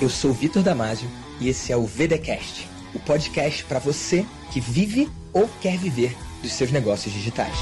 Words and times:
Eu 0.00 0.08
sou 0.08 0.32
Vitor 0.32 0.62
Damasio 0.62 1.10
e 1.40 1.48
esse 1.48 1.72
é 1.72 1.76
o 1.76 1.84
VDcast, 1.84 2.68
o 2.94 3.00
podcast 3.00 3.64
para 3.64 3.80
você 3.80 4.24
que 4.52 4.60
vive 4.60 5.10
ou 5.32 5.50
quer 5.60 5.76
viver 5.76 6.16
dos 6.40 6.52
seus 6.52 6.70
negócios 6.70 7.12
digitais. 7.12 7.56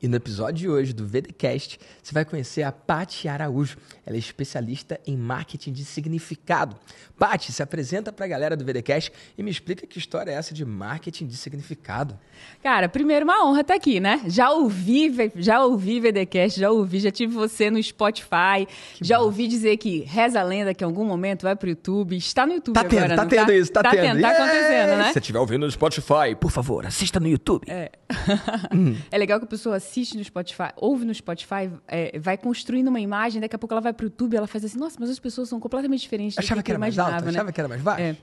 E 0.00 0.06
no 0.06 0.16
episódio 0.16 0.54
de 0.54 0.68
hoje 0.68 0.92
do 0.92 1.04
VDcast, 1.04 1.78
você 2.00 2.14
vai 2.14 2.24
conhecer 2.24 2.62
a 2.62 2.70
Paty 2.70 3.26
Araújo. 3.26 3.76
Ela 4.06 4.14
é 4.14 4.18
especialista 4.18 5.00
em 5.04 5.16
marketing 5.16 5.72
de 5.72 5.84
significado. 5.84 6.76
Paty, 7.18 7.50
se 7.50 7.62
apresenta 7.64 8.12
para 8.12 8.24
a 8.24 8.28
galera 8.28 8.56
do 8.56 8.64
VDcast 8.64 9.12
e 9.36 9.42
me 9.42 9.50
explica 9.50 9.88
que 9.88 9.98
história 9.98 10.30
é 10.30 10.34
essa 10.34 10.54
de 10.54 10.64
marketing 10.64 11.26
de 11.26 11.36
significado. 11.36 12.16
Cara, 12.62 12.88
primeiro 12.88 13.24
uma 13.24 13.44
honra 13.44 13.62
estar 13.62 13.74
aqui, 13.74 13.98
né? 13.98 14.22
Já 14.26 14.52
ouvi, 14.52 15.12
já 15.34 15.64
ouvi 15.64 15.98
VDcast, 15.98 16.60
já 16.60 16.70
ouvi, 16.70 17.00
já 17.00 17.10
tive 17.10 17.34
você 17.34 17.68
no 17.68 17.82
Spotify, 17.82 18.68
que 18.94 19.04
já 19.04 19.18
ouvi 19.18 19.48
dizer 19.48 19.76
que 19.78 20.02
reza 20.02 20.38
a 20.38 20.44
lenda 20.44 20.72
que 20.72 20.84
em 20.84 20.86
algum 20.86 21.04
momento 21.04 21.42
vai 21.42 21.56
pro 21.56 21.68
YouTube. 21.68 22.16
Está 22.16 22.46
no 22.46 22.54
YouTube 22.54 22.74
tá 22.74 22.84
tendo, 22.84 22.98
agora, 22.98 23.16
tá 23.16 23.22
não 23.22 23.28
tendo 23.28 23.46
tá? 23.46 23.54
isso, 23.54 23.72
tá, 23.72 23.82
tá 23.82 23.90
tendo. 23.90 24.20
Tá 24.20 24.30
acontecendo, 24.30 24.96
né? 24.96 25.04
Se 25.06 25.12
você 25.14 25.18
estiver 25.18 25.40
ouvindo 25.40 25.66
no 25.66 25.70
Spotify, 25.72 26.36
por 26.40 26.52
favor, 26.52 26.86
assista 26.86 27.18
no 27.18 27.26
YouTube. 27.26 27.64
É. 27.68 27.90
é 29.10 29.18
legal 29.18 29.40
que 29.40 29.44
a 29.44 29.48
pessoa 29.48 29.80
assiste 29.88 30.16
no 30.16 30.22
Spotify, 30.22 30.70
ouve 30.76 31.04
no 31.04 31.14
Spotify, 31.14 31.70
é, 31.86 32.18
vai 32.18 32.36
construindo 32.36 32.88
uma 32.88 33.00
imagem, 33.00 33.40
daqui 33.40 33.56
a 33.56 33.58
pouco 33.58 33.74
ela 33.74 33.80
vai 33.80 33.92
pro 33.92 34.06
YouTube 34.06 34.36
ela 34.36 34.46
faz 34.46 34.64
assim, 34.64 34.78
nossa, 34.78 34.96
mas 35.00 35.10
as 35.10 35.18
pessoas 35.18 35.48
são 35.48 35.58
completamente 35.58 36.00
diferentes 36.00 36.38
Achava 36.38 36.60
que, 36.60 36.66
que 36.66 36.72
era 36.72 36.78
mais 36.78 36.98
alto? 36.98 37.24
né? 37.24 37.30
Achava 37.30 37.52
que 37.52 37.60
era 37.60 37.68
mais 37.68 37.82
baixo? 37.82 38.02
É. 38.02 38.16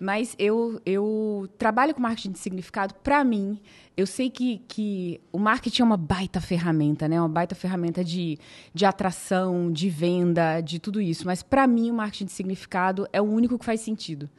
Mas 0.00 0.34
eu, 0.38 0.80
eu 0.86 1.48
trabalho 1.58 1.94
com 1.94 2.00
marketing 2.00 2.32
de 2.32 2.38
significado, 2.38 2.94
para 2.94 3.22
mim, 3.24 3.60
eu 3.98 4.06
sei 4.06 4.30
que, 4.30 4.62
que 4.68 5.20
o 5.32 5.38
marketing 5.40 5.82
é 5.82 5.84
uma 5.84 5.96
baita 5.96 6.40
ferramenta, 6.40 7.08
né? 7.08 7.20
Uma 7.20 7.28
baita 7.28 7.56
ferramenta 7.56 8.04
de, 8.04 8.38
de 8.72 8.84
atração, 8.84 9.72
de 9.72 9.90
venda, 9.90 10.60
de 10.60 10.78
tudo 10.78 11.00
isso. 11.00 11.26
Mas 11.26 11.42
para 11.42 11.66
mim, 11.66 11.90
o 11.90 11.94
marketing 11.94 12.26
de 12.26 12.32
significado 12.32 13.08
é 13.12 13.20
o 13.20 13.24
único 13.24 13.58
que 13.58 13.64
faz 13.64 13.80
sentido. 13.80 14.30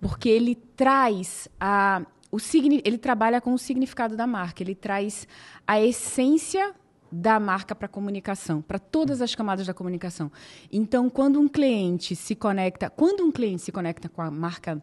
Porque 0.00 0.28
ele 0.28 0.56
traz 0.56 1.48
a. 1.60 2.02
O, 2.34 2.38
ele 2.84 2.98
trabalha 2.98 3.40
com 3.40 3.54
o 3.54 3.58
significado 3.58 4.16
da 4.16 4.26
marca, 4.26 4.60
ele 4.60 4.74
traz 4.74 5.28
a 5.64 5.80
essência 5.80 6.74
da 7.12 7.38
marca 7.38 7.76
para 7.76 7.86
a 7.86 7.88
comunicação, 7.88 8.60
para 8.60 8.76
todas 8.76 9.22
as 9.22 9.36
camadas 9.36 9.68
da 9.68 9.72
comunicação. 9.72 10.32
Então, 10.72 11.08
quando 11.08 11.38
um 11.38 11.46
cliente 11.46 12.16
se 12.16 12.34
conecta, 12.34 12.90
quando 12.90 13.22
um 13.22 13.30
cliente 13.30 13.62
se 13.62 13.70
conecta 13.70 14.08
com 14.08 14.20
a 14.20 14.32
marca, 14.32 14.82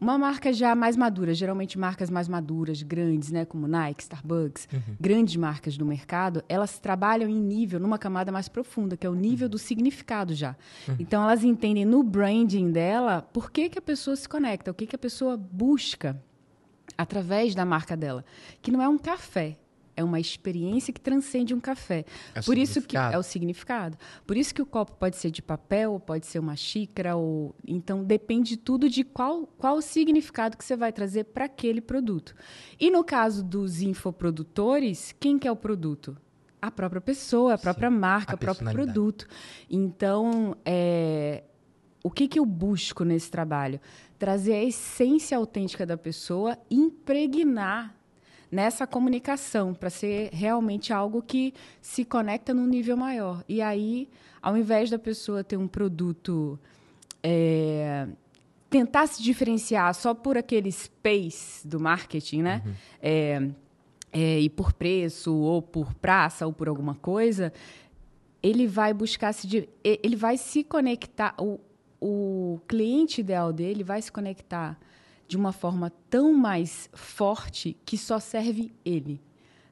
uma 0.00 0.16
marca 0.16 0.50
já 0.50 0.74
mais 0.74 0.96
madura, 0.96 1.34
geralmente 1.34 1.78
marcas 1.78 2.08
mais 2.08 2.26
maduras, 2.26 2.82
grandes, 2.82 3.30
né, 3.30 3.44
como 3.44 3.68
Nike, 3.68 4.04
Starbucks, 4.04 4.66
uhum. 4.72 4.96
grandes 4.98 5.36
marcas 5.36 5.76
do 5.76 5.84
mercado, 5.84 6.42
elas 6.48 6.78
trabalham 6.78 7.28
em 7.28 7.38
nível, 7.38 7.78
numa 7.78 7.98
camada 7.98 8.32
mais 8.32 8.48
profunda, 8.48 8.96
que 8.96 9.06
é 9.06 9.10
o 9.10 9.14
nível 9.14 9.44
uhum. 9.44 9.50
do 9.50 9.58
significado 9.58 10.34
já. 10.34 10.56
Uhum. 10.88 10.96
Então, 10.98 11.22
elas 11.22 11.44
entendem 11.44 11.84
no 11.84 12.02
branding 12.02 12.70
dela 12.70 13.20
por 13.20 13.50
que, 13.50 13.68
que 13.68 13.78
a 13.78 13.82
pessoa 13.82 14.16
se 14.16 14.26
conecta, 14.26 14.70
o 14.70 14.74
que, 14.74 14.86
que 14.86 14.96
a 14.96 14.98
pessoa 14.98 15.36
busca 15.36 16.18
através 16.98 17.54
da 17.54 17.64
marca 17.64 17.96
dela, 17.96 18.24
que 18.60 18.72
não 18.72 18.82
é 18.82 18.88
um 18.88 18.98
café, 18.98 19.56
é 19.98 20.04
uma 20.04 20.20
experiência 20.20 20.92
que 20.92 21.00
transcende 21.00 21.52
um 21.52 21.58
café. 21.58 22.04
É 22.32 22.40
Por 22.40 22.56
isso 22.56 22.80
que 22.82 22.96
é 22.96 23.18
o 23.18 23.22
significado. 23.22 23.98
Por 24.24 24.36
isso 24.36 24.54
que 24.54 24.62
o 24.62 24.66
copo 24.66 24.92
pode 24.92 25.16
ser 25.16 25.28
de 25.30 25.42
papel, 25.42 25.98
pode 25.98 26.24
ser 26.24 26.38
uma 26.38 26.54
xícara, 26.54 27.16
ou 27.16 27.52
então 27.66 28.04
depende 28.04 28.56
tudo 28.56 28.88
de 28.88 29.02
qual 29.02 29.46
qual 29.58 29.76
o 29.76 29.82
significado 29.82 30.56
que 30.56 30.64
você 30.64 30.76
vai 30.76 30.92
trazer 30.92 31.24
para 31.24 31.46
aquele 31.46 31.80
produto. 31.80 32.32
E 32.78 32.90
no 32.92 33.02
caso 33.02 33.42
dos 33.42 33.80
infoprodutores, 33.80 35.12
quem 35.18 35.36
que 35.36 35.48
é 35.48 35.52
o 35.52 35.56
produto? 35.56 36.16
A 36.62 36.70
própria 36.70 37.00
pessoa, 37.00 37.54
a 37.54 37.58
própria 37.58 37.90
Sim, 37.90 37.96
marca, 37.96 38.34
o 38.36 38.38
próprio 38.38 38.70
produto. 38.70 39.26
Então, 39.68 40.56
é, 40.64 41.42
o 42.02 42.10
que, 42.10 42.28
que 42.28 42.38
eu 42.38 42.46
busco 42.46 43.04
nesse 43.04 43.30
trabalho? 43.30 43.80
Trazer 44.18 44.54
a 44.54 44.64
essência 44.64 45.36
autêntica 45.36 45.86
da 45.86 45.96
pessoa, 45.96 46.58
impregnar 46.70 47.94
nessa 48.50 48.86
comunicação, 48.86 49.74
para 49.74 49.90
ser 49.90 50.30
realmente 50.32 50.92
algo 50.92 51.22
que 51.22 51.52
se 51.80 52.04
conecta 52.04 52.54
num 52.54 52.66
nível 52.66 52.96
maior. 52.96 53.44
E 53.48 53.60
aí, 53.60 54.08
ao 54.40 54.56
invés 54.56 54.90
da 54.90 54.98
pessoa 54.98 55.44
ter 55.44 55.56
um 55.56 55.68
produto. 55.68 56.58
É, 57.22 58.08
tentar 58.70 59.06
se 59.06 59.22
diferenciar 59.22 59.94
só 59.94 60.14
por 60.14 60.36
aquele 60.36 60.70
space 60.70 61.66
do 61.66 61.80
marketing, 61.80 62.42
né? 62.42 62.62
Uhum. 62.64 62.72
É, 63.02 63.48
é, 64.12 64.40
e 64.40 64.48
por 64.48 64.72
preço, 64.72 65.34
ou 65.34 65.60
por 65.60 65.94
praça, 65.94 66.46
ou 66.46 66.52
por 66.52 66.68
alguma 66.68 66.94
coisa, 66.94 67.52
ele 68.42 68.66
vai 68.66 68.92
buscar 68.94 69.32
se. 69.32 69.68
Ele 69.82 70.16
vai 70.16 70.36
se 70.36 70.64
conectar. 70.64 71.34
O, 71.38 71.60
o 72.00 72.60
cliente 72.66 73.20
ideal 73.20 73.52
dele 73.52 73.82
vai 73.82 74.00
se 74.00 74.10
conectar 74.10 74.78
de 75.26 75.36
uma 75.36 75.52
forma 75.52 75.92
tão 76.08 76.32
mais 76.32 76.88
forte 76.94 77.76
que 77.84 77.98
só 77.98 78.18
serve 78.18 78.72
ele. 78.84 79.20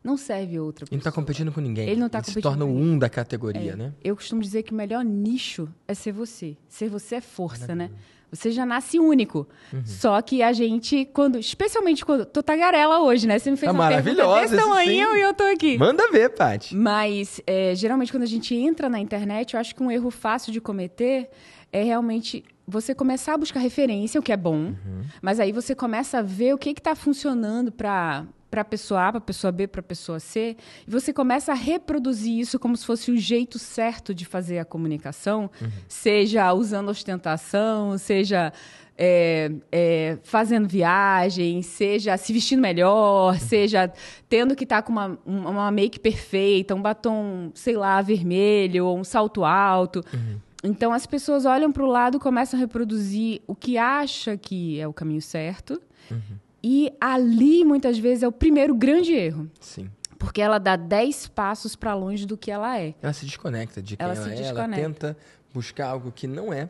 Não 0.04 0.16
serve 0.16 0.60
outra 0.60 0.84
pessoa. 0.84 0.94
Ele 0.94 0.98
não 0.98 1.00
está 1.00 1.12
competindo 1.12 1.50
com 1.50 1.60
ninguém. 1.60 1.88
Ele 1.88 1.98
não 1.98 2.06
está 2.06 2.20
competindo. 2.20 2.34
Se 2.34 2.42
torna 2.42 2.64
o 2.64 2.68
um 2.68 2.96
da 2.96 3.08
categoria, 3.08 3.72
é. 3.72 3.76
né? 3.76 3.92
Eu 4.04 4.14
costumo 4.14 4.40
dizer 4.40 4.62
que 4.62 4.72
o 4.72 4.74
melhor 4.74 5.04
nicho 5.04 5.68
é 5.88 5.94
ser 5.94 6.12
você. 6.12 6.56
Ser 6.68 6.88
você 6.88 7.16
é 7.16 7.20
força, 7.20 7.74
né? 7.74 7.90
Você 8.30 8.50
já 8.50 8.66
nasce 8.66 8.98
único. 8.98 9.48
Uhum. 9.72 9.82
Só 9.84 10.20
que 10.20 10.42
a 10.42 10.52
gente, 10.52 11.04
quando, 11.12 11.38
especialmente 11.38 12.04
quando. 12.04 12.24
Tô 12.24 12.42
tagarela 12.42 13.00
hoje, 13.00 13.26
né? 13.26 13.38
Você 13.38 13.50
me 13.50 13.56
fez 13.56 13.66
tá 13.66 13.72
uma 13.72 13.88
pergunta 13.88 14.40
desse 14.40 14.56
tamanho 14.56 15.16
e 15.16 15.20
eu 15.22 15.32
tô 15.32 15.44
aqui. 15.44 15.78
Manda 15.78 16.10
ver, 16.10 16.30
Paty. 16.30 16.76
Mas, 16.76 17.40
é, 17.46 17.74
geralmente, 17.74 18.12
quando 18.12 18.24
a 18.24 18.26
gente 18.26 18.54
entra 18.54 18.88
na 18.88 19.00
internet, 19.00 19.54
eu 19.54 19.60
acho 19.60 19.74
que 19.74 19.82
um 19.82 19.90
erro 19.90 20.10
fácil 20.10 20.52
de 20.52 20.60
cometer 20.60 21.30
é 21.72 21.82
realmente 21.82 22.44
você 22.66 22.94
começar 22.94 23.34
a 23.34 23.38
buscar 23.38 23.60
referência, 23.60 24.18
o 24.18 24.22
que 24.22 24.32
é 24.32 24.36
bom, 24.36 24.56
uhum. 24.56 25.02
mas 25.22 25.38
aí 25.38 25.52
você 25.52 25.74
começa 25.74 26.18
a 26.18 26.22
ver 26.22 26.54
o 26.54 26.58
que 26.58 26.70
está 26.70 26.94
funcionando 26.94 27.70
para 27.70 28.26
para 28.48 28.62
a 28.62 28.64
pessoa 28.64 29.08
A, 29.08 29.12
para 29.12 29.18
a 29.18 29.20
pessoa 29.20 29.52
B, 29.52 29.66
para 29.66 29.80
a 29.80 29.84
pessoa 29.84 30.20
C, 30.20 30.56
e 30.86 30.90
você 30.90 31.12
começa 31.12 31.52
a 31.52 31.54
reproduzir 31.54 32.38
isso 32.38 32.58
como 32.58 32.76
se 32.76 32.86
fosse 32.86 33.10
o 33.10 33.16
jeito 33.16 33.58
certo 33.58 34.14
de 34.14 34.24
fazer 34.24 34.58
a 34.58 34.64
comunicação, 34.64 35.50
uhum. 35.60 35.68
seja 35.88 36.52
usando 36.54 36.88
ostentação, 36.88 37.98
seja 37.98 38.52
é, 38.96 39.50
é, 39.70 40.18
fazendo 40.22 40.66
viagem, 40.68 41.60
seja 41.60 42.16
se 42.16 42.32
vestindo 42.32 42.60
melhor, 42.60 43.34
uhum. 43.34 43.38
seja 43.38 43.92
tendo 44.28 44.56
que 44.56 44.64
estar 44.64 44.76
tá 44.76 44.82
com 44.82 44.92
uma, 44.92 45.18
uma 45.26 45.70
make 45.70 46.00
perfeita, 46.00 46.74
um 46.74 46.80
batom, 46.80 47.50
sei 47.54 47.76
lá, 47.76 48.00
vermelho, 48.00 48.86
ou 48.86 48.98
um 48.98 49.04
salto 49.04 49.44
alto. 49.44 50.02
Uhum. 50.14 50.40
Então 50.66 50.92
as 50.92 51.06
pessoas 51.06 51.44
olham 51.44 51.70
para 51.70 51.82
o 51.82 51.86
lado, 51.86 52.18
começam 52.18 52.58
a 52.58 52.60
reproduzir 52.60 53.40
o 53.46 53.54
que 53.54 53.78
acha 53.78 54.36
que 54.36 54.80
é 54.80 54.86
o 54.86 54.92
caminho 54.92 55.22
certo. 55.22 55.80
Uhum. 56.10 56.38
E 56.62 56.92
ali, 57.00 57.64
muitas 57.64 57.98
vezes, 57.98 58.22
é 58.22 58.28
o 58.28 58.32
primeiro 58.32 58.74
grande 58.74 59.12
erro. 59.12 59.48
Sim. 59.60 59.88
Porque 60.18 60.40
ela 60.40 60.58
dá 60.58 60.74
10 60.74 61.28
passos 61.28 61.76
para 61.76 61.94
longe 61.94 62.26
do 62.26 62.36
que 62.36 62.50
ela 62.50 62.78
é. 62.80 62.94
Ela 63.00 63.12
se 63.12 63.24
desconecta 63.24 63.80
de 63.82 63.96
quem 63.96 64.04
ela, 64.04 64.14
ela 64.14 64.32
é. 64.32 64.34
Desconecta. 64.34 64.80
Ela 64.80 64.88
tenta 64.88 65.16
buscar 65.54 65.88
algo 65.88 66.10
que 66.10 66.26
não 66.26 66.52
é 66.52 66.68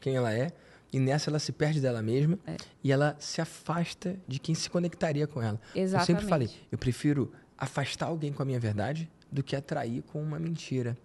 quem 0.00 0.16
ela 0.16 0.32
é. 0.32 0.50
E 0.92 0.98
nessa 0.98 1.30
ela 1.30 1.38
se 1.38 1.52
perde 1.52 1.80
dela 1.80 2.02
mesma. 2.02 2.38
É. 2.46 2.56
E 2.82 2.90
ela 2.90 3.16
se 3.18 3.40
afasta 3.40 4.16
de 4.26 4.38
quem 4.38 4.54
se 4.54 4.68
conectaria 4.70 5.26
com 5.26 5.42
ela. 5.42 5.60
Exatamente. 5.74 6.10
Eu 6.10 6.16
sempre 6.16 6.28
falei, 6.28 6.50
eu 6.72 6.78
prefiro 6.78 7.30
afastar 7.56 8.06
alguém 8.06 8.32
com 8.32 8.42
a 8.42 8.46
minha 8.46 8.58
verdade 8.58 9.10
do 9.30 9.42
que 9.42 9.54
atrair 9.54 10.02
com 10.02 10.22
uma 10.22 10.38
mentira. 10.38 10.96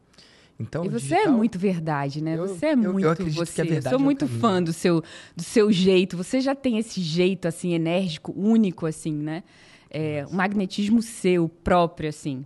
Então, 0.61 0.85
e 0.85 0.89
você 0.89 1.15
digital, 1.15 1.33
é 1.33 1.35
muito 1.35 1.59
verdade, 1.59 2.23
né? 2.23 2.37
Eu, 2.37 2.47
você 2.47 2.67
é 2.67 2.75
muito 2.75 3.21
eu 3.21 3.29
você. 3.31 3.65
Que 3.65 3.73
a 3.73 3.75
eu 3.75 3.81
sou 3.81 3.99
muito 3.99 4.25
é 4.25 4.27
fã 4.27 4.61
do 4.61 4.71
seu, 4.71 5.03
do 5.35 5.43
seu 5.43 5.71
jeito. 5.71 6.15
Você 6.15 6.39
já 6.39 6.53
tem 6.53 6.77
esse 6.77 7.01
jeito 7.01 7.47
assim 7.47 7.73
enérgico, 7.73 8.33
único 8.37 8.85
assim, 8.85 9.13
né? 9.13 9.43
É, 9.89 10.25
um 10.29 10.35
magnetismo 10.35 11.01
seu 11.01 11.49
próprio 11.49 12.09
assim. 12.09 12.45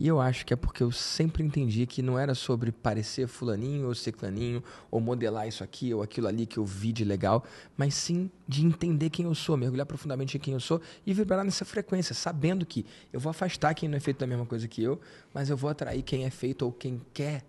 E 0.00 0.08
eu 0.08 0.18
acho 0.18 0.46
que 0.46 0.54
é 0.54 0.56
porque 0.56 0.82
eu 0.82 0.90
sempre 0.90 1.44
entendi 1.44 1.86
que 1.86 2.00
não 2.00 2.18
era 2.18 2.34
sobre 2.34 2.72
parecer 2.72 3.28
fulaninho 3.28 3.86
ou 3.86 3.94
ciclaninho, 3.94 4.64
ou 4.90 4.98
modelar 4.98 5.46
isso 5.46 5.62
aqui 5.62 5.92
ou 5.92 6.02
aquilo 6.02 6.26
ali 6.26 6.46
que 6.46 6.56
eu 6.56 6.64
vi 6.64 6.90
de 6.90 7.04
legal, 7.04 7.44
mas 7.76 7.92
sim 7.92 8.30
de 8.48 8.64
entender 8.64 9.10
quem 9.10 9.26
eu 9.26 9.34
sou, 9.34 9.58
mergulhar 9.58 9.84
profundamente 9.84 10.38
em 10.38 10.40
quem 10.40 10.54
eu 10.54 10.60
sou 10.60 10.80
e 11.04 11.12
vibrar 11.12 11.44
nessa 11.44 11.66
frequência, 11.66 12.14
sabendo 12.14 12.64
que 12.64 12.86
eu 13.12 13.20
vou 13.20 13.28
afastar 13.28 13.74
quem 13.74 13.90
não 13.90 13.98
é 13.98 14.00
feito 14.00 14.20
da 14.20 14.26
mesma 14.26 14.46
coisa 14.46 14.66
que 14.66 14.82
eu, 14.82 14.98
mas 15.34 15.50
eu 15.50 15.56
vou 15.58 15.68
atrair 15.68 16.00
quem 16.00 16.24
é 16.24 16.30
feito 16.30 16.62
ou 16.62 16.72
quem 16.72 16.98
quer 17.12 17.44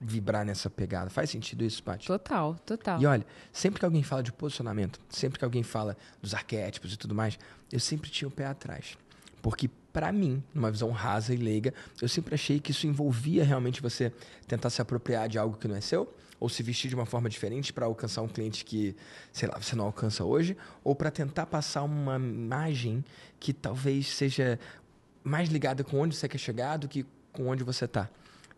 vibrar 0.00 0.44
nessa 0.46 0.70
pegada. 0.70 1.10
Faz 1.10 1.28
sentido 1.28 1.62
isso, 1.62 1.82
Paty? 1.82 2.06
Total, 2.06 2.54
total. 2.64 3.00
E 3.00 3.06
olha, 3.06 3.26
sempre 3.52 3.78
que 3.78 3.84
alguém 3.84 4.02
fala 4.02 4.22
de 4.22 4.32
posicionamento, 4.32 4.98
sempre 5.10 5.38
que 5.38 5.44
alguém 5.44 5.62
fala 5.62 5.96
dos 6.22 6.32
arquétipos 6.32 6.94
e 6.94 6.96
tudo 6.96 7.14
mais, 7.14 7.38
eu 7.70 7.78
sempre 7.78 8.08
tinha 8.08 8.26
o 8.26 8.30
pé 8.30 8.46
atrás. 8.46 8.96
Porque, 9.42 9.68
para 9.92 10.10
mim, 10.10 10.42
numa 10.54 10.70
visão 10.70 10.90
rasa 10.90 11.34
e 11.34 11.36
leiga, 11.36 11.74
eu 12.00 12.08
sempre 12.08 12.34
achei 12.34 12.60
que 12.60 12.70
isso 12.70 12.86
envolvia 12.86 13.44
realmente 13.44 13.82
você 13.82 14.12
tentar 14.46 14.70
se 14.70 14.80
apropriar 14.80 15.28
de 15.28 15.38
algo 15.38 15.56
que 15.56 15.68
não 15.68 15.76
é 15.76 15.80
seu, 15.80 16.14
ou 16.38 16.48
se 16.48 16.62
vestir 16.62 16.88
de 16.88 16.94
uma 16.94 17.04
forma 17.04 17.28
diferente 17.28 17.72
para 17.72 17.84
alcançar 17.84 18.22
um 18.22 18.28
cliente 18.28 18.64
que, 18.64 18.96
sei 19.30 19.48
lá, 19.48 19.58
você 19.58 19.76
não 19.76 19.84
alcança 19.84 20.24
hoje, 20.24 20.56
ou 20.82 20.94
para 20.94 21.10
tentar 21.10 21.44
passar 21.46 21.82
uma 21.82 22.16
imagem 22.16 23.04
que 23.38 23.52
talvez 23.52 24.08
seja 24.08 24.58
mais 25.22 25.50
ligada 25.50 25.84
com 25.84 26.00
onde 26.00 26.16
você 26.16 26.26
quer 26.26 26.38
chegar 26.38 26.78
do 26.78 26.88
que 26.88 27.04
com 27.32 27.48
onde 27.48 27.62
você 27.62 27.84
está. 27.84 28.08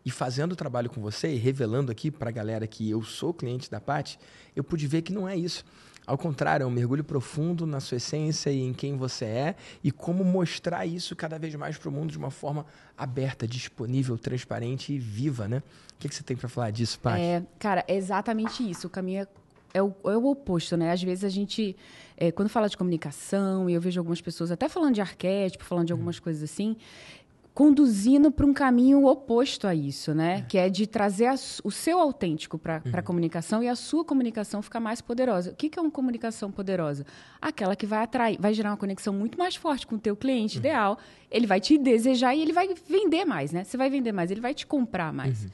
E 0.05 0.11
fazendo 0.11 0.51
o 0.51 0.55
trabalho 0.55 0.89
com 0.89 1.01
você 1.01 1.33
e 1.33 1.37
revelando 1.37 1.91
aqui 1.91 2.11
para 2.11 2.29
a 2.29 2.31
galera 2.31 2.67
que 2.67 2.89
eu 2.89 3.01
sou 3.03 3.33
cliente 3.33 3.71
da 3.71 3.79
Pat, 3.79 4.17
eu 4.55 4.63
pude 4.63 4.85
ver 4.87 5.01
que 5.01 5.13
não 5.13 5.27
é 5.27 5.35
isso. 5.35 5.63
Ao 6.05 6.17
contrário, 6.17 6.65
é 6.65 6.67
um 6.67 6.71
mergulho 6.71 7.03
profundo 7.03 7.65
na 7.65 7.79
sua 7.79 7.95
essência 7.95 8.49
e 8.49 8.59
em 8.59 8.73
quem 8.73 8.97
você 8.97 9.25
é 9.25 9.55
e 9.81 9.89
como 9.89 10.23
mostrar 10.23 10.85
isso 10.85 11.15
cada 11.15 11.39
vez 11.39 11.55
mais 11.55 11.77
para 11.77 11.87
o 11.87 11.91
mundo 11.91 12.11
de 12.11 12.17
uma 12.17 12.29
forma 12.29 12.65
aberta, 12.97 13.47
disponível, 13.47 14.17
transparente 14.17 14.91
e 14.91 14.99
viva, 14.99 15.47
né? 15.47 15.63
O 15.95 15.99
que, 15.99 16.09
que 16.09 16.15
você 16.15 16.23
tem 16.23 16.35
para 16.35 16.49
falar 16.49 16.71
disso, 16.71 16.99
Paty? 16.99 17.21
É, 17.21 17.43
cara, 17.57 17.85
é 17.87 17.95
exatamente 17.95 18.69
isso. 18.69 18.87
O 18.87 18.89
caminho 18.89 19.21
é, 19.21 19.27
é, 19.73 19.81
o, 19.81 19.95
é 20.03 20.17
o 20.17 20.25
oposto, 20.25 20.75
né? 20.75 20.91
Às 20.91 21.01
vezes 21.01 21.23
a 21.23 21.29
gente, 21.29 21.73
é, 22.17 22.33
quando 22.33 22.49
fala 22.49 22.67
de 22.67 22.75
comunicação, 22.75 23.69
e 23.69 23.73
eu 23.73 23.79
vejo 23.79 23.97
algumas 24.01 24.19
pessoas 24.19 24.51
até 24.51 24.67
falando 24.67 24.95
de 24.95 25.01
arquétipo, 25.01 25.63
falando 25.63 25.87
de 25.87 25.93
algumas 25.93 26.19
coisas 26.19 26.43
assim, 26.43 26.75
conduzindo 27.53 28.31
para 28.31 28.45
um 28.45 28.53
caminho 28.53 29.05
oposto 29.05 29.67
a 29.67 29.75
isso, 29.75 30.13
né? 30.13 30.39
É. 30.39 30.41
Que 30.41 30.57
é 30.57 30.69
de 30.69 30.87
trazer 30.87 31.27
a, 31.27 31.35
o 31.63 31.71
seu 31.71 31.99
autêntico 31.99 32.57
para 32.57 32.81
uhum. 32.83 32.91
a 32.93 33.01
comunicação 33.01 33.61
e 33.61 33.69
a 33.69 33.75
sua 33.75 34.03
comunicação 34.03 34.61
ficar 34.61 34.79
mais 34.79 35.01
poderosa. 35.01 35.51
O 35.51 35.55
que, 35.55 35.69
que 35.69 35.77
é 35.77 35.81
uma 35.81 35.91
comunicação 35.91 36.51
poderosa? 36.51 37.05
Aquela 37.39 37.75
que 37.75 37.85
vai 37.85 38.03
atrair, 38.03 38.37
vai 38.39 38.53
gerar 38.53 38.71
uma 38.71 38.77
conexão 38.77 39.13
muito 39.13 39.37
mais 39.37 39.55
forte 39.55 39.85
com 39.85 39.95
o 39.95 39.99
teu 39.99 40.15
cliente 40.15 40.57
uhum. 40.57 40.61
ideal. 40.61 40.97
Ele 41.29 41.45
vai 41.45 41.59
te 41.59 41.77
desejar 41.77 42.33
e 42.35 42.41
ele 42.41 42.53
vai 42.53 42.67
vender 42.87 43.23
mais, 43.23 43.51
né? 43.51 43.63
Você 43.63 43.77
vai 43.77 43.89
vender 43.89 44.11
mais, 44.11 44.31
ele 44.31 44.41
vai 44.41 44.55
te 44.55 44.65
comprar 44.65 45.13
mais. 45.13 45.43
Uhum. 45.43 45.49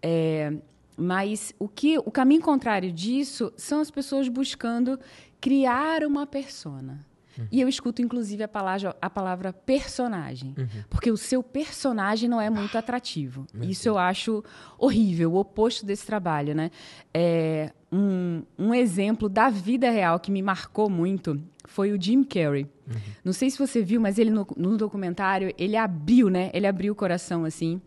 É, 0.00 0.52
mas 0.96 1.52
o 1.58 1.68
que 1.68 1.98
o 1.98 2.10
caminho 2.10 2.42
contrário 2.42 2.92
disso 2.92 3.52
são 3.56 3.80
as 3.80 3.90
pessoas 3.90 4.28
buscando 4.28 4.98
criar 5.40 6.04
uma 6.04 6.24
persona. 6.24 7.00
Uhum. 7.38 7.46
E 7.50 7.60
eu 7.60 7.68
escuto, 7.68 8.02
inclusive, 8.02 8.42
a 8.42 8.48
palavra, 8.48 8.96
a 9.00 9.10
palavra 9.10 9.52
personagem. 9.52 10.54
Uhum. 10.56 10.84
Porque 10.90 11.10
o 11.10 11.16
seu 11.16 11.42
personagem 11.42 12.28
não 12.28 12.40
é 12.40 12.50
muito 12.50 12.76
atrativo. 12.76 13.46
Isso 13.62 13.88
eu 13.88 13.98
acho 13.98 14.44
horrível, 14.78 15.32
o 15.32 15.36
oposto 15.36 15.86
desse 15.86 16.06
trabalho. 16.06 16.54
Né? 16.54 16.70
É, 17.12 17.72
um, 17.90 18.42
um 18.58 18.74
exemplo 18.74 19.28
da 19.28 19.50
vida 19.50 19.90
real 19.90 20.18
que 20.18 20.30
me 20.30 20.42
marcou 20.42 20.88
muito 20.88 21.40
foi 21.64 21.92
o 21.92 22.00
Jim 22.00 22.24
Carrey. 22.24 22.64
Uhum. 22.86 23.00
Não 23.24 23.32
sei 23.32 23.50
se 23.50 23.58
você 23.58 23.82
viu, 23.82 24.00
mas 24.00 24.18
ele 24.18 24.30
no, 24.30 24.46
no 24.56 24.76
documentário, 24.76 25.54
ele 25.56 25.76
abriu, 25.76 26.28
né? 26.28 26.50
Ele 26.52 26.66
abriu 26.66 26.92
o 26.92 26.96
coração, 26.96 27.44
assim. 27.44 27.80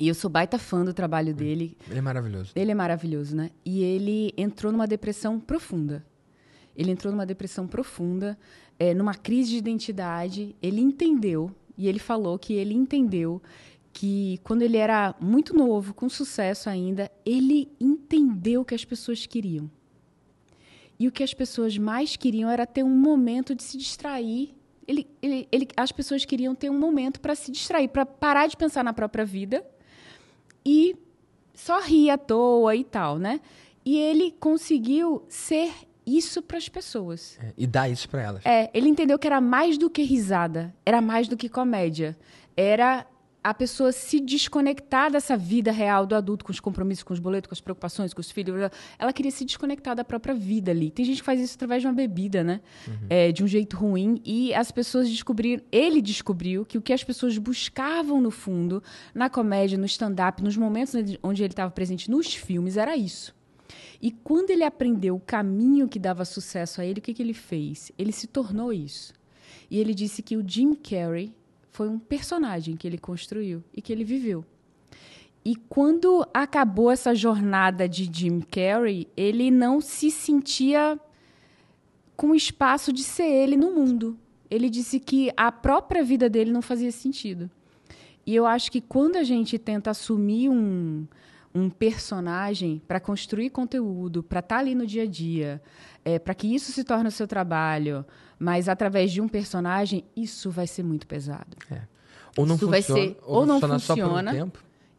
E 0.00 0.08
eu 0.08 0.14
sou 0.14 0.30
baita 0.30 0.58
fã 0.58 0.84
do 0.84 0.94
trabalho 0.94 1.30
uhum. 1.30 1.36
dele. 1.36 1.76
Ele 1.88 1.98
é 1.98 2.02
maravilhoso. 2.02 2.52
Ele 2.54 2.70
é 2.70 2.74
maravilhoso, 2.74 3.36
né? 3.36 3.50
E 3.64 3.82
ele 3.82 4.32
entrou 4.36 4.72
numa 4.72 4.86
depressão 4.86 5.38
profunda. 5.38 6.04
Ele 6.74 6.90
entrou 6.90 7.12
numa 7.12 7.26
depressão 7.26 7.66
profunda 7.66 8.38
é, 8.82 8.92
numa 8.94 9.14
crise 9.14 9.50
de 9.50 9.58
identidade, 9.58 10.56
ele 10.60 10.80
entendeu, 10.80 11.52
e 11.78 11.86
ele 11.86 12.00
falou 12.00 12.36
que 12.36 12.52
ele 12.52 12.74
entendeu 12.74 13.40
que 13.92 14.40
quando 14.42 14.62
ele 14.62 14.76
era 14.76 15.14
muito 15.20 15.54
novo, 15.54 15.94
com 15.94 16.08
sucesso 16.08 16.68
ainda, 16.68 17.08
ele 17.24 17.70
entendeu 17.78 18.62
o 18.62 18.64
que 18.64 18.74
as 18.74 18.84
pessoas 18.84 19.24
queriam. 19.24 19.70
E 20.98 21.06
o 21.06 21.12
que 21.12 21.22
as 21.22 21.32
pessoas 21.32 21.78
mais 21.78 22.16
queriam 22.16 22.50
era 22.50 22.66
ter 22.66 22.82
um 22.82 22.90
momento 22.90 23.54
de 23.54 23.62
se 23.62 23.78
distrair. 23.78 24.52
Ele, 24.88 25.06
ele, 25.22 25.46
ele, 25.52 25.68
as 25.76 25.92
pessoas 25.92 26.24
queriam 26.24 26.52
ter 26.52 26.68
um 26.68 26.78
momento 26.78 27.20
para 27.20 27.36
se 27.36 27.52
distrair, 27.52 27.86
para 27.86 28.04
parar 28.04 28.48
de 28.48 28.56
pensar 28.56 28.82
na 28.82 28.92
própria 28.92 29.24
vida 29.24 29.64
e 30.66 30.96
só 31.54 31.80
rir 31.80 32.10
à 32.10 32.18
toa 32.18 32.74
e 32.74 32.82
tal, 32.82 33.16
né? 33.16 33.40
E 33.84 33.96
ele 33.96 34.32
conseguiu 34.40 35.22
ser 35.28 35.72
isso 36.06 36.42
para 36.42 36.58
as 36.58 36.68
pessoas. 36.68 37.38
É, 37.40 37.52
e 37.56 37.66
dar 37.66 37.88
isso 37.88 38.08
para 38.08 38.22
elas. 38.22 38.46
É, 38.46 38.70
ele 38.74 38.88
entendeu 38.88 39.18
que 39.18 39.26
era 39.26 39.40
mais 39.40 39.78
do 39.78 39.88
que 39.88 40.02
risada, 40.02 40.74
era 40.84 41.00
mais 41.00 41.28
do 41.28 41.36
que 41.36 41.48
comédia. 41.48 42.16
Era 42.56 43.06
a 43.42 43.52
pessoa 43.52 43.90
se 43.90 44.20
desconectar 44.20 45.10
dessa 45.10 45.36
vida 45.36 45.72
real 45.72 46.06
do 46.06 46.14
adulto, 46.14 46.44
com 46.44 46.52
os 46.52 46.60
compromissos, 46.60 47.02
com 47.02 47.12
os 47.12 47.18
boletos, 47.18 47.48
com 47.48 47.54
as 47.54 47.60
preocupações, 47.60 48.14
com 48.14 48.20
os 48.20 48.30
filhos. 48.30 48.70
Ela 48.98 49.12
queria 49.12 49.30
se 49.30 49.44
desconectar 49.44 49.96
da 49.96 50.04
própria 50.04 50.34
vida 50.34 50.70
ali. 50.70 50.90
Tem 50.90 51.04
gente 51.04 51.18
que 51.18 51.24
faz 51.24 51.40
isso 51.40 51.56
através 51.56 51.82
de 51.82 51.88
uma 51.88 51.94
bebida, 51.94 52.44
né? 52.44 52.60
Uhum. 52.86 53.06
É, 53.10 53.32
de 53.32 53.42
um 53.42 53.46
jeito 53.48 53.76
ruim. 53.76 54.20
E 54.24 54.54
as 54.54 54.70
pessoas 54.70 55.08
descobriram, 55.08 55.62
ele 55.72 56.00
descobriu 56.00 56.64
que 56.64 56.78
o 56.78 56.82
que 56.82 56.92
as 56.92 57.02
pessoas 57.02 57.36
buscavam 57.36 58.20
no 58.20 58.30
fundo, 58.30 58.82
na 59.12 59.28
comédia, 59.28 59.76
no 59.76 59.86
stand-up, 59.86 60.42
nos 60.42 60.56
momentos 60.56 60.94
onde 61.22 61.42
ele 61.42 61.52
estava 61.52 61.70
presente 61.70 62.10
nos 62.10 62.32
filmes, 62.34 62.76
era 62.76 62.96
isso. 62.96 63.34
E 64.00 64.10
quando 64.10 64.50
ele 64.50 64.64
aprendeu 64.64 65.16
o 65.16 65.20
caminho 65.20 65.88
que 65.88 65.98
dava 65.98 66.24
sucesso 66.24 66.80
a 66.80 66.84
ele, 66.84 67.00
o 67.00 67.02
que, 67.02 67.14
que 67.14 67.22
ele 67.22 67.34
fez? 67.34 67.92
Ele 67.98 68.12
se 68.12 68.26
tornou 68.26 68.72
isso. 68.72 69.12
E 69.70 69.78
ele 69.78 69.94
disse 69.94 70.22
que 70.22 70.36
o 70.36 70.44
Jim 70.46 70.74
Carrey 70.74 71.32
foi 71.70 71.88
um 71.88 71.98
personagem 71.98 72.76
que 72.76 72.86
ele 72.86 72.98
construiu 72.98 73.62
e 73.74 73.80
que 73.80 73.92
ele 73.92 74.04
viveu. 74.04 74.44
E 75.44 75.56
quando 75.56 76.24
acabou 76.32 76.90
essa 76.90 77.14
jornada 77.14 77.88
de 77.88 78.08
Jim 78.12 78.40
Carrey, 78.40 79.08
ele 79.16 79.50
não 79.50 79.80
se 79.80 80.10
sentia 80.10 80.98
com 82.16 82.34
espaço 82.34 82.92
de 82.92 83.02
ser 83.02 83.24
ele 83.24 83.56
no 83.56 83.72
mundo. 83.72 84.16
Ele 84.50 84.68
disse 84.68 85.00
que 85.00 85.32
a 85.36 85.50
própria 85.50 86.04
vida 86.04 86.28
dele 86.28 86.52
não 86.52 86.62
fazia 86.62 86.92
sentido. 86.92 87.50
E 88.24 88.34
eu 88.34 88.46
acho 88.46 88.70
que 88.70 88.80
quando 88.80 89.16
a 89.16 89.24
gente 89.24 89.58
tenta 89.58 89.90
assumir 89.90 90.48
um, 90.48 91.06
um 91.54 91.68
personagem 91.68 92.80
para 92.86 92.98
construir 92.98 93.50
conteúdo, 93.50 94.22
para 94.22 94.40
estar 94.40 94.56
tá 94.56 94.60
ali 94.60 94.74
no 94.74 94.86
dia 94.86 95.02
a 95.02 95.06
dia, 95.06 95.62
é, 96.04 96.18
para 96.18 96.34
que 96.34 96.52
isso 96.52 96.72
se 96.72 96.82
torne 96.84 97.08
o 97.08 97.12
seu 97.12 97.26
trabalho, 97.26 98.04
mas 98.38 98.68
através 98.68 99.12
de 99.12 99.20
um 99.20 99.28
personagem, 99.28 100.04
isso 100.16 100.50
vai 100.50 100.66
ser 100.66 100.82
muito 100.82 101.06
pesado. 101.06 101.56
É. 101.70 101.82
Ou 102.36 102.46
não 102.46 102.56
isso 102.56 102.66
funciona, 102.66 102.70
vai 102.70 102.82
ser, 102.82 103.18
ou, 103.22 103.36
ou 103.40 103.46
não 103.46 103.60
funciona, 103.60 104.44
um 104.44 104.50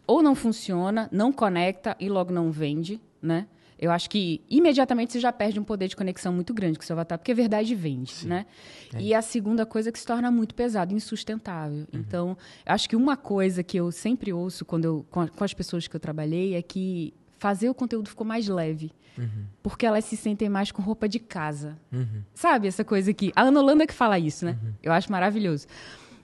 ou 0.05 0.21
não 0.21 0.35
funciona, 0.35 1.09
não 1.11 1.31
conecta 1.31 1.95
e 1.99 2.09
logo 2.09 2.31
não 2.31 2.51
vende, 2.51 3.01
né? 3.21 3.47
Eu 3.83 3.91
acho 3.91 4.09
que 4.09 4.41
imediatamente 4.49 5.11
você 5.11 5.19
já 5.19 5.33
perde 5.33 5.59
um 5.59 5.63
poder 5.63 5.89
de 5.89 5.95
conexão 5.97 6.31
muito 6.31 6.53
grande 6.53 6.77
com 6.77 6.83
o 6.83 6.87
seu 6.87 6.93
avatar, 6.93 7.17
porque 7.19 7.33
a 7.33 7.35
verdade 7.35 7.75
vende, 7.75 8.13
Sim. 8.13 8.29
né? 8.29 8.45
É. 8.93 9.01
E 9.01 9.13
a 9.13 9.21
segunda 9.21 9.65
coisa 9.65 9.89
é 9.89 9.91
que 9.91 9.99
se 9.99 10.05
torna 10.05 10.31
muito 10.31 10.55
pesado, 10.55 10.93
insustentável. 10.93 11.79
Uhum. 11.79 11.99
Então, 11.99 12.37
acho 12.65 12.87
que 12.87 12.95
uma 12.95 13.17
coisa 13.17 13.61
que 13.61 13.75
eu 13.75 13.91
sempre 13.91 14.31
ouço 14.31 14.63
quando 14.63 14.85
eu, 14.85 15.05
com, 15.11 15.19
a, 15.19 15.27
com 15.27 15.43
as 15.43 15.53
pessoas 15.53 15.85
que 15.85 15.93
eu 15.93 15.99
trabalhei 15.99 16.55
é 16.55 16.61
que 16.61 17.13
fazer 17.37 17.69
o 17.69 17.73
conteúdo 17.73 18.07
ficou 18.07 18.25
mais 18.25 18.47
leve. 18.47 18.89
Uhum. 19.17 19.47
Porque 19.61 19.85
elas 19.85 20.05
se 20.05 20.15
sentem 20.15 20.47
mais 20.47 20.71
com 20.71 20.81
roupa 20.81 21.09
de 21.09 21.19
casa. 21.19 21.77
Uhum. 21.91 22.23
Sabe 22.33 22.69
essa 22.69 22.85
coisa 22.85 23.13
que. 23.13 23.33
A 23.35 23.41
Ana 23.41 23.59
Holanda 23.59 23.85
que 23.85 23.93
fala 23.93 24.17
isso, 24.17 24.45
né? 24.45 24.57
Uhum. 24.63 24.73
Eu 24.81 24.93
acho 24.93 25.11
maravilhoso. 25.11 25.67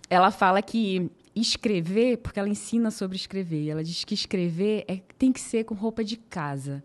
Ela 0.10 0.32
fala 0.32 0.62
que 0.62 1.12
escrever, 1.36 2.20
porque 2.20 2.40
ela 2.40 2.48
ensina 2.48 2.90
sobre 2.90 3.18
escrever, 3.18 3.68
ela 3.68 3.84
diz 3.84 4.06
que 4.06 4.14
escrever 4.14 4.86
é, 4.88 5.01
tem 5.18 5.32
que 5.34 5.42
ser 5.42 5.66
com 5.66 5.75
roupa 5.75 6.06
de 6.06 6.16
casa. 6.16 6.82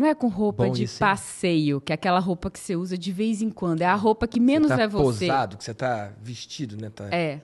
Não 0.00 0.06
é 0.06 0.14
com 0.14 0.28
roupa 0.28 0.64
Bom, 0.64 0.72
de 0.72 0.88
passeio, 0.88 1.78
que 1.78 1.92
é 1.92 1.94
aquela 1.94 2.20
roupa 2.20 2.50
que 2.50 2.58
você 2.58 2.74
usa 2.74 2.96
de 2.96 3.12
vez 3.12 3.42
em 3.42 3.50
quando. 3.50 3.82
É 3.82 3.84
a 3.84 3.94
roupa 3.94 4.26
que 4.26 4.40
menos 4.40 4.68
você 4.68 4.76
tá 4.78 4.82
é 4.82 4.88
você. 4.88 5.26
posado, 5.26 5.58
que 5.58 5.64
você 5.64 5.74
tá 5.74 6.12
vestido, 6.22 6.74
né? 6.80 6.88
Tá... 6.88 7.04
É. 7.14 7.42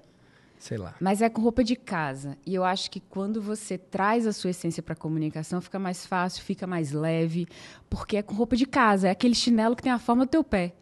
Sei 0.59 0.79
lá. 0.79 0.95
Mas 0.99 1.21
é 1.21 1.29
com 1.29 1.43
roupa 1.43 1.63
de 1.63 1.77
casa. 1.77 2.39
E 2.47 2.55
eu 2.55 2.65
acho 2.65 2.91
que 2.91 2.99
quando 2.99 3.43
você 3.43 3.77
traz 3.77 4.27
a 4.27 4.33
sua 4.33 4.49
essência 4.49 4.83
para 4.83 4.95
a 4.95 4.97
comunicação, 4.97 5.61
fica 5.61 5.79
mais 5.79 6.07
fácil, 6.07 6.43
fica 6.43 6.67
mais 6.67 6.93
leve, 6.93 7.47
porque 7.91 8.17
é 8.17 8.23
com 8.23 8.35
roupa 8.35 8.57
de 8.57 8.65
casa. 8.65 9.09
É 9.09 9.11
aquele 9.11 9.35
chinelo 9.35 9.77
que 9.77 9.83
tem 9.83 9.93
a 9.93 9.99
forma 9.99 10.25
do 10.25 10.31
teu 10.31 10.43
pé. 10.43 10.73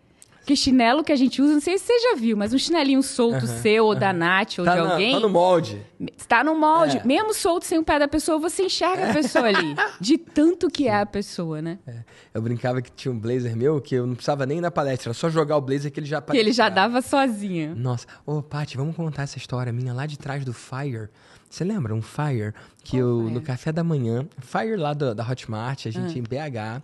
Que 0.45 0.55
chinelo 0.55 1.03
que 1.03 1.11
a 1.11 1.17
gente 1.17 1.41
usa, 1.41 1.55
não 1.55 1.61
sei 1.61 1.79
se 1.79 1.87
você 1.87 1.99
já 2.01 2.17
viu, 2.17 2.37
mas 2.37 2.53
um 2.53 2.59
chinelinho 2.59 3.03
solto 3.03 3.47
uhum, 3.47 3.63
seu, 3.63 3.85
ou 3.85 3.93
uhum. 3.93 3.99
da 3.99 4.13
Nath, 4.13 4.59
ou 4.59 4.65
tá 4.65 4.75
de 4.75 4.79
alguém. 4.79 5.15
tá 5.15 5.21
no 5.21 5.29
molde. 5.29 5.87
Está 6.17 6.45
no 6.45 6.55
molde. 6.55 6.99
É. 6.99 7.05
Mesmo 7.05 7.33
solto 7.33 7.65
sem 7.65 7.79
o 7.79 7.85
pé 7.85 7.99
da 7.99 8.07
pessoa, 8.07 8.39
você 8.39 8.65
enxerga 8.65 9.11
a 9.11 9.13
pessoa 9.13 9.47
ali. 9.47 9.75
De 10.01 10.19
tanto 10.19 10.69
que 10.69 10.87
é 10.89 11.01
a 11.01 11.07
pessoa, 11.07 11.63
né? 11.63 11.79
É. 11.87 12.05
Eu 12.35 12.43
brincava 12.43 12.83
que 12.83 12.91
tinha 12.91 13.13
um 13.13 13.19
blazer 13.19 13.57
meu 13.57 13.81
que 13.81 13.95
eu 13.95 14.07
não 14.07 14.15
precisava 14.15 14.45
nem 14.45 14.59
ir 14.59 14.61
na 14.61 14.71
palestra, 14.71 15.09
era 15.09 15.15
só 15.15 15.31
jogar 15.31 15.57
o 15.57 15.61
blazer 15.61 15.91
que 15.91 15.99
ele 15.99 16.07
já 16.07 16.19
aparecia. 16.19 16.43
Que 16.43 16.47
ele 16.47 16.53
já 16.53 16.69
dava 16.69 17.01
sozinho. 17.01 17.75
Nossa. 17.75 18.07
Ô, 18.27 18.43
Paty, 18.43 18.77
vamos 18.77 18.95
contar 18.95 19.23
essa 19.23 19.39
história 19.39 19.73
minha 19.73 19.95
lá 19.95 20.05
de 20.07 20.19
trás 20.19 20.45
do 20.45 20.53
Fire. 20.53 21.09
Você 21.49 21.65
lembra? 21.65 21.95
Um 21.95 22.03
Fire 22.03 22.53
que 22.83 22.99
Qual 22.99 23.01
eu, 23.01 23.21
fire? 23.23 23.35
no 23.35 23.41
café 23.41 23.73
da 23.73 23.85
manhã, 23.85 24.27
Fire 24.41 24.77
lá 24.77 24.93
do, 24.93 25.15
da 25.15 25.29
Hotmart, 25.29 25.87
a 25.87 25.91
gente 25.91 26.17
ah. 26.17 26.19
em 26.19 26.23
BH, 26.23 26.83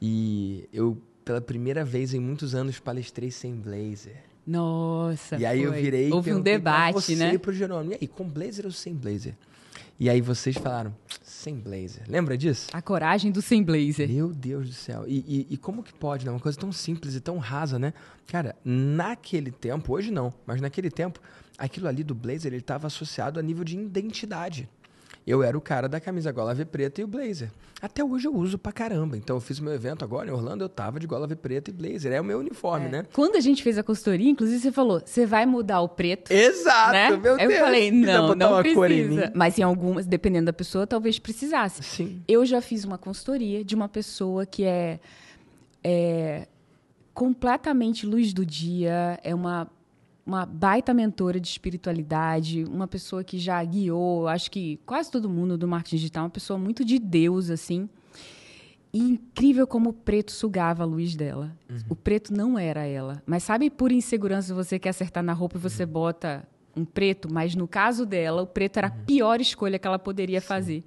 e 0.00 0.68
eu 0.72 0.96
pela 1.24 1.40
primeira 1.40 1.84
vez 1.84 2.12
em 2.14 2.20
muitos 2.20 2.54
anos, 2.54 2.78
palestrei 2.78 3.30
sem 3.30 3.54
blazer. 3.54 4.16
Nossa, 4.46 5.36
E 5.36 5.46
aí 5.46 5.60
foi. 5.60 5.68
eu 5.68 5.72
virei 5.72 6.12
Houve 6.12 6.34
um 6.34 6.40
debate, 6.40 6.94
você 6.94 7.14
né? 7.14 7.38
pro 7.38 7.52
Jerônimo, 7.52 7.92
e 7.92 7.98
aí, 8.00 8.08
com 8.08 8.28
blazer 8.28 8.64
ou 8.66 8.72
sem 8.72 8.94
blazer? 8.94 9.34
E 10.00 10.10
aí 10.10 10.20
vocês 10.20 10.56
falaram, 10.56 10.92
sem 11.22 11.54
blazer. 11.54 12.02
Lembra 12.08 12.36
disso? 12.36 12.68
A 12.72 12.82
coragem 12.82 13.30
do 13.30 13.40
sem 13.40 13.62
blazer. 13.62 14.08
Meu 14.08 14.32
Deus 14.32 14.66
do 14.68 14.74
céu. 14.74 15.04
E, 15.06 15.18
e, 15.48 15.54
e, 15.54 15.56
como 15.56 15.80
que 15.82 15.92
pode, 15.94 16.24
né? 16.24 16.32
Uma 16.32 16.40
coisa 16.40 16.58
tão 16.58 16.72
simples 16.72 17.14
e 17.14 17.20
tão 17.20 17.38
rasa, 17.38 17.78
né? 17.78 17.94
Cara, 18.26 18.56
naquele 18.64 19.52
tempo, 19.52 19.92
hoje 19.92 20.10
não, 20.10 20.34
mas 20.44 20.60
naquele 20.60 20.90
tempo, 20.90 21.20
aquilo 21.56 21.86
ali 21.86 22.02
do 22.02 22.16
blazer, 22.16 22.52
ele 22.52 22.62
estava 22.62 22.88
associado 22.88 23.38
a 23.38 23.42
nível 23.42 23.62
de 23.62 23.78
identidade. 23.78 24.68
Eu 25.26 25.42
era 25.42 25.56
o 25.56 25.60
cara 25.60 25.88
da 25.88 26.00
camisa 26.00 26.32
gola 26.32 26.54
V 26.54 26.64
preta 26.64 27.00
e 27.00 27.04
o 27.04 27.06
blazer. 27.06 27.50
Até 27.80 28.04
hoje 28.04 28.26
eu 28.28 28.34
uso 28.34 28.58
pra 28.58 28.70
caramba. 28.72 29.16
Então 29.16 29.36
eu 29.36 29.40
fiz 29.40 29.58
meu 29.60 29.72
evento 29.72 30.04
agora 30.04 30.28
em 30.28 30.32
Orlando, 30.32 30.62
eu 30.64 30.68
tava 30.68 31.00
de 31.00 31.06
gola 31.06 31.26
V 31.26 31.34
preta 31.36 31.70
e 31.70 31.72
blazer. 31.72 32.12
É 32.12 32.20
o 32.20 32.24
meu 32.24 32.38
uniforme, 32.38 32.86
É. 32.86 32.88
né? 32.90 33.06
Quando 33.12 33.36
a 33.36 33.40
gente 33.40 33.62
fez 33.62 33.76
a 33.78 33.82
consultoria, 33.82 34.30
inclusive 34.30 34.60
você 34.60 34.70
falou, 34.72 35.00
você 35.04 35.26
vai 35.26 35.44
mudar 35.46 35.80
o 35.80 35.88
preto. 35.88 36.30
Exato, 36.30 36.92
né? 36.92 37.10
meu 37.16 37.36
eu 37.38 37.48
Deus. 37.48 37.60
falei, 37.60 37.90
Quiser 37.90 38.06
não, 38.06 38.34
não 38.34 38.52
uma 38.52 38.62
precisa. 38.62 39.32
Mas 39.34 39.58
em 39.58 39.62
algumas, 39.62 40.06
dependendo 40.06 40.46
da 40.46 40.52
pessoa, 40.52 40.86
talvez 40.86 41.18
precisasse. 41.18 41.82
Sim. 41.82 42.22
Eu 42.28 42.44
já 42.46 42.60
fiz 42.60 42.84
uma 42.84 42.98
consultoria 42.98 43.64
de 43.64 43.74
uma 43.74 43.88
pessoa 43.88 44.46
que 44.46 44.64
é, 44.64 45.00
é 45.82 46.46
completamente 47.14 48.06
luz 48.06 48.32
do 48.32 48.44
dia, 48.46 49.18
é 49.22 49.34
uma, 49.34 49.68
uma 50.24 50.46
baita 50.46 50.94
mentora 50.94 51.40
de 51.40 51.48
espiritualidade, 51.48 52.64
uma 52.64 52.86
pessoa 52.86 53.24
que 53.24 53.38
já 53.38 53.62
guiou, 53.64 54.28
acho 54.28 54.50
que 54.50 54.78
quase 54.86 55.10
todo 55.10 55.28
mundo 55.28 55.58
do 55.58 55.66
marketing 55.66 55.96
digital, 55.96 56.24
uma 56.24 56.30
pessoa 56.30 56.58
muito 56.58 56.84
de 56.84 56.98
Deus, 56.98 57.50
assim. 57.50 57.88
E 58.92 58.98
incrível 58.98 59.66
como 59.66 59.90
o 59.90 59.92
preto 59.92 60.32
sugava 60.32 60.82
a 60.82 60.86
luz 60.86 61.16
dela. 61.16 61.56
O 61.88 61.96
preto 61.96 62.32
não 62.32 62.58
era 62.58 62.84
ela. 62.84 63.22
Mas 63.26 63.42
sabe, 63.42 63.70
por 63.70 63.90
insegurança, 63.90 64.54
você 64.54 64.78
quer 64.78 64.90
acertar 64.90 65.22
na 65.22 65.32
roupa 65.32 65.56
e 65.56 65.60
você 65.60 65.86
bota 65.86 66.46
um 66.76 66.84
preto, 66.84 67.32
mas 67.32 67.54
no 67.54 67.66
caso 67.66 68.04
dela, 68.06 68.42
o 68.42 68.46
preto 68.46 68.78
era 68.78 68.88
a 68.88 68.90
pior 68.90 69.40
escolha 69.40 69.78
que 69.78 69.86
ela 69.86 69.98
poderia 69.98 70.40
fazer. 70.40 70.84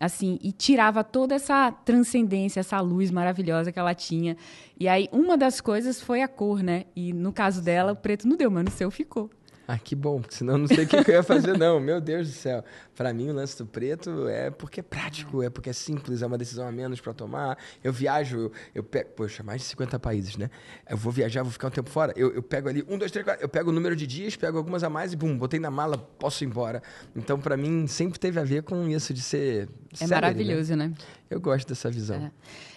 Assim, 0.00 0.38
e 0.42 0.50
tirava 0.50 1.04
toda 1.04 1.36
essa 1.36 1.70
transcendência, 1.70 2.60
essa 2.60 2.80
luz 2.80 3.10
maravilhosa 3.10 3.70
que 3.70 3.78
ela 3.78 3.94
tinha. 3.94 4.36
E 4.78 4.88
aí, 4.88 5.08
uma 5.12 5.36
das 5.36 5.60
coisas 5.60 6.00
foi 6.00 6.20
a 6.20 6.28
cor, 6.28 6.62
né? 6.62 6.84
E 6.96 7.12
no 7.12 7.32
caso 7.32 7.62
dela, 7.62 7.92
o 7.92 7.96
preto 7.96 8.26
não 8.26 8.36
deu, 8.36 8.50
mas 8.50 8.64
no 8.64 8.70
seu 8.70 8.90
ficou. 8.90 9.30
Ah, 9.66 9.78
que 9.78 9.94
bom, 9.94 10.20
porque 10.20 10.34
senão 10.34 10.54
eu 10.54 10.58
não 10.58 10.66
sei 10.66 10.84
o 10.84 10.88
que, 10.88 11.02
que 11.02 11.10
eu 11.10 11.14
ia 11.14 11.22
fazer, 11.22 11.56
não. 11.56 11.80
Meu 11.80 12.00
Deus 12.00 12.28
do 12.28 12.34
céu. 12.34 12.62
Pra 12.94 13.12
mim, 13.14 13.30
o 13.30 13.32
lance 13.32 13.56
do 13.56 13.64
preto 13.64 14.28
é 14.28 14.50
porque 14.50 14.80
é 14.80 14.82
prático, 14.82 15.42
é 15.42 15.48
porque 15.48 15.70
é 15.70 15.72
simples, 15.72 16.20
é 16.20 16.26
uma 16.26 16.36
decisão 16.36 16.68
a 16.68 16.72
menos 16.72 17.00
pra 17.00 17.14
tomar. 17.14 17.56
Eu 17.82 17.92
viajo, 17.92 18.38
eu, 18.38 18.52
eu 18.74 18.82
pego, 18.82 19.10
poxa, 19.16 19.42
mais 19.42 19.62
de 19.62 19.68
50 19.68 19.98
países, 19.98 20.36
né? 20.36 20.50
Eu 20.88 20.96
vou 20.98 21.10
viajar, 21.10 21.42
vou 21.42 21.50
ficar 21.50 21.68
um 21.68 21.70
tempo 21.70 21.88
fora. 21.88 22.12
Eu, 22.14 22.34
eu 22.34 22.42
pego 22.42 22.68
ali, 22.68 22.84
um, 22.88 22.98
dois, 22.98 23.10
três, 23.10 23.24
quatro, 23.24 23.42
eu 23.42 23.48
pego 23.48 23.70
o 23.70 23.72
número 23.72 23.96
de 23.96 24.06
dias, 24.06 24.36
pego 24.36 24.58
algumas 24.58 24.84
a 24.84 24.90
mais 24.90 25.14
e, 25.14 25.16
bum, 25.16 25.36
botei 25.36 25.58
na 25.58 25.70
mala, 25.70 25.96
posso 25.96 26.44
ir 26.44 26.46
embora. 26.46 26.82
Então, 27.16 27.40
pra 27.40 27.56
mim, 27.56 27.86
sempre 27.86 28.18
teve 28.18 28.38
a 28.38 28.44
ver 28.44 28.62
com 28.62 28.86
isso 28.88 29.14
de 29.14 29.22
ser. 29.22 29.68
É 29.98 30.04
né? 30.04 30.14
maravilhoso, 30.14 30.76
né? 30.76 30.92
Eu 31.30 31.40
gosto 31.40 31.66
dessa 31.68 31.90
visão. 31.90 32.16
É. 32.16 32.30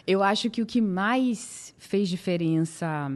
Eu 0.05 0.23
acho 0.23 0.49
que 0.49 0.61
o 0.61 0.65
que 0.65 0.79
mais 0.79 1.75
fez 1.77 2.07
diferença 2.07 3.11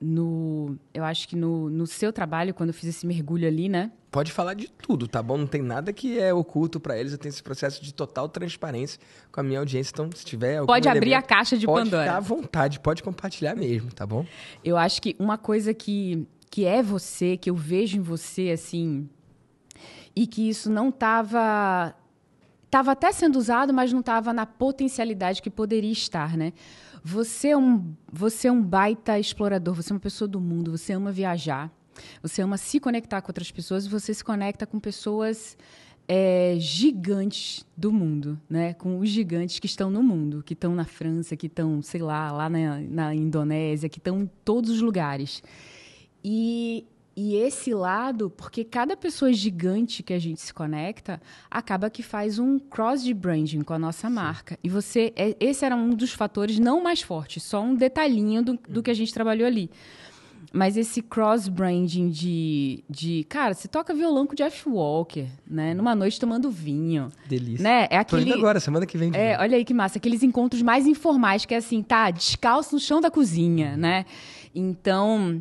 no. 0.00 0.78
Eu 0.94 1.04
acho 1.04 1.28
que 1.28 1.36
no, 1.36 1.68
no 1.68 1.86
seu 1.86 2.12
trabalho, 2.12 2.54
quando 2.54 2.70
eu 2.70 2.74
fiz 2.74 2.88
esse 2.88 3.06
mergulho 3.06 3.46
ali, 3.46 3.68
né? 3.68 3.92
Pode 4.10 4.32
falar 4.32 4.54
de 4.54 4.68
tudo, 4.68 5.06
tá 5.06 5.22
bom? 5.22 5.36
Não 5.36 5.46
tem 5.46 5.62
nada 5.62 5.92
que 5.92 6.18
é 6.18 6.34
oculto 6.34 6.80
pra 6.80 6.98
eles. 6.98 7.12
Eu 7.12 7.18
tenho 7.18 7.30
esse 7.30 7.42
processo 7.42 7.82
de 7.84 7.94
total 7.94 8.28
transparência 8.28 8.98
com 9.30 9.40
a 9.40 9.42
minha 9.42 9.58
audiência. 9.60 9.92
Então, 9.92 10.10
se 10.12 10.24
tiver 10.24 10.64
Pode 10.64 10.88
abrir 10.88 11.14
a 11.14 11.22
caixa 11.22 11.56
de 11.56 11.66
pode 11.66 11.84
Pandora. 11.84 12.04
ficar 12.04 12.16
à 12.16 12.20
vontade, 12.20 12.80
pode 12.80 13.02
compartilhar 13.02 13.54
mesmo, 13.54 13.92
tá 13.92 14.06
bom? 14.06 14.26
Eu 14.64 14.76
acho 14.76 15.00
que 15.00 15.14
uma 15.18 15.38
coisa 15.38 15.72
que, 15.72 16.26
que 16.50 16.64
é 16.64 16.82
você, 16.82 17.36
que 17.36 17.50
eu 17.50 17.54
vejo 17.54 17.98
em 17.98 18.00
você, 18.00 18.50
assim, 18.50 19.08
e 20.16 20.26
que 20.26 20.48
isso 20.48 20.70
não 20.70 20.88
estava. 20.88 21.94
Estava 22.64 22.92
até 22.92 23.10
sendo 23.10 23.36
usado, 23.36 23.74
mas 23.74 23.92
não 23.92 23.98
estava 23.98 24.32
na 24.32 24.46
potencialidade 24.46 25.42
que 25.42 25.50
poderia 25.50 25.90
estar, 25.90 26.36
né? 26.36 26.52
Você 27.02 27.48
é, 27.48 27.56
um, 27.56 27.94
você 28.12 28.48
é 28.48 28.52
um 28.52 28.62
baita 28.62 29.18
explorador, 29.18 29.74
você 29.74 29.92
é 29.92 29.94
uma 29.94 30.00
pessoa 30.00 30.28
do 30.28 30.40
mundo, 30.40 30.76
você 30.76 30.92
ama 30.92 31.10
viajar, 31.10 31.70
você 32.22 32.42
ama 32.42 32.56
se 32.56 32.78
conectar 32.78 33.20
com 33.20 33.30
outras 33.30 33.50
pessoas 33.50 33.86
você 33.86 34.14
se 34.14 34.24
conecta 34.24 34.66
com 34.66 34.78
pessoas 34.78 35.56
é, 36.12 36.56
gigantes 36.58 37.64
do 37.76 37.92
mundo, 37.92 38.40
né? 38.48 38.74
Com 38.74 38.98
os 38.98 39.08
gigantes 39.08 39.60
que 39.60 39.66
estão 39.66 39.90
no 39.90 40.02
mundo, 40.02 40.42
que 40.42 40.54
estão 40.54 40.74
na 40.74 40.84
França, 40.84 41.36
que 41.36 41.46
estão, 41.46 41.80
sei 41.82 42.02
lá, 42.02 42.32
lá 42.32 42.50
na, 42.50 42.80
na 42.80 43.14
Indonésia, 43.14 43.88
que 43.88 43.98
estão 43.98 44.22
em 44.22 44.30
todos 44.44 44.70
os 44.70 44.80
lugares. 44.80 45.40
E, 46.24 46.84
e 47.16 47.34
esse 47.36 47.74
lado, 47.74 48.30
porque 48.30 48.64
cada 48.64 48.96
pessoa 48.96 49.32
gigante 49.32 50.02
que 50.02 50.12
a 50.12 50.18
gente 50.18 50.40
se 50.40 50.54
conecta, 50.54 51.20
acaba 51.50 51.90
que 51.90 52.02
faz 52.02 52.38
um 52.38 52.58
cross 52.58 53.02
de 53.02 53.12
branding 53.12 53.62
com 53.62 53.74
a 53.74 53.78
nossa 53.78 54.08
marca. 54.08 54.58
E 54.62 54.68
você, 54.68 55.12
é- 55.16 55.36
esse 55.40 55.64
era 55.64 55.76
um 55.76 55.90
dos 55.90 56.12
fatores 56.12 56.58
não 56.58 56.82
mais 56.82 57.02
fortes, 57.02 57.42
só 57.42 57.60
um 57.62 57.74
detalhinho 57.74 58.42
do, 58.42 58.58
do 58.68 58.82
que 58.82 58.90
a 58.90 58.94
gente 58.94 59.12
trabalhou 59.12 59.46
ali. 59.46 59.70
Mas 60.52 60.76
esse 60.76 61.00
cross-branding 61.02 62.08
de, 62.10 62.82
de... 62.88 63.24
Cara, 63.28 63.54
você 63.54 63.68
toca 63.68 63.94
violão 63.94 64.26
com 64.26 64.32
o 64.32 64.36
Jeff 64.36 64.68
Walker, 64.68 65.26
né? 65.46 65.74
Numa 65.74 65.94
noite 65.94 66.18
tomando 66.18 66.50
vinho. 66.50 67.08
Delícia. 67.28 67.62
Né? 67.62 67.84
É 67.84 68.02
Tô 68.02 68.16
aquele... 68.16 68.30
indo 68.30 68.38
agora, 68.38 68.58
semana 68.58 68.84
que 68.84 68.98
vem. 68.98 69.12
É, 69.14 69.38
olha 69.38 69.56
aí 69.56 69.64
que 69.64 69.74
massa. 69.74 69.98
Aqueles 69.98 70.24
encontros 70.24 70.60
mais 70.62 70.88
informais, 70.88 71.44
que 71.44 71.54
é 71.54 71.58
assim, 71.58 71.82
tá, 71.82 72.10
descalço 72.10 72.74
no 72.74 72.80
chão 72.80 73.00
da 73.00 73.10
cozinha, 73.10 73.76
né? 73.76 74.04
Então, 74.52 75.40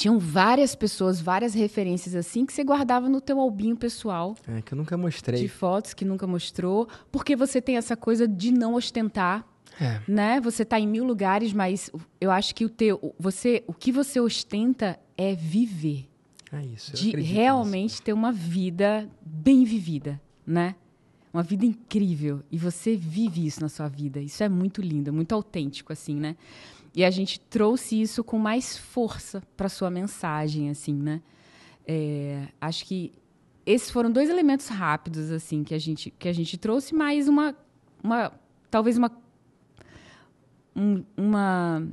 tinham 0.00 0.18
várias 0.18 0.74
pessoas, 0.74 1.20
várias 1.20 1.52
referências 1.52 2.14
assim, 2.14 2.46
que 2.46 2.54
você 2.54 2.64
guardava 2.64 3.06
no 3.06 3.20
teu 3.20 3.38
albinho 3.38 3.76
pessoal 3.76 4.34
É, 4.48 4.62
que 4.62 4.72
eu 4.72 4.78
nunca 4.78 4.96
mostrei. 4.96 5.38
de 5.42 5.46
fotos 5.48 5.92
que 5.92 6.06
nunca 6.06 6.26
mostrou, 6.26 6.88
porque 7.12 7.36
você 7.36 7.60
tem 7.60 7.76
essa 7.76 7.94
coisa 7.94 8.26
de 8.26 8.50
não 8.50 8.74
ostentar, 8.74 9.46
É. 9.78 10.00
né? 10.08 10.40
Você 10.40 10.64
tá 10.64 10.80
em 10.80 10.86
mil 10.88 11.04
lugares, 11.04 11.52
mas 11.52 11.90
eu 12.18 12.30
acho 12.30 12.54
que 12.54 12.64
o 12.64 12.70
teu, 12.70 13.14
você, 13.18 13.62
o 13.66 13.74
que 13.74 13.92
você 13.92 14.18
ostenta 14.18 14.98
é 15.18 15.34
viver, 15.34 16.08
É 16.50 16.64
isso. 16.64 16.94
de 16.96 17.10
realmente 17.20 18.00
ter 18.00 18.14
uma 18.14 18.32
vida 18.32 19.06
bem 19.22 19.64
vivida, 19.64 20.18
né? 20.46 20.76
Uma 21.32 21.42
vida 21.42 21.66
incrível 21.66 22.42
e 22.50 22.56
você 22.56 22.96
vive 22.96 23.46
isso 23.46 23.60
na 23.60 23.68
sua 23.68 23.86
vida. 23.86 24.18
Isso 24.18 24.42
é 24.42 24.48
muito 24.48 24.80
lindo, 24.80 25.10
é 25.10 25.12
muito 25.12 25.32
autêntico 25.34 25.92
assim, 25.92 26.14
né? 26.16 26.36
E 26.94 27.04
a 27.04 27.10
gente 27.10 27.38
trouxe 27.40 28.00
isso 28.00 28.24
com 28.24 28.38
mais 28.38 28.76
força 28.76 29.42
para 29.56 29.68
sua 29.68 29.90
mensagem, 29.90 30.70
assim, 30.70 30.94
né? 30.94 31.22
É, 31.86 32.48
acho 32.60 32.84
que 32.84 33.12
esses 33.64 33.90
foram 33.90 34.10
dois 34.10 34.28
elementos 34.28 34.66
rápidos 34.68 35.30
assim 35.30 35.62
que 35.64 35.74
a 35.74 35.78
gente 35.78 36.10
que 36.10 36.28
a 36.28 36.32
gente 36.32 36.56
trouxe, 36.58 36.94
mais 36.94 37.28
uma 37.28 37.54
uma 38.02 38.32
talvez 38.70 38.96
uma 38.96 39.10
um- 40.74 41.04
uma 41.16 41.86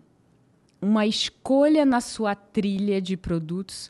uma 0.79 1.05
escolha 1.07 1.83
na 1.85 1.99
sua 1.99 2.35
trilha 2.35 3.01
de 3.01 3.17
produtos 3.17 3.89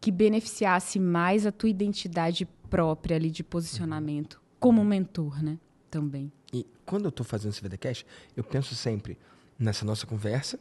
que 0.00 0.10
beneficiasse 0.10 0.98
mais 0.98 1.46
a 1.46 1.52
tua 1.52 1.68
identidade 1.68 2.46
própria 2.70 3.16
ali 3.16 3.30
de 3.30 3.44
posicionamento 3.44 4.40
como 4.58 4.82
mentor, 4.84 5.42
né? 5.42 5.58
Também. 5.90 6.32
E 6.52 6.66
quando 6.86 7.04
eu 7.04 7.12
tô 7.12 7.22
fazendo 7.22 7.52
esse 7.52 7.60
VDcast, 7.60 8.06
eu 8.36 8.42
penso 8.42 8.74
sempre 8.74 9.18
nessa 9.58 9.84
nossa 9.84 10.06
conversa, 10.06 10.58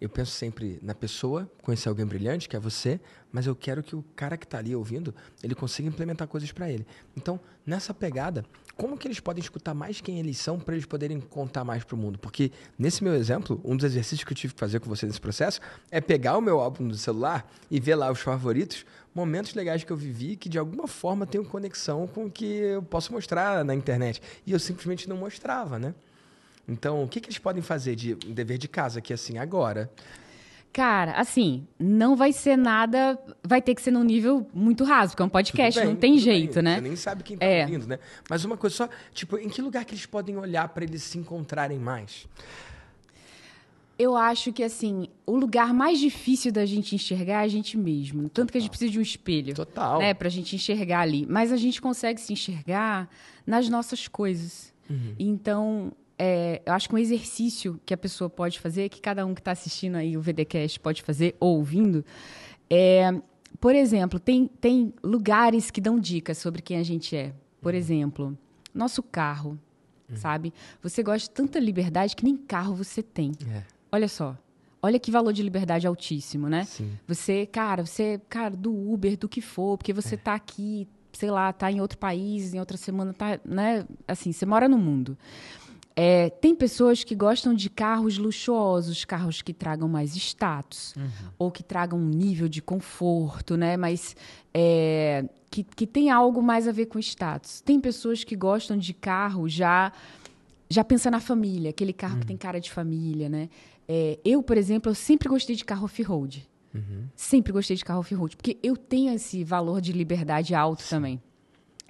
eu 0.00 0.08
penso 0.08 0.32
sempre 0.32 0.78
na 0.82 0.94
pessoa, 0.94 1.50
conhecer 1.62 1.88
alguém 1.88 2.06
brilhante, 2.06 2.48
que 2.48 2.56
é 2.56 2.58
você, 2.58 2.98
mas 3.30 3.46
eu 3.46 3.54
quero 3.54 3.82
que 3.82 3.94
o 3.94 4.02
cara 4.16 4.36
que 4.36 4.46
tá 4.46 4.56
ali 4.58 4.74
ouvindo, 4.74 5.14
ele 5.42 5.54
consiga 5.54 5.88
implementar 5.88 6.26
coisas 6.26 6.50
para 6.50 6.70
ele. 6.70 6.86
Então, 7.14 7.38
nessa 7.66 7.92
pegada, 7.92 8.44
como 8.76 8.96
que 8.96 9.06
eles 9.06 9.20
podem 9.20 9.42
escutar 9.42 9.74
mais 9.74 10.00
quem 10.00 10.18
eles 10.18 10.38
são 10.38 10.58
para 10.58 10.74
eles 10.74 10.86
poderem 10.86 11.20
contar 11.20 11.64
mais 11.64 11.84
pro 11.84 11.98
mundo? 11.98 12.18
Porque 12.18 12.50
nesse 12.78 13.04
meu 13.04 13.14
exemplo, 13.14 13.60
um 13.62 13.76
dos 13.76 13.84
exercícios 13.84 14.24
que 14.24 14.32
eu 14.32 14.36
tive 14.36 14.54
que 14.54 14.60
fazer 14.60 14.80
com 14.80 14.88
você 14.88 15.04
nesse 15.04 15.20
processo 15.20 15.60
é 15.90 16.00
pegar 16.00 16.38
o 16.38 16.40
meu 16.40 16.60
álbum 16.60 16.88
do 16.88 16.96
celular 16.96 17.46
e 17.70 17.78
ver 17.78 17.94
lá 17.94 18.10
os 18.10 18.20
favoritos, 18.20 18.86
momentos 19.14 19.52
legais 19.52 19.84
que 19.84 19.92
eu 19.92 19.96
vivi 19.96 20.34
que 20.34 20.48
de 20.48 20.58
alguma 20.58 20.88
forma 20.88 21.26
tenham 21.26 21.44
conexão 21.44 22.06
com 22.06 22.24
o 22.24 22.30
que 22.30 22.46
eu 22.46 22.82
posso 22.82 23.12
mostrar 23.12 23.62
na 23.66 23.74
internet. 23.74 24.22
E 24.46 24.52
eu 24.52 24.58
simplesmente 24.58 25.06
não 25.08 25.16
mostrava, 25.18 25.78
né? 25.78 25.94
Então, 26.70 27.02
o 27.02 27.08
que, 27.08 27.20
que 27.20 27.26
eles 27.28 27.38
podem 27.38 27.60
fazer 27.62 27.96
de 27.96 28.14
dever 28.14 28.56
de 28.56 28.68
casa 28.68 29.00
aqui 29.00 29.12
assim 29.12 29.38
agora? 29.38 29.90
Cara, 30.72 31.12
assim, 31.14 31.66
não 31.76 32.14
vai 32.14 32.32
ser 32.32 32.56
nada, 32.56 33.18
vai 33.42 33.60
ter 33.60 33.74
que 33.74 33.82
ser 33.82 33.90
num 33.90 34.04
nível 34.04 34.46
muito 34.54 34.84
raso, 34.84 35.10
porque 35.12 35.22
é 35.22 35.26
um 35.26 35.28
podcast, 35.28 35.80
bem, 35.80 35.88
não 35.88 35.96
tem 35.96 36.16
jeito, 36.16 36.54
bem, 36.54 36.62
né? 36.62 36.74
Você 36.76 36.80
nem 36.80 36.94
sabe 36.96 37.24
quem 37.24 37.36
tá 37.36 37.44
É. 37.44 37.62
ouvindo, 37.62 37.88
né? 37.88 37.98
Mas 38.28 38.44
uma 38.44 38.56
coisa 38.56 38.76
só, 38.76 38.88
tipo, 39.12 39.36
em 39.36 39.48
que 39.48 39.60
lugar 39.60 39.84
que 39.84 39.92
eles 39.94 40.06
podem 40.06 40.36
olhar 40.36 40.68
para 40.68 40.84
eles 40.84 41.02
se 41.02 41.18
encontrarem 41.18 41.76
mais? 41.76 42.28
Eu 43.98 44.16
acho 44.16 44.52
que, 44.52 44.62
assim, 44.62 45.08
o 45.26 45.36
lugar 45.36 45.74
mais 45.74 45.98
difícil 45.98 46.52
da 46.52 46.64
gente 46.64 46.94
enxergar 46.94 47.42
é 47.42 47.44
a 47.44 47.48
gente 47.48 47.76
mesmo. 47.76 48.30
Tanto 48.30 48.50
que 48.52 48.56
a 48.56 48.60
gente 48.60 48.70
precisa 48.70 48.90
de 48.90 48.98
um 48.98 49.02
espelho. 49.02 49.52
Total. 49.54 49.98
Né, 49.98 50.14
pra 50.14 50.28
gente 50.30 50.56
enxergar 50.56 51.00
ali. 51.00 51.26
Mas 51.28 51.52
a 51.52 51.56
gente 51.58 51.82
consegue 51.82 52.18
se 52.18 52.32
enxergar 52.32 53.10
nas 53.46 53.68
nossas 53.68 54.08
coisas. 54.08 54.72
Então, 55.18 55.92
é, 56.22 56.60
eu 56.66 56.74
acho 56.74 56.86
que 56.86 56.94
um 56.94 56.98
exercício 56.98 57.80
que 57.86 57.94
a 57.94 57.96
pessoa 57.96 58.28
pode 58.28 58.60
fazer, 58.60 58.90
que 58.90 59.00
cada 59.00 59.24
um 59.24 59.32
que 59.32 59.40
está 59.40 59.52
assistindo 59.52 59.94
aí 59.94 60.18
o 60.18 60.20
VDcast 60.20 60.78
pode 60.78 61.02
fazer 61.02 61.34
ou 61.40 61.56
ouvindo, 61.56 62.04
é, 62.68 63.10
por 63.58 63.74
exemplo, 63.74 64.20
tem, 64.20 64.46
tem 64.46 64.92
lugares 65.02 65.70
que 65.70 65.80
dão 65.80 65.98
dicas 65.98 66.36
sobre 66.36 66.60
quem 66.60 66.76
a 66.76 66.82
gente 66.82 67.16
é. 67.16 67.32
Por 67.62 67.74
exemplo, 67.74 68.36
nosso 68.74 69.02
carro, 69.02 69.58
sabe? 70.14 70.52
Você 70.82 71.02
gosta 71.02 71.26
de 71.26 71.30
tanta 71.30 71.58
liberdade 71.58 72.14
que 72.14 72.24
nem 72.24 72.36
carro 72.36 72.74
você 72.74 73.02
tem. 73.02 73.32
É, 73.50 73.62
Olha 73.90 74.08
só. 74.08 74.36
Olha 74.82 74.98
que 74.98 75.10
valor 75.10 75.32
de 75.32 75.42
liberdade 75.42 75.86
altíssimo, 75.86 76.50
né? 76.50 76.64
sim. 76.64 76.98
Você, 77.08 77.46
cara, 77.46 77.86
você, 77.86 78.20
cara, 78.28 78.54
do 78.54 78.70
Uber, 78.70 79.16
do 79.16 79.28
que 79.28 79.40
for, 79.40 79.78
porque 79.78 79.94
você 79.94 80.18
tá 80.18 80.34
aqui 80.34 80.86
sei 81.12 81.30
lá, 81.30 81.52
tá 81.52 81.70
em 81.70 81.80
outro 81.80 81.98
país, 81.98 82.54
em 82.54 82.60
outra 82.60 82.76
semana 82.76 83.12
tá, 83.12 83.38
né? 83.44 83.84
Assim, 84.06 84.32
você 84.32 84.46
mora 84.46 84.68
no 84.68 84.78
mundo. 84.78 85.16
É, 86.02 86.30
tem 86.30 86.54
pessoas 86.54 87.04
que 87.04 87.14
gostam 87.14 87.52
de 87.52 87.68
carros 87.68 88.16
luxuosos, 88.16 89.04
carros 89.04 89.42
que 89.42 89.52
tragam 89.52 89.86
mais 89.86 90.16
status, 90.16 90.94
uhum. 90.96 91.10
ou 91.38 91.50
que 91.50 91.62
tragam 91.62 91.98
um 91.98 92.08
nível 92.08 92.48
de 92.48 92.62
conforto, 92.62 93.54
né? 93.54 93.76
Mas 93.76 94.16
é, 94.54 95.28
que, 95.50 95.62
que 95.62 95.86
tem 95.86 96.08
algo 96.08 96.40
mais 96.40 96.66
a 96.66 96.72
ver 96.72 96.86
com 96.86 96.98
status. 96.98 97.60
Tem 97.60 97.78
pessoas 97.78 98.24
que 98.24 98.34
gostam 98.34 98.78
de 98.78 98.94
carro 98.94 99.46
já 99.46 99.92
já 100.70 100.82
pensa 100.82 101.10
na 101.10 101.20
família, 101.20 101.68
aquele 101.68 101.92
carro 101.92 102.14
uhum. 102.14 102.20
que 102.20 102.26
tem 102.28 102.36
cara 102.38 102.58
de 102.58 102.70
família, 102.70 103.28
né? 103.28 103.50
É, 103.86 104.18
eu, 104.24 104.42
por 104.42 104.56
exemplo, 104.56 104.90
eu 104.90 104.94
sempre 104.94 105.28
gostei 105.28 105.54
de 105.54 105.66
carro 105.66 105.84
off-road. 105.84 106.48
Uhum. 106.74 107.08
Sempre 107.14 107.52
gostei 107.52 107.76
de 107.76 107.84
carro 107.84 108.00
off-road, 108.00 108.38
porque 108.38 108.56
eu 108.62 108.74
tenho 108.74 109.12
esse 109.12 109.44
valor 109.44 109.82
de 109.82 109.92
liberdade 109.92 110.54
alto 110.54 110.80
Sim. 110.80 110.88
também 110.88 111.22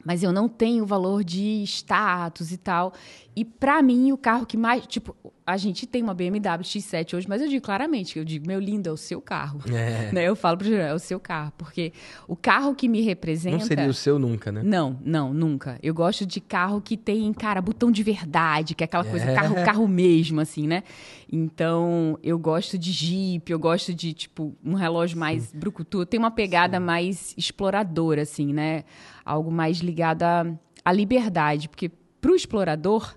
mas 0.05 0.23
eu 0.23 0.33
não 0.33 0.49
tenho 0.49 0.85
o 0.85 0.87
valor 0.87 1.23
de 1.23 1.63
status 1.65 2.53
e 2.53 2.57
tal. 2.57 2.93
E 3.37 3.45
para 3.45 3.81
mim, 3.81 4.13
o 4.13 4.19
carro 4.19 4.45
que 4.45 4.57
mais. 4.57 4.87
Tipo, 4.87 5.17
a 5.47 5.57
gente 5.57 5.87
tem 5.87 6.03
uma 6.03 6.15
BMW 6.15 6.63
X7 6.63 7.15
hoje, 7.15 7.29
mas 7.29 7.41
eu 7.41 7.49
digo 7.49 7.65
claramente, 7.65 8.19
eu 8.19 8.25
digo, 8.25 8.47
meu 8.47 8.59
lindo, 8.59 8.89
é 8.89 8.93
o 8.93 8.97
seu 8.97 9.21
carro. 9.21 9.61
É. 9.73 10.11
Né? 10.13 10.25
Eu 10.25 10.35
falo 10.35 10.59
pro 10.59 10.67
geral, 10.67 10.89
é 10.89 10.95
o 10.95 10.99
seu 10.99 11.21
carro. 11.21 11.53
Porque 11.57 11.93
o 12.27 12.35
carro 12.35 12.75
que 12.75 12.89
me 12.89 13.01
representa. 13.01 13.59
Não 13.59 13.65
seria 13.65 13.89
o 13.89 13.95
seu 13.95 14.19
nunca, 14.19 14.51
né? 14.51 14.63
Não, 14.65 14.99
não, 15.05 15.33
nunca. 15.33 15.79
Eu 15.83 15.95
gosto 15.95 16.27
de 16.27 16.41
carro 16.41 16.81
que 16.81 16.97
tem, 16.97 17.33
cara, 17.33 17.61
botão 17.61 17.93
de 17.93 18.03
verdade, 18.03 18.75
que 18.75 18.83
é 18.83 18.87
aquela 18.87 19.05
coisa, 19.05 19.31
é. 19.31 19.35
carro, 19.35 19.55
carro 19.65 19.89
mesmo, 19.89 20.41
assim, 20.41 20.67
né? 20.67 20.83
Então, 21.31 22.19
eu 22.23 22.39
gosto 22.39 22.77
de 22.77 22.91
Jeep, 22.91 23.51
eu 23.51 23.59
gosto 23.59 23.95
de, 23.95 24.13
tipo, 24.13 24.57
um 24.65 24.75
relógio 24.75 25.19
mais 25.19 25.45
Sim. 25.45 25.59
brucutu. 25.59 26.05
Tem 26.05 26.19
uma 26.19 26.31
pegada 26.31 26.79
Sim. 26.79 26.85
mais 26.85 27.35
exploradora, 27.37 28.23
assim, 28.23 28.53
né? 28.53 28.85
Algo 29.31 29.51
mais 29.51 29.79
ligado 29.79 30.23
à, 30.23 30.47
à 30.85 30.93
liberdade. 30.93 31.69
Porque 31.69 31.91
pro 32.21 32.35
explorador 32.35 33.17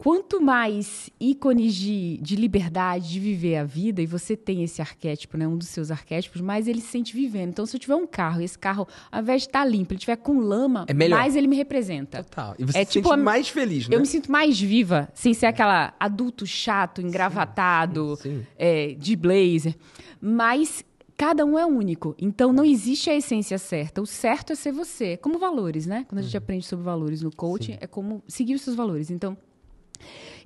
quanto 0.00 0.40
mais 0.40 1.10
ícones 1.20 1.74
de, 1.74 2.18
de 2.22 2.34
liberdade, 2.34 3.10
de 3.10 3.20
viver 3.20 3.56
a 3.56 3.64
vida, 3.64 4.00
e 4.00 4.06
você 4.06 4.34
tem 4.34 4.64
esse 4.64 4.80
arquétipo, 4.80 5.36
né, 5.36 5.46
um 5.46 5.58
dos 5.58 5.68
seus 5.68 5.90
arquétipos, 5.90 6.40
mais 6.40 6.66
ele 6.66 6.80
se 6.80 6.86
sente 6.86 7.14
vivendo. 7.14 7.50
Então, 7.50 7.66
se 7.66 7.76
eu 7.76 7.80
tiver 7.80 7.96
um 7.96 8.06
carro 8.06 8.40
e 8.40 8.44
esse 8.44 8.58
carro, 8.58 8.88
ao 9.12 9.20
invés 9.20 9.42
de 9.42 9.48
estar 9.48 9.60
tá 9.60 9.64
limpo, 9.66 9.92
ele 9.92 10.00
tiver 10.00 10.16
com 10.16 10.38
lama, 10.38 10.86
é 10.88 10.94
mais 10.94 11.36
ele 11.36 11.46
me 11.46 11.54
representa. 11.54 12.24
Total. 12.24 12.54
E 12.58 12.64
você 12.64 12.78
é, 12.78 12.84
se 12.86 12.92
tipo, 12.92 13.10
sente 13.10 13.20
mais 13.20 13.50
feliz, 13.50 13.88
né? 13.88 13.94
Eu 13.94 14.00
me 14.00 14.06
sinto 14.06 14.32
mais 14.32 14.58
viva, 14.58 15.10
sem 15.12 15.34
ser 15.34 15.46
aquela 15.46 15.92
adulto 16.00 16.46
chato, 16.46 17.02
engravatado, 17.02 18.16
sim, 18.16 18.38
sim. 18.38 18.46
É, 18.56 18.94
de 18.94 19.14
blazer. 19.14 19.76
Mas 20.18 20.82
cada 21.20 21.44
um 21.44 21.58
é 21.58 21.66
único. 21.66 22.14
Então 22.18 22.50
não 22.50 22.64
existe 22.64 23.10
a 23.10 23.14
essência 23.14 23.58
certa. 23.58 24.00
O 24.00 24.06
certo 24.06 24.54
é 24.54 24.56
ser 24.56 24.72
você. 24.72 25.18
Como 25.18 25.38
valores, 25.38 25.84
né? 25.84 26.06
Quando 26.08 26.20
a 26.20 26.22
gente 26.22 26.34
uhum. 26.34 26.38
aprende 26.38 26.64
sobre 26.64 26.82
valores 26.82 27.20
no 27.20 27.30
coaching, 27.30 27.72
Sim. 27.72 27.78
é 27.78 27.86
como 27.86 28.24
seguir 28.26 28.54
os 28.54 28.62
seus 28.62 28.74
valores. 28.74 29.10
Então, 29.10 29.36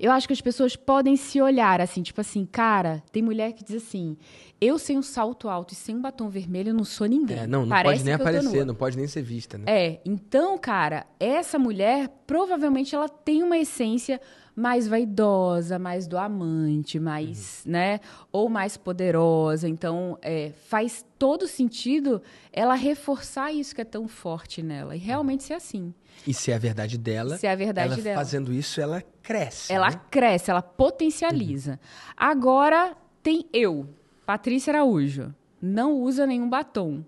eu 0.01 0.11
acho 0.11 0.27
que 0.27 0.33
as 0.33 0.41
pessoas 0.41 0.75
podem 0.75 1.17
se 1.17 1.41
olhar 1.41 1.81
assim, 1.81 2.03
tipo 2.03 2.21
assim, 2.21 2.45
cara, 2.45 3.05
tem 3.13 3.23
mulher 3.23 3.53
que 3.53 3.63
diz 3.63 3.77
assim: 3.77 4.17
eu 4.61 4.77
sem 4.77 4.99
um 4.99 5.03
salto 5.03 5.49
alto 5.49 5.75
e 5.75 5.77
sem 5.77 5.95
um 5.95 6.03
batom 6.03 6.29
vermelho 6.29 6.71
eu 6.71 6.75
não 6.75 6.83
sou 6.85 7.07
ninguém. 7.07 7.39
É, 7.39 7.47
não, 7.47 7.61
não 7.61 7.69
Parece 7.69 7.95
pode 7.95 8.05
nem 8.05 8.15
aparecer, 8.15 8.67
não 8.67 8.75
pode 8.75 8.97
nem 8.97 9.07
ser 9.07 9.23
vista, 9.23 9.57
né? 9.57 9.65
É, 9.69 10.01
então, 10.05 10.59
cara, 10.59 11.07
essa 11.21 11.57
mulher 11.57 12.09
provavelmente 12.27 12.97
ela 12.97 13.09
tem 13.09 13.45
uma 13.45 13.57
essência 13.57 14.21
mais 14.55 14.87
vaidosa, 14.87 15.79
mais 15.79 16.07
do 16.07 16.17
amante, 16.17 17.01
mais, 17.01 17.63
uhum. 17.65 17.73
né? 17.73 18.01
Ou 18.31 18.49
mais 18.49 18.77
poderosa. 18.77 19.69
Então, 19.69 20.19
é, 20.23 20.53
faz 20.69 21.05
todo 21.19 21.49
sentido 21.49 22.23
ela 22.53 22.75
reforçar 22.75 23.53
isso 23.53 23.75
que 23.75 23.81
é 23.81 23.85
tão 23.85 24.07
forte 24.07 24.63
nela. 24.63 24.95
E 24.95 24.99
realmente 24.99 25.43
ser 25.43 25.55
assim. 25.55 25.93
E 26.27 26.33
se 26.33 26.53
é 26.53 26.55
a 26.55 26.59
verdade 26.59 26.97
dela, 26.97 27.37
se 27.37 27.47
é 27.47 27.53
a 27.53 27.57
verdade 27.57 27.95
ela 27.95 28.03
dela. 28.03 28.17
fazendo 28.17 28.53
isso, 28.53 28.81
ela 28.81 29.03
cresce. 29.23 29.73
Ela 29.73 29.91
né? 29.91 30.01
cresce, 30.11 30.51
ela 30.51 30.63
potencializa. 30.63 31.73
Uhum. 31.73 31.79
Agora 32.17 32.97
tem 33.23 33.47
eu, 33.53 33.89
Patrícia 34.25 34.73
Araújo. 34.73 35.35
Não 35.61 35.95
usa 35.95 36.27
nenhum 36.27 36.49
batom. 36.49 37.05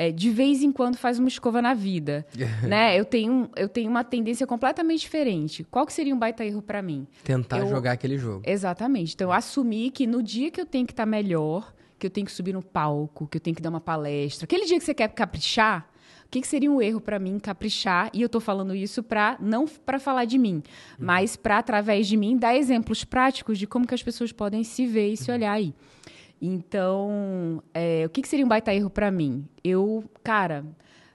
É, 0.00 0.12
de 0.12 0.30
vez 0.30 0.62
em 0.62 0.70
quando 0.70 0.96
faz 0.96 1.18
uma 1.18 1.26
escova 1.26 1.60
na 1.60 1.74
vida, 1.74 2.24
né? 2.62 2.96
Eu 2.96 3.04
tenho, 3.04 3.50
eu 3.56 3.68
tenho 3.68 3.90
uma 3.90 4.04
tendência 4.04 4.46
completamente 4.46 5.00
diferente. 5.00 5.64
Qual 5.64 5.84
que 5.84 5.92
seria 5.92 6.14
um 6.14 6.18
baita 6.18 6.44
erro 6.44 6.62
para 6.62 6.80
mim? 6.80 7.04
Tentar 7.24 7.58
eu... 7.58 7.68
jogar 7.68 7.92
aquele 7.92 8.16
jogo. 8.16 8.42
Exatamente. 8.46 9.14
Então, 9.14 9.26
eu 9.26 9.32
assumi 9.32 9.90
que 9.90 10.06
no 10.06 10.22
dia 10.22 10.52
que 10.52 10.60
eu 10.60 10.66
tenho 10.66 10.86
que 10.86 10.92
estar 10.92 11.02
tá 11.02 11.10
melhor, 11.10 11.74
que 11.98 12.06
eu 12.06 12.10
tenho 12.10 12.24
que 12.24 12.30
subir 12.30 12.52
no 12.52 12.62
palco, 12.62 13.26
que 13.26 13.38
eu 13.38 13.40
tenho 13.40 13.56
que 13.56 13.60
dar 13.60 13.70
uma 13.70 13.80
palestra, 13.80 14.44
aquele 14.44 14.66
dia 14.66 14.78
que 14.78 14.84
você 14.84 14.94
quer 14.94 15.08
caprichar, 15.08 15.90
o 16.26 16.30
que, 16.30 16.42
que 16.42 16.46
seria 16.46 16.70
um 16.70 16.80
erro 16.80 17.00
para 17.00 17.18
mim 17.18 17.36
caprichar? 17.40 18.08
E 18.14 18.22
eu 18.22 18.26
estou 18.26 18.40
falando 18.40 18.76
isso 18.76 19.02
para 19.02 19.36
não 19.40 19.66
para 19.66 19.98
falar 19.98 20.26
de 20.26 20.38
mim, 20.38 20.56
uhum. 20.56 20.62
mas 21.00 21.34
para 21.34 21.58
através 21.58 22.06
de 22.06 22.16
mim 22.16 22.36
dar 22.36 22.54
exemplos 22.54 23.02
práticos 23.02 23.58
de 23.58 23.66
como 23.66 23.84
que 23.84 23.94
as 23.94 24.02
pessoas 24.02 24.30
podem 24.30 24.62
se 24.62 24.86
ver 24.86 25.12
e 25.12 25.16
se 25.16 25.28
olhar 25.32 25.52
aí. 25.52 25.74
Então, 26.40 27.62
é, 27.74 28.04
o 28.06 28.10
que, 28.10 28.22
que 28.22 28.28
seria 28.28 28.44
um 28.44 28.48
baita 28.48 28.72
erro 28.72 28.90
para 28.90 29.10
mim? 29.10 29.44
Eu, 29.62 30.04
cara, 30.22 30.64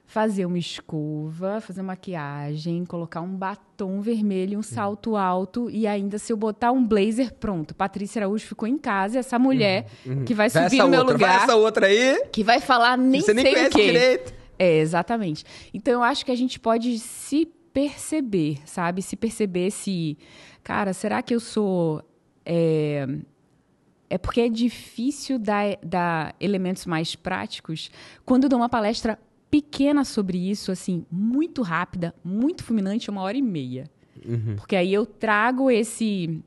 fazer 0.06 0.44
uma 0.46 0.58
escova, 0.58 1.60
fazer 1.60 1.82
maquiagem, 1.82 2.84
colocar 2.84 3.20
um 3.20 3.34
batom 3.34 4.00
vermelho, 4.00 4.54
um 4.54 4.56
uhum. 4.58 4.62
salto 4.62 5.16
alto 5.16 5.68
e 5.70 5.86
ainda 5.86 6.18
se 6.18 6.32
eu 6.32 6.36
botar 6.36 6.72
um 6.72 6.86
blazer, 6.86 7.32
pronto. 7.34 7.74
Patrícia 7.74 8.20
Araújo 8.20 8.46
ficou 8.46 8.68
em 8.68 8.78
casa, 8.78 9.18
essa 9.18 9.38
mulher 9.38 9.86
uhum. 10.04 10.18
Uhum. 10.18 10.24
que 10.24 10.34
vai 10.34 10.50
subir 10.50 10.78
no 10.78 10.88
meu 10.88 11.00
outra, 11.00 11.14
lugar. 11.14 11.36
Vai 11.36 11.44
essa 11.44 11.56
outra 11.56 11.86
aí. 11.86 12.26
Que 12.30 12.44
vai 12.44 12.60
falar 12.60 12.96
nem 12.96 13.20
Você 13.20 13.34
nem 13.34 13.44
conhece 13.44 13.76
direito. 13.76 14.34
É, 14.58 14.78
exatamente. 14.78 15.44
Então 15.72 15.94
eu 15.94 16.02
acho 16.02 16.24
que 16.24 16.30
a 16.30 16.36
gente 16.36 16.60
pode 16.60 16.98
se 16.98 17.46
perceber, 17.72 18.60
sabe? 18.64 19.02
Se 19.02 19.16
perceber 19.16 19.70
se, 19.72 20.16
cara, 20.62 20.92
será 20.92 21.22
que 21.22 21.34
eu 21.34 21.40
sou. 21.40 22.02
É, 22.46 23.08
é 24.14 24.18
porque 24.18 24.42
é 24.42 24.48
difícil 24.48 25.40
dar, 25.40 25.76
dar 25.82 26.36
elementos 26.38 26.86
mais 26.86 27.16
práticos 27.16 27.90
quando 28.24 28.44
eu 28.44 28.48
dou 28.48 28.60
uma 28.60 28.68
palestra 28.68 29.18
pequena 29.50 30.04
sobre 30.04 30.38
isso, 30.38 30.70
assim, 30.70 31.04
muito 31.10 31.62
rápida, 31.62 32.14
muito 32.22 32.62
fulminante, 32.62 33.10
uma 33.10 33.22
hora 33.22 33.36
e 33.36 33.42
meia. 33.42 33.90
Uhum. 34.24 34.54
Porque 34.54 34.76
aí 34.76 34.94
eu 34.94 35.04
trago 35.04 35.68
esse 35.68 36.40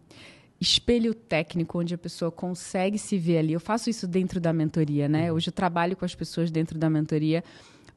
espelho 0.62 1.14
técnico 1.14 1.78
onde 1.78 1.94
a 1.94 1.98
pessoa 1.98 2.32
consegue 2.32 2.98
se 2.98 3.18
ver 3.18 3.40
ali. 3.40 3.52
Eu 3.52 3.60
faço 3.60 3.90
isso 3.90 4.08
dentro 4.08 4.40
da 4.40 4.54
mentoria, 4.54 5.10
né? 5.10 5.30
Uhum. 5.30 5.36
Hoje 5.36 5.50
eu 5.50 5.54
trabalho 5.54 5.98
com 5.98 6.06
as 6.06 6.16
pessoas 6.16 6.50
dentro 6.50 6.80
da 6.80 6.90
mentoria 6.90 7.44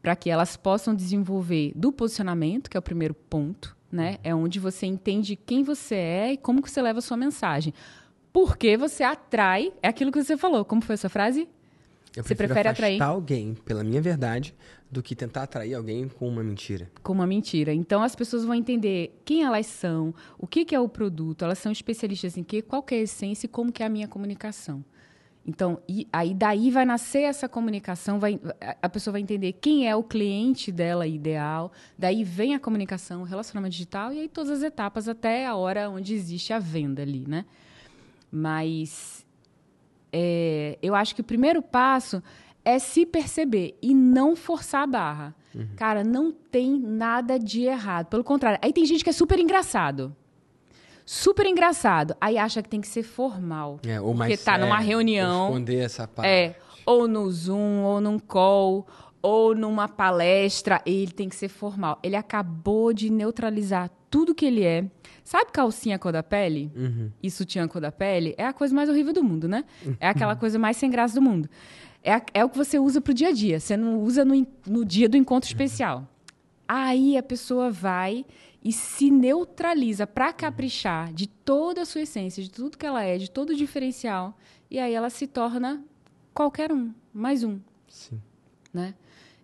para 0.02 0.16
que 0.16 0.28
elas 0.28 0.56
possam 0.56 0.96
desenvolver 0.96 1.70
do 1.76 1.92
posicionamento, 1.92 2.68
que 2.68 2.76
é 2.76 2.80
o 2.80 2.82
primeiro 2.82 3.14
ponto, 3.14 3.76
né? 3.90 4.18
É 4.24 4.34
onde 4.34 4.58
você 4.58 4.84
entende 4.84 5.36
quem 5.36 5.62
você 5.62 5.94
é 5.94 6.32
e 6.32 6.36
como 6.36 6.60
que 6.60 6.68
você 6.68 6.82
leva 6.82 6.98
a 6.98 7.02
sua 7.02 7.16
mensagem. 7.16 7.72
Porque 8.32 8.76
você 8.76 9.02
atrai, 9.02 9.72
é 9.82 9.88
aquilo 9.88 10.12
que 10.12 10.22
você 10.22 10.36
falou. 10.36 10.64
Como 10.64 10.82
foi 10.82 10.94
a 10.94 10.98
sua 10.98 11.10
frase? 11.10 11.48
Eu 12.16 12.24
você 12.24 12.34
prefere 12.34 12.68
atrair 12.68 13.00
alguém 13.00 13.54
pela 13.64 13.84
minha 13.84 14.00
verdade 14.00 14.54
do 14.90 15.02
que 15.02 15.14
tentar 15.14 15.44
atrair 15.44 15.74
alguém 15.74 16.08
com 16.08 16.28
uma 16.28 16.42
mentira. 16.42 16.90
Com 17.02 17.12
uma 17.12 17.26
mentira. 17.26 17.72
Então 17.72 18.02
as 18.02 18.16
pessoas 18.16 18.44
vão 18.44 18.54
entender 18.54 19.16
quem 19.24 19.44
elas 19.44 19.66
são, 19.66 20.12
o 20.36 20.46
que, 20.46 20.64
que 20.64 20.74
é 20.74 20.80
o 20.80 20.88
produto, 20.88 21.44
elas 21.44 21.58
são 21.58 21.70
especialistas 21.70 22.36
em 22.36 22.42
quê, 22.42 22.60
qual 22.60 22.82
que 22.82 22.94
é 22.96 22.98
a 22.98 23.02
essência 23.02 23.46
e 23.46 23.48
como 23.48 23.70
que 23.70 23.82
é 23.82 23.86
a 23.86 23.88
minha 23.88 24.08
comunicação. 24.08 24.84
Então, 25.46 25.80
aí 26.12 26.34
daí 26.34 26.70
vai 26.70 26.84
nascer 26.84 27.22
essa 27.22 27.48
comunicação, 27.48 28.20
vai, 28.20 28.38
a 28.82 28.88
pessoa 28.88 29.12
vai 29.12 29.20
entender 29.22 29.52
quem 29.54 29.88
é 29.88 29.96
o 29.96 30.02
cliente 30.02 30.70
dela 30.70 31.06
ideal, 31.06 31.72
daí 31.98 32.22
vem 32.22 32.54
a 32.54 32.60
comunicação, 32.60 33.22
o 33.22 33.24
relacionamento 33.24 33.72
digital 33.72 34.12
e 34.12 34.20
aí 34.20 34.28
todas 34.28 34.50
as 34.50 34.62
etapas 34.62 35.08
até 35.08 35.46
a 35.46 35.54
hora 35.54 35.88
onde 35.88 36.14
existe 36.14 36.52
a 36.52 36.58
venda 36.58 37.02
ali, 37.02 37.24
né? 37.26 37.46
Mas 38.30 39.26
é, 40.12 40.78
eu 40.82 40.94
acho 40.94 41.14
que 41.14 41.20
o 41.20 41.24
primeiro 41.24 41.62
passo 41.62 42.22
é 42.64 42.78
se 42.78 43.06
perceber 43.06 43.76
e 43.82 43.94
não 43.94 44.36
forçar 44.36 44.82
a 44.82 44.86
barra. 44.86 45.34
Uhum. 45.54 45.68
Cara, 45.76 46.04
não 46.04 46.30
tem 46.30 46.78
nada 46.78 47.38
de 47.38 47.62
errado. 47.62 48.06
Pelo 48.06 48.22
contrário, 48.22 48.58
aí 48.62 48.72
tem 48.72 48.84
gente 48.84 49.02
que 49.02 49.10
é 49.10 49.12
super 49.12 49.38
engraçado 49.38 50.14
super 51.10 51.44
engraçado. 51.44 52.14
Aí 52.20 52.38
acha 52.38 52.62
que 52.62 52.68
tem 52.68 52.80
que 52.80 52.86
ser 52.86 53.02
formal. 53.02 53.80
É, 53.84 54.00
ou 54.00 54.14
mais 54.14 54.30
Porque 54.32 54.44
tá 54.44 54.56
numa 54.56 54.78
reunião. 54.78 55.48
Esconder 55.48 55.84
essa 55.84 56.06
parte. 56.06 56.28
É, 56.28 56.54
ou 56.86 57.08
no 57.08 57.28
Zoom, 57.28 57.82
ou 57.82 58.00
num 58.00 58.16
call, 58.16 58.86
ou 59.20 59.52
numa 59.52 59.88
palestra. 59.88 60.80
Ele 60.86 61.10
tem 61.10 61.28
que 61.28 61.34
ser 61.34 61.48
formal. 61.48 61.98
Ele 62.00 62.14
acabou 62.14 62.92
de 62.92 63.10
neutralizar 63.10 63.90
tudo 64.08 64.34
que 64.34 64.46
ele 64.46 64.62
é. 64.64 64.84
Sabe 65.30 65.52
calcinha 65.52 65.96
cor 65.96 66.10
da 66.10 66.24
pele? 66.24 66.72
Uhum. 66.74 67.08
E 67.22 67.30
sutiã 67.30 67.68
cor 67.68 67.80
da 67.80 67.92
pele? 67.92 68.34
É 68.36 68.44
a 68.44 68.52
coisa 68.52 68.74
mais 68.74 68.88
horrível 68.88 69.12
do 69.12 69.22
mundo, 69.22 69.46
né? 69.46 69.64
É 70.00 70.08
aquela 70.08 70.34
coisa 70.34 70.58
mais 70.58 70.76
sem 70.76 70.90
graça 70.90 71.14
do 71.14 71.22
mundo. 71.22 71.48
É, 72.02 72.14
a, 72.14 72.22
é 72.34 72.44
o 72.44 72.48
que 72.48 72.58
você 72.58 72.80
usa 72.80 73.00
pro 73.00 73.14
dia 73.14 73.28
a 73.28 73.30
dia. 73.30 73.60
Você 73.60 73.76
não 73.76 74.00
usa 74.00 74.24
no, 74.24 74.44
no 74.66 74.84
dia 74.84 75.08
do 75.08 75.16
encontro 75.16 75.48
especial. 75.48 76.04
Aí 76.66 77.16
a 77.16 77.22
pessoa 77.22 77.70
vai 77.70 78.26
e 78.60 78.72
se 78.72 79.08
neutraliza 79.08 80.04
para 80.04 80.32
caprichar 80.32 81.12
de 81.12 81.28
toda 81.28 81.82
a 81.82 81.86
sua 81.86 82.00
essência, 82.00 82.42
de 82.42 82.50
tudo 82.50 82.76
que 82.76 82.84
ela 82.84 83.04
é, 83.04 83.16
de 83.16 83.30
todo 83.30 83.50
o 83.50 83.56
diferencial, 83.56 84.36
e 84.68 84.80
aí 84.80 84.92
ela 84.92 85.10
se 85.10 85.28
torna 85.28 85.80
qualquer 86.34 86.72
um, 86.72 86.92
mais 87.14 87.44
um. 87.44 87.60
Sim. 87.86 88.20
Né? 88.74 88.96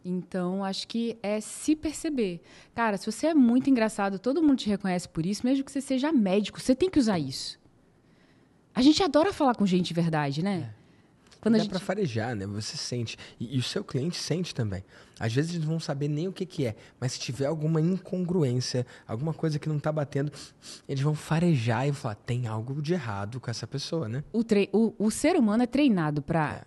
Então, 0.08 0.62
acho 0.62 0.86
que 0.86 1.18
é 1.20 1.40
se 1.40 1.74
perceber. 1.74 2.40
Cara, 2.72 2.96
se 2.96 3.10
você 3.10 3.26
é 3.26 3.34
muito 3.34 3.68
engraçado, 3.68 4.20
todo 4.20 4.40
mundo 4.40 4.58
te 4.58 4.68
reconhece 4.68 5.08
por 5.08 5.26
isso, 5.26 5.44
mesmo 5.44 5.64
que 5.64 5.72
você 5.72 5.80
seja 5.80 6.12
médico, 6.12 6.60
você 6.60 6.76
tem 6.76 6.88
que 6.88 7.00
usar 7.00 7.18
isso. 7.18 7.58
A 8.72 8.82
gente 8.82 9.02
adora 9.02 9.32
falar 9.32 9.56
com 9.56 9.66
gente 9.66 9.88
de 9.88 9.94
verdade, 9.94 10.44
né? 10.44 10.72
É. 11.36 11.42
Quando 11.42 11.54
Dá 11.54 11.60
gente... 11.60 11.70
para 11.70 11.78
farejar, 11.78 12.34
né? 12.34 12.46
Você 12.46 12.76
sente. 12.76 13.16
E, 13.38 13.56
e, 13.56 13.58
o 13.58 13.62
seu 13.62 13.84
cliente 13.84 14.16
sente 14.16 14.54
também. 14.54 14.84
Às 15.18 15.32
vezes 15.32 15.52
eles 15.52 15.62
não 15.62 15.70
vão 15.70 15.80
saber 15.80 16.08
nem 16.08 16.28
o 16.28 16.32
que, 16.32 16.44
que 16.44 16.66
é, 16.66 16.76
mas 17.00 17.12
se 17.12 17.20
tiver 17.20 17.46
alguma 17.46 17.80
incongruência, 17.80 18.86
alguma 19.06 19.32
coisa 19.32 19.58
que 19.58 19.68
não 19.68 19.78
está 19.78 19.90
batendo, 19.90 20.30
eles 20.88 21.02
vão 21.02 21.14
farejar 21.14 21.88
e 21.88 21.92
falar: 21.92 22.14
tem 22.14 22.46
algo 22.46 22.82
de 22.82 22.92
errado 22.92 23.40
com 23.40 23.50
essa 23.50 23.66
pessoa, 23.66 24.08
né? 24.08 24.22
O, 24.32 24.44
tre... 24.44 24.68
o, 24.72 24.94
o 24.98 25.10
ser 25.10 25.36
humano 25.36 25.62
é 25.62 25.66
treinado 25.66 26.20
para 26.20 26.62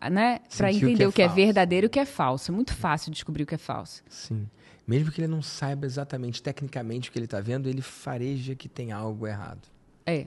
é. 0.00 0.10
né? 0.10 0.40
entender 0.72 1.06
o 1.06 1.12
que, 1.12 1.22
é, 1.22 1.26
o 1.26 1.28
que 1.28 1.40
é, 1.40 1.44
verdadeiro 1.46 1.86
e 1.86 1.88
o 1.88 1.90
que 1.90 1.98
é 1.98 2.06
falso. 2.06 2.50
É 2.50 2.54
muito 2.54 2.74
fácil 2.74 3.10
descobrir 3.10 3.42
o 3.42 3.46
que 3.46 3.54
é 3.54 3.58
falso. 3.58 4.02
Sim. 4.08 4.48
Mesmo 4.86 5.12
que 5.12 5.20
ele 5.20 5.28
não 5.28 5.42
saiba 5.42 5.86
exatamente, 5.86 6.42
tecnicamente, 6.42 7.08
o 7.08 7.12
que 7.12 7.18
ele 7.18 7.26
está 7.26 7.40
vendo, 7.40 7.68
ele 7.68 7.82
fareja 7.82 8.54
que 8.54 8.68
tem 8.68 8.90
algo 8.90 9.26
errado. 9.26 9.68
É. 10.04 10.26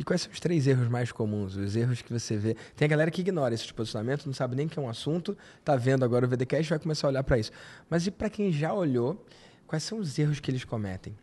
E 0.00 0.02
quais 0.02 0.22
são 0.22 0.32
os 0.32 0.40
três 0.40 0.66
erros 0.66 0.88
mais 0.88 1.12
comuns? 1.12 1.56
Os 1.56 1.76
erros 1.76 2.00
que 2.00 2.10
você 2.10 2.34
vê. 2.34 2.56
Tem 2.74 2.86
a 2.86 2.88
galera 2.88 3.10
que 3.10 3.20
ignora 3.20 3.52
esse 3.52 3.70
posicionamento, 3.70 4.24
não 4.24 4.32
sabe 4.32 4.56
nem 4.56 4.66
que 4.66 4.78
é 4.78 4.82
um 4.82 4.88
assunto, 4.88 5.36
tá 5.62 5.76
vendo 5.76 6.02
agora 6.06 6.24
o 6.24 6.28
VDCast 6.28 6.64
e 6.64 6.70
vai 6.70 6.78
começar 6.78 7.06
a 7.06 7.10
olhar 7.10 7.22
para 7.22 7.38
isso. 7.38 7.52
Mas 7.90 8.06
e 8.06 8.10
para 8.10 8.30
quem 8.30 8.50
já 8.50 8.72
olhou, 8.72 9.22
quais 9.66 9.82
são 9.82 9.98
os 9.98 10.18
erros 10.18 10.40
que 10.40 10.50
eles 10.50 10.64
cometem? 10.64 11.14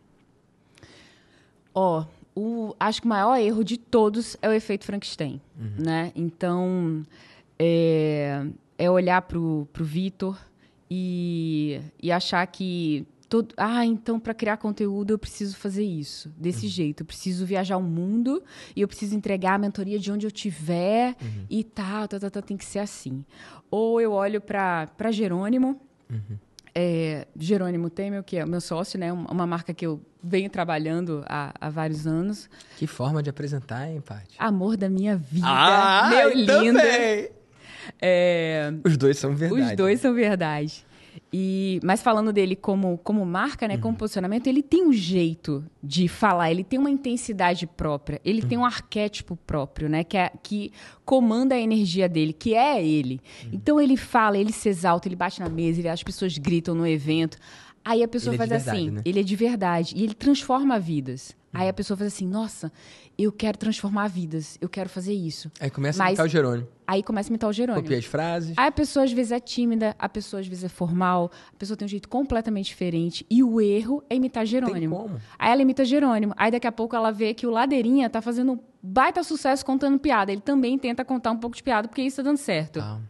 Ó, 1.74 2.04
oh, 2.36 2.76
acho 2.78 3.00
que 3.00 3.08
o 3.08 3.10
maior 3.10 3.36
erro 3.40 3.64
de 3.64 3.78
todos 3.78 4.36
é 4.40 4.48
o 4.48 4.52
efeito 4.52 4.84
Frankenstein, 4.84 5.40
uhum. 5.58 5.84
né? 5.84 6.12
Então, 6.14 7.04
é, 7.58 8.46
é 8.78 8.88
olhar 8.88 9.22
pro, 9.22 9.66
pro 9.72 9.84
Vitor 9.84 10.38
e, 10.88 11.80
e 12.00 12.12
achar 12.12 12.46
que 12.46 13.04
todo, 13.28 13.54
ah, 13.56 13.84
então 13.84 14.18
para 14.18 14.32
criar 14.32 14.56
conteúdo 14.56 15.12
eu 15.12 15.18
preciso 15.18 15.56
fazer 15.56 15.84
isso, 15.84 16.32
desse 16.36 16.66
uhum. 16.66 16.72
jeito. 16.72 17.02
Eu 17.02 17.06
preciso 17.06 17.44
viajar 17.44 17.76
o 17.76 17.82
mundo 17.82 18.42
e 18.74 18.80
eu 18.80 18.88
preciso 18.88 19.14
entregar 19.14 19.54
a 19.54 19.58
mentoria 19.58 19.98
de 19.98 20.10
onde 20.10 20.26
eu 20.26 20.30
tiver 20.30 21.14
uhum. 21.20 21.44
e 21.50 21.62
tal, 21.62 22.08
tal, 22.08 22.18
tal, 22.18 22.30
tal, 22.30 22.42
tem 22.42 22.56
que 22.56 22.64
ser 22.64 22.78
assim. 22.78 23.24
Ou 23.70 24.00
eu 24.00 24.12
olho 24.12 24.40
para 24.40 25.10
Jerônimo. 25.10 25.80
Uhum. 26.10 26.38
É, 26.74 27.26
Jerônimo 27.36 27.90
Temer, 27.90 28.22
que 28.22 28.36
é 28.36 28.46
meu 28.46 28.60
sócio, 28.60 28.98
né? 28.98 29.12
Uma 29.12 29.46
marca 29.46 29.74
que 29.74 29.84
eu 29.84 30.00
venho 30.22 30.48
trabalhando 30.48 31.24
há, 31.26 31.52
há 31.60 31.68
vários 31.68 32.06
anos. 32.06 32.48
Que 32.76 32.86
forma 32.86 33.22
de 33.22 33.28
apresentar, 33.28 33.90
hein, 33.90 34.00
Paty? 34.00 34.36
Amor 34.38 34.76
da 34.76 34.88
minha 34.88 35.16
vida. 35.16 35.46
Ah, 35.48 36.08
meu 36.10 36.32
lindo. 36.34 36.78
É, 38.00 38.72
os 38.84 38.96
dois 38.96 39.18
são 39.18 39.34
verdade. 39.34 39.70
Os 39.70 39.76
dois 39.76 40.00
são 40.00 40.14
verdade. 40.14 40.86
E, 41.32 41.80
mas 41.82 42.02
falando 42.02 42.32
dele 42.32 42.56
como, 42.56 42.98
como 42.98 43.24
marca, 43.24 43.66
né, 43.66 43.74
uhum. 43.74 43.80
como 43.80 43.96
posicionamento, 43.96 44.46
ele 44.46 44.62
tem 44.62 44.86
um 44.86 44.92
jeito 44.92 45.64
de 45.82 46.08
falar, 46.08 46.50
ele 46.50 46.64
tem 46.64 46.78
uma 46.78 46.90
intensidade 46.90 47.66
própria, 47.66 48.20
ele 48.24 48.42
uhum. 48.42 48.48
tem 48.48 48.58
um 48.58 48.64
arquétipo 48.64 49.36
próprio, 49.36 49.88
né, 49.88 50.04
que, 50.04 50.16
é, 50.16 50.30
que 50.42 50.72
comanda 51.04 51.54
a 51.54 51.60
energia 51.60 52.08
dele, 52.08 52.32
que 52.32 52.54
é 52.54 52.84
ele. 52.84 53.20
Uhum. 53.44 53.50
Então 53.52 53.80
ele 53.80 53.96
fala, 53.96 54.38
ele 54.38 54.52
se 54.52 54.68
exalta, 54.68 55.08
ele 55.08 55.16
bate 55.16 55.40
na 55.40 55.48
mesa, 55.48 55.80
ele, 55.80 55.88
as 55.88 56.02
pessoas 56.02 56.36
gritam 56.38 56.74
no 56.74 56.86
evento. 56.86 57.38
Aí 57.84 58.02
a 58.02 58.08
pessoa 58.08 58.34
ele 58.34 58.42
é 58.42 58.46
faz 58.46 58.66
é 58.66 58.70
assim, 58.70 58.90
né? 58.90 59.00
ele 59.04 59.20
é 59.20 59.22
de 59.22 59.36
verdade 59.36 59.94
e 59.96 60.04
ele 60.04 60.14
transforma 60.14 60.78
vidas. 60.78 61.34
Aí 61.52 61.68
a 61.68 61.72
pessoa 61.72 61.96
faz 61.96 62.12
assim, 62.12 62.26
nossa, 62.26 62.70
eu 63.16 63.32
quero 63.32 63.56
transformar 63.56 64.08
vidas, 64.08 64.58
eu 64.60 64.68
quero 64.68 64.88
fazer 64.88 65.14
isso. 65.14 65.50
Aí 65.58 65.70
começa 65.70 65.98
Mas, 65.98 66.06
a 66.06 66.10
imitar 66.10 66.26
o 66.26 66.28
Jerônimo. 66.28 66.68
Aí 66.86 67.02
começa 67.02 67.28
a 67.28 67.30
imitar 67.30 67.50
o 67.50 67.52
Jerônimo. 67.52 67.82
Copia 67.82 67.98
as 67.98 68.04
frases. 68.04 68.56
Aí 68.56 68.66
a 68.66 68.72
pessoa 68.72 69.04
às 69.04 69.12
vezes 69.12 69.32
é 69.32 69.40
tímida, 69.40 69.96
a 69.98 70.08
pessoa 70.08 70.40
às 70.40 70.46
vezes 70.46 70.64
é 70.64 70.68
formal, 70.68 71.30
a 71.52 71.56
pessoa 71.56 71.76
tem 71.76 71.86
um 71.86 71.88
jeito 71.88 72.08
completamente 72.08 72.66
diferente. 72.66 73.26
E 73.30 73.42
o 73.42 73.60
erro 73.60 74.02
é 74.10 74.16
imitar 74.16 74.44
Jerônimo. 74.44 74.78
Tem 74.78 74.88
como? 74.88 75.20
Aí 75.38 75.52
ela 75.52 75.62
imita 75.62 75.84
Jerônimo. 75.84 76.34
Aí 76.36 76.50
daqui 76.50 76.66
a 76.66 76.72
pouco 76.72 76.94
ela 76.94 77.10
vê 77.10 77.32
que 77.32 77.46
o 77.46 77.50
Ladeirinha 77.50 78.10
tá 78.10 78.20
fazendo 78.20 78.52
um 78.52 78.58
baita 78.82 79.22
sucesso 79.22 79.64
contando 79.64 79.98
piada. 79.98 80.30
Ele 80.30 80.42
também 80.42 80.78
tenta 80.78 81.04
contar 81.04 81.30
um 81.30 81.38
pouco 81.38 81.56
de 81.56 81.62
piada, 81.62 81.88
porque 81.88 82.02
isso 82.02 82.18
tá 82.18 82.22
dando 82.22 82.38
certo. 82.38 82.80
Ah. 82.80 83.00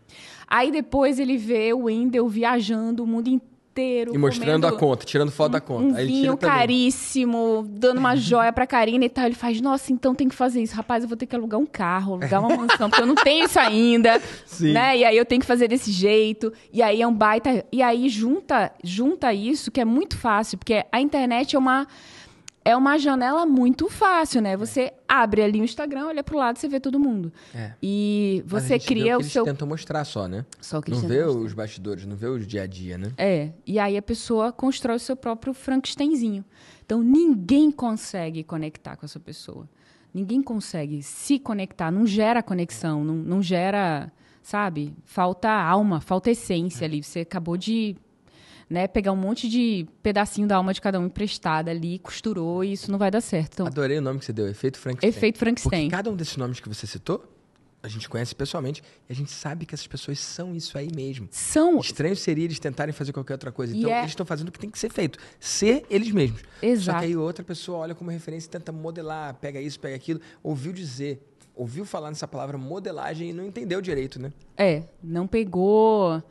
Aí 0.47 0.71
depois 0.71 1.19
ele 1.19 1.37
vê 1.37 1.73
o 1.73 1.85
Wendel 1.85 2.27
viajando 2.29 3.03
o 3.03 3.07
mundo 3.07 3.29
inteiro 3.29 3.58
E 3.81 4.19
mostrando 4.19 4.67
a 4.67 4.73
conta, 4.73 5.05
tirando 5.05 5.31
foto 5.31 5.49
um, 5.49 5.53
da 5.53 5.61
conta. 5.61 5.85
Um 5.85 5.97
Aí 5.97 6.07
vinho 6.07 6.37
caríssimo, 6.37 7.67
dando 7.69 7.99
uma 7.99 8.17
joia 8.17 8.53
pra 8.53 8.67
Karina 8.67 9.05
e 9.05 9.09
tal. 9.09 9.27
Ele 9.27 9.35
faz, 9.35 9.61
nossa, 9.61 9.93
então 9.93 10.15
tem 10.15 10.29
que 10.29 10.35
fazer 10.35 10.63
isso. 10.63 10.75
Rapaz, 10.75 11.03
eu 11.03 11.09
vou 11.09 11.17
ter 11.17 11.27
que 11.27 11.35
alugar 11.35 11.61
um 11.61 11.67
carro, 11.67 12.15
alugar 12.15 12.41
uma 12.41 12.57
mansão, 12.57 12.89
porque 12.91 13.03
eu 13.03 13.07
não 13.07 13.15
tenho 13.15 13.45
isso 13.45 13.59
ainda. 13.59 14.21
Sim. 14.47 14.73
Né? 14.73 14.99
E 14.99 15.05
aí 15.05 15.17
eu 15.17 15.25
tenho 15.25 15.41
que 15.41 15.47
fazer 15.47 15.69
desse 15.69 15.91
jeito. 15.91 16.53
E 16.73 16.83
aí 16.83 17.01
é 17.03 17.07
um 17.07 17.15
baita. 17.15 17.65
E 17.71 17.83
aí 17.83 18.09
junta, 18.09 18.73
junta 18.83 19.33
isso, 19.33 19.71
que 19.71 19.81
é 19.81 19.85
muito 19.85 20.17
fácil, 20.17 20.59
porque 20.59 20.85
a 20.91 21.01
internet 21.01 21.57
é 21.57 21.59
uma 21.59 21.87
é 22.69 22.77
uma 22.77 22.99
janela 22.99 23.47
muito 23.47 23.89
fácil, 23.89 24.43
né? 24.43 24.55
Você 24.55 24.93
abre 25.09 25.41
ali 25.41 25.59
o 25.59 25.65
Instagram, 25.65 26.09
olha 26.09 26.23
pro 26.23 26.37
lado, 26.37 26.59
você 26.59 26.69
vê 26.69 26.79
todo 26.79 27.01
mundo. 27.01 27.33
É. 27.55 27.73
E 27.83 28.45
você 28.47 28.79
cria 28.79 29.17
o, 29.17 29.21
que 29.21 29.27
seu. 29.27 29.43
Eles 29.43 29.55
tentam 29.55 29.67
mostrar 29.67 30.05
só, 30.05 30.29
né? 30.29 30.45
Só 30.61 30.83
que 30.83 30.91
não 30.91 31.01
vê 31.01 31.25
mostrar. 31.25 31.41
os 31.41 31.55
bastidores, 31.55 32.05
não 32.05 32.15
vê 32.15 32.27
o 32.27 32.39
dia 32.39 32.65
a 32.65 32.67
dia, 32.67 32.99
né? 32.99 33.11
É. 33.17 33.53
E 33.67 33.79
aí 33.79 33.97
a 33.97 34.03
pessoa 34.03 34.53
constrói 34.53 34.97
o 34.97 35.01
seu 35.01 35.17
próprio 35.17 35.55
Frankensteinzinho. 35.55 36.45
Então 36.85 37.03
ninguém 37.03 37.71
consegue 37.71 38.45
conectar 38.45 38.97
com 38.97 39.07
essa 39.07 39.19
pessoa. 39.19 39.67
Ninguém 40.13 40.43
consegue 40.43 41.03
se 41.03 41.39
conectar, 41.39 41.91
não 41.91 42.07
gera 42.07 42.43
conexão, 42.43 43.03
não, 43.03 43.15
não 43.15 43.43
gera, 43.43 44.13
sabe? 44.43 44.95
Falta 45.07 45.49
alma, 45.49 46.03
falta 46.03 46.31
essência 46.31 46.85
é. 46.85 46.87
ali. 46.87 47.03
Você 47.03 47.21
acabou 47.21 47.57
de 47.57 47.97
né, 48.69 48.87
pegar 48.87 49.13
um 49.13 49.17
monte 49.17 49.49
de 49.49 49.87
pedacinho 50.03 50.47
da 50.47 50.57
alma 50.57 50.75
de 50.75 50.81
cada 50.81 51.01
um 51.01 51.07
emprestada 51.07 51.71
ali, 51.71 51.99
costurou 51.99 52.63
e 52.63 52.73
isso 52.73 52.91
não 52.91 52.99
vai 52.99 53.11
dar 53.11 53.21
certo. 53.21 53.55
Então, 53.55 53.67
Adorei 53.67 53.99
o 53.99 54.03
nome 54.03 54.19
que 54.19 54.27
você 54.27 54.33
deu, 54.33 54.47
Efeito 54.49 54.79
Frankenstein. 54.79 55.09
Efeito 55.09 55.39
Frankenstein. 55.39 55.83
Porque 55.83 55.97
cada 55.97 56.11
um 56.11 56.17
desses 56.17 56.37
nomes 56.37 56.61
que 56.61 56.69
você 56.69 56.87
citou, 56.87 57.25
a 57.83 57.89
gente 57.89 58.09
conhece 58.09 58.35
pessoalmente 58.35 58.83
e 59.09 59.13
a 59.13 59.15
gente 59.15 59.31
sabe 59.31 59.65
que 59.65 59.75
essas 59.75 59.87
pessoas 59.87 60.19
são 60.19 60.55
isso 60.55 60.77
aí 60.77 60.89
mesmo. 60.95 61.29
São. 61.31 61.79
Estranho 61.79 62.17
seria 62.17 62.45
eles 62.45 62.59
tentarem 62.59 62.93
fazer 62.93 63.13
qualquer 63.13 63.35
outra 63.35 63.53
coisa. 63.53 63.75
Então, 63.77 63.91
é... 63.91 64.01
eles 64.01 64.11
estão 64.11 64.27
fazendo 64.27 64.49
o 64.49 64.53
que 64.53 64.59
tem 64.59 64.71
que 64.71 64.79
ser 64.79 64.91
feito. 64.91 65.19
Ser 65.39 65.87
eles 65.89 66.11
mesmos. 66.11 66.43
Exato. 66.61 66.99
Só 66.99 67.01
que 67.01 67.07
aí 67.07 67.17
outra 67.17 67.45
pessoa 67.45 67.79
olha 67.79 67.95
como 67.95 68.11
referência 68.11 68.49
e 68.49 68.51
tenta 68.51 68.73
modelar, 68.73 69.35
pega 69.35 69.61
isso, 69.61 69.79
pega 69.79 69.95
aquilo, 69.95 70.21
ouviu 70.43 70.73
dizer, 70.73 71.23
ouviu 71.55 71.85
falar 71.85 72.09
nessa 72.09 72.27
palavra 72.27 72.59
modelagem 72.59 73.31
e 73.31 73.33
não 73.33 73.45
entendeu 73.45 73.81
direito, 73.81 74.21
né? 74.21 74.33
É, 74.57 74.83
não 75.03 75.27
pegou 75.27 76.23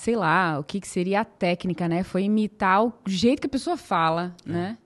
sei 0.00 0.16
lá, 0.16 0.58
o 0.58 0.64
que, 0.64 0.80
que 0.80 0.88
seria 0.88 1.20
a 1.20 1.24
técnica, 1.26 1.86
né? 1.86 2.02
Foi 2.02 2.22
imitar 2.22 2.82
o 2.82 2.92
jeito 3.06 3.38
que 3.38 3.46
a 3.46 3.50
pessoa 3.50 3.76
fala, 3.76 4.34
é. 4.46 4.50
né? 4.50 4.78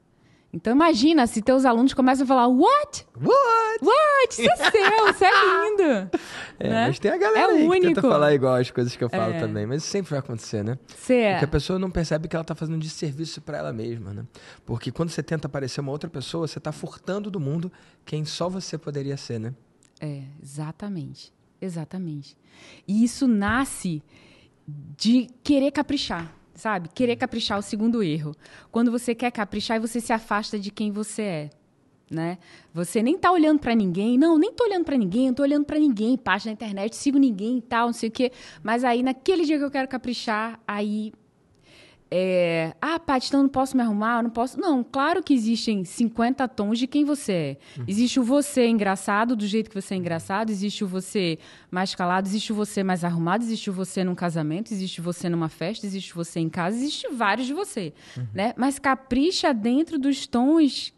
Então 0.52 0.72
imagina 0.72 1.24
se 1.28 1.40
teus 1.40 1.64
alunos 1.64 1.94
começam 1.94 2.24
a 2.24 2.26
falar 2.26 2.48
what? 2.48 3.06
What? 3.16 3.84
What? 3.84 4.30
Isso 4.30 4.40
é 4.42 4.70
seu, 4.72 5.08
isso 5.10 5.24
é 5.24 5.30
lindo. 5.70 6.10
É, 6.58 6.68
né? 6.68 6.86
mas 6.88 6.98
tem 6.98 7.12
a 7.12 7.16
galera 7.16 7.52
é 7.52 7.56
aí 7.56 7.62
único. 7.62 7.80
que 7.80 7.94
tenta 7.94 8.02
falar 8.02 8.34
igual 8.34 8.56
as 8.56 8.72
coisas 8.72 8.96
que 8.96 9.04
eu 9.04 9.08
falo 9.08 9.34
é. 9.34 9.38
também, 9.38 9.64
mas 9.66 9.84
isso 9.84 9.92
sempre 9.92 10.10
vai 10.10 10.18
acontecer, 10.18 10.64
né? 10.64 10.76
Cê 10.96 11.28
Porque 11.30 11.44
a 11.44 11.48
pessoa 11.48 11.78
não 11.78 11.92
percebe 11.92 12.26
que 12.26 12.34
ela 12.34 12.42
está 12.42 12.56
fazendo 12.56 12.74
um 12.74 12.80
desserviço 12.80 13.40
para 13.40 13.58
ela 13.58 13.72
mesma, 13.72 14.12
né? 14.12 14.24
Porque 14.66 14.90
quando 14.90 15.10
você 15.10 15.22
tenta 15.22 15.48
parecer 15.48 15.80
uma 15.80 15.92
outra 15.92 16.10
pessoa, 16.10 16.48
você 16.48 16.58
está 16.58 16.72
furtando 16.72 17.30
do 17.30 17.38
mundo 17.38 17.70
quem 18.04 18.24
só 18.24 18.48
você 18.48 18.76
poderia 18.76 19.16
ser, 19.16 19.38
né? 19.38 19.54
É, 20.00 20.22
exatamente. 20.42 21.32
Exatamente. 21.60 22.36
E 22.86 23.04
isso 23.04 23.28
nasce 23.28 24.02
de 24.66 25.28
querer 25.42 25.70
caprichar, 25.70 26.32
sabe? 26.54 26.88
Querer 26.94 27.16
caprichar 27.16 27.56
é 27.56 27.60
o 27.60 27.62
segundo 27.62 28.02
erro. 28.02 28.34
Quando 28.70 28.90
você 28.90 29.14
quer 29.14 29.30
caprichar 29.30 29.80
você 29.80 30.00
se 30.00 30.12
afasta 30.12 30.58
de 30.58 30.70
quem 30.70 30.90
você 30.90 31.22
é. 31.22 31.50
Né? 32.10 32.38
Você 32.72 33.02
nem 33.02 33.18
tá 33.18 33.32
olhando 33.32 33.58
para 33.58 33.74
ninguém, 33.74 34.18
não, 34.18 34.38
nem 34.38 34.52
tô 34.52 34.64
olhando 34.64 34.84
para 34.84 34.96
ninguém, 34.96 35.28
não 35.28 35.34
tô 35.34 35.42
olhando 35.42 35.64
para 35.64 35.78
ninguém, 35.78 36.16
página 36.16 36.50
na 36.50 36.54
internet, 36.54 36.94
sigo 36.94 37.18
ninguém 37.18 37.58
e 37.58 37.62
tal, 37.62 37.86
não 37.86 37.94
sei 37.94 38.08
o 38.08 38.12
quê. 38.12 38.30
Mas 38.62 38.84
aí 38.84 39.02
naquele 39.02 39.44
dia 39.44 39.58
que 39.58 39.64
eu 39.64 39.70
quero 39.70 39.88
caprichar, 39.88 40.60
aí 40.68 41.12
é, 42.16 42.76
ah, 42.80 43.00
Paty, 43.00 43.26
então 43.26 43.42
não 43.42 43.48
posso 43.48 43.76
me 43.76 43.82
arrumar, 43.82 44.22
não 44.22 44.30
posso. 44.30 44.60
Não, 44.60 44.84
claro 44.84 45.20
que 45.20 45.34
existem 45.34 45.84
50 45.84 46.46
tons 46.46 46.78
de 46.78 46.86
quem 46.86 47.04
você 47.04 47.32
é. 47.32 47.56
Uhum. 47.76 47.84
Existe 47.88 48.20
o 48.20 48.22
você 48.22 48.68
engraçado, 48.68 49.34
do 49.34 49.44
jeito 49.44 49.68
que 49.68 49.74
você 49.74 49.94
é 49.94 49.96
engraçado, 49.96 50.48
existe 50.50 50.84
o 50.84 50.86
você 50.86 51.40
mais 51.72 51.92
calado, 51.92 52.28
existe 52.28 52.52
o 52.52 52.54
você 52.54 52.84
mais 52.84 53.02
arrumado, 53.02 53.42
existe 53.42 53.68
o 53.68 53.72
você 53.72 54.04
num 54.04 54.14
casamento, 54.14 54.72
existe 54.72 55.00
você 55.00 55.28
numa 55.28 55.48
festa, 55.48 55.84
existe 55.86 56.14
você 56.14 56.38
em 56.38 56.48
casa, 56.48 56.76
existe 56.76 57.08
vários 57.08 57.48
de 57.48 57.52
você. 57.52 57.92
Uhum. 58.16 58.28
Né? 58.32 58.54
Mas 58.56 58.78
capricha 58.78 59.52
dentro 59.52 59.98
dos 59.98 60.24
tons 60.24 60.94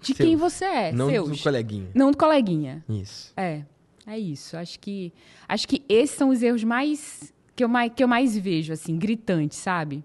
de 0.00 0.14
Seus. 0.14 0.16
quem 0.16 0.34
você 0.34 0.64
é. 0.64 0.92
Não 0.92 1.10
seus. 1.10 1.28
do 1.28 1.42
coleguinha. 1.42 1.90
Não 1.94 2.10
do 2.10 2.16
coleguinha. 2.16 2.82
Isso. 2.88 3.34
É. 3.36 3.64
É 4.06 4.18
isso. 4.18 4.56
Acho 4.56 4.80
que, 4.80 5.12
acho 5.46 5.68
que 5.68 5.84
esses 5.90 6.16
são 6.16 6.30
os 6.30 6.42
erros 6.42 6.64
mais 6.64 7.34
que 7.54 7.62
eu 7.62 7.68
mais, 7.68 7.92
que 7.94 8.02
eu 8.02 8.08
mais 8.08 8.34
vejo, 8.36 8.72
assim, 8.72 8.96
gritantes, 8.96 9.58
sabe? 9.58 10.02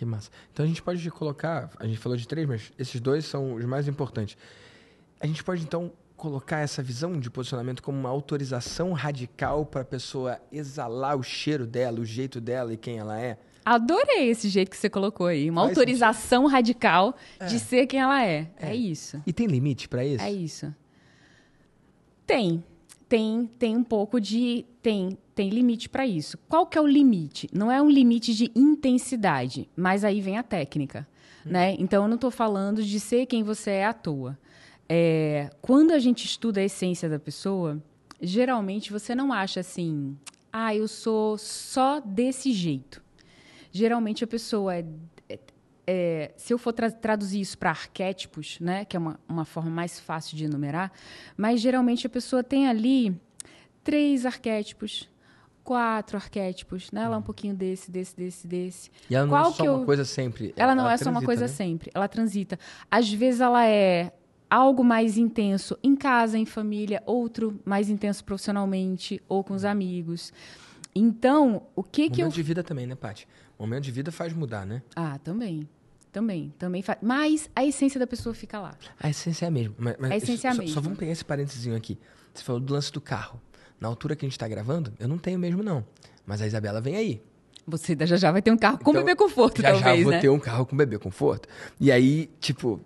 Que 0.00 0.06
massa. 0.06 0.30
Então 0.50 0.64
a 0.64 0.66
gente 0.66 0.80
pode 0.80 1.10
colocar, 1.10 1.68
a 1.78 1.86
gente 1.86 1.98
falou 1.98 2.16
de 2.16 2.26
três, 2.26 2.48
mas 2.48 2.72
esses 2.78 2.98
dois 3.02 3.26
são 3.26 3.52
os 3.52 3.64
mais 3.66 3.86
importantes. 3.86 4.34
A 5.20 5.26
gente 5.26 5.44
pode 5.44 5.62
então 5.62 5.92
colocar 6.16 6.60
essa 6.60 6.82
visão 6.82 7.20
de 7.20 7.28
posicionamento 7.28 7.82
como 7.82 7.98
uma 7.98 8.08
autorização 8.08 8.94
radical 8.94 9.66
para 9.66 9.82
a 9.82 9.84
pessoa 9.84 10.40
exalar 10.50 11.18
o 11.18 11.22
cheiro 11.22 11.66
dela, 11.66 12.00
o 12.00 12.04
jeito 12.06 12.40
dela 12.40 12.72
e 12.72 12.78
quem 12.78 12.96
ela 12.96 13.20
é? 13.20 13.36
Adorei 13.62 14.30
esse 14.30 14.48
jeito 14.48 14.70
que 14.70 14.78
você 14.78 14.88
colocou 14.88 15.26
aí. 15.26 15.50
Uma 15.50 15.64
Faz 15.64 15.76
autorização 15.76 16.44
sentido. 16.44 16.54
radical 16.54 17.14
é. 17.38 17.44
de 17.44 17.58
ser 17.58 17.86
quem 17.86 18.00
ela 18.00 18.24
é. 18.24 18.50
é. 18.56 18.70
É 18.70 18.74
isso. 18.74 19.22
E 19.26 19.34
tem 19.34 19.46
limite 19.48 19.86
para 19.86 20.02
isso? 20.02 20.24
É 20.24 20.32
isso. 20.32 20.74
Tem. 22.26 22.64
Tem, 23.06 23.50
tem 23.58 23.76
um 23.76 23.84
pouco 23.84 24.18
de. 24.18 24.64
Tem, 24.80 25.18
tem 25.40 25.48
limite 25.48 25.88
para 25.88 26.06
isso. 26.06 26.36
Qual 26.50 26.66
que 26.66 26.76
é 26.76 26.80
o 26.82 26.86
limite? 26.86 27.48
Não 27.50 27.72
é 27.72 27.80
um 27.80 27.88
limite 27.88 28.34
de 28.34 28.52
intensidade, 28.54 29.70
mas 29.74 30.04
aí 30.04 30.20
vem 30.20 30.36
a 30.36 30.42
técnica. 30.42 31.08
Hum. 31.46 31.52
Né? 31.52 31.76
Então, 31.78 32.02
eu 32.02 32.08
não 32.08 32.16
estou 32.16 32.30
falando 32.30 32.84
de 32.84 33.00
ser 33.00 33.24
quem 33.24 33.42
você 33.42 33.70
é 33.70 33.86
à 33.86 33.94
toa. 33.94 34.38
É, 34.86 35.48
quando 35.62 35.92
a 35.92 35.98
gente 35.98 36.26
estuda 36.26 36.60
a 36.60 36.64
essência 36.64 37.08
da 37.08 37.18
pessoa, 37.18 37.82
geralmente 38.20 38.92
você 38.92 39.14
não 39.14 39.32
acha 39.32 39.60
assim, 39.60 40.14
ah, 40.52 40.76
eu 40.76 40.86
sou 40.86 41.38
só 41.38 42.00
desse 42.00 42.52
jeito. 42.52 43.02
Geralmente 43.72 44.22
a 44.22 44.26
pessoa 44.26 44.76
é. 44.76 44.84
é, 45.26 45.38
é 45.86 46.34
se 46.36 46.52
eu 46.52 46.58
for 46.58 46.74
tra 46.74 46.90
traduzir 46.90 47.40
isso 47.40 47.56
para 47.56 47.70
arquétipos, 47.70 48.60
né, 48.60 48.84
que 48.84 48.94
é 48.94 49.00
uma, 49.00 49.18
uma 49.26 49.46
forma 49.46 49.70
mais 49.70 49.98
fácil 49.98 50.36
de 50.36 50.44
enumerar, 50.44 50.92
mas 51.34 51.62
geralmente 51.62 52.06
a 52.06 52.10
pessoa 52.10 52.44
tem 52.44 52.68
ali 52.68 53.18
três 53.82 54.26
arquétipos, 54.26 55.08
quatro 55.64 56.16
arquétipos, 56.16 56.90
né? 56.90 57.02
Ela 57.02 57.16
é 57.16 57.18
um 57.18 57.22
pouquinho 57.22 57.54
desse, 57.54 57.90
desse, 57.90 58.16
desse, 58.16 58.46
desse. 58.46 58.90
E 59.08 59.14
ela 59.14 59.26
não 59.26 59.32
Qual 59.32 59.50
é 59.50 59.52
só 59.52 59.76
uma 59.76 59.84
coisa 59.84 60.04
sempre. 60.04 60.54
Ela 60.56 60.74
não 60.74 60.84
ela 60.84 60.92
é 60.92 60.96
transita, 60.96 61.04
só 61.04 61.18
uma 61.18 61.24
coisa 61.24 61.42
né? 61.42 61.48
sempre. 61.48 61.90
Ela 61.94 62.08
transita. 62.08 62.58
Às 62.90 63.12
vezes 63.12 63.40
ela 63.40 63.66
é 63.66 64.12
algo 64.48 64.82
mais 64.82 65.16
intenso 65.16 65.78
em 65.82 65.94
casa, 65.94 66.36
em 66.36 66.44
família, 66.44 67.02
outro 67.06 67.60
mais 67.64 67.88
intenso 67.88 68.24
profissionalmente 68.24 69.22
ou 69.28 69.44
com 69.44 69.54
os 69.54 69.64
amigos. 69.64 70.32
Então, 70.94 71.62
o 71.76 71.82
que 71.82 72.02
Momento 72.02 72.14
que 72.14 72.20
eu. 72.20 72.24
Momento 72.24 72.34
de 72.34 72.42
vida 72.42 72.62
também, 72.62 72.86
né, 72.86 72.94
Paty? 72.96 73.28
Momento 73.58 73.84
de 73.84 73.92
vida 73.92 74.10
faz 74.10 74.32
mudar, 74.32 74.66
né? 74.66 74.82
Ah, 74.96 75.18
também. 75.22 75.68
Também, 76.10 76.52
também 76.58 76.82
faz. 76.82 76.98
Mas 77.00 77.48
a 77.54 77.64
essência 77.64 78.00
da 78.00 78.06
pessoa 78.06 78.34
fica 78.34 78.58
lá. 78.58 78.74
A 78.98 79.08
essência 79.08 79.44
é 79.44 79.48
a 79.48 79.50
mesma. 79.50 79.74
Mas, 79.78 79.96
mas 80.00 80.10
a 80.10 80.16
essência 80.16 80.48
é 80.48 80.50
a 80.50 80.54
só, 80.54 80.60
mesma. 80.60 80.74
Só 80.74 80.80
vamos 80.80 80.98
pegar 80.98 81.12
esse 81.12 81.24
parênteses 81.24 81.72
aqui. 81.72 81.96
Você 82.34 82.42
falou 82.42 82.60
do 82.60 82.72
lance 82.72 82.90
do 82.90 83.00
carro. 83.00 83.40
Na 83.80 83.88
altura 83.88 84.14
que 84.14 84.24
a 84.24 84.28
gente 84.28 84.34
está 84.36 84.46
gravando, 84.46 84.92
eu 84.98 85.08
não 85.08 85.18
tenho 85.18 85.38
mesmo, 85.38 85.62
não. 85.62 85.84
Mas 86.26 86.42
a 86.42 86.46
Isabela 86.46 86.80
vem 86.80 86.96
aí. 86.96 87.22
Você 87.66 87.96
já 87.98 88.16
já 88.16 88.30
vai 88.30 88.42
ter 88.42 88.50
um 88.50 88.56
carro 88.56 88.78
com 88.78 88.90
então, 88.90 89.02
bebê 89.02 89.16
conforto, 89.16 89.62
já 89.62 89.72
talvez, 89.72 89.98
já 89.98 90.02
vou 90.02 90.12
né? 90.12 90.20
ter 90.20 90.28
um 90.28 90.38
carro 90.38 90.66
com 90.66 90.76
bebê 90.76 90.98
conforto. 90.98 91.48
E 91.78 91.90
aí, 91.90 92.28
tipo, 92.40 92.80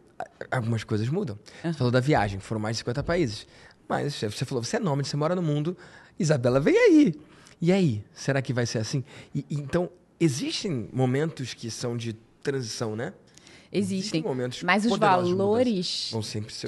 algumas 0.51 0.85
coisas 0.85 1.09
mudam. 1.09 1.39
Uhum. 1.65 1.73
Você 1.73 1.79
falou 1.79 1.91
da 1.91 2.01
viagem, 2.01 2.39
foram 2.39 2.61
mais 2.61 2.77
de 2.77 2.79
50 2.81 3.03
países. 3.03 3.47
Mas 3.89 4.15
você 4.15 4.45
falou, 4.45 4.63
você 4.63 4.77
é 4.77 4.81
nômade, 4.81 5.09
você 5.09 5.17
mora 5.17 5.35
no 5.35 5.43
mundo. 5.43 5.77
Isabela, 6.19 6.61
vem 6.61 6.77
aí. 6.77 7.15
E 7.61 7.73
aí, 7.73 8.05
será 8.13 8.41
que 8.41 8.53
vai 8.53 8.67
ser 8.67 8.79
assim? 8.79 9.05
E, 9.35 9.45
então, 9.51 9.91
existem 10.19 10.89
momentos 10.93 11.55
que 11.55 11.71
são 11.71 11.97
de 11.97 12.13
transição, 12.43 12.95
né? 12.95 13.13
Existem, 13.75 14.23
momentos 14.23 14.63
mas 14.63 14.87
os 14.87 14.97
valores 14.97 16.13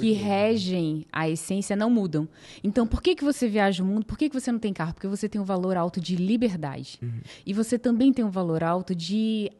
que 0.01 0.13
regem 0.13 1.07
a 1.13 1.29
essência 1.29 1.77
não 1.77 1.89
mudam. 1.89 2.29
Então, 2.65 2.87
por 2.87 3.01
que, 3.01 3.15
que 3.15 3.23
você 3.23 3.49
viaja 3.49 3.83
o 3.83 3.87
mundo? 3.87 4.05
Por 4.05 4.19
que, 4.19 4.29
que 4.29 4.39
você 4.39 4.51
não 4.51 4.59
tem 4.59 4.73
carro? 4.73 4.93
Porque 4.93 5.07
você 5.07 5.29
tem 5.29 5.41
um 5.41 5.45
valor 5.45 5.77
alto 5.77 6.01
de 6.01 6.17
liberdade. 6.17 6.99
Uhum. 7.01 7.21
E 7.47 7.53
você 7.53 7.79
também 7.79 8.13
tem 8.13 8.25
um 8.25 8.31
valor 8.31 8.65
alto 8.65 8.95
de 8.95 9.51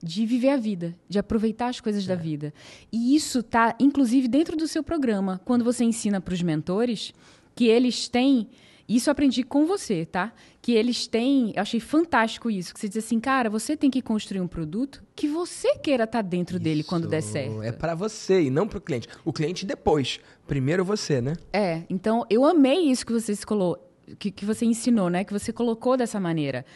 de 0.00 0.24
viver 0.24 0.50
a 0.50 0.56
vida, 0.56 0.96
de 1.08 1.18
aproveitar 1.18 1.68
as 1.68 1.80
coisas 1.80 2.04
é. 2.04 2.06
da 2.06 2.14
vida. 2.14 2.54
E 2.92 3.16
isso 3.16 3.40
está, 3.40 3.74
inclusive, 3.80 4.28
dentro 4.28 4.56
do 4.56 4.68
seu 4.68 4.80
programa. 4.80 5.40
Quando 5.44 5.64
você 5.64 5.82
ensina 5.82 6.20
para 6.20 6.34
os 6.34 6.40
mentores 6.40 7.12
que 7.58 7.66
eles 7.66 8.06
têm. 8.06 8.46
Isso 8.88 9.10
aprendi 9.10 9.42
com 9.42 9.66
você, 9.66 10.06
tá? 10.06 10.32
Que 10.68 10.74
eles 10.74 11.06
têm. 11.06 11.54
Eu 11.56 11.62
achei 11.62 11.80
fantástico 11.80 12.50
isso. 12.50 12.74
Que 12.74 12.80
você 12.80 12.90
diz 12.90 13.02
assim, 13.02 13.18
cara, 13.18 13.48
você 13.48 13.74
tem 13.74 13.88
que 13.90 14.02
construir 14.02 14.42
um 14.42 14.46
produto 14.46 15.02
que 15.16 15.26
você 15.26 15.78
queira 15.78 16.04
estar 16.04 16.22
tá 16.22 16.28
dentro 16.28 16.56
isso 16.56 16.62
dele 16.62 16.84
quando 16.84 17.08
der 17.08 17.22
certo. 17.22 17.62
É 17.62 17.72
para 17.72 17.94
você 17.94 18.42
e 18.42 18.50
não 18.50 18.68
para 18.68 18.76
o 18.76 18.80
cliente. 18.82 19.08
O 19.24 19.32
cliente 19.32 19.64
depois. 19.64 20.20
Primeiro 20.46 20.84
você, 20.84 21.22
né? 21.22 21.32
É. 21.54 21.84
Então, 21.88 22.26
eu 22.28 22.44
amei 22.44 22.80
isso 22.80 23.06
que 23.06 23.14
você, 23.14 23.34
colou, 23.46 23.78
que, 24.18 24.30
que 24.30 24.44
você 24.44 24.66
ensinou, 24.66 25.08
né? 25.08 25.24
Que 25.24 25.32
você 25.32 25.54
colocou 25.54 25.96
dessa 25.96 26.20
maneira. 26.20 26.66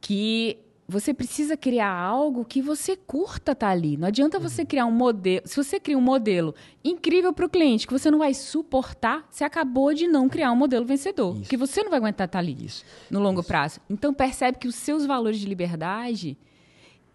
Que 0.00 0.60
você 0.92 1.14
precisa 1.14 1.56
criar 1.56 1.90
algo 1.90 2.44
que 2.44 2.60
você 2.60 2.96
curta 2.96 3.52
estar 3.52 3.66
tá 3.66 3.68
ali. 3.68 3.96
Não 3.96 4.08
adianta 4.08 4.36
uhum. 4.36 4.42
você 4.42 4.64
criar 4.64 4.86
um 4.86 4.92
modelo. 4.92 5.42
Se 5.46 5.56
você 5.56 5.80
cria 5.80 5.96
um 5.96 6.02
modelo 6.02 6.54
incrível 6.84 7.32
para 7.32 7.46
o 7.46 7.48
cliente 7.48 7.86
que 7.86 7.92
você 7.92 8.10
não 8.10 8.18
vai 8.18 8.34
suportar, 8.34 9.26
você 9.30 9.42
acabou 9.42 9.94
de 9.94 10.06
não 10.06 10.28
criar 10.28 10.52
um 10.52 10.56
modelo 10.56 10.84
vencedor. 10.84 11.36
Isso. 11.36 11.48
Que 11.48 11.56
você 11.56 11.82
não 11.82 11.90
vai 11.90 11.98
aguentar 11.98 12.26
estar 12.26 12.38
tá 12.38 12.38
ali 12.38 12.56
Isso. 12.64 12.84
no 13.10 13.20
longo 13.20 13.40
Isso. 13.40 13.48
prazo. 13.48 13.80
Então 13.88 14.12
percebe 14.12 14.58
que 14.58 14.68
os 14.68 14.74
seus 14.74 15.06
valores 15.06 15.38
de 15.38 15.46
liberdade 15.46 16.36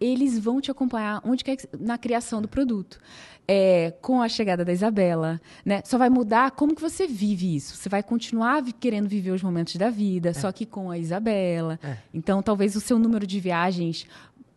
eles 0.00 0.38
vão 0.38 0.60
te 0.60 0.70
acompanhar 0.70 1.20
onde 1.24 1.42
quer 1.42 1.56
que, 1.56 1.68
na 1.78 1.98
criação 1.98 2.40
do 2.40 2.48
produto. 2.48 3.00
É, 3.50 3.94
com 4.02 4.20
a 4.20 4.28
chegada 4.28 4.62
da 4.62 4.72
Isabela, 4.72 5.40
né? 5.64 5.80
Só 5.82 5.96
vai 5.96 6.10
mudar 6.10 6.50
como 6.50 6.74
que 6.74 6.82
você 6.82 7.06
vive 7.06 7.56
isso. 7.56 7.76
Você 7.76 7.88
vai 7.88 8.02
continuar 8.02 8.60
vi 8.60 8.74
querendo 8.74 9.08
viver 9.08 9.30
os 9.30 9.42
momentos 9.42 9.74
da 9.76 9.88
vida, 9.88 10.30
é. 10.30 10.32
só 10.34 10.52
que 10.52 10.66
com 10.66 10.90
a 10.90 10.98
Isabela. 10.98 11.80
É. 11.82 11.96
Então, 12.12 12.42
talvez 12.42 12.76
o 12.76 12.80
seu 12.80 12.98
número 12.98 13.26
de 13.26 13.40
viagens 13.40 14.06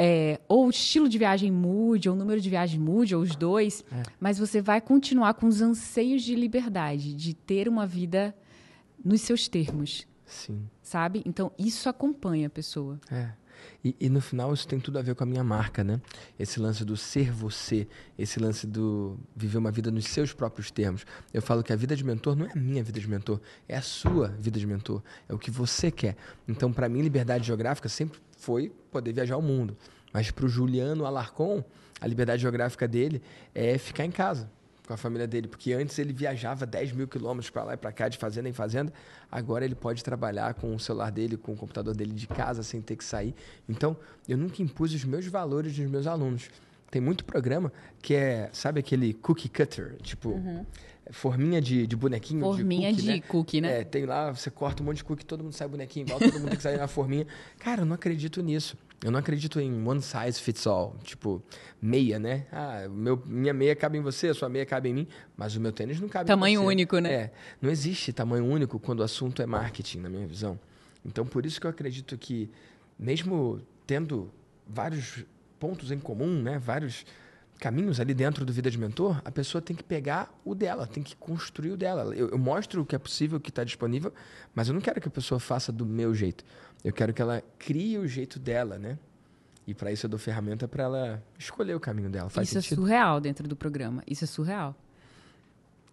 é, 0.04 0.40
ou 0.48 0.66
o 0.66 0.70
estilo 0.72 1.08
de 1.08 1.20
viagem 1.20 1.52
mude, 1.52 2.10
ou 2.10 2.16
o 2.16 2.18
número 2.18 2.42
de 2.42 2.50
viagem 2.50 2.80
mude, 2.80 3.16
ou 3.16 3.22
os 3.22 3.36
dois, 3.36 3.86
é. 3.92 4.02
mas 4.20 4.40
você 4.40 4.60
vai 4.60 4.82
continuar 4.82 5.36
com 5.36 5.46
os 5.46 5.62
anseios 5.62 6.24
de 6.24 6.34
liberdade, 6.34 7.14
de 7.14 7.36
ter 7.36 7.70
uma 7.70 7.86
vida 7.86 8.36
nos 9.06 9.22
seus 9.22 9.48
termos. 9.48 10.08
Sim. 10.26 10.68
Sabe? 10.82 11.22
Então, 11.24 11.52
isso 11.56 11.88
acompanha 11.88 12.48
a 12.48 12.50
pessoa. 12.50 13.00
É. 13.12 13.30
E, 13.84 13.96
e, 14.00 14.10
no 14.10 14.22
final 14.22 14.54
isso 14.54 14.68
tem 14.68 14.80
tudo 14.80 15.00
a 15.00 15.02
ver 15.02 15.16
com 15.16 15.24
a 15.24 15.26
minha 15.26 15.44
marca, 15.44 15.84
né? 15.84 16.00
Esse 16.38 16.60
lance 16.60 16.86
do 16.86 16.96
ser 16.96 17.32
você, 17.32 17.88
esse 18.18 18.40
lance 18.40 18.68
do 18.68 19.18
viver 19.36 19.58
uma 19.58 19.72
vida 19.72 19.90
nos 19.90 20.06
seus 20.06 20.34
próprios 20.34 20.70
termos. 20.70 21.04
Eu 21.34 21.42
falo 21.42 21.64
que 21.64 21.74
a 21.74 21.76
vida 21.76 21.96
de 21.96 22.04
mentor 22.04 22.36
não 22.36 22.46
é 22.46 22.52
a 22.52 22.56
minha 22.56 22.84
vida 22.84 23.00
de 23.00 23.10
mentor, 23.10 23.42
é 23.68 23.76
a 23.76 23.82
sua 23.82 24.28
vida 24.28 24.60
de 24.60 24.68
mentor, 24.68 25.02
é 25.28 25.34
o 25.34 25.40
que 25.40 25.50
você 25.50 25.90
quer. 25.90 26.16
Então, 26.48 26.72
para 26.72 26.88
mim, 26.88 27.02
liberdade 27.02 27.48
geográfica 27.48 27.90
sempre 27.90 28.20
foi 28.38 28.72
poder 28.92 29.14
viajar 29.14 29.38
o 29.38 29.42
mundo. 29.42 29.76
Mas 30.14 30.30
para 30.30 30.46
o 30.46 30.50
Juliano 30.50 31.06
Alarcon, 31.06 31.64
a 32.00 32.06
liberdade 32.06 32.44
geográfica 32.44 32.88
dele 32.88 33.22
é 33.56 33.78
ficar 33.80 34.06
em 34.06 34.12
casa 34.12 34.48
com 34.92 34.96
a 34.96 34.98
família 34.98 35.26
dele, 35.26 35.48
porque 35.48 35.72
antes 35.72 35.98
ele 35.98 36.12
viajava 36.12 36.66
10 36.66 36.92
mil 36.92 37.08
quilômetros 37.08 37.50
para 37.50 37.64
lá 37.64 37.74
e 37.76 37.78
para 37.78 37.94
cá, 37.94 38.10
de 38.10 38.18
fazenda 38.18 38.50
em 38.50 38.54
fazenda, 38.54 38.92
agora 39.32 39.64
ele 39.64 39.74
pode 39.74 40.04
trabalhar 40.04 40.54
com 40.54 40.76
o 40.76 40.80
celular 40.80 41.10
dele, 41.10 41.38
com 41.38 41.54
o 41.54 41.56
computador 41.56 41.96
dele 41.96 42.12
de 42.12 42.28
casa, 42.28 42.62
sem 42.62 42.82
ter 42.82 42.98
que 42.98 43.04
sair. 43.04 43.34
Então, 43.70 43.96
eu 44.28 44.38
nunca 44.38 44.62
impus 44.62 44.94
os 44.94 45.06
meus 45.06 45.26
valores 45.28 45.74
dos 45.74 45.90
meus 45.90 46.08
alunos. 46.08 46.50
Tem 46.90 47.02
muito 47.02 47.24
programa 47.24 47.72
que 48.02 48.14
é, 48.14 48.50
sabe 48.52 48.82
aquele 48.82 49.14
cookie 49.14 49.48
cutter, 49.48 49.96
tipo, 50.02 50.32
uhum. 50.32 50.66
forminha 51.12 51.62
de, 51.62 51.88
de 51.88 51.96
bonequinho 51.96 52.42
forminha 52.42 52.92
de 52.92 52.98
cookie, 52.98 53.02
de 53.02 53.14
né? 53.14 53.22
cookie, 53.22 53.62
né? 53.62 53.80
É, 53.80 53.84
tem 53.86 54.06
lá, 54.06 54.32
você 54.32 54.52
corta 54.52 54.84
um 54.84 54.88
monte 54.88 54.98
de 54.98 55.06
cookie, 55.06 55.24
todo 55.26 55.42
mundo 55.42 55.54
sai 55.54 55.70
bonequinho 55.70 56.06
igual, 56.06 56.20
todo 56.20 56.34
mundo 56.34 56.50
tem 56.50 56.58
que 56.58 56.64
sair 56.64 56.78
na 56.78 56.88
forminha. 56.90 57.26
Cara, 57.60 57.84
eu 57.84 57.86
não 57.86 57.96
acredito 57.96 58.42
nisso. 58.42 58.76
Eu 59.04 59.10
não 59.10 59.20
acredito 59.20 59.60
em 59.60 59.88
one 59.88 60.02
size 60.02 60.40
fits 60.40 60.68
all, 60.68 60.96
tipo 61.04 61.42
meia, 61.82 62.20
né? 62.20 62.46
Ah, 62.52 62.88
meu, 62.88 63.22
minha 63.26 63.54
meia 63.54 63.76
cabe 63.76 63.98
em 63.98 64.02
você, 64.02 64.28
a 64.28 64.34
sua 64.34 64.48
meia 64.48 64.64
cabe 64.66 64.90
em 64.90 64.94
mim, 64.94 65.08
mas 65.36 65.56
o 65.56 65.60
meu 65.60 65.72
tênis 65.72 66.00
não 66.00 66.08
cabe 66.08 66.28
tamanho 66.28 66.52
em 66.52 66.56
você. 66.58 66.60
Tamanho 66.60 66.70
único, 66.70 67.00
né? 67.00 67.12
É, 67.12 67.32
não 67.60 67.72
existe 67.72 68.14
tamanho 68.14 68.46
único 68.46 68.80
quando 68.80 69.00
o 69.00 69.04
assunto 69.04 69.42
é 69.42 69.46
marketing, 69.48 70.02
na 70.02 70.10
minha 70.10 70.28
visão. 70.28 70.60
Então, 71.04 71.26
por 71.26 71.48
isso 71.48 71.60
que 71.60 71.66
eu 71.66 71.72
acredito 71.72 72.16
que, 72.16 72.48
mesmo 72.98 73.60
tendo 73.88 74.32
vários 74.68 75.26
pontos 75.60 75.92
em 75.92 75.98
comum, 75.98 76.40
né? 76.40 76.60
Vários 76.60 77.04
caminhos 77.62 78.00
ali 78.00 78.16
dentro 78.16 78.44
do 78.44 78.52
Vida 78.52 78.72
de 78.72 78.78
Mentor, 78.80 79.22
a 79.24 79.32
pessoa 79.32 79.62
tem 79.62 79.76
que 79.76 79.84
pegar 79.84 80.34
o 80.44 80.56
dela, 80.56 80.88
tem 80.88 81.04
que 81.04 81.16
construir 81.16 81.70
o 81.70 81.78
dela. 81.78 82.16
Eu, 82.16 82.30
eu 82.30 82.38
mostro 82.40 82.82
o 82.82 82.86
que 82.86 82.96
é 82.96 83.00
possível, 83.00 83.38
o 83.38 83.40
que 83.40 83.52
está 83.52 83.64
disponível, 83.64 84.12
mas 84.56 84.68
eu 84.68 84.74
não 84.74 84.82
quero 84.82 85.00
que 85.00 85.08
a 85.08 85.12
pessoa 85.12 85.40
faça 85.40 85.72
do 85.72 85.86
meu 85.86 86.12
jeito. 86.16 86.44
Eu 86.84 86.92
quero 86.92 87.14
que 87.14 87.22
ela 87.22 87.44
crie 87.60 88.00
o 88.00 88.08
jeito 88.08 88.40
dela, 88.40 88.80
né? 88.80 88.98
E 89.68 89.76
para 89.76 89.92
isso 89.92 90.08
eu 90.08 90.10
dou 90.10 90.18
ferramenta 90.18 90.68
para 90.68 90.86
ela 90.86 91.24
escolher 91.38 91.76
o 91.76 91.80
caminho 91.80 92.10
dela. 92.10 92.32
Faz 92.32 92.48
isso 92.48 92.58
é 92.58 92.62
sentido? 92.62 92.80
é 92.80 92.82
surreal 92.82 93.22
dentro 93.22 93.48
do 93.48 93.56
programa. 93.56 94.02
Isso 94.08 94.24
é 94.24 94.28
surreal. 94.28 94.76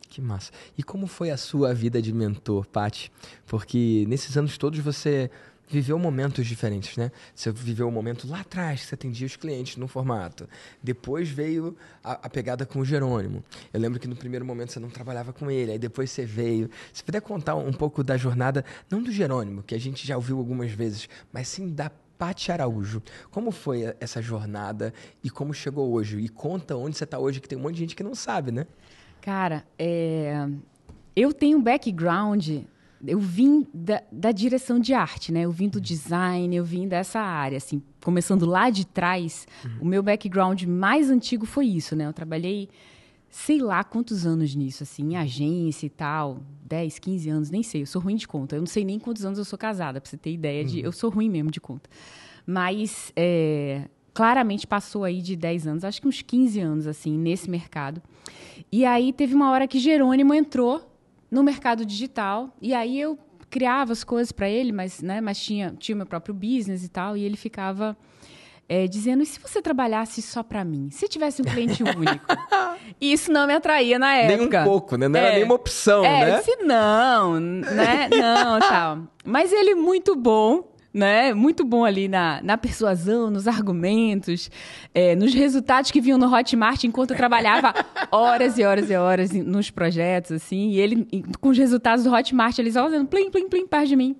Que 0.08 0.22
massa. 0.22 0.50
E 0.76 0.82
como 0.82 1.06
foi 1.06 1.30
a 1.30 1.36
sua 1.36 1.74
vida 1.74 2.00
de 2.00 2.14
mentor, 2.14 2.66
Pati? 2.66 3.12
Porque 3.44 4.06
nesses 4.08 4.38
anos 4.38 4.56
todos 4.56 4.78
você 4.80 5.30
viveu 5.68 5.98
momentos 5.98 6.46
diferentes, 6.46 6.96
né? 6.96 7.12
Você 7.34 7.52
viveu 7.52 7.86
um 7.86 7.90
momento 7.90 8.26
lá 8.28 8.40
atrás 8.40 8.80
que 8.80 8.86
você 8.86 8.94
atendia 8.94 9.26
os 9.26 9.36
clientes 9.36 9.76
no 9.76 9.86
formato. 9.86 10.48
Depois 10.82 11.28
veio 11.28 11.76
a, 12.02 12.12
a, 12.12 12.30
pegada 12.30 12.64
com 12.64 12.80
o 12.80 12.84
Jerônimo. 12.84 13.44
Eu 13.72 13.80
lembro 13.80 14.00
que 14.00 14.08
no 14.08 14.16
primeiro 14.16 14.44
momento 14.44 14.72
você 14.72 14.80
não 14.80 14.88
trabalhava 14.88 15.32
com 15.32 15.50
ele, 15.50 15.72
aí 15.72 15.78
depois 15.78 16.10
você 16.10 16.24
veio. 16.24 16.70
Se 16.92 17.04
puder 17.04 17.20
contar 17.20 17.54
um 17.54 17.72
pouco 17.72 18.02
da 18.02 18.16
jornada, 18.16 18.64
não 18.90 19.02
do 19.02 19.12
Jerônimo, 19.12 19.62
que 19.62 19.74
a 19.74 19.80
gente 19.80 20.06
já 20.06 20.16
ouviu 20.16 20.38
algumas 20.38 20.70
vezes, 20.72 21.08
mas 21.32 21.48
sim 21.48 21.68
da 21.68 21.90
Pati 22.18 22.50
Araújo. 22.50 23.02
Como 23.30 23.50
foi 23.52 23.94
essa 24.00 24.20
jornada 24.20 24.92
e 25.22 25.30
como 25.30 25.54
chegou 25.54 25.92
hoje? 25.92 26.18
E 26.18 26.28
conta 26.28 26.76
onde 26.76 26.96
você 26.96 27.04
está 27.04 27.18
hoje, 27.18 27.40
que 27.40 27.48
tem 27.48 27.56
um 27.56 27.62
monte 27.62 27.74
de 27.74 27.80
gente 27.80 27.96
que 27.96 28.02
não 28.02 28.14
sabe, 28.14 28.50
né? 28.50 28.66
Cara, 29.20 29.64
é... 29.78 30.48
eu 31.14 31.32
tenho 31.32 31.58
um 31.58 31.62
background 31.62 32.48
eu 33.06 33.18
vim 33.18 33.66
da, 33.72 34.02
da, 34.10 34.32
direção 34.32 34.78
de 34.78 34.92
arte, 34.92 35.32
né? 35.32 35.42
Eu 35.42 35.52
vim 35.52 35.68
do 35.68 35.80
design, 35.80 36.54
eu 36.54 36.64
vim 36.64 36.88
dessa 36.88 37.20
área, 37.20 37.56
assim, 37.56 37.82
começando 38.02 38.44
lá 38.44 38.70
de 38.70 38.86
trás. 38.86 39.46
Uhum. 39.64 39.78
O 39.82 39.84
meu 39.86 40.02
background 40.02 40.62
mais 40.64 41.10
antigo 41.10 41.46
foi 41.46 41.66
isso, 41.66 41.94
né? 41.94 42.06
Eu 42.06 42.12
trabalhei 42.12 42.68
sei 43.30 43.58
lá 43.58 43.84
quantos 43.84 44.26
anos 44.26 44.54
nisso, 44.54 44.82
assim, 44.82 45.12
em 45.12 45.16
agência 45.16 45.86
e 45.86 45.90
tal, 45.90 46.40
10, 46.66 46.98
15 46.98 47.28
anos, 47.28 47.50
nem 47.50 47.62
sei, 47.62 47.82
eu 47.82 47.86
sou 47.86 48.00
ruim 48.00 48.16
de 48.16 48.26
conta. 48.26 48.56
Eu 48.56 48.60
não 48.60 48.66
sei 48.66 48.84
nem 48.84 48.98
quantos 48.98 49.24
anos 49.24 49.38
eu 49.38 49.44
sou 49.44 49.58
casada, 49.58 50.00
para 50.00 50.08
você 50.08 50.16
ter 50.16 50.32
ideia 50.32 50.64
de, 50.64 50.78
uhum. 50.78 50.84
eu 50.86 50.92
sou 50.92 51.10
ruim 51.10 51.28
mesmo 51.28 51.50
de 51.50 51.60
conta. 51.60 51.88
Mas 52.46 53.12
é, 53.14 53.84
claramente 54.14 54.66
passou 54.66 55.04
aí 55.04 55.20
de 55.20 55.36
10 55.36 55.66
anos, 55.66 55.84
acho 55.84 56.00
que 56.00 56.08
uns 56.08 56.22
15 56.22 56.60
anos 56.60 56.86
assim, 56.86 57.16
nesse 57.18 57.50
mercado. 57.50 58.02
E 58.72 58.84
aí 58.84 59.12
teve 59.12 59.34
uma 59.34 59.50
hora 59.50 59.68
que 59.68 59.78
Jerônimo 59.78 60.32
entrou 60.34 60.87
no 61.30 61.42
mercado 61.42 61.84
digital. 61.84 62.50
E 62.60 62.74
aí 62.74 63.00
eu 63.00 63.18
criava 63.50 63.92
as 63.92 64.04
coisas 64.04 64.32
para 64.32 64.48
ele, 64.48 64.72
mas, 64.72 65.00
né, 65.00 65.20
mas 65.20 65.38
tinha, 65.40 65.74
tinha 65.78 65.96
meu 65.96 66.06
próprio 66.06 66.34
business 66.34 66.84
e 66.84 66.88
tal. 66.88 67.16
E 67.16 67.24
ele 67.24 67.36
ficava 67.36 67.96
é, 68.68 68.86
dizendo: 68.86 69.22
e 69.22 69.26
se 69.26 69.40
você 69.40 69.62
trabalhasse 69.62 70.20
só 70.20 70.42
para 70.42 70.64
mim? 70.64 70.90
Se 70.90 71.08
tivesse 71.08 71.40
um 71.40 71.44
cliente 71.44 71.82
único? 71.82 72.26
e 73.00 73.12
isso 73.12 73.32
não 73.32 73.46
me 73.46 73.54
atraía 73.54 73.98
na 73.98 74.14
época. 74.14 74.36
Nem 74.36 74.46
um 74.46 74.64
pouco, 74.64 74.96
né? 74.96 75.08
Não 75.08 75.18
é, 75.18 75.24
era 75.24 75.34
nenhuma 75.36 75.54
opção, 75.54 76.04
é, 76.04 76.26
né? 76.26 76.38
Disse, 76.38 76.56
não, 76.56 77.40
né? 77.40 78.08
Não, 78.10 78.58
tal. 78.60 78.98
Mas 79.24 79.52
ele 79.52 79.74
muito 79.74 80.14
bom 80.14 80.67
né? 80.92 81.34
Muito 81.34 81.64
bom 81.64 81.84
ali 81.84 82.08
na, 82.08 82.40
na 82.42 82.56
persuasão, 82.56 83.30
nos 83.30 83.46
argumentos, 83.46 84.50
é, 84.94 85.14
nos 85.14 85.34
resultados 85.34 85.90
que 85.90 86.00
vinham 86.00 86.18
no 86.18 86.32
Hotmart 86.32 86.84
enquanto 86.84 87.12
eu 87.12 87.16
trabalhava 87.16 87.74
horas 88.10 88.58
e 88.58 88.64
horas 88.64 88.90
e 88.90 88.96
horas 88.96 89.30
nos 89.30 89.70
projetos, 89.70 90.32
assim. 90.32 90.70
E 90.70 90.80
ele, 90.80 91.06
com 91.40 91.50
os 91.50 91.58
resultados 91.58 92.04
do 92.04 92.12
Hotmart, 92.12 92.58
eles 92.58 92.74
só 92.74 92.84
fazendo 92.84 93.06
plim, 93.06 93.30
plim, 93.30 93.48
plim, 93.48 93.66
perto 93.66 93.88
de 93.88 93.96
mim. 93.96 94.16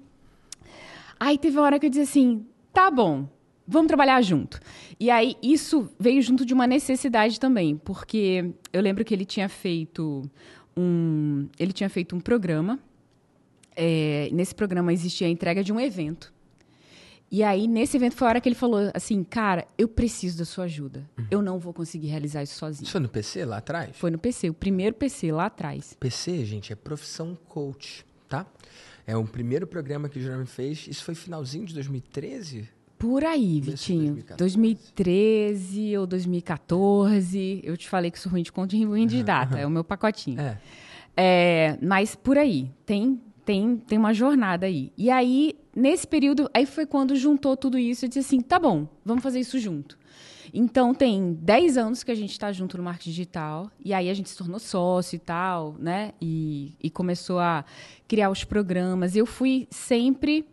Aí 1.19 1.37
teve 1.37 1.57
uma 1.57 1.65
hora 1.65 1.79
que 1.79 1.87
eu 1.87 1.91
disse 1.91 2.03
assim, 2.03 2.47
tá 2.73 2.91
bom, 2.91 3.29
vamos 3.67 3.89
trabalhar 3.89 4.23
junto. 4.23 4.61
E 5.01 5.11
aí 5.11 5.37
isso 5.43 5.91
veio 5.99 6.23
junto 6.23 6.45
de 6.45 6.55
uma 6.55 6.67
necessidade 6.67 7.41
também, 7.41 7.77
porque 7.77 8.53
eu 8.73 8.81
lembro 8.81 9.05
que 9.05 9.13
ele 9.13 9.25
tinha 9.25 9.49
feito 9.49 10.23
um, 10.77 11.49
ele 11.59 11.73
tinha 11.73 11.91
feito 11.91 12.15
um 12.15 12.21
programa. 12.21 12.79
É, 13.75 14.29
nesse 14.33 14.55
programa 14.55 14.93
existia 14.93 15.27
a 15.27 15.31
entrega 15.31 15.63
de 15.63 15.73
um 15.73 15.81
evento. 15.81 16.33
E 17.31 17.43
aí, 17.43 17.69
nesse 17.69 17.97
evento, 17.97 18.17
foi 18.17 18.27
a 18.27 18.31
hora 18.31 18.41
que 18.41 18.49
ele 18.49 18.57
falou 18.57 18.91
assim: 18.95 19.23
Cara, 19.23 19.67
eu 19.77 19.87
preciso 19.87 20.39
da 20.39 20.45
sua 20.45 20.65
ajuda. 20.65 21.09
Uhum. 21.19 21.27
Eu 21.31 21.43
não 21.43 21.59
vou 21.59 21.75
conseguir 21.75 22.09
realizar 22.09 22.43
isso 22.43 22.55
sozinho. 22.55 22.85
Isso 22.85 22.93
foi 22.93 23.01
no 23.01 23.09
PC 23.09 23.45
lá 23.45 23.59
atrás? 23.59 23.97
Foi 23.97 24.11
no 24.11 24.19
PC, 24.19 24.49
o 24.49 24.55
primeiro 24.55 24.95
PC 24.95 25.31
lá 25.31 25.47
atrás. 25.47 25.97
PC, 26.01 26.45
gente, 26.45 26.73
é 26.73 26.77
profissão 26.77 27.37
coach, 27.49 28.05
tá? 28.29 28.47
É 29.07 29.17
o 29.17 29.25
primeiro 29.25 29.67
programa 29.67 30.09
que 30.09 30.19
o 30.19 30.23
Jeremy 30.23 30.47
fez. 30.47 30.87
Isso 30.89 31.05
foi 31.05 31.15
finalzinho 31.15 31.67
de 31.67 31.75
2013? 31.75 32.69
Por 32.99 33.25
aí, 33.25 33.61
Vitinho. 33.61 34.15
2014. 34.15 34.39
2013 34.39 35.97
ou 35.99 36.07
2014. 36.07 37.61
Eu 37.63 37.77
te 37.77 37.89
falei 37.89 38.11
que 38.11 38.19
sou 38.19 38.33
ruim 38.33 38.43
de 38.43 38.51
conta 38.51 38.75
e 38.75 38.85
ruim 38.85 39.07
de 39.07 39.23
data. 39.23 39.59
É 39.59 39.65
o 39.65 39.71
meu 39.71 39.85
pacotinho. 39.85 40.41
É. 40.41 40.59
é. 41.17 41.79
Mas 41.81 42.17
por 42.17 42.37
aí. 42.37 42.71
Tem, 42.85 43.21
tem, 43.49 43.79
tem 43.79 43.97
uma 43.97 44.13
jornada 44.13 44.67
aí. 44.67 44.93
E 44.95 45.09
aí 45.09 45.55
nesse 45.75 46.07
período, 46.07 46.51
aí 46.53 46.67
foi 46.67 46.85
quando 46.85 47.17
juntou 47.17 47.57
tudo 47.57 47.79
isso 47.79 48.05
e 48.05 48.09
disse 48.09 48.19
assim: 48.19 48.43
tá 48.43 48.59
bom, 48.59 48.87
vamos 49.03 49.23
fazer 49.23 49.41
isso 49.41 49.59
junto. 49.59 49.99
Então, 50.53 50.95
tem 50.95 51.33
10 51.33 51.77
anos 51.79 52.03
que 52.03 52.11
a 52.11 52.15
gente 52.15 52.33
está 52.33 52.53
junto 52.53 52.77
no 52.77 52.83
marketing 52.83 53.11
digital, 53.11 53.71
e 53.83 53.95
aí 53.95 54.11
a 54.11 54.15
gente 54.15 54.29
se 54.29 54.37
tornou 54.37 54.59
sócio 54.59 55.17
e 55.17 55.19
tal, 55.19 55.77
né? 55.79 56.13
E, 56.21 56.75
e 56.83 56.91
começou 56.91 57.39
a 57.39 57.65
criar 58.07 58.31
os 58.31 58.45
programas. 58.45 59.17
Eu 59.17 59.25
fui 59.25 59.67
sempre 59.71 60.47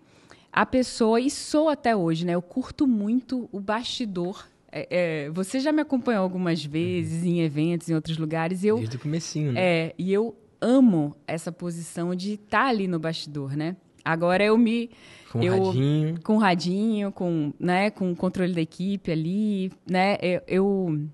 a 0.51 0.65
pessoa, 0.65 1.19
e 1.19 1.29
sou 1.29 1.67
até 1.67 1.93
hoje, 1.95 2.25
né? 2.25 2.33
Eu 2.33 2.41
curto 2.41 2.87
muito 2.87 3.49
o 3.51 3.59
bastidor 3.59 4.47
é, 4.77 4.87
é, 4.89 5.29
você 5.29 5.61
já 5.61 5.71
me 5.71 5.81
acompanhou 5.81 6.21
algumas 6.21 6.63
vezes 6.65 7.23
uhum. 7.23 7.29
em 7.29 7.41
eventos, 7.41 7.89
em 7.89 7.95
outros 7.95 8.17
lugares. 8.17 8.61
Eu, 8.61 8.75
Desde 8.75 8.97
o 8.97 8.99
comecinho, 8.99 9.53
né? 9.53 9.61
É, 9.61 9.95
e 9.97 10.11
eu 10.11 10.35
amo 10.65 11.15
essa 11.27 11.51
posição 11.51 12.15
de 12.15 12.33
estar 12.33 12.63
tá 12.63 12.67
ali 12.67 12.87
no 12.87 12.99
bastidor, 12.99 13.55
né? 13.55 13.75
Agora 14.03 14.43
eu 14.43 14.57
me. 14.57 14.89
Com 15.31 15.41
eu, 15.41 15.65
radinho. 15.65 16.21
Com 16.23 16.37
radinho, 16.37 17.11
com, 17.11 17.53
né, 17.59 17.89
com 17.91 18.11
o 18.11 18.15
controle 18.15 18.53
da 18.53 18.61
equipe 18.61 19.11
ali, 19.11 19.71
né? 19.89 20.17
Eu, 20.21 20.41
eu, 20.47 21.07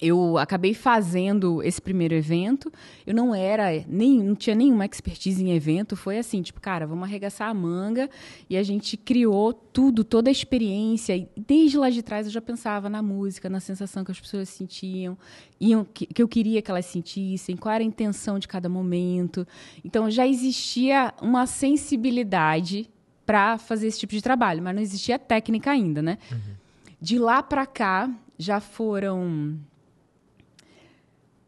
eu 0.00 0.38
acabei 0.38 0.74
fazendo 0.74 1.62
esse 1.62 1.82
primeiro 1.82 2.14
evento. 2.14 2.72
Eu 3.06 3.14
não 3.14 3.34
era, 3.34 3.84
nem, 3.88 4.22
não 4.22 4.34
tinha 4.34 4.54
nenhuma 4.54 4.84
expertise 4.84 5.42
em 5.42 5.52
evento. 5.52 5.96
Foi 5.96 6.18
assim, 6.18 6.40
tipo, 6.40 6.60
cara, 6.60 6.86
vamos 6.86 7.04
arregaçar 7.04 7.48
a 7.48 7.54
manga. 7.54 8.08
E 8.48 8.56
a 8.56 8.62
gente 8.62 8.96
criou 8.96 9.52
tudo, 9.52 10.04
toda 10.04 10.30
a 10.30 10.32
experiência. 10.32 11.16
E 11.16 11.28
desde 11.36 11.76
lá 11.76 11.90
de 11.90 12.02
trás 12.02 12.26
eu 12.26 12.32
já 12.32 12.40
pensava 12.40 12.88
na 12.88 13.02
música, 13.02 13.48
na 13.48 13.60
sensação 13.60 14.04
que 14.04 14.12
as 14.12 14.20
pessoas 14.20 14.48
sentiam, 14.48 15.18
iam, 15.60 15.84
que, 15.84 16.06
que 16.06 16.22
eu 16.22 16.28
queria 16.28 16.62
que 16.62 16.70
elas 16.70 16.86
sentissem, 16.86 17.56
qual 17.56 17.74
era 17.74 17.82
a 17.82 17.86
intenção 17.86 18.38
de 18.38 18.46
cada 18.46 18.68
momento. 18.68 19.46
Então 19.84 20.08
já 20.10 20.26
existia 20.26 21.12
uma 21.20 21.46
sensibilidade 21.46 22.88
para 23.26 23.58
fazer 23.58 23.88
esse 23.88 23.98
tipo 23.98 24.12
de 24.12 24.22
trabalho, 24.22 24.62
mas 24.62 24.74
não 24.74 24.80
existia 24.80 25.18
técnica 25.18 25.70
ainda, 25.70 26.00
né? 26.00 26.18
Uhum. 26.30 26.54
De 27.00 27.18
lá 27.18 27.42
para 27.42 27.66
cá 27.66 28.10
já 28.38 28.60
foram 28.60 29.58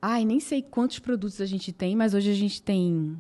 Ai, 0.03 0.25
nem 0.25 0.41
sei 0.41 0.63
quantos 0.63 0.99
produtos 0.99 1.41
a 1.41 1.47
gente 1.47 1.73
tem, 1.73 1.95
mas 1.95 2.15
hoje 2.15 2.31
a 2.31 2.35
gente 2.35 2.63
tem 2.63 3.19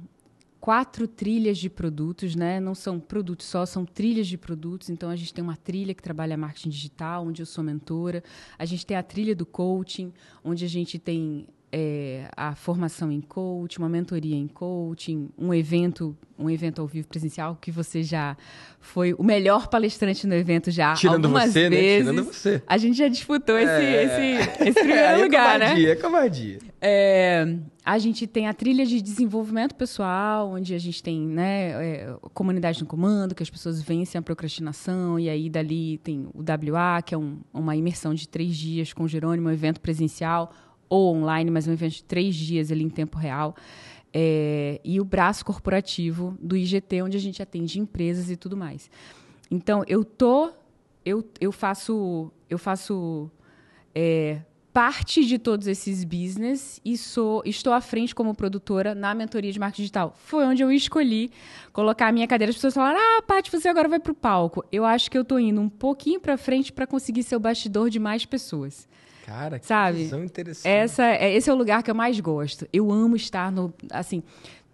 quatro 0.58 1.08
trilhas 1.08 1.58
de 1.58 1.68
produtos, 1.68 2.34
né? 2.34 2.58
Não 2.58 2.74
são 2.74 2.98
produtos 2.98 3.46
só, 3.46 3.66
são 3.66 3.84
trilhas 3.84 4.26
de 4.26 4.38
produtos. 4.38 4.88
Então 4.90 5.10
a 5.10 5.16
gente 5.16 5.32
tem 5.32 5.42
uma 5.42 5.56
trilha 5.56 5.94
que 5.94 6.02
trabalha 6.02 6.36
marketing 6.36 6.70
digital, 6.70 7.26
onde 7.26 7.42
eu 7.42 7.46
sou 7.46 7.62
mentora. 7.62 8.22
A 8.58 8.64
gente 8.64 8.86
tem 8.86 8.96
a 8.96 9.02
trilha 9.02 9.34
do 9.34 9.44
coaching, 9.44 10.12
onde 10.44 10.64
a 10.64 10.68
gente 10.68 10.98
tem 10.98 11.46
é, 11.72 12.28
a 12.36 12.54
formação 12.54 13.12
em 13.12 13.20
coaching, 13.20 13.78
uma 13.78 13.88
mentoria 13.88 14.36
em 14.36 14.48
coaching, 14.48 15.28
um 15.38 15.54
evento, 15.54 16.16
um 16.36 16.50
evento 16.50 16.80
ao 16.80 16.86
vivo 16.86 17.06
presencial 17.06 17.56
que 17.60 17.70
você 17.70 18.02
já 18.02 18.36
foi 18.80 19.14
o 19.14 19.22
melhor 19.22 19.68
palestrante 19.68 20.26
no 20.26 20.34
evento 20.34 20.70
já 20.70 20.94
Tirando 20.94 21.26
algumas 21.26 21.52
você, 21.52 21.68
vezes. 21.68 22.06
Né? 22.06 22.12
Tirando 22.12 22.24
você. 22.24 22.62
A 22.66 22.76
gente 22.76 22.98
já 22.98 23.06
disputou 23.06 23.56
é... 23.56 23.62
esse, 23.62 24.40
esse, 24.40 24.68
esse 24.68 24.72
primeiro 24.80 25.00
é, 25.00 25.16
lugar, 25.16 25.60
é 25.60 25.64
covardia, 25.64 25.86
né? 25.86 25.92
É 25.92 25.96
covardia, 25.96 26.58
é 26.80 27.56
A 27.84 27.98
gente 27.98 28.26
tem 28.26 28.48
a 28.48 28.54
trilha 28.54 28.84
de 28.84 29.00
desenvolvimento 29.00 29.76
pessoal, 29.76 30.50
onde 30.50 30.74
a 30.74 30.78
gente 30.78 31.00
tem 31.00 31.20
né, 31.20 31.70
é, 31.70 32.16
comunidade 32.34 32.80
no 32.80 32.86
comando, 32.86 33.32
que 33.32 33.44
as 33.44 33.50
pessoas 33.50 33.80
vencem 33.80 34.18
a 34.18 34.22
procrastinação, 34.22 35.20
e 35.20 35.28
aí 35.28 35.48
dali 35.48 35.98
tem 35.98 36.28
o 36.34 36.40
WA, 36.40 37.00
que 37.00 37.14
é 37.14 37.18
um, 37.18 37.38
uma 37.54 37.76
imersão 37.76 38.12
de 38.12 38.26
três 38.26 38.56
dias 38.56 38.92
com 38.92 39.04
o 39.04 39.08
Jerônimo, 39.08 39.48
um 39.48 39.52
evento 39.52 39.80
presencial, 39.80 40.52
ou 40.90 41.14
online, 41.14 41.50
mas 41.50 41.68
um 41.68 41.72
evento 41.72 41.94
de 41.94 42.04
três 42.04 42.34
dias 42.34 42.70
ali 42.70 42.82
em 42.82 42.90
tempo 42.90 43.16
real. 43.16 43.56
É, 44.12 44.80
e 44.84 45.00
o 45.00 45.04
braço 45.04 45.44
corporativo 45.44 46.36
do 46.42 46.56
IGT, 46.56 47.00
onde 47.00 47.16
a 47.16 47.20
gente 47.20 47.40
atende 47.40 47.78
empresas 47.78 48.28
e 48.28 48.36
tudo 48.36 48.56
mais. 48.56 48.90
Então, 49.48 49.84
eu 49.86 50.04
tô, 50.04 50.50
eu, 51.04 51.24
eu 51.40 51.52
faço, 51.52 52.32
eu 52.48 52.58
faço 52.58 53.30
é, 53.94 54.40
parte 54.72 55.24
de 55.24 55.38
todos 55.38 55.68
esses 55.68 56.02
business 56.02 56.80
e 56.84 56.98
sou, 56.98 57.42
estou 57.44 57.72
à 57.72 57.80
frente 57.80 58.12
como 58.12 58.34
produtora 58.34 58.94
na 58.94 59.14
mentoria 59.14 59.52
de 59.52 59.60
marketing 59.60 59.82
digital. 59.82 60.16
Foi 60.16 60.44
onde 60.44 60.62
eu 60.62 60.72
escolhi 60.72 61.30
colocar 61.72 62.08
a 62.08 62.12
minha 62.12 62.26
cadeira. 62.26 62.50
As 62.50 62.56
pessoas 62.56 62.74
falaram: 62.74 62.98
"Ah, 62.98 63.22
Paty, 63.22 63.50
você 63.50 63.68
agora 63.68 63.88
vai 63.88 64.00
para 64.00 64.12
o 64.12 64.14
palco". 64.14 64.64
Eu 64.72 64.84
acho 64.84 65.08
que 65.08 65.16
eu 65.16 65.22
estou 65.22 65.38
indo 65.38 65.60
um 65.60 65.68
pouquinho 65.68 66.20
para 66.20 66.36
frente 66.36 66.72
para 66.72 66.86
conseguir 66.86 67.22
ser 67.22 67.36
o 67.36 67.40
bastidor 67.40 67.90
de 67.90 68.00
mais 68.00 68.24
pessoas. 68.24 68.88
Cara, 69.30 69.60
que 69.60 69.66
sabe? 69.66 69.98
visão 69.98 70.24
interessante. 70.24 70.68
Essa, 70.68 71.04
é, 71.04 71.32
esse 71.32 71.48
é 71.48 71.52
o 71.52 71.56
lugar 71.56 71.84
que 71.84 71.90
eu 71.90 71.94
mais 71.94 72.18
gosto. 72.18 72.66
Eu 72.72 72.90
amo 72.90 73.14
estar 73.14 73.52
no. 73.52 73.72
Assim, 73.92 74.24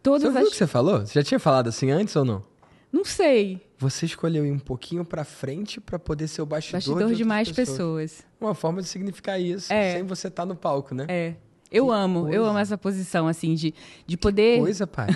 todas 0.03 0.23
você 0.23 0.29
as. 0.29 0.35
Viu 0.35 0.47
o 0.47 0.51
que 0.51 0.57
você 0.57 0.67
falou? 0.67 1.01
Você 1.01 1.13
já 1.13 1.23
tinha 1.23 1.39
falado 1.39 1.69
assim 1.69 1.91
antes 1.91 2.17
ou 2.17 2.25
não? 2.25 2.43
Não 2.91 3.05
sei. 3.05 3.61
Você 3.79 4.07
escolheu 4.07 4.47
ir 4.47 4.51
um 4.51 4.59
pouquinho 4.59 5.05
para 5.05 5.25
frente 5.25 5.79
para 5.79 5.99
poder 5.99 6.27
ser 6.27 6.41
o 6.41 6.47
bastidor, 6.47 6.79
bastidor 6.79 7.11
de, 7.11 7.17
de 7.17 7.25
mais 7.25 7.53
pessoas. 7.53 8.13
pessoas. 8.13 8.27
Uma 8.41 8.55
forma 8.55 8.81
de 8.81 8.89
significar 8.89 9.39
isso, 9.39 9.71
é. 9.71 9.93
sem 9.93 10.05
você 10.05 10.29
estar 10.29 10.45
tá 10.45 10.47
no 10.47 10.57
palco, 10.57 10.95
né? 10.95 11.05
É. 11.07 11.35
Eu 11.71 11.89
que 11.89 11.93
amo, 11.93 12.23
coisa. 12.23 12.37
eu 12.37 12.45
amo 12.47 12.59
essa 12.59 12.79
posição, 12.79 13.29
assim, 13.29 13.55
de, 13.55 13.75
de 14.07 14.17
poder. 14.17 14.55
Que 14.55 14.63
coisa, 14.63 14.87
pai. 14.87 15.09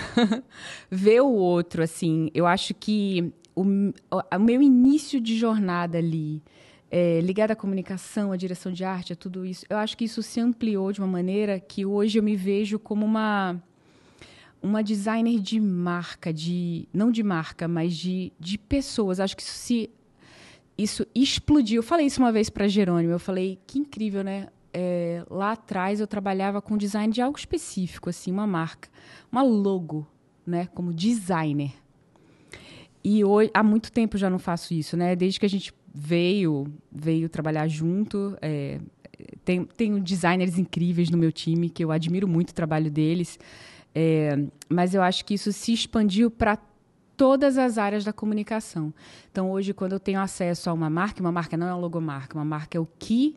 ver 0.91 1.21
o 1.21 1.31
outro, 1.31 1.81
assim. 1.81 2.29
Eu 2.35 2.45
acho 2.45 2.75
que 2.75 3.33
o, 3.55 3.63
o 3.63 4.39
meu 4.39 4.61
início 4.61 5.19
de 5.19 5.35
jornada 5.35 5.97
ali 5.97 6.43
é, 6.91 7.21
ligada 7.21 7.53
à 7.53 7.55
comunicação, 7.55 8.31
à 8.31 8.37
direção 8.37 8.71
de 8.71 8.83
arte, 8.83 9.13
a 9.13 9.15
tudo 9.15 9.45
isso, 9.45 9.65
eu 9.69 9.77
acho 9.77 9.97
que 9.97 10.05
isso 10.05 10.21
se 10.21 10.39
ampliou 10.39 10.91
de 10.91 10.99
uma 10.99 11.07
maneira 11.07 11.59
que 11.59 11.85
hoje 11.85 12.19
eu 12.19 12.23
me 12.23 12.35
vejo 12.35 12.77
como 12.77 13.05
uma 13.05 13.61
uma 14.61 14.83
designer 14.83 15.39
de 15.39 15.59
marca, 15.59 16.31
de 16.31 16.87
não 16.93 17.11
de 17.11 17.23
marca, 17.23 17.67
mas 17.67 17.95
de, 17.95 18.31
de 18.39 18.59
pessoas. 18.59 19.19
Acho 19.19 19.35
que 19.35 19.41
isso 19.41 19.53
se 19.53 19.89
isso 20.77 21.07
explodiu. 21.15 21.79
Eu 21.79 21.83
falei 21.83 22.05
isso 22.05 22.21
uma 22.21 22.31
vez 22.31 22.47
para 22.47 22.67
Jerônimo. 22.67 23.11
Eu 23.11 23.19
falei 23.19 23.59
que 23.65 23.79
incrível, 23.79 24.23
né? 24.23 24.49
é, 24.73 25.23
lá 25.29 25.53
atrás 25.53 25.99
eu 25.99 26.07
trabalhava 26.07 26.61
com 26.61 26.77
design 26.77 27.13
de 27.13 27.21
algo 27.21 27.37
específico, 27.37 28.09
assim, 28.09 28.31
uma 28.31 28.47
marca, 28.47 28.89
uma 29.31 29.41
logo, 29.41 30.07
né, 30.45 30.67
como 30.73 30.93
designer. 30.93 31.73
E 33.03 33.23
hoje, 33.23 33.49
há 33.53 33.63
muito 33.63 33.91
tempo 33.91 34.17
já 34.17 34.29
não 34.29 34.37
faço 34.37 34.73
isso, 34.73 34.95
né? 34.95 35.15
Desde 35.15 35.39
que 35.39 35.45
a 35.45 35.49
gente 35.49 35.73
veio 35.93 36.67
veio 36.91 37.29
trabalhar 37.29 37.67
junto, 37.67 38.37
é, 38.41 38.79
tem, 39.43 39.65
tenho 39.65 39.99
designers 39.99 40.57
incríveis 40.57 41.09
no 41.09 41.17
meu 41.17 41.31
time 41.31 41.69
que 41.69 41.83
eu 41.83 41.91
admiro 41.91 42.27
muito 42.27 42.51
o 42.51 42.53
trabalho 42.53 42.89
deles, 42.89 43.39
é, 43.93 44.45
mas 44.69 44.93
eu 44.93 45.01
acho 45.01 45.25
que 45.25 45.33
isso 45.33 45.51
se 45.51 45.73
expandiu 45.73 46.31
para 46.31 46.57
todas 47.17 47.57
as 47.57 47.77
áreas 47.77 48.03
da 48.03 48.13
comunicação. 48.13 48.93
Então, 49.31 49.51
hoje, 49.51 49.73
quando 49.73 49.91
eu 49.93 49.99
tenho 49.99 50.19
acesso 50.19 50.69
a 50.69 50.73
uma 50.73 50.89
marca, 50.89 51.21
uma 51.21 51.31
marca 51.31 51.55
não 51.55 51.67
é 51.67 51.71
uma 51.71 51.79
logomarca, 51.79 52.37
uma 52.37 52.45
marca 52.45 52.77
é 52.77 52.81
o 52.81 52.87
que 52.97 53.35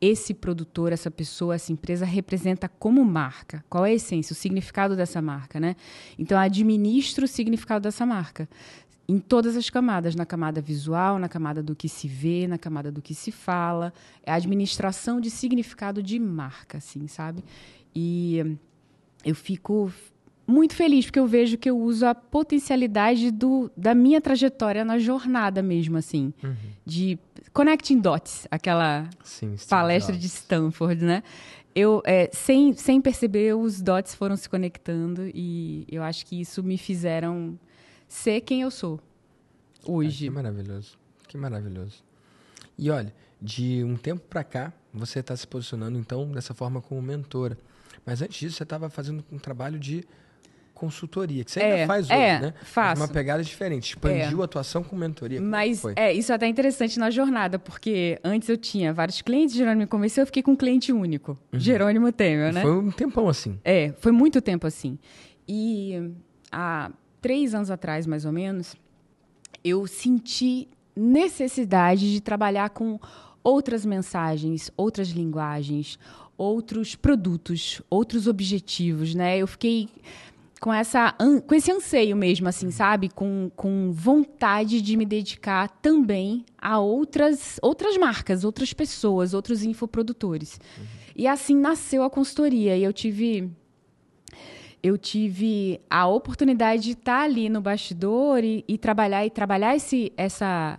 esse 0.00 0.34
produtor, 0.34 0.92
essa 0.92 1.10
pessoa, 1.10 1.54
essa 1.54 1.72
empresa 1.72 2.04
representa 2.04 2.68
como 2.68 3.04
marca? 3.04 3.64
Qual 3.68 3.86
é 3.86 3.90
a 3.90 3.94
essência, 3.94 4.32
o 4.32 4.36
significado 4.36 4.94
dessa 4.94 5.22
marca, 5.22 5.58
né? 5.58 5.76
Então, 6.18 6.38
administro 6.38 7.24
o 7.24 7.28
significado 7.28 7.82
dessa 7.82 8.04
marca 8.04 8.48
em 9.08 9.18
todas 9.18 9.56
as 9.56 9.70
camadas, 9.70 10.16
na 10.16 10.26
camada 10.26 10.60
visual, 10.60 11.18
na 11.18 11.28
camada 11.28 11.62
do 11.62 11.76
que 11.76 11.88
se 11.88 12.08
vê, 12.08 12.48
na 12.48 12.58
camada 12.58 12.90
do 12.90 13.00
que 13.00 13.14
se 13.14 13.30
fala, 13.30 13.92
é 14.24 14.32
a 14.32 14.34
administração 14.34 15.20
de 15.20 15.30
significado 15.30 16.02
de 16.02 16.18
marca, 16.18 16.78
assim, 16.78 17.06
sabe? 17.06 17.44
E 17.94 18.58
eu 19.24 19.34
fico 19.34 19.92
muito 20.46 20.74
feliz 20.74 21.06
porque 21.06 21.18
eu 21.18 21.26
vejo 21.26 21.56
que 21.56 21.68
eu 21.68 21.78
uso 21.78 22.06
a 22.06 22.14
potencialidade 22.14 23.30
do, 23.30 23.70
da 23.76 23.94
minha 23.94 24.20
trajetória 24.20 24.84
na 24.84 24.98
jornada 24.98 25.62
mesmo, 25.62 25.96
assim, 25.96 26.32
uhum. 26.42 26.54
de 26.84 27.18
connecting 27.52 27.98
dots, 27.98 28.46
aquela 28.50 29.08
Sim, 29.22 29.54
palestra 29.68 30.12
dots. 30.12 30.22
de 30.22 30.26
Stanford, 30.34 31.04
né? 31.04 31.22
Eu, 31.74 32.02
é, 32.06 32.30
sem, 32.32 32.72
sem 32.72 33.00
perceber, 33.00 33.54
os 33.54 33.82
dots 33.82 34.14
foram 34.14 34.36
se 34.36 34.48
conectando 34.48 35.30
e 35.34 35.84
eu 35.90 36.02
acho 36.02 36.24
que 36.24 36.40
isso 36.40 36.62
me 36.62 36.78
fizeram 36.78 37.58
ser 38.08 38.40
quem 38.40 38.62
eu 38.62 38.70
sou 38.70 39.00
hoje. 39.84 40.24
que 40.24 40.30
maravilhoso, 40.30 40.98
que 41.28 41.38
maravilhoso. 41.38 42.02
E 42.78 42.90
olha, 42.90 43.12
de 43.40 43.82
um 43.84 43.96
tempo 43.96 44.22
para 44.28 44.44
cá, 44.44 44.72
você 44.92 45.20
está 45.20 45.36
se 45.36 45.46
posicionando 45.46 45.98
então 45.98 46.30
dessa 46.30 46.54
forma 46.54 46.80
como 46.80 47.00
mentora. 47.00 47.58
Mas 48.04 48.22
antes 48.22 48.38
disso, 48.38 48.56
você 48.56 48.62
estava 48.62 48.88
fazendo 48.88 49.24
um 49.32 49.38
trabalho 49.38 49.78
de 49.78 50.04
consultoria, 50.76 51.42
que 51.42 51.50
você 51.50 51.60
é, 51.60 51.72
ainda 51.72 51.86
faz 51.86 52.06
hoje, 52.06 52.20
é, 52.20 52.38
né? 52.38 52.54
Faço. 52.62 53.00
Uma 53.00 53.08
pegada 53.08 53.42
diferente, 53.42 53.88
expandiu 53.88 54.38
é. 54.38 54.42
a 54.42 54.44
atuação 54.44 54.84
com 54.84 54.94
mentoria. 54.94 55.40
Mas 55.40 55.82
é, 55.96 56.12
isso 56.12 56.30
é 56.30 56.34
até 56.34 56.46
interessante 56.46 56.98
na 56.98 57.10
jornada, 57.10 57.58
porque 57.58 58.20
antes 58.22 58.46
eu 58.50 58.58
tinha 58.58 58.92
vários 58.92 59.22
clientes, 59.22 59.56
Jerônimo 59.56 59.80
me 59.80 59.86
convenceu, 59.86 60.22
eu 60.22 60.26
fiquei 60.26 60.42
com 60.42 60.50
um 60.50 60.56
cliente 60.56 60.92
único, 60.92 61.30
uhum. 61.50 61.58
Jerônimo 61.58 62.12
Temer, 62.12 62.52
né? 62.52 62.60
Foi 62.60 62.72
um 62.72 62.90
tempão 62.90 63.26
assim. 63.26 63.58
É, 63.64 63.94
foi 63.98 64.12
muito 64.12 64.42
tempo 64.42 64.66
assim. 64.66 64.98
E 65.48 66.12
há 66.52 66.90
três 67.26 67.56
anos 67.56 67.72
atrás, 67.72 68.06
mais 68.06 68.24
ou 68.24 68.30
menos, 68.30 68.76
eu 69.64 69.84
senti 69.88 70.68
necessidade 70.94 72.12
de 72.12 72.20
trabalhar 72.20 72.70
com 72.70 73.00
outras 73.42 73.84
mensagens, 73.84 74.70
outras 74.76 75.08
linguagens, 75.08 75.98
outros 76.38 76.94
produtos, 76.94 77.82
outros 77.90 78.28
objetivos, 78.28 79.12
né? 79.12 79.38
Eu 79.38 79.48
fiquei 79.48 79.88
com 80.60 80.72
essa 80.72 81.16
com 81.48 81.54
esse 81.54 81.72
anseio 81.72 82.16
mesmo 82.16 82.48
assim 82.48 82.70
sabe 82.70 83.08
com, 83.10 83.50
com 83.56 83.92
vontade 83.92 84.80
de 84.80 84.96
me 84.96 85.04
dedicar 85.04 85.68
também 85.82 86.46
a 86.56 86.78
outras 86.78 87.58
outras 87.60 87.98
marcas 87.98 88.42
outras 88.42 88.72
pessoas 88.72 89.34
outros 89.34 89.62
infoprodutores 89.62 90.58
uhum. 90.78 90.84
e 91.14 91.26
assim 91.26 91.54
nasceu 91.54 92.02
a 92.02 92.08
consultoria 92.08 92.74
e 92.74 92.84
eu 92.84 92.92
tive 92.92 93.50
eu 94.86 94.96
tive 94.96 95.80
a 95.90 96.06
oportunidade 96.06 96.82
de 96.82 96.90
estar 96.92 97.22
ali 97.22 97.48
no 97.48 97.60
bastidor 97.60 98.44
e, 98.44 98.64
e 98.68 98.78
trabalhar 98.78 99.26
e 99.26 99.30
trabalhar 99.30 99.74
esse 99.74 100.12
essa 100.16 100.78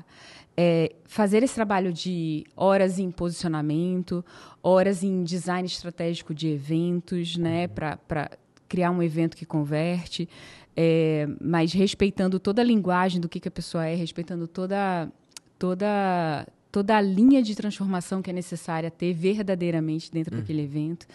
é, 0.55 0.95
fazer 1.05 1.43
esse 1.43 1.53
trabalho 1.53 1.91
de 1.91 2.45
horas 2.55 2.99
em 2.99 3.11
posicionamento, 3.11 4.23
horas 4.63 5.03
em 5.03 5.23
design 5.23 5.67
estratégico 5.67 6.33
de 6.33 6.47
eventos, 6.47 7.35
né, 7.35 7.63
uhum. 7.63 7.97
para 8.07 8.31
criar 8.67 8.91
um 8.91 9.03
evento 9.03 9.35
que 9.35 9.45
converte, 9.45 10.27
é, 10.75 11.27
mas 11.39 11.73
respeitando 11.73 12.39
toda 12.39 12.61
a 12.61 12.65
linguagem 12.65 13.19
do 13.19 13.27
que, 13.29 13.39
que 13.39 13.47
a 13.49 13.51
pessoa 13.51 13.85
é, 13.85 13.93
respeitando 13.93 14.47
toda, 14.47 15.11
toda, 15.59 16.47
toda 16.71 16.97
a 16.97 17.01
linha 17.01 17.43
de 17.43 17.55
transformação 17.55 18.21
que 18.21 18.29
é 18.29 18.33
necessária 18.33 18.89
ter 18.89 19.13
verdadeiramente 19.13 20.11
dentro 20.11 20.33
uhum. 20.33 20.41
daquele 20.41 20.63
evento. 20.63 21.05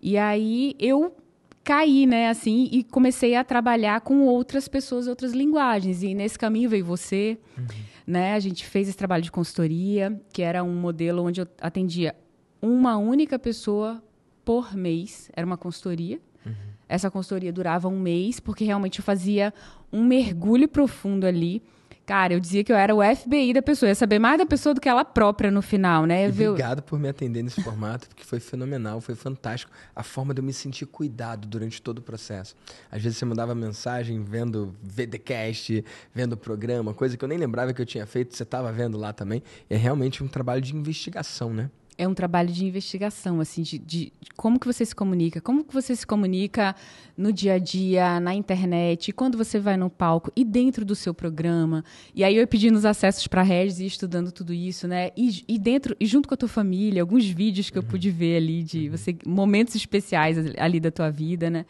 E 0.00 0.16
aí 0.16 0.76
eu 0.78 1.16
caí, 1.64 2.06
né, 2.06 2.28
assim, 2.28 2.68
e 2.70 2.84
comecei 2.84 3.34
a 3.34 3.42
trabalhar 3.42 4.02
com 4.02 4.26
outras 4.26 4.68
pessoas, 4.68 5.08
outras 5.08 5.32
linguagens. 5.32 6.02
E 6.02 6.14
nesse 6.14 6.38
caminho 6.38 6.68
veio 6.68 6.84
você, 6.84 7.38
uhum. 7.56 7.66
né? 8.06 8.34
A 8.34 8.38
gente 8.38 8.66
fez 8.66 8.86
esse 8.88 8.96
trabalho 8.96 9.22
de 9.22 9.32
consultoria, 9.32 10.20
que 10.32 10.42
era 10.42 10.62
um 10.62 10.74
modelo 10.74 11.24
onde 11.24 11.40
eu 11.40 11.48
atendia 11.60 12.14
uma 12.60 12.96
única 12.98 13.38
pessoa 13.38 14.02
por 14.44 14.74
mês, 14.76 15.30
era 15.34 15.46
uma 15.46 15.56
consultoria. 15.56 16.20
Uhum. 16.44 16.52
Essa 16.86 17.10
consultoria 17.10 17.52
durava 17.52 17.88
um 17.88 17.98
mês, 17.98 18.38
porque 18.38 18.64
realmente 18.64 18.98
eu 18.98 19.04
fazia 19.04 19.52
um 19.90 20.04
mergulho 20.04 20.68
profundo 20.68 21.26
ali. 21.26 21.62
Cara, 22.06 22.34
eu 22.34 22.40
dizia 22.40 22.62
que 22.62 22.70
eu 22.70 22.76
era 22.76 22.94
o 22.94 23.00
FBI 23.02 23.54
da 23.54 23.62
pessoa, 23.62 23.88
eu 23.88 23.90
ia 23.90 23.94
saber 23.94 24.18
mais 24.18 24.36
da 24.36 24.44
pessoa 24.44 24.74
do 24.74 24.80
que 24.80 24.88
ela 24.88 25.04
própria 25.04 25.50
no 25.50 25.62
final, 25.62 26.04
né? 26.04 26.28
obrigado 26.28 26.82
por 26.82 26.98
me 26.98 27.08
atender 27.08 27.42
nesse 27.42 27.62
formato, 27.62 28.08
porque 28.08 28.22
foi 28.22 28.38
fenomenal, 28.40 29.00
foi 29.00 29.14
fantástico. 29.14 29.72
A 29.96 30.02
forma 30.02 30.34
de 30.34 30.40
eu 30.40 30.44
me 30.44 30.52
sentir 30.52 30.84
cuidado 30.84 31.48
durante 31.48 31.80
todo 31.80 31.98
o 31.98 32.02
processo. 32.02 32.54
Às 32.90 33.02
vezes 33.02 33.16
você 33.16 33.24
mandava 33.24 33.54
mensagem 33.54 34.22
vendo 34.22 34.74
VDcast, 34.82 35.82
vendo 36.14 36.34
o 36.34 36.36
programa, 36.36 36.92
coisa 36.92 37.16
que 37.16 37.24
eu 37.24 37.28
nem 37.28 37.38
lembrava 37.38 37.72
que 37.72 37.80
eu 37.80 37.86
tinha 37.86 38.06
feito, 38.06 38.36
você 38.36 38.42
estava 38.42 38.70
vendo 38.70 38.98
lá 38.98 39.12
também. 39.12 39.42
É 39.70 39.76
realmente 39.76 40.22
um 40.22 40.28
trabalho 40.28 40.60
de 40.60 40.76
investigação, 40.76 41.54
né? 41.54 41.70
É 41.96 42.06
um 42.08 42.14
trabalho 42.14 42.52
de 42.52 42.64
investigação, 42.64 43.40
assim, 43.40 43.62
de, 43.62 43.78
de, 43.78 44.12
de, 44.20 44.30
como 44.36 44.58
que 44.58 44.66
você 44.66 44.84
se 44.84 44.94
comunica, 44.94 45.40
como 45.40 45.64
que 45.64 45.72
você 45.72 45.94
se 45.94 46.06
comunica 46.06 46.74
no 47.16 47.32
dia 47.32 47.54
a 47.54 47.58
dia, 47.58 48.18
na 48.20 48.34
internet, 48.34 49.12
quando 49.12 49.38
você 49.38 49.58
vai 49.58 49.76
no 49.76 49.88
palco 49.88 50.32
e 50.34 50.44
dentro 50.44 50.84
do 50.84 50.94
seu 50.94 51.14
programa. 51.14 51.84
E 52.14 52.24
aí 52.24 52.36
eu 52.36 52.46
pedindo 52.46 52.76
os 52.76 52.84
acessos 52.84 53.26
para 53.26 53.42
a 53.42 53.44
Regis 53.44 53.78
e 53.80 53.86
estudando 53.86 54.32
tudo 54.32 54.52
isso, 54.52 54.88
né? 54.88 55.10
E, 55.16 55.44
e, 55.46 55.58
dentro, 55.58 55.96
e 56.00 56.06
junto 56.06 56.28
com 56.28 56.34
a 56.34 56.36
tua 56.36 56.48
família, 56.48 57.02
alguns 57.02 57.26
vídeos 57.26 57.70
que 57.70 57.78
eu 57.78 57.82
pude 57.82 58.10
ver 58.10 58.36
ali 58.38 58.62
de 58.62 58.86
uhum. 58.86 58.96
você, 58.96 59.16
momentos 59.24 59.74
especiais 59.74 60.36
ali 60.58 60.80
da 60.80 60.90
tua 60.90 61.10
vida, 61.10 61.48
né? 61.48 61.64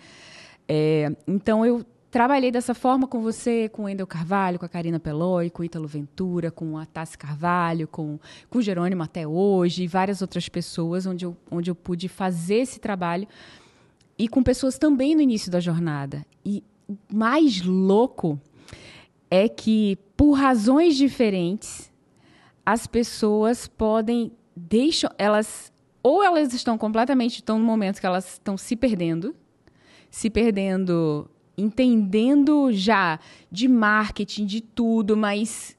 É, 0.67 1.15
então 1.27 1.65
eu 1.65 1.85
Trabalhei 2.15 2.53
dessa 2.53 2.75
forma 2.75 3.09
com 3.09 3.21
você, 3.21 3.69
com 3.69 3.83
o 3.83 3.89
Endel 3.89 4.07
Carvalho, 4.07 4.57
com 4.57 4.65
a 4.65 4.69
Karina 4.69 5.01
Pelói, 5.01 5.51
com 5.51 5.63
o 5.63 5.65
Ítalo 5.65 5.89
Ventura, 5.89 6.49
com 6.49 6.79
a 6.79 6.87
Tassi 6.87 7.19
Carvalho, 7.19 7.89
com, 7.89 8.21
com 8.49 8.59
o 8.59 8.63
Jerônimo 8.63 9.03
até 9.03 9.27
hoje, 9.27 9.83
e 9.83 9.89
várias 9.89 10.23
outras 10.23 10.49
pessoas, 10.49 11.07
onde 11.07 11.25
eu, 11.25 11.37
onde 11.51 11.73
eu 11.73 11.75
pude 11.75 12.07
fazer 12.07 12.59
esse 12.59 12.79
trabalho. 12.79 13.27
E 14.17 14.29
com 14.29 14.45
pessoas 14.45 14.79
também 14.79 15.17
no 15.17 15.23
início 15.23 15.51
da 15.51 15.59
jornada. 15.59 16.25
E 16.47 16.63
o 16.89 16.97
mais 17.13 17.61
louco 17.63 18.41
é 19.29 19.49
que, 19.49 19.99
por 20.17 20.35
razões 20.35 20.95
diferentes, 20.95 21.93
as 22.65 22.87
pessoas 22.87 23.67
podem 23.67 24.31
deixam 24.55 25.11
elas 25.19 25.73
ou 26.01 26.23
elas 26.23 26.55
estão 26.55 26.79
completamente 26.79 27.39
estão 27.39 27.59
no 27.59 27.65
momento 27.65 27.99
que 27.99 28.07
elas 28.07 28.35
estão 28.35 28.57
se 28.57 28.77
perdendo, 28.77 29.35
se 30.09 30.31
perdendo 30.31 31.29
entendendo 31.57 32.71
já 32.73 33.19
de 33.51 33.69
marketing, 33.69 34.47
de 34.47 34.61
tudo, 34.61 35.17
mas 35.17 35.77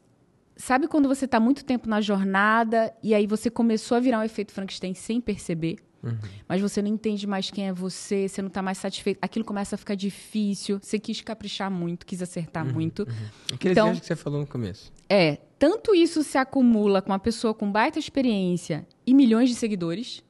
sabe 0.55 0.88
quando 0.88 1.07
você 1.07 1.26
está 1.26 1.39
muito 1.39 1.65
tempo 1.65 1.89
na 1.89 2.01
jornada 2.01 2.93
e 3.03 3.13
aí 3.13 3.28
você 3.28 3.49
começou 3.49 3.97
a 3.97 3.99
virar 3.99 4.19
um 4.19 4.23
efeito 4.23 4.51
Frankenstein 4.51 4.93
sem 4.93 5.19
perceber? 5.19 5.78
Uhum. 6.05 6.17
Mas 6.47 6.61
você 6.61 6.82
não 6.82 6.89
entende 6.89 7.26
mais 7.26 7.49
quem 7.49 7.67
é 7.67 7.73
você, 7.73 8.28
você 8.30 8.41
não 8.41 8.47
está 8.47 8.61
mais 8.61 8.78
satisfeito. 8.78 9.17
Aquilo 9.21 9.43
começa 9.43 9.76
a 9.76 9.78
ficar 9.78 9.95
difícil. 9.95 10.80
Você 10.80 10.99
quis 10.99 11.19
caprichar 11.21 11.71
muito, 11.71 12.05
quis 12.05 12.21
acertar 12.21 12.65
uhum. 12.65 12.73
muito. 12.73 13.03
Uhum. 13.03 13.55
Aqueles 13.55 13.76
então, 13.76 13.95
que 13.95 14.05
você 14.05 14.15
falou 14.15 14.39
no 14.39 14.47
começo. 14.47 14.93
É. 15.09 15.39
Tanto 15.57 15.95
isso 15.95 16.21
se 16.21 16.38
acumula 16.38 17.01
com 17.01 17.11
uma 17.11 17.19
pessoa 17.19 17.53
com 17.53 17.71
baita 17.71 17.97
experiência 17.97 18.86
e 19.05 19.13
milhões 19.13 19.49
de 19.49 19.55
seguidores, 19.55 20.23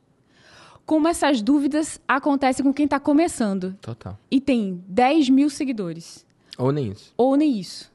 como 0.85 1.07
essas 1.07 1.41
dúvidas 1.41 1.99
acontecem 2.07 2.63
com 2.63 2.73
quem 2.73 2.85
está 2.85 2.99
começando. 2.99 3.73
Total. 3.81 4.17
E 4.29 4.39
tem 4.39 4.83
10 4.87 5.29
mil 5.29 5.49
seguidores. 5.49 6.25
Ou 6.57 6.71
nem 6.71 6.91
isso. 6.91 7.13
Ou 7.17 7.35
nem 7.35 7.59
isso. 7.59 7.91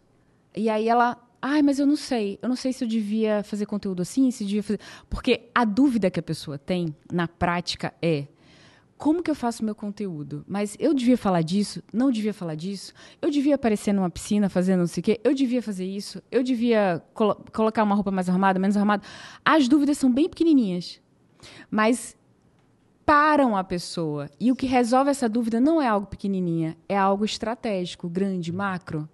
E 0.57 0.69
aí 0.69 0.89
ela. 0.89 1.17
Ai, 1.43 1.63
mas 1.63 1.79
eu 1.79 1.87
não 1.87 1.97
sei. 1.97 2.39
Eu 2.43 2.49
não 2.49 2.57
sei 2.57 2.73
se 2.73 2.85
eu 2.85 2.89
devia 2.89 3.43
fazer 3.43 3.65
conteúdo 3.65 4.03
assim, 4.03 4.31
se 4.31 4.45
devia 4.45 4.63
fazer. 4.63 4.81
Porque 5.09 5.49
a 5.55 5.65
dúvida 5.65 6.11
que 6.11 6.21
a 6.21 6.23
pessoa 6.23 6.59
tem, 6.59 6.95
na 7.11 7.27
prática, 7.27 7.95
é 8.03 8.27
como 8.99 9.23
que 9.23 9.31
eu 9.31 9.35
faço 9.35 9.65
meu 9.65 9.75
conteúdo? 9.75 10.45
Mas 10.47 10.77
eu 10.79 10.93
devia 10.93 11.17
falar 11.17 11.41
disso? 11.41 11.83
Não 11.91 12.11
devia 12.11 12.35
falar 12.35 12.55
disso? 12.55 12.93
Eu 13.23 13.31
devia 13.31 13.55
aparecer 13.55 13.95
numa 13.95 14.11
piscina 14.11 14.51
fazendo 14.51 14.81
não 14.81 14.87
sei 14.87 15.01
o 15.01 15.05
quê? 15.05 15.21
Eu 15.25 15.35
devia 15.35 15.63
fazer 15.63 15.87
isso? 15.87 16.23
Eu 16.31 16.43
devia 16.43 17.03
colo 17.15 17.43
colocar 17.51 17.83
uma 17.83 17.95
roupa 17.95 18.11
mais 18.11 18.29
arrumada, 18.29 18.59
menos 18.59 18.77
arrumada? 18.77 19.03
As 19.43 19.67
dúvidas 19.67 19.97
são 19.97 20.13
bem 20.13 20.29
pequenininhas. 20.29 21.01
Mas 21.71 22.15
param 23.11 23.57
a 23.57 23.65
pessoa. 23.65 24.31
E 24.39 24.53
o 24.53 24.55
que 24.55 24.67
resolve 24.67 25.11
essa 25.11 25.29
dúvida 25.29 25.59
não 25.59 25.83
é 25.83 25.89
algo 25.89 26.07
pequenininha, 26.07 26.77
é 26.89 26.97
algo 26.97 27.25
estratégico, 27.25 28.09
grande, 28.09 28.53
macro. 28.53 29.09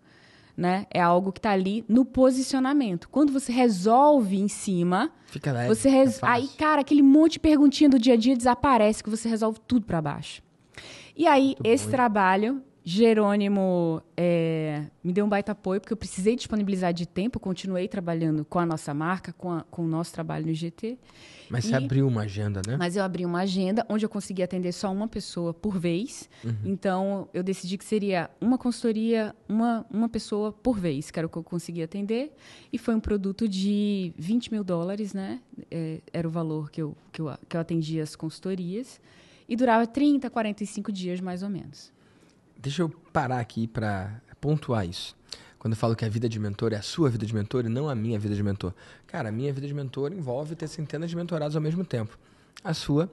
Né? 0.55 0.87
É 0.91 1.01
algo 1.01 1.33
que 1.33 1.39
está 1.39 1.53
ali 1.53 1.83
no 1.89 2.05
posicionamento. 2.05 3.09
Quando 3.09 3.33
você 3.33 3.51
resolve 3.51 4.39
em 4.39 4.49
cima, 4.49 5.11
Fica 5.29 5.51
leve, 5.51 5.75
você 5.75 5.89
res... 5.89 6.23
é 6.23 6.27
aí, 6.27 6.49
cara, 6.59 6.83
aquele 6.83 7.01
monte 7.01 7.33
de 7.33 7.41
perguntinha 7.41 7.89
do 7.89 7.99
dia 7.99 8.15
a 8.15 8.17
dia 8.19 8.37
desaparece, 8.37 9.03
que 9.03 9.09
você 9.09 9.31
resolve 9.31 9.61
tudo 9.67 9.87
para 9.87 10.03
baixo. 10.03 10.43
E 11.17 11.27
aí, 11.27 11.57
Muito 11.59 11.67
esse 11.67 11.85
bom, 11.85 11.91
trabalho, 11.91 12.63
Jerônimo 12.89 14.01
é, 14.17 14.85
me 15.03 15.13
deu 15.13 15.27
um 15.27 15.29
baita 15.29 15.51
apoio, 15.51 15.81
porque 15.81 15.93
eu 15.93 15.97
precisei 15.97 16.37
disponibilizar 16.37 16.95
de 16.95 17.05
tempo, 17.05 17.41
continuei 17.41 17.89
trabalhando 17.89 18.45
com 18.45 18.61
a 18.61 18.65
nossa 18.65 18.95
marca, 18.95 19.33
com, 19.33 19.51
a, 19.51 19.63
com 19.63 19.83
o 19.83 19.89
nosso 19.89 20.13
trabalho 20.13 20.45
no 20.47 20.53
IGT. 20.53 20.97
Mas 21.51 21.65
E- 21.65 21.69
você 21.71 21.75
abriu 21.75 22.07
uma 22.07 22.23
agenda, 22.23 22.63
né? 22.65 22.77
Mas 22.77 22.95
eu 22.95 23.03
abri 23.03 23.27
uma 23.27 23.41
agenda 23.41 23.85
onde 23.89 24.05
eu 24.05 24.09
conseguia 24.09 24.45
atender 24.45 24.71
só 24.71 24.93
uma 24.93 25.09
pessoa 25.09 25.53
por 25.53 25.81
vez. 25.81 26.31
Então, 26.65 27.29
eu 27.35 27.43
decidi 27.43 27.77
que 27.77 27.85
seria 27.85 28.31
uma 28.41 28.57
consultoria, 28.57 29.35
uma, 29.49 29.85
uma 29.91 30.09
pessoa 30.09 30.53
por 30.53 30.79
vez, 30.79 31.11
que 31.11 31.19
era 31.19 31.27
o 31.27 31.29
que 31.31 31.39
eu 31.39 31.43
conseguia 31.43 31.87
atender. 31.87 32.33
E 32.73 32.79
foi 32.79 32.95
um 32.95 33.01
produto 33.01 33.49
de 33.49 34.13
20 34.17 34.53
mil 34.53 34.63
dólares, 34.63 35.13
né? 35.13 35.41
É, 35.73 36.01
era 36.13 36.29
o 36.29 36.31
valor 36.31 36.71
que 36.71 36.81
eu, 36.81 36.97
que, 37.11 37.21
eu, 37.21 37.35
que 37.49 37.57
eu 37.57 37.61
atendia 37.61 38.05
as 38.05 38.15
consultorias. 38.15 39.01
E 39.49 39.57
durava 39.57 39.89
30, 39.89 40.31
45 40.31 40.93
dias, 40.93 41.21
mais 41.21 41.43
ou 41.43 41.49
menos. 41.51 41.96
Deixa 42.59 42.83
eu 42.83 42.89
parar 42.89 43.39
aqui 43.39 43.67
para 43.67 44.21
pontuar 44.41 44.87
isso. 44.87 45.17
Quando 45.59 45.73
eu 45.73 45.77
falo 45.79 45.97
que 45.97 46.05
a 46.05 46.09
vida 46.09 46.29
de 46.29 46.39
mentor 46.39 46.73
é 46.73 46.77
a 46.77 46.83
sua 46.83 47.11
vida 47.11 47.27
de 47.27 47.35
mentor 47.35 47.67
e 47.67 47.69
não 47.69 47.89
a 47.89 47.95
minha 47.95 48.19
vida 48.19 48.35
de 48.35 48.43
mentor. 48.43 48.73
Cara, 49.07 49.29
a 49.29 49.33
minha 49.33 49.53
vida 49.53 49.67
de 49.67 49.75
mentor 49.75 50.13
envolve 50.13 50.55
ter 50.55 50.69
centenas 50.69 51.11
de 51.11 51.17
mentorados 51.17 51.57
ao 51.57 51.63
mesmo 51.63 51.85
tempo. 51.85 52.19
A 52.63 52.73
sua 52.73 53.11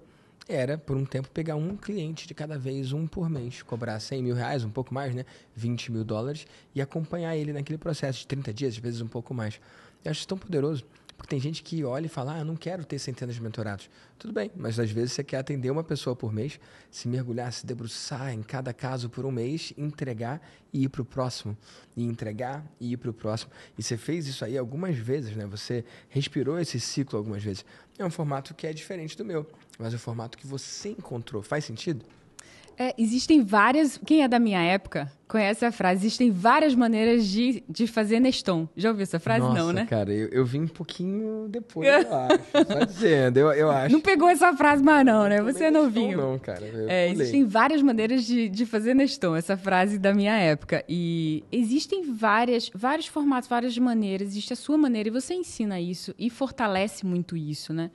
era, 0.48 0.78
por 0.78 0.96
um 0.98 1.06
tempo, 1.06 1.30
pegar 1.30 1.56
um 1.56 1.76
cliente 1.76 2.28
de 2.28 2.34
cada 2.34 2.58
vez, 2.58 2.92
um 2.92 3.08
por 3.08 3.30
mês, 3.30 3.62
cobrar 3.62 4.00
100 4.00 4.24
mil 4.24 4.36
reais, 4.36 4.64
um 4.64 4.70
pouco 4.70 4.94
mais, 4.94 5.16
né? 5.16 5.26
20 5.56 5.92
mil 5.92 6.04
dólares, 6.04 6.46
e 6.76 6.82
acompanhar 6.82 7.36
ele 7.36 7.54
naquele 7.54 7.78
processo 7.78 8.20
de 8.20 8.28
30 8.28 8.54
dias, 8.54 8.74
às 8.74 8.80
vezes 8.80 9.02
um 9.02 9.08
pouco 9.08 9.34
mais. 9.34 9.60
Eu 10.04 10.12
acho 10.12 10.20
isso 10.20 10.28
tão 10.28 10.38
poderoso. 10.38 10.84
Porque 11.18 11.30
tem 11.30 11.40
gente 11.40 11.64
que 11.64 11.84
olha 11.84 12.06
e 12.06 12.10
fala, 12.10 12.36
ah, 12.36 12.40
eu 12.40 12.46
não 12.46 12.56
quero 12.56 12.84
ter 12.84 13.00
centenas 13.00 13.36
de 13.36 13.42
mentorados. 13.42 13.90
Tudo 14.18 14.34
bem, 14.34 14.52
mas 14.56 14.80
às 14.80 14.92
vezes 14.92 15.14
você 15.14 15.24
quer 15.24 15.38
atender 15.38 15.70
uma 15.70 15.84
pessoa 15.84 16.16
por 16.16 16.34
mês, 16.34 16.60
se 16.90 17.08
mergulhar, 17.08 17.52
se 17.52 17.66
debruçar 17.66 18.34
em 18.34 18.42
cada 18.42 18.74
caso 18.74 19.10
por 19.10 19.26
um 19.26 19.32
mês, 19.32 19.74
entregar 19.78 20.42
e 20.72 20.84
ir 20.84 20.90
para 20.90 21.02
o 21.02 21.06
próximo. 21.06 21.58
E 21.96 22.04
entregar 22.04 22.66
e 22.80 22.94
ir 22.94 22.98
para 22.98 23.10
o 23.10 23.14
próximo. 23.14 23.52
E 23.78 23.84
você 23.84 23.98
fez 23.98 24.28
isso 24.28 24.44
aí 24.44 24.58
algumas 24.58 24.98
vezes, 24.98 25.36
né? 25.36 25.46
Você 25.46 25.86
respirou 26.10 26.60
esse 26.60 26.80
ciclo 26.80 27.18
algumas 27.18 27.44
vezes. 27.44 27.66
É 27.98 28.06
um 28.06 28.12
formato 28.12 28.54
que 28.54 28.66
é 28.66 28.74
diferente 28.74 29.18
do 29.18 29.24
meu, 29.24 29.46
mas 29.78 29.94
é 29.94 29.96
o 29.96 30.00
formato 30.00 30.38
que 30.38 30.48
você 30.48 30.90
encontrou. 30.90 31.44
Faz 31.44 31.66
sentido? 31.66 32.04
É, 32.78 32.94
existem 32.98 33.44
várias. 33.44 33.98
Quem 34.06 34.24
é 34.24 34.28
da 34.28 34.40
minha 34.40 34.62
época 34.62 35.12
conhece 35.28 35.66
a 35.66 35.72
frase: 35.72 36.02
existem 36.02 36.32
várias 36.32 36.76
maneiras 36.76 37.26
de, 37.26 37.64
de 37.68 37.88
fazer 37.88 38.20
Neston. 38.20 38.68
Já 38.76 38.90
ouviu 38.90 39.04
essa 39.04 39.20
frase? 39.20 39.42
Nossa, 39.42 39.60
não, 39.60 39.74
né? 39.74 39.86
cara, 39.86 40.12
eu, 40.12 40.28
eu 40.30 40.46
vim 40.46 40.62
um 40.62 40.68
pouquinho 40.68 41.48
depois, 41.50 41.88
eu 41.88 42.16
acho. 42.16 42.40
Só 42.68 42.80
dizendo, 42.86 43.38
eu, 43.38 43.52
eu 43.54 43.72
acho. 43.72 43.92
Não 43.92 44.02
pegou 44.02 44.30
essa 44.30 44.56
frase 44.56 44.84
mais, 44.84 45.06
não, 45.06 45.28
né? 45.28 45.42
Você 45.42 45.66
é 45.66 45.72
novinho. 45.72 46.18
Não, 46.18 46.40
cara. 46.40 46.66
É, 46.88 47.10
existem 47.10 47.46
várias 47.46 47.82
maneiras 47.82 48.26
de, 48.26 48.50
de 48.50 48.66
fazer 48.66 48.94
Neston, 48.94 49.36
essa 49.36 49.58
frase 49.58 49.98
da 49.98 50.14
minha 50.14 50.36
época. 50.36 50.84
E 50.88 51.44
existem 51.52 52.04
várias, 52.12 52.70
vários 52.74 53.08
formatos, 53.08 53.50
várias 53.50 53.78
maneiras. 53.78 54.30
Existe 54.30 54.54
a 54.54 54.56
sua 54.56 54.78
maneira 54.78 55.10
e 55.10 55.12
você 55.12 55.34
ensina 55.34 55.80
isso 55.80 56.14
e 56.18 56.30
fortalece 56.30 57.06
muito 57.06 57.36
isso, 57.36 57.74
né? 57.74 57.92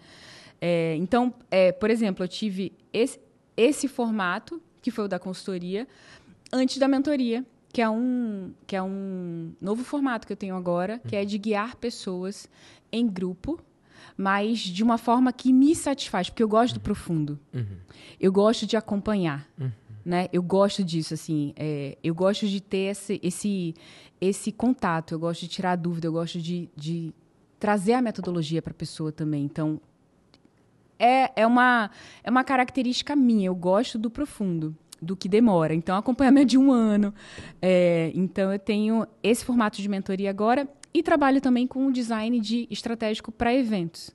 É, 0.60 0.96
então, 0.96 1.32
é, 1.50 1.72
por 1.72 1.90
exemplo, 1.90 2.24
eu 2.24 2.28
tive 2.28 2.72
esse, 2.92 3.20
esse 3.56 3.88
formato, 3.88 4.60
que 4.88 4.94
foi 4.94 5.04
o 5.04 5.08
da 5.08 5.18
consultoria, 5.18 5.86
antes 6.50 6.78
da 6.78 6.88
mentoria, 6.88 7.44
que 7.70 7.82
é 7.82 7.88
um, 7.88 8.52
que 8.66 8.74
é 8.74 8.82
um 8.82 9.52
novo 9.60 9.84
formato 9.84 10.26
que 10.26 10.32
eu 10.32 10.36
tenho 10.36 10.56
agora, 10.56 10.98
que 11.06 11.14
é 11.14 11.24
de 11.24 11.36
guiar 11.36 11.76
pessoas 11.76 12.48
em 12.90 13.06
grupo, 13.06 13.60
mas 14.16 14.60
de 14.60 14.82
uma 14.82 14.96
forma 14.96 15.30
que 15.30 15.52
me 15.52 15.76
satisfaz, 15.76 16.30
porque 16.30 16.42
eu 16.42 16.48
gosto 16.48 16.74
do 16.74 16.80
profundo. 16.80 17.38
Eu 18.18 18.32
gosto 18.32 18.66
de 18.66 18.76
acompanhar. 18.76 19.46
Né? 20.04 20.28
Eu 20.32 20.42
gosto 20.42 20.82
disso, 20.82 21.12
assim. 21.12 21.52
é, 21.54 21.98
eu 22.02 22.14
gosto 22.14 22.48
de 22.48 22.62
ter 22.62 22.92
esse, 22.92 23.20
esse, 23.22 23.74
esse 24.18 24.50
contato, 24.50 25.12
eu 25.12 25.18
gosto 25.18 25.42
de 25.42 25.48
tirar 25.48 25.76
dúvida, 25.76 26.06
eu 26.06 26.12
gosto 26.12 26.40
de, 26.40 26.70
de 26.74 27.12
trazer 27.60 27.92
a 27.92 28.00
metodologia 28.00 28.62
para 28.62 28.70
a 28.70 28.74
pessoa 28.74 29.12
também. 29.12 29.44
Então, 29.44 29.78
é, 30.98 31.30
é, 31.36 31.46
uma, 31.46 31.90
é 32.22 32.30
uma 32.30 32.44
característica 32.44 33.14
minha. 33.14 33.46
Eu 33.46 33.54
gosto 33.54 33.98
do 33.98 34.10
profundo, 34.10 34.74
do 35.00 35.16
que 35.16 35.28
demora. 35.28 35.74
Então, 35.74 35.96
acompanhamento 35.96 36.46
de 36.46 36.58
um 36.58 36.72
ano. 36.72 37.14
É, 37.60 38.10
então, 38.14 38.52
eu 38.52 38.58
tenho 38.58 39.06
esse 39.22 39.44
formato 39.44 39.80
de 39.80 39.88
mentoria 39.88 40.30
agora 40.30 40.68
e 40.92 41.02
trabalho 41.02 41.40
também 41.40 41.66
com 41.66 41.86
o 41.86 41.92
design 41.92 42.40
de 42.40 42.66
estratégico 42.70 43.30
para 43.30 43.54
eventos. 43.54 44.10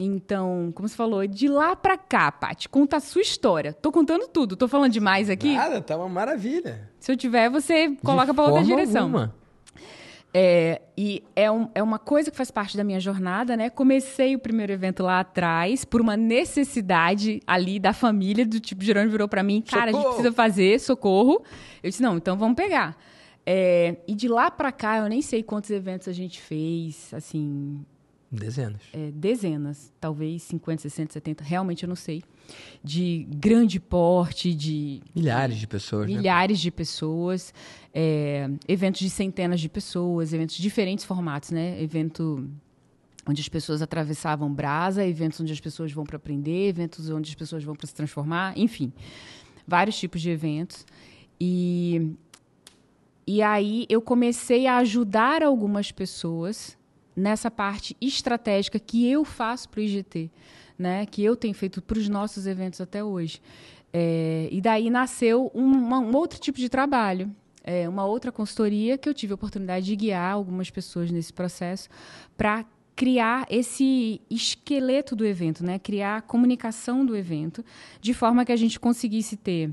Então, 0.00 0.70
como 0.74 0.88
você 0.88 0.94
falou, 0.94 1.26
de 1.26 1.48
lá 1.48 1.74
para 1.74 1.98
cá, 1.98 2.30
Paty, 2.30 2.68
conta 2.68 2.98
a 2.98 3.00
sua 3.00 3.20
história. 3.20 3.72
Tô 3.72 3.90
contando 3.90 4.28
tudo. 4.28 4.56
Tô 4.56 4.68
falando 4.68 4.92
demais 4.92 5.28
aqui? 5.28 5.54
Nada, 5.54 5.80
tá 5.80 5.96
uma 5.96 6.08
maravilha. 6.08 6.88
Se 7.00 7.10
eu 7.10 7.16
tiver, 7.16 7.50
você 7.50 7.96
coloca 8.04 8.32
para 8.32 8.44
outra 8.44 8.62
direção. 8.62 9.02
alguma. 9.02 9.34
É, 10.34 10.82
e 10.96 11.24
é, 11.34 11.50
um- 11.50 11.68
é 11.74 11.82
uma 11.82 11.98
coisa 11.98 12.30
que 12.30 12.36
faz 12.36 12.50
parte 12.50 12.76
da 12.76 12.84
minha 12.84 13.00
jornada, 13.00 13.56
né? 13.56 13.70
Comecei 13.70 14.36
o 14.36 14.38
primeiro 14.38 14.72
evento 14.72 15.02
lá 15.02 15.20
atrás 15.20 15.84
por 15.84 16.00
uma 16.02 16.16
necessidade 16.16 17.40
ali 17.46 17.78
da 17.78 17.92
família, 17.92 18.44
do 18.46 18.60
tipo, 18.60 18.84
Jerônimo 18.84 19.10
virou 19.10 19.26
para 19.28 19.42
mim, 19.42 19.62
cara, 19.62 19.84
a 19.84 19.86
gente 19.86 19.96
Socorro! 19.96 20.14
precisa 20.16 20.32
fazer, 20.34 20.80
socorro. 20.80 21.42
Eu 21.82 21.88
disse, 21.90 22.02
não, 22.02 22.16
então 22.16 22.36
vamos 22.36 22.56
pegar. 22.56 22.96
É, 23.46 23.96
e 24.06 24.14
de 24.14 24.28
lá 24.28 24.50
para 24.50 24.70
cá, 24.70 24.98
eu 24.98 25.08
nem 25.08 25.22
sei 25.22 25.42
quantos 25.42 25.70
eventos 25.70 26.06
a 26.08 26.12
gente 26.12 26.40
fez, 26.40 27.12
assim, 27.14 27.82
Dezenas. 28.30 28.82
é, 28.92 29.10
dezenas, 29.10 29.92
talvez 29.98 30.42
50, 30.42 30.82
60, 30.82 31.12
70, 31.14 31.44
realmente 31.44 31.84
eu 31.84 31.88
não 31.88 31.96
sei, 31.96 32.22
de 32.84 33.26
grande 33.30 33.80
porte, 33.80 34.54
de 34.54 35.00
Milhares 35.14 35.56
de 35.56 35.66
pessoas, 35.66 36.10
né? 36.10 36.16
milhares 36.16 36.60
de 36.60 36.70
pessoas, 36.70 37.54
é, 37.92 38.50
eventos 38.66 39.00
de 39.00 39.08
centenas 39.08 39.60
de 39.60 39.68
pessoas, 39.68 40.32
eventos 40.32 40.56
de 40.56 40.62
diferentes 40.62 41.04
formatos, 41.04 41.50
né? 41.50 41.82
Evento 41.82 42.46
onde 43.26 43.40
as 43.40 43.48
pessoas 43.48 43.82
atravessavam 43.82 44.52
brasa, 44.52 45.06
eventos 45.06 45.40
onde 45.40 45.52
as 45.52 45.60
pessoas 45.60 45.92
vão 45.92 46.04
para 46.04 46.16
aprender, 46.16 46.68
eventos 46.68 47.10
onde 47.10 47.30
as 47.30 47.34
pessoas 47.34 47.62
vão 47.62 47.74
para 47.74 47.86
se 47.86 47.94
transformar, 47.94 48.56
enfim, 48.56 48.92
vários 49.66 49.98
tipos 49.98 50.20
de 50.20 50.30
eventos. 50.30 50.86
E 51.40 52.12
e 53.26 53.42
aí 53.42 53.84
eu 53.90 54.00
comecei 54.00 54.66
a 54.66 54.78
ajudar 54.78 55.42
algumas 55.42 55.92
pessoas 55.92 56.78
nessa 57.18 57.50
parte 57.50 57.96
estratégica 58.00 58.78
que 58.78 59.10
eu 59.10 59.24
faço 59.24 59.68
para 59.68 59.80
o 59.80 59.82
IGT, 59.82 60.30
né? 60.78 61.04
Que 61.06 61.22
eu 61.22 61.36
tenho 61.36 61.54
feito 61.54 61.82
para 61.82 61.98
os 61.98 62.08
nossos 62.08 62.46
eventos 62.46 62.80
até 62.80 63.02
hoje. 63.02 63.40
É, 63.92 64.48
e 64.50 64.60
daí 64.60 64.90
nasceu 64.90 65.50
um, 65.54 65.64
um 65.64 66.16
outro 66.16 66.38
tipo 66.38 66.58
de 66.58 66.68
trabalho, 66.68 67.34
é, 67.64 67.88
uma 67.88 68.04
outra 68.04 68.30
consultoria 68.30 68.96
que 68.96 69.08
eu 69.08 69.14
tive 69.14 69.32
a 69.32 69.34
oportunidade 69.34 69.86
de 69.86 69.96
guiar 69.96 70.32
algumas 70.32 70.70
pessoas 70.70 71.10
nesse 71.10 71.32
processo 71.32 71.88
para 72.36 72.64
criar 72.94 73.46
esse 73.48 74.20
esqueleto 74.30 75.14
do 75.14 75.24
evento, 75.24 75.64
né? 75.64 75.78
Criar 75.78 76.16
a 76.16 76.22
comunicação 76.22 77.04
do 77.04 77.16
evento 77.16 77.64
de 78.00 78.12
forma 78.12 78.44
que 78.44 78.52
a 78.52 78.56
gente 78.56 78.78
conseguisse 78.78 79.36
ter 79.36 79.70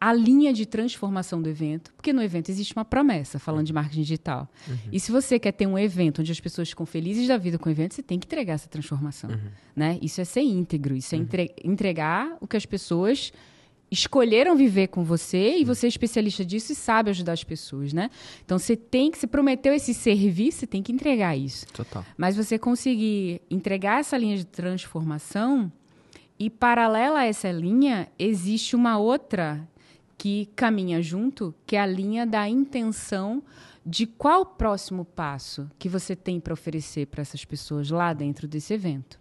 a 0.00 0.12
linha 0.12 0.52
de 0.52 0.64
transformação 0.64 1.42
do 1.42 1.48
evento, 1.48 1.92
porque 1.96 2.12
no 2.12 2.22
evento 2.22 2.50
existe 2.50 2.74
uma 2.74 2.84
promessa, 2.84 3.38
falando 3.38 3.66
de 3.66 3.72
marketing 3.72 4.02
digital. 4.02 4.48
E 4.92 5.00
se 5.00 5.10
você 5.10 5.38
quer 5.38 5.52
ter 5.52 5.66
um 5.66 5.78
evento 5.78 6.20
onde 6.20 6.30
as 6.30 6.38
pessoas 6.40 6.68
ficam 6.68 6.86
felizes 6.86 7.26
da 7.26 7.36
vida 7.36 7.58
com 7.58 7.68
o 7.68 7.72
evento, 7.72 7.94
você 7.94 8.02
tem 8.02 8.18
que 8.18 8.26
entregar 8.26 8.54
essa 8.54 8.68
transformação. 8.68 9.30
Né? 9.74 9.98
Isso 10.00 10.20
é 10.20 10.24
ser 10.24 10.42
íntegro, 10.42 10.94
isso 10.94 11.14
é 11.14 11.18
entre- 11.18 11.54
entregar 11.64 12.36
o 12.40 12.46
que 12.46 12.56
as 12.56 12.64
pessoas 12.64 13.32
escolheram 13.90 14.54
viver 14.54 14.88
com 14.88 15.02
você 15.02 15.56
e 15.58 15.64
você 15.64 15.86
é 15.86 15.88
especialista 15.88 16.44
disso 16.44 16.72
e 16.72 16.74
sabe 16.74 17.08
ajudar 17.10 17.32
as 17.32 17.42
pessoas, 17.42 17.92
né? 17.92 18.10
Então 18.44 18.58
você 18.58 18.76
tem 18.76 19.10
que, 19.10 19.16
você 19.16 19.26
prometeu 19.26 19.72
esse 19.72 19.94
serviço, 19.94 20.58
você 20.60 20.66
tem 20.66 20.82
que 20.82 20.92
entregar 20.92 21.34
isso. 21.36 21.66
Total. 21.72 22.04
Mas 22.16 22.36
você 22.36 22.58
conseguir 22.58 23.40
entregar 23.50 24.00
essa 24.00 24.18
linha 24.18 24.36
de 24.36 24.44
transformação 24.44 25.72
e 26.38 26.50
paralela 26.50 27.20
a 27.20 27.24
essa 27.24 27.50
linha 27.50 28.08
existe 28.18 28.76
uma 28.76 28.98
outra 28.98 29.66
que 30.18 30.46
caminha 30.56 31.00
junto, 31.00 31.54
que 31.64 31.76
é 31.76 31.80
a 31.80 31.86
linha 31.86 32.26
da 32.26 32.48
intenção 32.48 33.42
de 33.86 34.04
qual 34.04 34.42
o 34.42 34.46
próximo 34.46 35.04
passo 35.04 35.70
que 35.78 35.88
você 35.88 36.14
tem 36.14 36.40
para 36.40 36.52
oferecer 36.52 37.06
para 37.06 37.22
essas 37.22 37.44
pessoas 37.44 37.88
lá 37.90 38.12
dentro 38.12 38.46
desse 38.46 38.74
evento. 38.74 39.18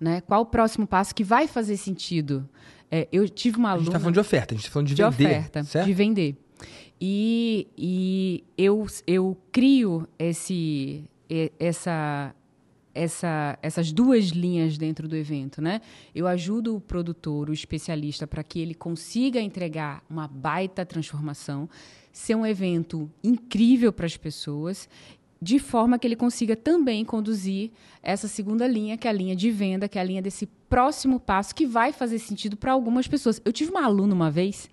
Né? 0.00 0.22
Qual 0.22 0.40
o 0.40 0.46
próximo 0.46 0.86
passo 0.86 1.14
que 1.14 1.22
vai 1.22 1.46
fazer 1.46 1.76
sentido? 1.76 2.48
É, 2.90 3.06
eu 3.12 3.28
tive 3.28 3.58
uma 3.58 3.68
A 3.68 3.72
gente 3.72 3.82
aluna 3.82 3.92
tá 3.92 4.00
falando 4.00 4.14
de 4.14 4.20
oferta, 4.20 4.54
a 4.54 4.56
gente 4.56 4.66
tá 4.66 4.72
falando 4.72 4.88
de, 4.88 4.94
de 4.94 5.02
vender. 5.02 5.26
oferta, 5.26 5.62
certo? 5.64 5.86
de 5.86 5.92
vender. 5.92 6.36
E, 7.00 7.68
e 7.76 8.44
eu, 8.58 8.86
eu 9.06 9.36
crio 9.52 10.08
esse, 10.18 11.04
essa, 11.58 12.34
essa, 12.94 13.58
essas 13.62 13.92
duas 13.92 14.26
linhas 14.26 14.76
dentro 14.76 15.06
do 15.06 15.16
evento, 15.16 15.62
né? 15.62 15.80
Eu 16.14 16.26
ajudo 16.26 16.76
o 16.76 16.80
produtor, 16.80 17.48
o 17.48 17.52
especialista, 17.52 18.26
para 18.26 18.42
que 18.42 18.60
ele 18.60 18.74
consiga 18.74 19.40
entregar 19.40 20.02
uma 20.08 20.26
baita 20.26 20.84
transformação, 20.84 21.68
ser 22.12 22.34
um 22.34 22.46
evento 22.46 23.10
incrível 23.22 23.92
para 23.92 24.06
as 24.06 24.16
pessoas, 24.16 24.88
de 25.40 25.58
forma 25.58 25.98
que 25.98 26.06
ele 26.06 26.16
consiga 26.16 26.54
também 26.54 27.04
conduzir 27.04 27.70
essa 28.02 28.28
segunda 28.28 28.66
linha, 28.66 28.98
que 28.98 29.06
é 29.06 29.10
a 29.10 29.14
linha 29.14 29.34
de 29.34 29.50
venda, 29.50 29.88
que 29.88 29.98
é 29.98 30.00
a 30.00 30.04
linha 30.04 30.20
desse 30.20 30.46
próximo 30.68 31.18
passo 31.18 31.54
que 31.54 31.66
vai 31.66 31.92
fazer 31.92 32.18
sentido 32.18 32.56
para 32.56 32.72
algumas 32.72 33.08
pessoas. 33.08 33.40
Eu 33.44 33.52
tive 33.52 33.70
uma 33.70 33.84
aluna 33.84 34.14
uma 34.14 34.30
vez 34.30 34.68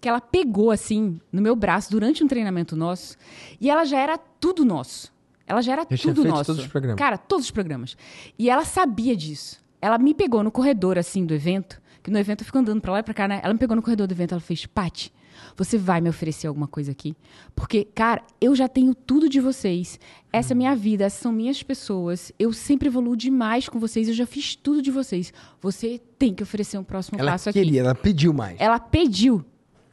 que 0.00 0.08
ela 0.08 0.20
pegou 0.20 0.70
assim 0.70 1.20
no 1.30 1.42
meu 1.42 1.54
braço 1.54 1.90
durante 1.90 2.24
um 2.24 2.28
treinamento 2.28 2.76
nosso 2.76 3.16
e 3.60 3.68
ela 3.68 3.84
já 3.84 3.98
era 3.98 4.16
tudo 4.16 4.64
nosso. 4.64 5.15
Ela 5.46 5.60
já 5.62 5.72
era 5.72 5.82
Já 5.88 5.96
tinha 5.96 6.14
tudo 6.14 6.22
feito 6.22 6.34
nosso. 6.34 6.44
todos 6.46 6.62
os 6.62 6.68
programas. 6.68 6.98
Cara, 6.98 7.16
todos 7.18 7.44
os 7.46 7.50
programas. 7.50 7.96
E 8.38 8.50
ela 8.50 8.64
sabia 8.64 9.16
disso. 9.16 9.60
Ela 9.80 9.98
me 9.98 10.12
pegou 10.14 10.42
no 10.42 10.50
corredor 10.50 10.98
assim 10.98 11.24
do 11.24 11.32
evento, 11.34 11.80
que 12.02 12.10
no 12.10 12.18
evento 12.18 12.40
eu 12.40 12.46
fico 12.46 12.58
andando 12.58 12.80
pra 12.80 12.92
lá 12.92 12.98
e 13.00 13.02
pra 13.02 13.14
cá, 13.14 13.28
né? 13.28 13.40
Ela 13.42 13.52
me 13.52 13.58
pegou 13.58 13.76
no 13.76 13.82
corredor 13.82 14.06
do 14.06 14.12
evento, 14.12 14.32
ela 14.32 14.40
fez: 14.40 14.66
"Pati, 14.66 15.12
você 15.56 15.76
vai 15.78 16.00
me 16.00 16.08
oferecer 16.08 16.46
alguma 16.48 16.66
coisa 16.66 16.90
aqui? 16.90 17.14
Porque, 17.54 17.84
cara, 17.94 18.22
eu 18.40 18.56
já 18.56 18.68
tenho 18.68 18.94
tudo 18.94 19.28
de 19.28 19.38
vocês. 19.40 20.00
Essa 20.32 20.52
é 20.52 20.56
minha 20.56 20.74
vida, 20.74 21.04
essas 21.04 21.20
são 21.20 21.30
minhas 21.30 21.62
pessoas. 21.62 22.32
Eu 22.38 22.52
sempre 22.52 22.88
evoluo 22.88 23.16
demais 23.16 23.68
com 23.68 23.78
vocês, 23.78 24.08
eu 24.08 24.14
já 24.14 24.26
fiz 24.26 24.56
tudo 24.56 24.82
de 24.82 24.90
vocês. 24.90 25.32
Você 25.60 26.00
tem 26.18 26.34
que 26.34 26.42
oferecer 26.42 26.78
um 26.78 26.84
próximo 26.84 27.20
Ela 27.20 27.32
passo 27.32 27.50
aqui." 27.50 27.60
queria, 27.62 27.80
ela 27.82 27.94
pediu 27.94 28.32
mais. 28.32 28.56
Ela 28.58 28.80
pediu. 28.80 29.44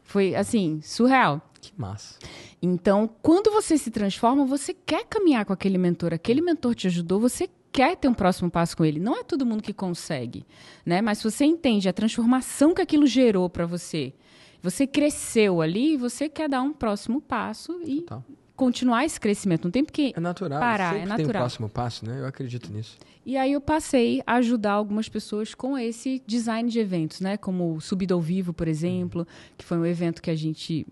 Foi 0.03 0.33
assim, 0.35 0.79
surreal. 0.81 1.41
Que 1.61 1.71
massa. 1.77 2.17
Então, 2.65 3.09
quando 3.21 3.51
você 3.51 3.77
se 3.77 3.91
transforma, 3.91 4.45
você 4.45 4.73
quer 4.73 5.05
caminhar 5.05 5.43
com 5.45 5.51
aquele 5.51 5.77
mentor. 5.77 6.13
Aquele 6.13 6.39
mentor 6.41 6.73
te 6.73 6.87
ajudou, 6.87 7.19
você 7.19 7.49
quer 7.73 7.97
ter 7.97 8.07
um 8.07 8.13
próximo 8.13 8.49
passo 8.49 8.77
com 8.77 8.85
ele. 8.85 9.01
Não 9.01 9.17
é 9.19 9.23
todo 9.23 9.45
mundo 9.45 9.61
que 9.61 9.73
consegue, 9.73 10.45
né? 10.85 11.01
Mas 11.01 11.17
se 11.17 11.25
você 11.25 11.43
entende 11.43 11.89
a 11.89 11.93
transformação 11.93 12.73
que 12.73 12.81
aquilo 12.81 13.05
gerou 13.05 13.49
para 13.49 13.65
você, 13.65 14.13
você 14.61 14.87
cresceu 14.87 15.61
ali, 15.61 15.97
você 15.97 16.29
quer 16.29 16.47
dar 16.47 16.61
um 16.61 16.71
próximo 16.71 17.19
passo 17.19 17.81
e 17.83 17.97
Total. 18.01 18.23
continuar 18.55 19.03
esse 19.03 19.19
crescimento. 19.19 19.65
Não 19.65 19.71
tem 19.71 19.83
porque 19.83 20.13
É 20.15 20.19
natural. 20.21 20.57
parar, 20.61 20.93
Sempre 20.93 21.01
é 21.01 21.15
tem 21.17 21.25
o 21.25 21.27
natural. 21.27 21.41
próximo 21.41 21.67
passo, 21.67 22.05
né? 22.05 22.21
Eu 22.21 22.25
acredito 22.27 22.71
nisso. 22.71 22.97
E 23.25 23.35
aí 23.35 23.51
eu 23.51 23.59
passei 23.59 24.21
a 24.25 24.35
ajudar 24.35 24.71
algumas 24.71 25.09
pessoas 25.09 25.53
com 25.53 25.77
esse 25.77 26.21
design 26.25 26.69
de 26.69 26.79
eventos, 26.79 27.19
né? 27.19 27.35
Como 27.35 27.75
o 27.75 27.81
Subido 27.81 28.13
ao 28.13 28.21
Vivo, 28.21 28.53
por 28.53 28.69
exemplo, 28.69 29.27
que 29.57 29.65
foi 29.65 29.77
um 29.77 29.85
evento 29.85 30.21
que 30.21 30.31
a 30.31 30.35
gente. 30.35 30.87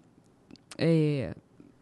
é, 0.78 1.34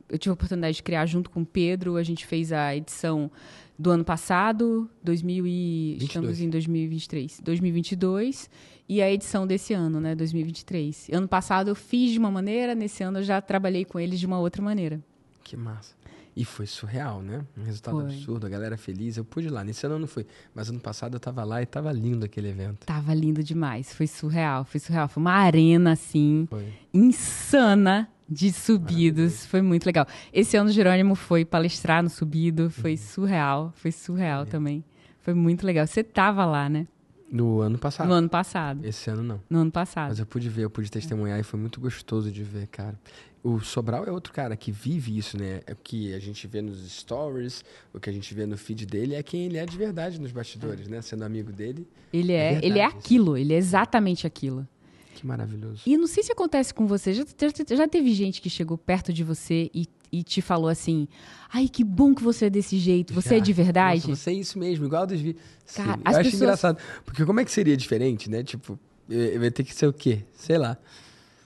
eu 0.09 0.17
tive 0.17 0.31
a 0.31 0.33
oportunidade 0.33 0.77
de 0.77 0.83
criar 0.83 1.05
junto 1.05 1.29
com 1.29 1.41
o 1.41 1.45
Pedro. 1.45 1.95
A 1.95 2.03
gente 2.03 2.25
fez 2.25 2.51
a 2.51 2.75
edição 2.75 3.31
do 3.77 3.91
ano 3.91 4.03
passado, 4.03 4.89
2000 5.03 5.47
e, 5.47 5.97
22. 5.99 6.03
estamos 6.03 6.41
em 6.41 6.49
2023, 6.49 7.39
2022, 7.41 8.49
e 8.89 9.01
a 9.01 9.09
edição 9.09 9.47
desse 9.47 9.73
ano, 9.73 10.01
né, 10.01 10.15
2023. 10.15 11.09
Ano 11.13 11.27
passado 11.27 11.69
eu 11.69 11.75
fiz 11.75 12.11
de 12.11 12.19
uma 12.19 12.29
maneira, 12.29 12.75
nesse 12.75 13.03
ano 13.03 13.19
eu 13.19 13.23
já 13.23 13.39
trabalhei 13.41 13.85
com 13.85 13.99
eles 13.99 14.19
de 14.19 14.25
uma 14.25 14.39
outra 14.39 14.61
maneira. 14.61 14.99
Que 15.43 15.55
massa. 15.55 15.95
E 16.39 16.45
foi 16.45 16.65
surreal, 16.65 17.21
né? 17.21 17.41
Um 17.57 17.63
resultado 17.63 17.97
Foi. 17.97 18.05
absurdo, 18.05 18.47
a 18.47 18.49
galera 18.49 18.77
feliz. 18.77 19.17
Eu 19.17 19.25
pude 19.25 19.47
ir 19.47 19.49
lá. 19.49 19.61
Nesse 19.61 19.85
ano 19.85 19.95
eu 19.95 19.99
não 19.99 20.07
fui, 20.07 20.25
mas 20.55 20.69
ano 20.69 20.79
passado 20.79 21.13
eu 21.15 21.19
tava 21.19 21.43
lá 21.43 21.61
e 21.61 21.65
tava 21.65 21.91
lindo 21.91 22.23
aquele 22.23 22.47
evento. 22.47 22.85
Tava 22.85 23.13
lindo 23.13 23.43
demais, 23.43 23.93
foi 23.93 24.07
surreal, 24.07 24.63
foi 24.63 24.79
surreal. 24.79 25.09
Foi 25.09 25.19
uma 25.19 25.33
arena, 25.33 25.91
assim, 25.91 26.47
Foi. 26.49 26.65
insana 26.93 28.07
de 28.29 28.53
subidos. 28.53 29.45
Foi 29.47 29.61
muito 29.61 29.85
legal. 29.85 30.07
Esse 30.31 30.55
ano 30.55 30.69
o 30.69 30.71
Jerônimo 30.71 31.13
foi 31.13 31.43
palestrar 31.43 32.01
no 32.01 32.09
subido. 32.09 32.69
Foi 32.69 32.95
surreal. 32.95 33.73
Foi 33.75 33.91
surreal 33.91 34.45
também. 34.45 34.81
Foi 35.19 35.33
muito 35.33 35.65
legal. 35.65 35.85
Você 35.85 36.05
tava 36.05 36.45
lá, 36.45 36.69
né? 36.69 36.87
No 37.31 37.59
ano 37.59 37.77
passado. 37.77 38.07
No 38.07 38.13
ano 38.13 38.29
passado. 38.29 38.85
Esse 38.85 39.09
ano 39.09 39.23
não. 39.23 39.41
No 39.49 39.59
ano 39.59 39.71
passado. 39.71 40.09
Mas 40.09 40.19
eu 40.19 40.25
pude 40.25 40.49
ver, 40.49 40.63
eu 40.63 40.69
pude 40.69 40.89
testemunhar 40.89 41.39
e 41.39 41.43
foi 41.43 41.59
muito 41.59 41.79
gostoso 41.79 42.31
de 42.31 42.43
ver, 42.43 42.67
cara. 42.67 42.97
O 43.41 43.59
Sobral 43.61 44.03
é 44.05 44.11
outro 44.11 44.33
cara 44.33 44.55
que 44.57 44.69
vive 44.71 45.17
isso, 45.17 45.37
né? 45.37 45.61
É 45.65 45.71
o 45.71 45.75
que 45.77 46.13
a 46.13 46.19
gente 46.19 46.45
vê 46.45 46.61
nos 46.61 46.79
stories, 46.91 47.63
o 47.93 47.99
que 47.99 48.09
a 48.09 48.13
gente 48.13 48.33
vê 48.33 48.45
no 48.45 48.57
feed 48.57 48.85
dele 48.85 49.15
é 49.15 49.23
quem 49.23 49.45
ele 49.45 49.57
é 49.57 49.65
de 49.65 49.77
verdade 49.77 50.19
nos 50.19 50.31
bastidores, 50.31 50.87
né? 50.89 51.01
Sendo 51.01 51.23
amigo 51.23 51.51
dele. 51.51 51.87
Ele 52.11 52.33
É 52.33 52.55
é, 52.55 52.59
ele 52.61 52.79
é 52.79 52.83
aquilo. 52.85 53.37
Ele 53.37 53.53
é 53.53 53.57
exatamente 53.57 54.27
aquilo. 54.27 54.67
Que 55.15 55.25
maravilhoso. 55.25 55.81
E 55.85 55.95
não 55.97 56.07
sei 56.07 56.21
se 56.23 56.31
acontece 56.31 56.73
com 56.73 56.85
você. 56.85 57.13
Já, 57.13 57.23
já, 57.25 57.75
já 57.77 57.87
teve 57.87 58.13
gente 58.13 58.41
que 58.41 58.49
chegou 58.49 58.77
perto 58.77 59.11
de 59.13 59.23
você 59.23 59.69
e, 59.73 59.85
e 60.11 60.21
te 60.23 60.41
falou 60.41 60.67
assim: 60.69 61.07
Ai, 61.51 61.67
que 61.69 61.83
bom 61.83 62.13
que 62.13 62.23
você 62.23 62.45
é 62.45 62.49
desse 62.49 62.77
jeito. 62.77 63.13
Você 63.13 63.35
é 63.35 63.37
Já. 63.37 63.43
de 63.43 63.53
verdade? 63.53 64.07
Nossa, 64.09 64.21
você 64.21 64.31
é 64.31 64.33
isso 64.33 64.59
mesmo, 64.59 64.85
igual 64.85 65.05
dos 65.07 65.19
vídeos. 65.19 65.43
Cara, 65.75 65.93
Sim, 65.93 66.01
as 66.05 66.13
eu 66.15 66.19
acho 66.19 66.31
pessoas- 66.31 66.41
engraçado. 66.41 66.77
Porque 67.05 67.25
como 67.25 67.39
é 67.39 67.45
que 67.45 67.51
seria 67.51 67.75
diferente, 67.77 68.29
né? 68.29 68.43
Tipo, 68.43 68.77
ia 69.09 69.51
ter 69.51 69.63
que 69.63 69.73
ser 69.73 69.87
o 69.87 69.93
quê? 69.93 70.23
Sei 70.33 70.57
lá. 70.57 70.77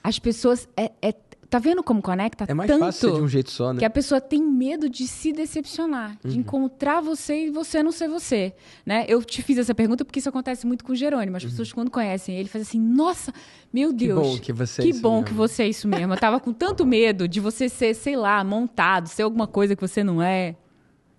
As 0.03 0.17
pessoas. 0.19 0.67
É, 0.75 0.91
é- 1.01 1.15
tá 1.53 1.59
vendo 1.59 1.83
como 1.83 2.01
conecta? 2.01 2.45
É 2.47 2.53
mais 2.53 2.67
tanto 2.69 2.79
fácil 2.85 3.09
ser 3.09 3.15
de 3.15 3.21
um 3.21 3.27
jeito 3.27 3.51
só, 3.51 3.71
né? 3.73 3.79
que 3.79 3.85
a 3.85 3.89
pessoa 3.89 4.19
tem 4.21 4.41
medo 4.43 4.89
de 4.89 5.07
se 5.07 5.31
decepcionar, 5.31 6.17
Uhum. 6.23 6.29
de 6.31 6.37
encontrar 6.39 7.01
você 7.01 7.45
e 7.47 7.49
você 7.49 7.81
não 7.81 7.91
ser 7.91 8.07
você, 8.09 8.53
né? 8.85 9.05
Eu 9.07 9.23
te 9.23 9.41
fiz 9.41 9.57
essa 9.57 9.73
pergunta 9.73 10.03
porque 10.03 10.19
isso 10.19 10.29
acontece 10.29 10.65
muito 10.67 10.83
com 10.83 10.91
o 10.91 10.95
Jerônimo. 10.95 11.37
As 11.37 11.43
pessoas 11.43 11.71
quando 11.71 11.89
conhecem 11.91 12.35
ele 12.37 12.49
fazem 12.49 12.63
assim: 12.67 12.79
"Nossa, 12.79 13.33
meu 13.73 13.89
Uhum. 13.89 13.97
Que 13.97 14.07
Deus, 14.07 14.19
bom 14.27 14.37
que 14.39 14.53
você 14.53 14.81
é 14.81 14.85
que 14.85 14.93
bom 14.93 15.11
mesmo." 15.15 15.25
que 15.27 15.33
você 15.33 15.63
é 15.63 15.67
isso 15.69 15.87
mesmo. 15.87 16.13
Eu 16.13 16.17
tava 16.19 16.39
com 16.39 16.51
tanto 16.53 16.85
medo 16.85 17.27
de 17.27 17.39
você 17.39 17.69
ser, 17.69 17.93
sei 17.93 18.15
lá, 18.15 18.43
montado, 18.43 19.07
ser 19.07 19.23
alguma 19.23 19.47
coisa 19.47 19.75
que 19.75 19.81
você 19.81 20.03
não 20.03 20.21
é. 20.21 20.55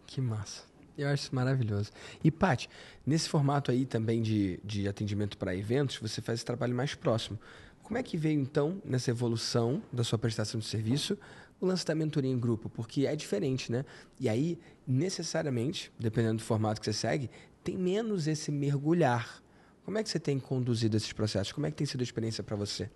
Que 0.07 0.21
massa. 0.21 0.63
Eu 0.97 1.09
acho 1.09 1.25
isso 1.25 1.35
maravilhoso. 1.35 1.91
E, 2.23 2.31
Paty, 2.31 2.69
nesse 3.05 3.29
formato 3.29 3.71
aí 3.73 3.85
também 3.85 4.23
de, 4.23 4.61
de 4.65 4.87
atendimento 4.87 5.37
para 5.37 5.55
eventos, 5.55 5.99
você 5.99 6.21
faz 6.21 6.39
esse 6.39 6.45
trabalho 6.45 6.75
mais 6.75 6.95
próximo. 6.95 7.37
Como 7.85 7.99
é 7.99 8.03
que 8.03 8.17
veio, 8.17 8.41
então, 8.41 8.81
nessa 8.83 9.11
evolução 9.11 9.83
da 9.93 10.03
sua 10.03 10.19
prestação 10.19 10.59
de 10.59 10.65
serviço, 10.67 11.19
o 11.61 11.67
lance 11.67 11.85
da 11.85 11.95
mentoria 11.95 12.31
em 12.31 12.39
grupo? 12.39 12.71
Porque 12.71 13.07
é 13.07 13.15
diferente, 13.15 13.71
né? 13.71 13.85
E 14.19 14.27
aí, 14.27 14.59
necessariamente, 14.87 15.93
dependendo 15.99 16.39
do 16.39 16.43
formato 16.43 16.81
que 16.81 16.87
você 16.87 16.95
segue, 16.95 17.31
tem 17.63 17.77
menos 17.77 18.27
esse 18.27 18.51
mergulhar. 18.51 19.43
Como 19.85 19.99
é 19.99 20.03
que 20.03 20.09
você 20.09 20.19
tem 20.19 20.41
conduzido 20.41 20.97
esses 20.97 21.13
processos? 21.13 21.53
Como 21.53 21.67
é 21.67 21.71
que 21.71 21.77
tem 21.77 21.87
sido 21.87 22.01
a 22.01 22.05
experiência 22.05 22.43
para 22.43 22.57
você? 22.57 22.91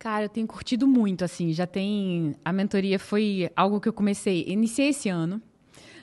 Cara, 0.00 0.24
eu 0.24 0.28
tenho 0.28 0.48
curtido 0.48 0.84
muito, 0.84 1.24
assim, 1.24 1.52
já 1.52 1.64
tem... 1.64 2.34
A 2.44 2.52
mentoria 2.52 2.98
foi 2.98 3.48
algo 3.54 3.80
que 3.80 3.88
eu 3.88 3.92
comecei, 3.92 4.44
iniciei 4.48 4.88
esse 4.88 5.08
ano, 5.08 5.40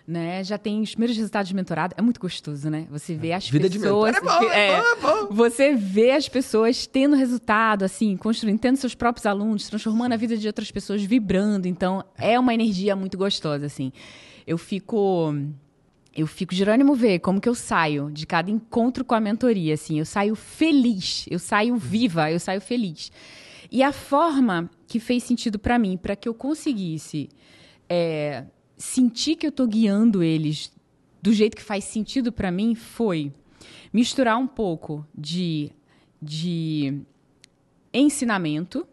né? 0.10 0.44
Já 0.44 0.58
tem 0.58 0.82
os 0.82 0.92
primeiros 0.92 1.16
resultados 1.16 1.48
de 1.48 1.56
mentorado, 1.56 1.94
é 1.98 2.02
muito 2.02 2.20
gostoso, 2.20 2.70
né? 2.70 2.88
Você 2.90 3.14
vê 3.14 3.32
as 3.32 3.48
Vida 3.48 3.70
de 3.70 3.78
pessoas... 3.78 4.14
mentor 4.16 4.28
é 4.28 4.40
bom, 4.40 4.52
é 4.52 4.82
bom, 4.82 4.88
é 4.88 4.96
bom. 4.96 5.28
Você 5.36 5.76
vê 5.76 6.12
as 6.12 6.28
pessoas 6.28 6.88
tendo 6.88 7.16
resultado, 7.16 7.84
assim, 7.86 8.18
construindo, 8.18 8.60
tendo 8.60 8.78
seus 8.78 8.96
próprios 8.96 9.26
alunos, 9.26 9.68
transformando 9.68 10.14
a 10.14 10.18
vida 10.18 10.36
de 10.36 10.48
outras 10.48 10.72
pessoas, 10.72 11.04
vibrando. 11.04 11.68
Então, 11.68 12.04
é 12.18 12.40
uma 12.40 12.54
energia 12.54 12.96
muito 12.96 13.18
gostosa, 13.18 13.66
assim. 13.66 13.92
Eu 14.48 14.58
fico... 14.58 15.34
Eu 16.16 16.26
fico, 16.26 16.56
Jerônimo 16.56 16.96
vê 16.96 17.20
como 17.20 17.40
que 17.40 17.48
eu 17.48 17.56
saio 17.56 18.10
de 18.12 18.26
cada 18.26 18.50
encontro 18.50 19.06
com 19.06 19.14
a 19.14 19.20
mentoria, 19.20 19.76
assim. 19.76 20.00
Eu 20.00 20.06
saio 20.06 20.36
feliz, 20.36 21.26
eu 21.30 21.38
saio 21.38 21.78
viva, 21.78 22.32
eu 22.32 22.40
saio 22.40 22.60
feliz. 22.60 23.12
E 23.72 23.84
a 23.84 23.94
forma 23.94 24.70
que 24.88 25.00
fez 25.00 25.24
sentido 25.24 25.60
para 25.60 25.78
mim, 25.78 25.96
para 25.96 26.16
que 26.16 26.28
eu 26.28 26.34
conseguisse 26.34 27.30
é, 27.88 28.44
sentir 28.80 29.36
que 29.36 29.46
eu 29.46 29.52
tô 29.52 29.68
guiando 29.68 30.24
eles 30.24 30.72
do 31.22 31.34
jeito 31.34 31.56
que 31.56 31.62
faz 31.62 31.84
sentido 31.84 32.32
para 32.32 32.50
mim, 32.50 32.74
foi 32.74 33.32
misturar 33.92 34.38
um 34.38 34.48
pouco 34.48 35.06
de, 35.14 35.70
de 36.22 37.02
ensinamento, 37.94 38.88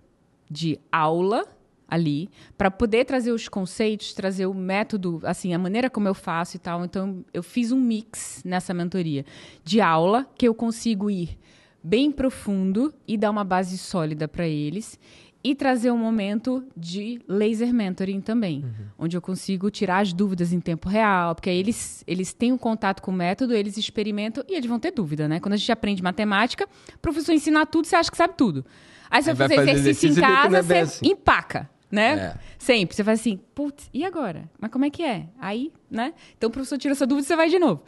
de 0.50 0.78
aula 0.90 1.46
ali, 1.88 2.28
para 2.58 2.68
poder 2.68 3.04
trazer 3.04 3.30
os 3.30 3.48
conceitos, 3.48 4.12
trazer 4.12 4.46
o 4.46 4.54
método, 4.54 5.20
assim, 5.22 5.54
a 5.54 5.58
maneira 5.58 5.88
como 5.88 6.08
eu 6.08 6.14
faço 6.14 6.56
e 6.56 6.58
tal. 6.58 6.84
Então, 6.84 7.24
eu 7.32 7.44
fiz 7.44 7.70
um 7.70 7.80
mix 7.80 8.42
nessa 8.44 8.74
mentoria 8.74 9.24
de 9.62 9.80
aula, 9.80 10.28
que 10.36 10.48
eu 10.48 10.54
consigo 10.54 11.08
ir 11.08 11.38
bem 11.80 12.10
profundo 12.10 12.92
e 13.06 13.16
dar 13.16 13.30
uma 13.30 13.44
base 13.44 13.78
sólida 13.78 14.26
para 14.26 14.48
eles. 14.48 14.98
E 15.46 15.54
trazer 15.54 15.92
um 15.92 15.96
momento 15.96 16.64
de 16.76 17.20
laser 17.28 17.72
mentoring 17.72 18.20
também, 18.20 18.64
onde 18.98 19.16
eu 19.16 19.22
consigo 19.22 19.70
tirar 19.70 19.98
as 19.98 20.12
dúvidas 20.12 20.52
em 20.52 20.58
tempo 20.58 20.88
real, 20.88 21.36
porque 21.36 21.48
aí 21.48 21.56
eles, 21.56 22.02
eles 22.04 22.32
têm 22.32 22.50
um 22.50 22.58
contato 22.58 23.00
com 23.00 23.12
o 23.12 23.14
método, 23.14 23.54
eles 23.54 23.76
experimentam 23.76 24.42
e 24.48 24.56
eles 24.56 24.68
vão 24.68 24.80
ter 24.80 24.90
dúvida, 24.90 25.28
né? 25.28 25.38
Quando 25.38 25.52
a 25.52 25.56
gente 25.56 25.70
aprende 25.70 26.02
matemática, 26.02 26.68
o 26.92 26.98
professor 26.98 27.32
ensina 27.32 27.64
tudo, 27.64 27.86
você 27.86 27.94
acha 27.94 28.10
que 28.10 28.16
sabe 28.16 28.34
tudo. 28.36 28.66
Aí 29.08 29.22
você 29.22 29.30
Aí 29.30 29.36
vai 29.36 29.48
fazer 29.48 29.60
fazer 29.60 29.70
exercício 29.70 30.08
em 30.08 30.10
exercício 30.10 30.18
e 30.18 30.28
não 30.28 30.42
casa, 30.42 30.58
é 30.58 30.62
você 30.62 30.78
assim. 30.78 31.08
empaca, 31.10 31.70
né? 31.88 32.12
É. 32.18 32.34
Sempre. 32.58 32.96
Você 32.96 33.04
faz 33.04 33.20
assim, 33.20 33.38
putz, 33.54 33.88
e 33.94 34.04
agora? 34.04 34.50
Mas 34.58 34.68
como 34.72 34.84
é 34.84 34.90
que 34.90 35.04
é? 35.04 35.28
Aí, 35.38 35.72
né? 35.88 36.12
Então 36.36 36.48
o 36.48 36.52
professor 36.52 36.76
tira 36.76 36.90
essa 36.90 37.06
dúvida 37.06 37.24
e 37.24 37.28
você 37.28 37.36
vai 37.36 37.48
de 37.48 37.60
novo. 37.60 37.84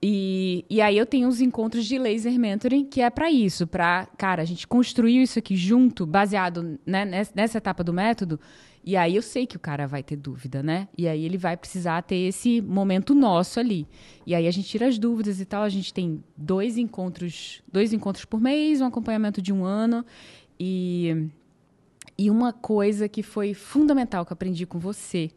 E, 0.00 0.64
e 0.70 0.80
aí 0.80 0.96
eu 0.96 1.04
tenho 1.04 1.28
os 1.28 1.40
encontros 1.40 1.84
de 1.84 1.98
laser 1.98 2.38
mentoring, 2.38 2.84
que 2.84 3.00
é 3.00 3.10
para 3.10 3.30
isso, 3.30 3.66
para, 3.66 4.06
cara, 4.16 4.42
a 4.42 4.44
gente 4.44 4.66
construiu 4.66 5.22
isso 5.22 5.38
aqui 5.40 5.56
junto, 5.56 6.06
baseado 6.06 6.78
né, 6.86 7.04
nessa 7.34 7.58
etapa 7.58 7.82
do 7.82 7.92
método, 7.92 8.38
e 8.84 8.96
aí 8.96 9.16
eu 9.16 9.22
sei 9.22 9.46
que 9.46 9.56
o 9.56 9.60
cara 9.60 9.86
vai 9.86 10.02
ter 10.02 10.16
dúvida, 10.16 10.62
né? 10.62 10.88
E 10.96 11.08
aí 11.08 11.24
ele 11.24 11.36
vai 11.36 11.56
precisar 11.56 12.00
ter 12.02 12.16
esse 12.16 12.62
momento 12.62 13.14
nosso 13.14 13.60
ali. 13.60 13.86
E 14.24 14.34
aí 14.34 14.46
a 14.46 14.50
gente 14.50 14.68
tira 14.68 14.86
as 14.86 14.98
dúvidas 14.98 15.40
e 15.40 15.44
tal, 15.44 15.62
a 15.62 15.68
gente 15.68 15.92
tem 15.92 16.24
dois 16.36 16.78
encontros, 16.78 17.60
dois 17.70 17.92
encontros 17.92 18.24
por 18.24 18.40
mês, 18.40 18.80
um 18.80 18.86
acompanhamento 18.86 19.42
de 19.42 19.52
um 19.52 19.64
ano, 19.64 20.06
e, 20.58 21.28
e 22.16 22.30
uma 22.30 22.52
coisa 22.52 23.08
que 23.08 23.22
foi 23.22 23.52
fundamental 23.52 24.24
que 24.24 24.32
eu 24.32 24.34
aprendi 24.34 24.64
com 24.64 24.78
você, 24.78 25.30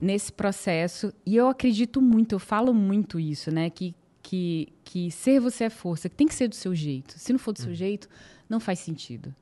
nesse 0.00 0.32
processo. 0.32 1.12
E 1.26 1.36
eu 1.36 1.48
acredito 1.48 2.00
muito, 2.00 2.34
eu 2.34 2.38
falo 2.38 2.72
muito 2.72 3.20
isso, 3.20 3.50
né? 3.50 3.68
Que, 3.68 3.94
que, 4.22 4.72
que 4.82 5.10
ser 5.10 5.40
você 5.40 5.64
é 5.64 5.70
força, 5.70 6.08
que 6.08 6.16
tem 6.16 6.26
que 6.26 6.34
ser 6.34 6.48
do 6.48 6.54
seu 6.54 6.74
jeito. 6.74 7.18
Se 7.18 7.32
não 7.32 7.38
for 7.38 7.52
do 7.52 7.58
uhum. 7.58 7.66
seu 7.66 7.74
jeito, 7.74 8.08
não 8.48 8.58
faz 8.58 8.78
sentido. 8.78 9.34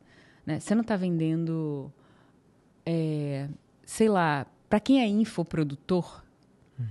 Né? 0.45 0.59
Você 0.59 0.75
não 0.75 0.83
está 0.83 0.97
vendendo, 0.97 1.93
é, 2.85 3.49
sei 3.85 4.09
lá, 4.09 4.47
para 4.69 4.81
quem 4.81 5.01
é 5.01 5.07
infoprodutor, 5.07 6.23
uhum. 6.79 6.87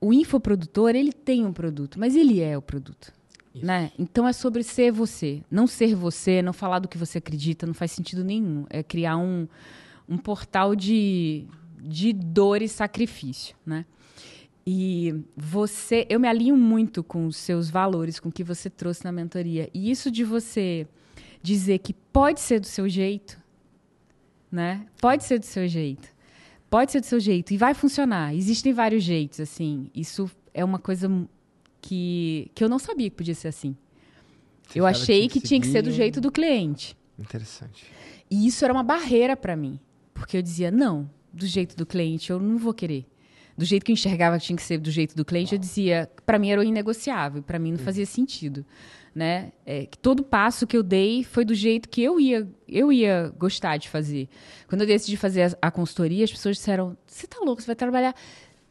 o 0.00 0.12
infoprodutor, 0.12 0.94
ele 0.94 1.12
tem 1.12 1.46
um 1.46 1.52
produto, 1.52 1.98
mas 1.98 2.14
ele 2.14 2.40
é 2.40 2.56
o 2.56 2.62
produto. 2.62 3.12
Né? 3.54 3.90
Então 3.98 4.28
é 4.28 4.34
sobre 4.34 4.62
ser 4.62 4.92
você. 4.92 5.42
Não 5.50 5.66
ser 5.66 5.94
você, 5.94 6.42
não 6.42 6.52
falar 6.52 6.78
do 6.78 6.88
que 6.88 6.98
você 6.98 7.16
acredita, 7.18 7.66
não 7.66 7.72
faz 7.72 7.90
sentido 7.90 8.22
nenhum. 8.22 8.66
É 8.68 8.82
criar 8.82 9.16
um, 9.16 9.48
um 10.06 10.18
portal 10.18 10.76
de, 10.76 11.46
de 11.86 12.12
dor 12.12 12.62
e 12.62 12.68
sacrifício, 12.68 13.56
né? 13.64 13.84
E 14.66 15.14
você, 15.36 16.04
eu 16.10 16.18
me 16.18 16.26
alinho 16.26 16.56
muito 16.56 17.04
com 17.04 17.26
os 17.26 17.36
seus 17.36 17.70
valores, 17.70 18.18
com 18.18 18.28
o 18.28 18.32
que 18.32 18.42
você 18.42 18.68
trouxe 18.68 19.04
na 19.04 19.12
mentoria. 19.12 19.70
E 19.72 19.90
isso 19.90 20.10
de 20.10 20.24
você 20.24 20.88
dizer 21.40 21.78
que 21.78 21.92
pode 21.92 22.40
ser 22.40 22.58
do 22.58 22.66
seu 22.66 22.88
jeito, 22.88 23.40
né? 24.50 24.84
Pode 25.00 25.22
ser 25.22 25.38
do 25.38 25.46
seu 25.46 25.68
jeito. 25.68 26.08
Pode 26.68 26.90
ser 26.90 27.00
do 27.00 27.06
seu 27.06 27.20
jeito 27.20 27.54
e 27.54 27.56
vai 27.56 27.74
funcionar. 27.74 28.34
Existem 28.34 28.72
vários 28.72 29.04
jeitos, 29.04 29.38
assim. 29.38 29.88
Isso 29.94 30.28
é 30.52 30.64
uma 30.64 30.80
coisa 30.80 31.08
que, 31.80 32.50
que 32.52 32.64
eu 32.64 32.68
não 32.68 32.80
sabia 32.80 33.08
que 33.08 33.16
podia 33.16 33.36
ser 33.36 33.48
assim. 33.48 33.76
Você 34.66 34.80
eu 34.80 34.84
achei 34.84 35.28
que, 35.28 35.40
que 35.40 35.46
tinha 35.46 35.60
que 35.60 35.68
ser 35.68 35.82
do 35.82 35.92
jeito 35.92 36.20
do 36.20 36.32
cliente. 36.32 36.96
Interessante. 37.16 37.86
E 38.28 38.48
isso 38.48 38.64
era 38.64 38.74
uma 38.74 38.82
barreira 38.82 39.36
para 39.36 39.54
mim, 39.54 39.78
porque 40.12 40.36
eu 40.36 40.42
dizia: 40.42 40.72
"Não, 40.72 41.08
do 41.36 41.46
jeito 41.46 41.76
do 41.76 41.86
cliente, 41.86 42.30
eu 42.30 42.40
não 42.40 42.56
vou 42.56 42.74
querer. 42.74 43.06
Do 43.56 43.64
jeito 43.64 43.84
que 43.84 43.92
eu 43.92 43.94
enxergava 43.94 44.38
que 44.38 44.44
tinha 44.44 44.56
que 44.56 44.62
ser 44.62 44.78
do 44.78 44.90
jeito 44.90 45.16
do 45.16 45.24
cliente, 45.24 45.54
eu 45.54 45.58
dizia, 45.58 46.10
para 46.26 46.38
mim 46.38 46.50
era 46.50 46.62
inegociável, 46.64 47.42
para 47.42 47.58
mim 47.58 47.72
não 47.72 47.78
fazia 47.78 48.04
sentido, 48.04 48.66
né? 49.14 49.50
É, 49.64 49.86
que 49.86 49.96
todo 49.96 50.22
passo 50.22 50.66
que 50.66 50.76
eu 50.76 50.82
dei 50.82 51.24
foi 51.24 51.42
do 51.42 51.54
jeito 51.54 51.88
que 51.88 52.02
eu 52.02 52.20
ia, 52.20 52.46
eu 52.68 52.92
ia 52.92 53.32
gostar 53.38 53.78
de 53.78 53.88
fazer. 53.88 54.28
Quando 54.68 54.82
eu 54.82 54.86
decidi 54.86 55.16
fazer 55.16 55.42
a, 55.42 55.68
a 55.68 55.70
consultoria, 55.70 56.24
as 56.24 56.30
pessoas 56.30 56.56
disseram: 56.56 56.96
"Você 57.06 57.26
tá 57.26 57.38
louco, 57.42 57.62
você 57.62 57.66
vai 57.66 57.76
trabalhar 57.76 58.14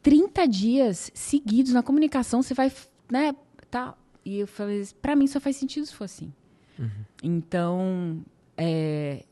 30 0.03 0.47
dias 0.47 1.11
seguidos 1.15 1.73
na 1.73 1.81
comunicação, 1.81 2.43
você 2.43 2.53
vai, 2.53 2.71
né, 3.11 3.33
tá?" 3.71 3.95
E 4.23 4.37
eu 4.37 4.47
falei: 4.47 4.85
"Para 5.01 5.15
mim 5.15 5.25
só 5.25 5.39
faz 5.39 5.55
sentido 5.55 5.87
se 5.87 5.95
for 5.95 6.03
assim". 6.03 6.31
Uhum. 6.77 6.89
Então, 7.23 8.23
é, 8.55 9.25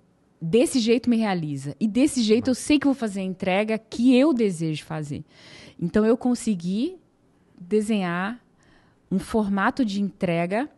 desse 0.43 0.79
jeito 0.79 1.09
me 1.09 1.15
realiza. 1.15 1.73
E 1.79 1.87
desse 1.87 2.21
jeito 2.21 2.49
eu 2.49 2.55
sei 2.55 2.77
que 2.77 2.85
vou 2.85 2.93
fazer 2.93 3.21
a 3.21 3.23
entrega 3.23 3.77
que 3.77 4.13
eu 4.13 4.33
desejo 4.33 4.83
fazer. 4.83 5.23
Então 5.79 6.05
eu 6.05 6.17
consegui 6.17 6.97
desenhar 7.59 8.43
um 9.09 9.19
formato 9.19 9.85
de 9.85 10.01
entrega 10.01 10.69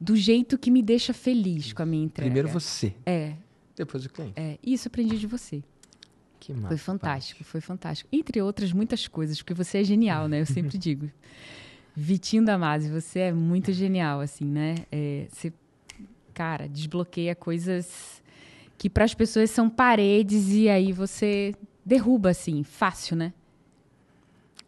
do 0.00 0.16
jeito 0.16 0.58
que 0.58 0.70
me 0.70 0.82
deixa 0.82 1.12
feliz 1.12 1.72
com 1.72 1.82
a 1.82 1.86
minha 1.86 2.04
entrega. 2.04 2.28
Primeiro 2.28 2.48
você. 2.48 2.92
É. 3.06 3.34
Depois 3.76 4.04
o 4.04 4.10
cliente. 4.10 4.34
É. 4.36 4.58
Isso 4.62 4.88
aprendi 4.88 5.16
de 5.16 5.28
você. 5.28 5.62
Que 6.40 6.52
massa. 6.52 6.68
Foi 6.68 6.76
fantástico, 6.76 7.44
foi 7.44 7.60
fantástico. 7.60 8.08
Entre 8.12 8.42
outras 8.42 8.72
muitas 8.72 9.06
coisas, 9.06 9.38
porque 9.40 9.54
você 9.54 9.78
é 9.78 9.84
genial, 9.84 10.26
né? 10.26 10.40
Eu 10.40 10.46
sempre 10.46 10.76
digo. 10.76 11.08
Vitinho 11.94 12.44
Damasi, 12.44 12.90
você 12.90 13.20
é 13.20 13.32
muito 13.32 13.72
genial, 13.72 14.20
assim, 14.20 14.46
né? 14.46 14.74
É, 14.90 15.28
você, 15.30 15.52
cara, 16.34 16.68
desbloqueia 16.68 17.34
coisas 17.36 18.21
que 18.82 18.90
para 18.90 19.04
as 19.04 19.14
pessoas 19.14 19.48
são 19.48 19.70
paredes 19.70 20.48
e 20.48 20.68
aí 20.68 20.92
você 20.92 21.54
derruba 21.86 22.30
assim, 22.30 22.64
fácil, 22.64 23.14
né? 23.14 23.32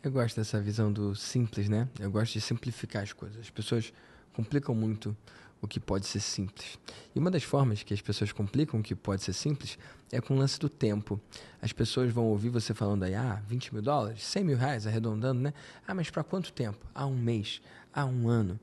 Eu 0.01 0.13
gosto 0.13 0.37
dessa 0.37 0.61
visão 0.61 0.93
do 0.93 1.17
simples, 1.17 1.69
né? 1.69 1.89
Eu 1.99 2.13
gosto 2.13 2.35
de 2.35 2.41
simplificar 2.41 3.03
as 3.03 3.13
coisas. 3.13 3.41
As 3.41 3.51
pessoas 3.51 3.93
complicam 4.33 4.73
muito 4.73 5.17
o 5.61 5.67
que 5.67 5.81
pode 5.81 6.07
ser 6.07 6.21
simples. 6.21 6.79
E 7.13 7.19
uma 7.19 7.29
das 7.29 7.43
formas 7.43 7.83
que 7.83 7.93
as 7.93 8.01
pessoas 8.01 8.31
complicam 8.31 8.79
o 8.79 8.85
que 8.85 8.95
pode 8.95 9.21
ser 9.25 9.33
simples 9.33 9.77
é 10.13 10.21
com 10.21 10.35
o 10.35 10.39
lance 10.39 10.61
do 10.61 10.69
tempo. 10.69 11.21
As 11.61 11.73
pessoas 11.73 12.13
vão 12.13 12.27
ouvir 12.27 12.51
você 12.51 12.73
falando 12.73 13.03
aí, 13.03 13.17
ah, 13.17 13.43
20 13.49 13.75
mil 13.75 13.83
dólares, 13.83 14.23
100 14.23 14.45
mil 14.45 14.57
reais, 14.57 14.87
arredondando, 14.87 15.41
né? 15.41 15.53
Ah, 15.85 15.93
mas 15.93 16.09
para 16.09 16.23
quanto 16.23 16.53
tempo? 16.53 16.87
Ah, 16.95 17.05
um 17.05 17.17
mês, 17.17 17.61
ah, 17.93 18.07
um 18.07 18.29
ano. 18.29 18.61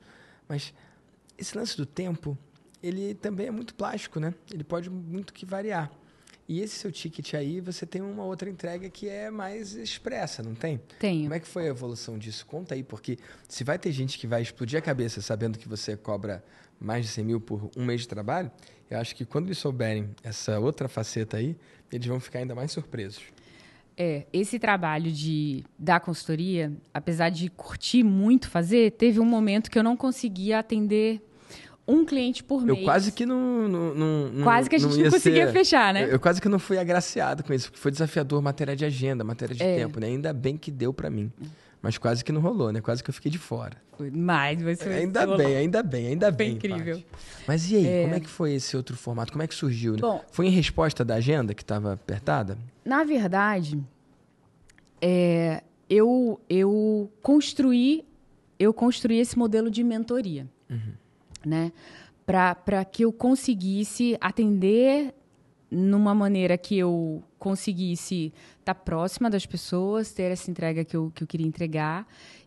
Mas 0.47 0.73
esse 1.37 1.57
lance 1.57 1.75
do 1.75 1.85
tempo 1.85 2.37
ele 2.81 3.13
também 3.13 3.47
é 3.47 3.51
muito 3.51 3.75
plástico, 3.75 4.19
né? 4.19 4.33
Ele 4.51 4.63
pode 4.63 4.89
muito 4.89 5.33
que 5.33 5.45
variar. 5.45 5.91
E 6.47 6.59
esse 6.59 6.75
seu 6.75 6.91
ticket 6.91 7.33
aí, 7.33 7.61
você 7.61 7.85
tem 7.85 8.01
uma 8.01 8.25
outra 8.25 8.49
entrega 8.49 8.89
que 8.89 9.07
é 9.07 9.29
mais 9.29 9.73
expressa, 9.73 10.43
não 10.43 10.53
tem? 10.53 10.81
Tenho. 10.99 11.23
Como 11.23 11.33
é 11.33 11.39
que 11.39 11.47
foi 11.47 11.63
a 11.63 11.67
evolução 11.67 12.17
disso? 12.17 12.45
Conta 12.45 12.75
aí, 12.75 12.83
porque 12.83 13.17
se 13.47 13.63
vai 13.63 13.79
ter 13.79 13.91
gente 13.91 14.17
que 14.17 14.27
vai 14.27 14.41
explodir 14.41 14.77
a 14.77 14.81
cabeça 14.81 15.21
sabendo 15.21 15.57
que 15.57 15.67
você 15.67 15.95
cobra 15.95 16.43
mais 16.79 17.05
de 17.05 17.11
100 17.11 17.23
mil 17.23 17.39
por 17.39 17.69
um 17.77 17.85
mês 17.85 18.01
de 18.01 18.07
trabalho, 18.07 18.51
eu 18.89 18.99
acho 18.99 19.15
que 19.15 19.23
quando 19.23 19.45
eles 19.45 19.59
souberem 19.59 20.09
essa 20.23 20.59
outra 20.59 20.89
faceta 20.89 21.37
aí, 21.37 21.55
eles 21.89 22.05
vão 22.05 22.19
ficar 22.19 22.39
ainda 22.39 22.53
mais 22.53 22.71
surpresos. 22.71 23.23
É, 23.95 24.25
esse 24.33 24.57
trabalho 24.57 25.11
de 25.11 25.63
da 25.77 25.99
consultoria, 25.99 26.73
apesar 26.93 27.29
de 27.29 27.49
curtir 27.49 28.03
muito 28.03 28.49
fazer, 28.49 28.91
teve 28.91 29.19
um 29.19 29.25
momento 29.25 29.69
que 29.69 29.79
eu 29.79 29.83
não 29.83 29.95
conseguia 29.95 30.59
atender 30.59 31.21
um 31.87 32.05
cliente 32.05 32.43
por 32.43 32.61
mês. 32.63 32.77
Eu 32.77 32.83
quase 32.83 33.11
que 33.11 33.25
não. 33.25 33.67
não, 33.67 33.95
não 33.95 34.43
quase 34.43 34.69
que 34.69 34.75
a 34.75 34.79
gente 34.79 34.95
não, 34.95 35.03
não 35.03 35.11
conseguia 35.11 35.47
ser, 35.47 35.53
fechar, 35.53 35.93
né? 35.93 36.03
Eu, 36.03 36.09
eu, 36.09 36.19
quase 36.19 36.41
que 36.41 36.47
não 36.47 36.59
fui 36.59 36.77
agraciado 36.77 37.43
com 37.43 37.53
isso, 37.53 37.67
porque 37.69 37.79
foi 37.79 37.91
desafiador 37.91 38.41
matéria 38.41 38.75
de 38.75 38.85
agenda, 38.85 39.23
matéria 39.23 39.55
de 39.55 39.63
é. 39.63 39.75
tempo, 39.77 39.99
né? 39.99 40.07
Ainda 40.07 40.33
bem 40.33 40.57
que 40.57 40.71
deu 40.71 40.93
para 40.93 41.09
mim. 41.09 41.31
Mas 41.81 41.97
quase 41.97 42.23
que 42.23 42.31
não 42.31 42.41
rolou, 42.41 42.71
né? 42.71 42.79
Quase 42.79 43.03
que 43.03 43.09
eu 43.09 43.13
fiquei 43.13 43.31
de 43.31 43.39
fora. 43.39 43.75
Mas 44.13 44.61
você 44.61 44.87
Ainda 44.89 45.25
bem, 45.35 45.55
ainda 45.57 45.83
bem, 45.83 46.07
ainda 46.07 46.27
foi 46.27 46.35
bem. 46.35 46.51
incrível. 46.53 47.03
Mas 47.47 47.69
e 47.71 47.75
aí, 47.75 47.87
é... 47.87 48.03
como 48.03 48.15
é 48.15 48.19
que 48.19 48.29
foi 48.29 48.53
esse 48.53 48.77
outro 48.77 48.95
formato? 48.95 49.31
Como 49.31 49.43
é 49.43 49.47
que 49.47 49.55
surgiu? 49.55 49.93
Né? 49.93 49.99
Bom, 49.99 50.23
foi 50.31 50.47
em 50.47 50.51
resposta 50.51 51.03
da 51.03 51.15
agenda 51.15 51.55
que 51.55 51.63
estava 51.63 51.93
apertada? 51.93 52.57
Na 52.85 53.03
verdade, 53.03 53.83
é, 55.01 55.63
eu, 55.89 56.39
eu 56.47 57.11
construí 57.21 58.05
eu 58.59 58.71
construí 58.71 59.17
esse 59.17 59.39
modelo 59.39 59.71
de 59.71 59.83
mentoria. 59.83 60.47
Uhum 60.69 61.00
né? 61.45 61.71
Para 62.25 62.85
que 62.85 63.03
eu 63.03 63.11
conseguisse 63.11 64.17
atender 64.21 65.13
numa 65.69 66.13
maneira 66.13 66.57
que 66.57 66.77
eu 66.77 67.23
conseguisse 67.39 68.33
estar 68.59 68.73
tá 68.73 68.75
próxima 68.75 69.29
das 69.29 69.45
pessoas, 69.45 70.11
ter 70.11 70.31
essa 70.31 70.51
entrega 70.51 70.83
que 70.83 70.95
eu, 70.95 71.11
que 71.15 71.23
eu 71.23 71.27
queria 71.27 71.47
entregar. 71.47 72.05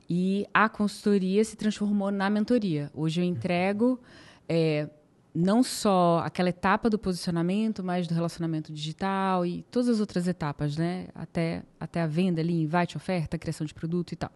E 0.09 0.47
a 0.53 0.69
consultoria 0.69 1.43
se 1.45 1.57
transformou 1.57 2.11
na 2.11 2.29
mentoria. 2.29 2.91
Hoje 2.95 3.23
eu 3.23 3.25
entrego 3.25 3.99
é, 4.47 4.89
não 5.35 5.63
só 5.63 6.23
aquela 6.25 6.51
etapa 6.51 6.89
do 6.89 6.99
posicionamento, 6.99 7.83
mas 7.83 8.07
do 8.07 8.15
relacionamento 8.15 8.73
digital 8.73 9.45
e 9.45 9.63
todas 9.71 9.89
as 9.89 10.01
outras 10.01 10.29
etapas, 10.29 10.77
né? 10.77 11.09
Até, 11.15 11.63
até 11.81 12.03
a 12.03 12.07
venda 12.07 12.41
ali, 12.41 12.63
invite, 12.63 12.97
oferta, 12.97 13.37
criação 13.37 13.67
de 13.67 13.73
produto 13.75 14.13
e 14.13 14.17
tal. 14.17 14.31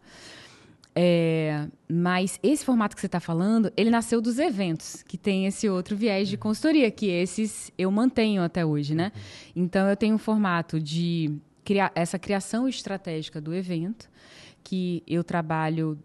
É, 0.95 1.69
mas 1.89 2.41
esse 2.43 2.65
formato 2.65 2.97
que 2.97 3.01
você 3.01 3.07
está 3.07 3.21
falando, 3.21 3.73
ele 3.77 3.91
nasceu 3.91 4.21
dos 4.21 4.39
eventos, 4.39 5.03
que 5.03 5.17
tem 5.17 5.47
esse 5.47 5.69
outro 5.69 5.97
viés 5.97 6.29
de 6.29 6.37
consultoria, 6.37 6.91
que 6.91 7.07
esses 7.07 7.71
eu 7.79 7.91
mantenho 7.91 8.43
até 8.43 8.67
hoje, 8.67 8.95
né? 8.95 9.13
Então, 9.55 9.89
eu 9.89 9.97
tenho 9.97 10.17
um 10.17 10.19
formato 10.19 10.81
de 10.81 11.37
criar 11.65 11.93
essa 11.95 12.19
criação 12.19 12.69
estratégica 12.69 13.41
do 13.41 13.55
evento, 13.55 14.11
que 14.65 15.03
eu 15.07 15.23
trabalho 15.23 15.99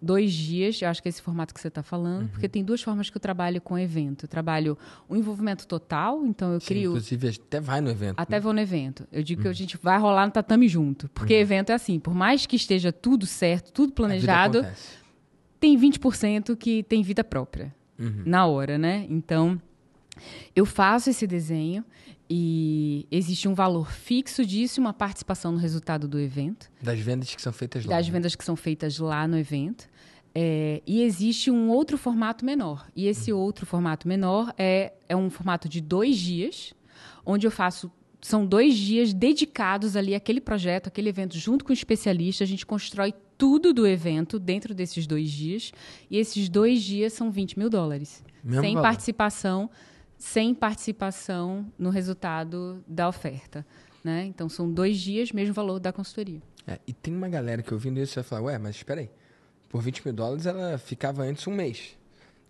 dois 0.00 0.32
dias, 0.32 0.80
eu 0.80 0.88
acho 0.88 1.02
que 1.02 1.08
é 1.08 1.10
esse 1.10 1.22
formato 1.22 1.54
que 1.54 1.60
você 1.60 1.68
está 1.68 1.82
falando, 1.82 2.22
uhum. 2.22 2.28
porque 2.28 2.48
tem 2.48 2.64
duas 2.64 2.82
formas 2.82 3.10
que 3.10 3.16
eu 3.16 3.20
trabalho 3.20 3.60
com 3.60 3.78
evento. 3.78 4.24
Eu 4.24 4.28
trabalho 4.28 4.76
o 5.08 5.16
envolvimento 5.16 5.66
total, 5.66 6.24
então 6.24 6.52
eu 6.52 6.60
Sim, 6.60 6.66
crio. 6.66 6.90
Inclusive, 6.90 7.28
até 7.28 7.60
vai 7.60 7.80
no 7.80 7.90
evento. 7.90 8.14
Até 8.18 8.36
né? 8.36 8.40
vou 8.40 8.52
no 8.52 8.60
evento. 8.60 9.06
Eu 9.10 9.22
digo 9.22 9.40
uhum. 9.40 9.42
que 9.44 9.48
a 9.48 9.52
gente 9.52 9.78
vai 9.82 9.98
rolar 9.98 10.26
no 10.26 10.32
tatame 10.32 10.68
junto. 10.68 11.08
Porque 11.10 11.34
uhum. 11.34 11.40
evento 11.40 11.70
é 11.70 11.74
assim, 11.74 11.98
por 11.98 12.14
mais 12.14 12.46
que 12.46 12.56
esteja 12.56 12.92
tudo 12.92 13.26
certo, 13.26 13.72
tudo 13.72 13.92
planejado, 13.92 14.66
tem 15.58 15.78
20% 15.78 16.56
que 16.56 16.82
tem 16.82 17.02
vida 17.02 17.24
própria 17.24 17.74
uhum. 17.98 18.22
na 18.24 18.46
hora, 18.46 18.78
né? 18.78 19.06
Então, 19.08 19.60
eu 20.54 20.64
faço 20.64 21.10
esse 21.10 21.26
desenho 21.26 21.84
e 22.28 23.06
existe 23.10 23.48
um 23.48 23.54
valor 23.54 23.90
fixo 23.90 24.44
disso 24.44 24.80
uma 24.80 24.92
participação 24.92 25.52
no 25.52 25.58
resultado 25.58 26.08
do 26.08 26.18
evento. 26.18 26.70
Das 26.82 26.98
vendas 26.98 27.34
que 27.34 27.40
são 27.40 27.52
feitas 27.52 27.84
lá. 27.84 27.96
Das 27.96 28.06
né? 28.06 28.12
vendas 28.12 28.34
que 28.34 28.44
são 28.44 28.56
feitas 28.56 28.98
lá 28.98 29.26
no 29.28 29.38
evento. 29.38 29.88
É, 30.34 30.82
e 30.86 31.02
existe 31.02 31.50
um 31.50 31.70
outro 31.70 31.96
formato 31.96 32.44
menor. 32.44 32.86
E 32.94 33.06
esse 33.06 33.32
outro 33.32 33.64
formato 33.64 34.06
menor 34.06 34.52
é, 34.58 34.92
é 35.08 35.16
um 35.16 35.30
formato 35.30 35.68
de 35.68 35.80
dois 35.80 36.18
dias, 36.18 36.74
onde 37.24 37.46
eu 37.46 37.50
faço. 37.50 37.90
São 38.20 38.44
dois 38.44 38.76
dias 38.76 39.14
dedicados 39.14 39.94
ali 39.94 40.14
àquele 40.14 40.40
projeto, 40.40 40.88
aquele 40.88 41.08
evento, 41.08 41.38
junto 41.38 41.64
com 41.64 41.70
o 41.70 41.74
especialista. 41.74 42.42
A 42.42 42.46
gente 42.46 42.66
constrói 42.66 43.14
tudo 43.38 43.72
do 43.72 43.86
evento 43.86 44.38
dentro 44.38 44.74
desses 44.74 45.06
dois 45.06 45.30
dias. 45.30 45.72
E 46.10 46.18
esses 46.18 46.48
dois 46.48 46.82
dias 46.82 47.12
são 47.12 47.30
20 47.30 47.58
mil 47.58 47.70
dólares. 47.70 48.24
Mesmo 48.42 48.62
sem 48.62 48.74
valor. 48.74 48.82
participação, 48.82 49.70
sem 50.18 50.54
participação 50.54 51.70
no 51.78 51.90
resultado 51.90 52.82
da 52.86 53.08
oferta. 53.08 53.64
Né? 54.02 54.24
Então 54.26 54.48
são 54.48 54.70
dois 54.70 54.98
dias, 54.98 55.32
mesmo 55.32 55.52
valor 55.52 55.80
da 55.80 55.92
consultoria. 55.92 56.40
É, 56.66 56.78
e 56.86 56.92
tem 56.92 57.14
uma 57.14 57.28
galera 57.28 57.62
que 57.62 57.72
ouvindo 57.74 57.98
isso 58.00 58.14
vai 58.14 58.24
falar, 58.24 58.42
ué, 58.42 58.58
mas 58.58 58.76
espera 58.76 59.00
aí. 59.00 59.10
Por 59.68 59.82
20 59.82 60.04
mil 60.04 60.14
dólares 60.14 60.46
ela 60.46 60.78
ficava 60.78 61.22
antes 61.22 61.46
um 61.46 61.52
mês. 61.52 61.96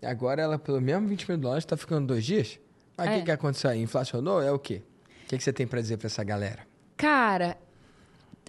Agora 0.01 0.41
ela, 0.41 0.59
pelo 0.59 0.79
mesmo 0.79 1.07
20 1.07 1.27
mil 1.29 1.37
dólares, 1.39 1.63
está 1.63 1.75
ficando 1.75 2.05
dois 2.07 2.23
dias? 2.23 2.59
Mas 2.95 3.07
o 3.07 3.11
É. 3.11 3.17
que, 3.19 3.25
que 3.25 3.31
aconteceu 3.31 3.69
aí? 3.71 3.81
Inflacionou? 3.81 4.41
É 4.41 4.51
o 4.51 4.59
quê? 4.59 4.83
O 5.25 5.27
que, 5.29 5.37
que 5.37 5.43
você 5.43 5.51
tem 5.51 5.65
para 5.67 5.81
dizer 5.81 5.97
para 5.97 6.05
essa 6.07 6.23
galera? 6.23 6.59
Cara, 6.95 7.57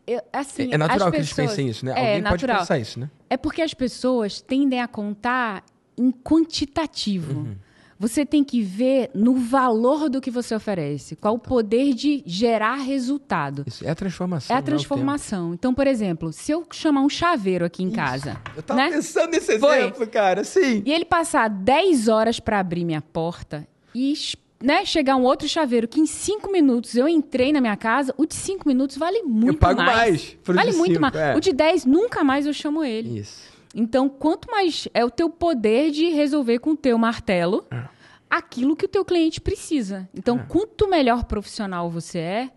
eu- 0.07 0.23
assim. 0.33 0.73
é 0.73 0.77
natural 0.79 1.09
as 1.09 1.13
que 1.13 1.17
eles 1.21 1.33
pensem 1.33 1.69
isso, 1.69 1.85
né? 1.87 1.93
É, 1.93 1.95
Alguém 1.99 2.21
natural. 2.23 2.57
pode 2.57 2.61
pensar 2.69 2.79
isso, 2.79 3.01
né? 3.01 3.11
É 3.31 3.37
porque 3.39 3.63
as 3.63 3.73
pessoas 3.75 4.41
tendem 4.43 4.81
a 4.81 4.87
contar 4.89 5.65
em 5.97 6.11
quantitativo. 6.13 7.41
Uhum. 7.41 7.57
Você 7.99 8.25
tem 8.25 8.45
que 8.45 8.63
ver 8.63 9.11
no 9.13 9.35
valor 9.35 10.09
do 10.09 10.21
que 10.21 10.31
você 10.31 10.55
oferece, 10.55 11.17
qual 11.17 11.35
o 11.35 11.39
poder 11.39 11.95
de 11.95 12.23
gerar 12.25 12.77
resultado. 12.77 13.65
Isso 13.67 13.85
é 13.85 13.91
a 13.91 13.95
transformação. 13.95 14.55
É 14.55 14.59
a 14.59 14.63
tempo. 14.63 14.71
transformação. 14.77 15.53
Então, 15.55 15.75
por 15.75 15.87
exemplo, 15.87 16.33
se 16.33 16.53
eu 16.53 16.65
chamar 16.71 17.01
um 17.03 17.09
chaveiro 17.09 17.65
aqui 17.65 17.83
em 17.83 17.91
casa, 17.91 18.41
Eu 18.57 18.63
tava 18.63 18.81
né? 18.81 18.91
pensando 18.91 19.31
nesse 19.33 19.59
Foi. 19.59 19.79
exemplo, 19.79 20.07
cara. 20.07 20.45
Sim. 20.45 20.83
E 20.87 20.93
ele 20.93 21.05
passar 21.05 21.49
10 21.49 22.07
horas 22.09 22.39
para 22.39 22.61
abrir 22.61 22.85
minha 22.85 23.03
porta 23.03 23.67
e 23.95 24.15
né, 24.63 24.85
chegar 24.85 25.17
um 25.17 25.23
outro 25.25 25.49
chaveiro 25.49 25.89
que 25.89 26.01
em 26.01 26.07
5 26.07 26.51
minutos 26.53 26.95
eu 26.97 27.09
entrei 27.09 27.53
na 27.53 27.61
minha 27.61 27.77
casa, 27.77 28.15
o 28.17 28.27
de 28.27 28.35
5 28.35 28.67
minutos 28.69 28.97
vale 28.97 29.23
muito 29.23 29.59
pago 29.59 29.81
mais. 29.83 29.97
mais 29.97 30.37
Vale 30.45 30.73
muito 30.73 30.91
cinco, 30.95 31.01
mais. 31.01 31.15
é. 31.17 31.37
O 31.37 31.41
de 31.41 31.53
10 31.53 31.85
nunca 31.85 32.23
mais 32.23 32.47
eu 32.47 32.53
chamo 32.53 32.85
ele. 32.85 33.19
Isso. 33.21 33.58
Então, 33.81 34.09
quanto 34.09 34.51
mais 34.51 34.89
é 34.93 35.05
o 35.05 35.11
teu 35.11 35.31
poder 35.31 35.93
de 35.93 36.09
resolver 36.09 36.59
com 36.59 36.71
o 36.71 36.77
teu 36.77 36.99
martelo 36.99 37.65
É. 37.71 37.89
aquilo 38.29 38.75
que 38.75 38.87
o 38.87 38.89
teu 38.89 39.05
cliente 39.05 39.41
precisa. 39.41 40.09
Então, 40.13 40.37
quanto 40.49 40.89
melhor 40.89 41.25
profissional 41.25 41.89
você 41.89 42.19
é, 42.19 42.51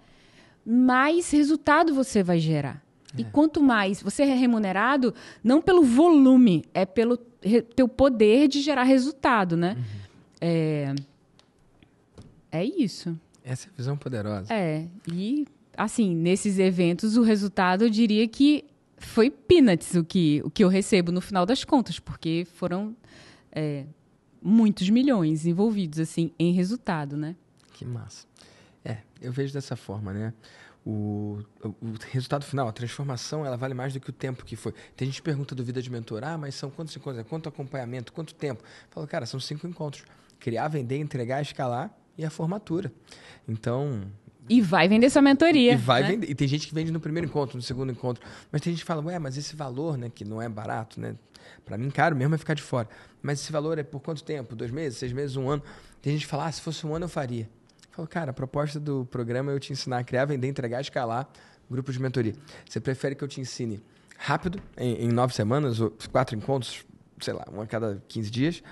mais 0.65 1.29
resultado 1.29 1.93
você 1.93 2.23
vai 2.23 2.39
gerar. 2.39 2.83
É. 3.15 3.21
E 3.21 3.23
quanto 3.25 3.61
mais 3.61 4.01
você 4.01 4.23
é 4.23 4.33
remunerado, 4.33 5.13
não 5.43 5.61
pelo 5.61 5.83
volume, 5.83 6.65
é 6.73 6.85
pelo 6.87 7.17
teu 7.75 7.87
poder 7.87 8.47
de 8.47 8.59
gerar 8.59 8.83
resultado, 8.83 9.55
né? 9.55 9.75
Uhum. 9.77 9.83
É... 10.41 10.95
é 12.51 12.65
isso. 12.65 13.15
Essa 13.43 13.67
é 13.67 13.69
a 13.69 13.77
visão 13.77 13.95
poderosa. 13.95 14.51
É. 14.51 14.87
E, 15.11 15.45
assim, 15.77 16.15
nesses 16.15 16.57
eventos, 16.57 17.15
o 17.15 17.21
resultado, 17.21 17.83
eu 17.83 17.89
diria 17.89 18.27
que 18.27 18.65
foi 19.01 19.29
peanuts 19.29 19.95
o 19.95 20.03
que, 20.03 20.41
o 20.43 20.49
que 20.49 20.63
eu 20.63 20.67
recebo 20.67 21.11
no 21.11 21.21
final 21.21 21.45
das 21.45 21.63
contas, 21.63 21.99
porque 21.99 22.47
foram 22.53 22.95
é, 23.51 23.85
muitos 24.41 24.89
milhões 24.89 25.45
envolvidos, 25.45 25.99
assim, 25.99 26.31
em 26.39 26.53
resultado, 26.53 27.17
né? 27.17 27.35
Que 27.73 27.85
massa. 27.85 28.25
É, 28.83 28.97
eu 29.21 29.31
vejo 29.31 29.53
dessa 29.53 29.75
forma, 29.75 30.13
né? 30.13 30.33
O, 30.85 31.39
o, 31.63 31.67
o 31.67 31.93
resultado 32.11 32.43
final, 32.43 32.67
a 32.67 32.71
transformação, 32.71 33.45
ela 33.45 33.55
vale 33.55 33.73
mais 33.73 33.93
do 33.93 33.99
que 33.99 34.09
o 34.09 34.13
tempo 34.13 34.43
que 34.43 34.55
foi. 34.55 34.73
Tem 34.95 35.05
gente 35.07 35.17
que 35.17 35.21
pergunta 35.23 35.53
do 35.53 35.63
vida 35.63 35.81
de 35.81 35.91
mentor, 35.91 36.23
ah, 36.23 36.37
mas 36.37 36.55
são 36.55 36.71
quantos 36.71 36.95
encontros? 36.95 37.25
Quanto 37.27 37.47
acompanhamento? 37.47 38.11
Quanto 38.11 38.33
tempo? 38.33 38.63
Fala, 38.89 39.05
cara, 39.05 39.25
são 39.25 39.39
cinco 39.39 39.67
encontros. 39.67 40.03
Criar, 40.39 40.67
vender, 40.69 40.97
entregar, 40.97 41.41
escalar 41.41 41.95
e 42.17 42.25
a 42.25 42.29
formatura. 42.31 42.91
Então, 43.47 44.11
E 44.51 44.59
vai 44.59 44.87
vender 44.87 45.09
sua 45.09 45.21
mentoria. 45.21 45.73
e 45.73 45.75
vai 45.77 46.01
né? 46.01 46.09
vender. 46.09 46.29
E 46.29 46.35
tem 46.35 46.47
gente 46.47 46.67
que 46.67 46.73
vende 46.73 46.91
no 46.91 46.99
primeiro 46.99 47.27
encontro, 47.27 47.55
no 47.55 47.61
segundo 47.61 47.91
encontro. 47.91 48.21
Mas 48.51 48.61
tem 48.61 48.73
gente 48.73 48.81
que 48.81 48.85
fala, 48.85 49.01
ué, 49.03 49.17
mas 49.17 49.37
esse 49.37 49.55
valor, 49.55 49.97
né, 49.97 50.11
que 50.13 50.25
não 50.25 50.41
é 50.41 50.49
barato, 50.49 50.99
né? 50.99 51.15
Pra 51.63 51.77
mim, 51.77 51.89
caro 51.89 52.15
mesmo 52.15 52.35
é 52.35 52.37
ficar 52.37 52.53
de 52.53 52.61
fora. 52.61 52.89
Mas 53.21 53.39
esse 53.39 53.51
valor 53.51 53.79
é 53.79 53.83
por 53.83 54.01
quanto 54.01 54.23
tempo? 54.23 54.55
Dois 54.55 54.69
meses, 54.69 54.99
seis 54.99 55.13
meses, 55.13 55.37
um 55.37 55.49
ano? 55.49 55.63
Tem 56.01 56.11
gente 56.13 56.25
que 56.25 56.29
fala, 56.29 56.47
ah, 56.47 56.51
se 56.51 56.61
fosse 56.61 56.85
um 56.85 56.93
ano 56.93 57.05
eu 57.05 57.09
faria. 57.09 57.49
Eu 57.87 57.95
falo, 57.95 58.07
cara, 58.07 58.31
a 58.31 58.33
proposta 58.33 58.79
do 58.79 59.05
programa 59.05 59.51
é 59.51 59.55
eu 59.55 59.59
te 59.59 59.71
ensinar 59.71 59.99
a 59.99 60.03
criar, 60.03 60.25
vender, 60.25 60.47
entregar, 60.47 60.81
escalar 60.81 61.29
grupos 61.69 61.95
de 61.95 62.01
mentoria. 62.01 62.35
Você 62.69 62.81
prefere 62.81 63.15
que 63.15 63.23
eu 63.23 63.27
te 63.27 63.39
ensine 63.39 63.81
rápido, 64.17 64.61
em, 64.77 65.05
em 65.05 65.07
nove 65.07 65.33
semanas, 65.33 65.79
ou 65.79 65.93
quatro 66.11 66.35
encontros, 66.35 66.85
sei 67.21 67.33
lá, 67.33 67.45
um 67.51 67.61
a 67.61 67.65
cada 67.65 68.03
15 68.07 68.29
dias, 68.29 68.63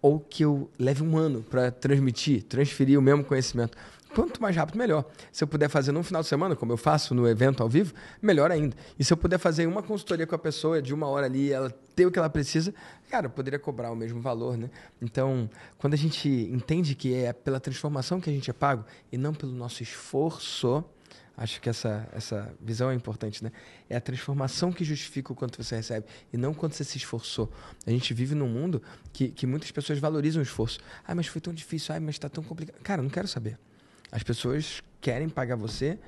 ou 0.00 0.20
que 0.20 0.44
eu 0.44 0.70
leve 0.78 1.02
um 1.02 1.16
ano 1.16 1.42
para 1.42 1.70
transmitir, 1.70 2.44
transferir 2.44 2.98
o 2.98 3.02
mesmo 3.02 3.24
conhecimento. 3.24 3.76
Quanto 4.14 4.42
mais 4.42 4.56
rápido, 4.56 4.76
melhor. 4.76 5.04
Se 5.30 5.44
eu 5.44 5.48
puder 5.48 5.68
fazer 5.68 5.92
num 5.92 6.02
final 6.02 6.22
de 6.22 6.28
semana, 6.28 6.56
como 6.56 6.72
eu 6.72 6.76
faço 6.76 7.14
no 7.14 7.28
evento 7.28 7.62
ao 7.62 7.68
vivo, 7.68 7.94
melhor 8.20 8.50
ainda. 8.50 8.76
E 8.98 9.04
se 9.04 9.12
eu 9.12 9.16
puder 9.16 9.38
fazer 9.38 9.66
uma 9.66 9.82
consultoria 9.82 10.26
com 10.26 10.34
a 10.34 10.38
pessoa 10.38 10.82
de 10.82 10.92
uma 10.92 11.06
hora 11.06 11.26
ali, 11.26 11.52
ela 11.52 11.70
ter 11.94 12.06
o 12.06 12.10
que 12.10 12.18
ela 12.18 12.30
precisa, 12.30 12.74
cara, 13.08 13.26
eu 13.26 13.30
poderia 13.30 13.58
cobrar 13.58 13.90
o 13.92 13.96
mesmo 13.96 14.20
valor, 14.20 14.56
né? 14.56 14.68
Então, 15.00 15.48
quando 15.78 15.94
a 15.94 15.96
gente 15.96 16.28
entende 16.28 16.94
que 16.94 17.14
é 17.14 17.32
pela 17.32 17.60
transformação 17.60 18.20
que 18.20 18.28
a 18.28 18.32
gente 18.32 18.50
é 18.50 18.52
pago 18.52 18.84
e 19.12 19.18
não 19.18 19.32
pelo 19.32 19.52
nosso 19.52 19.82
esforço, 19.82 20.84
acho 21.36 21.60
que 21.60 21.68
essa, 21.68 22.08
essa 22.12 22.52
visão 22.60 22.90
é 22.90 22.94
importante, 22.94 23.44
né? 23.44 23.52
É 23.88 23.96
a 23.96 24.00
transformação 24.00 24.72
que 24.72 24.84
justifica 24.84 25.32
o 25.32 25.36
quanto 25.36 25.62
você 25.62 25.76
recebe 25.76 26.06
e 26.32 26.36
não 26.36 26.52
quanto 26.52 26.74
você 26.74 26.82
se 26.82 26.98
esforçou. 26.98 27.48
A 27.86 27.90
gente 27.90 28.12
vive 28.12 28.34
num 28.34 28.48
mundo 28.48 28.82
que, 29.12 29.28
que 29.28 29.46
muitas 29.46 29.70
pessoas 29.70 30.00
valorizam 30.00 30.40
o 30.40 30.42
esforço. 30.42 30.80
Ah, 31.06 31.14
mas 31.14 31.28
foi 31.28 31.40
tão 31.40 31.52
difícil, 31.52 31.94
ah, 31.94 32.00
mas 32.00 32.16
está 32.16 32.28
tão 32.28 32.42
complicado. 32.42 32.80
Cara, 32.82 33.02
não 33.02 33.10
quero 33.10 33.28
saber. 33.28 33.56
As 34.12 34.22
pessoas 34.22 34.82
querem 35.00 35.28
pagar 35.28 35.56
você 35.56 35.98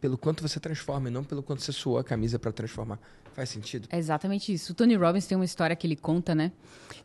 pelo 0.00 0.18
quanto 0.18 0.42
você 0.42 0.58
transforma 0.58 1.08
e 1.08 1.12
não 1.12 1.22
pelo 1.22 1.42
quanto 1.42 1.62
você 1.62 1.72
suou 1.72 1.98
a 1.98 2.04
camisa 2.04 2.38
para 2.38 2.50
transformar. 2.52 2.98
Faz 3.34 3.48
sentido? 3.48 3.88
É 3.90 3.98
exatamente 3.98 4.52
isso. 4.52 4.72
O 4.72 4.74
Tony 4.74 4.94
Robbins 4.94 5.26
tem 5.26 5.36
uma 5.36 5.44
história 5.44 5.74
que 5.74 5.86
ele 5.86 5.96
conta, 5.96 6.34
né? 6.34 6.52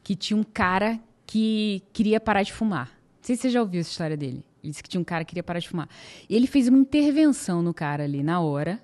Que 0.04 0.16
tinha 0.16 0.36
um 0.36 0.44
cara 0.44 1.00
que 1.26 1.84
queria 1.94 2.20
parar 2.20 2.44
de 2.44 2.52
fumar. 2.52 2.88
Não 2.88 3.24
sei 3.24 3.36
se 3.36 3.44
você 3.44 3.50
já 3.50 3.62
ouviu 3.62 3.80
essa 3.80 3.92
história 3.92 4.18
dele. 4.18 4.44
Ele 4.64 4.72
disse 4.72 4.84
que 4.84 4.90
tinha 4.90 5.00
um 5.00 5.06
cara 5.06 5.24
que 5.24 5.30
queria 5.30 5.44
parar 5.44 5.60
de 5.60 5.70
fumar. 5.70 5.88
E 6.28 6.36
ele 6.36 6.48
fez 6.48 6.68
uma 6.68 6.78
intervenção 6.78 7.62
no 7.62 7.74
cara 7.74 8.04
ali 8.04 8.24
na 8.24 8.42
hora. 8.42 8.82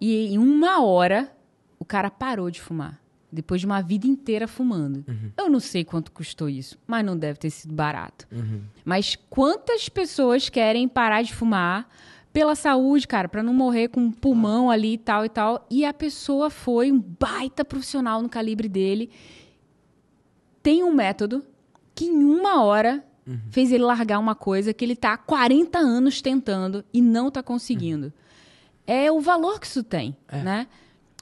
E 0.00 0.34
em 0.34 0.38
uma 0.38 0.84
hora, 0.84 1.32
o 1.78 1.84
cara 1.84 2.10
parou 2.10 2.50
de 2.50 2.60
fumar. 2.60 3.00
Depois 3.30 3.60
de 3.60 3.66
uma 3.66 3.82
vida 3.82 4.06
inteira 4.06 4.48
fumando. 4.48 5.04
Eu 5.36 5.50
não 5.50 5.60
sei 5.60 5.84
quanto 5.84 6.10
custou 6.12 6.48
isso, 6.48 6.78
mas 6.86 7.04
não 7.04 7.16
deve 7.16 7.38
ter 7.38 7.50
sido 7.50 7.74
barato. 7.74 8.26
Mas 8.84 9.16
quantas 9.28 9.88
pessoas 9.88 10.48
querem 10.48 10.88
parar 10.88 11.22
de 11.22 11.34
fumar 11.34 11.88
pela 12.32 12.54
saúde, 12.54 13.06
cara, 13.08 13.28
pra 13.28 13.42
não 13.42 13.52
morrer 13.52 13.88
com 13.88 14.00
um 14.00 14.12
pulmão 14.12 14.70
ali 14.70 14.94
e 14.94 14.98
tal 14.98 15.24
e 15.24 15.28
tal. 15.28 15.66
E 15.70 15.84
a 15.84 15.92
pessoa 15.92 16.50
foi 16.50 16.90
um 16.92 16.98
baita 17.00 17.64
profissional 17.64 18.22
no 18.22 18.28
calibre 18.28 18.68
dele. 18.68 19.10
Tem 20.62 20.82
um 20.84 20.92
método 20.94 21.44
que 21.94 22.04
em 22.06 22.24
uma 22.24 22.62
hora 22.62 23.04
fez 23.50 23.70
ele 23.72 23.84
largar 23.84 24.18
uma 24.18 24.34
coisa 24.34 24.72
que 24.72 24.84
ele 24.84 24.96
tá 24.96 25.12
há 25.12 25.18
40 25.18 25.78
anos 25.78 26.22
tentando 26.22 26.82
e 26.94 27.02
não 27.02 27.30
tá 27.30 27.42
conseguindo. 27.42 28.10
É 28.86 29.12
o 29.12 29.20
valor 29.20 29.60
que 29.60 29.66
isso 29.66 29.82
tem, 29.82 30.16
né? 30.42 30.66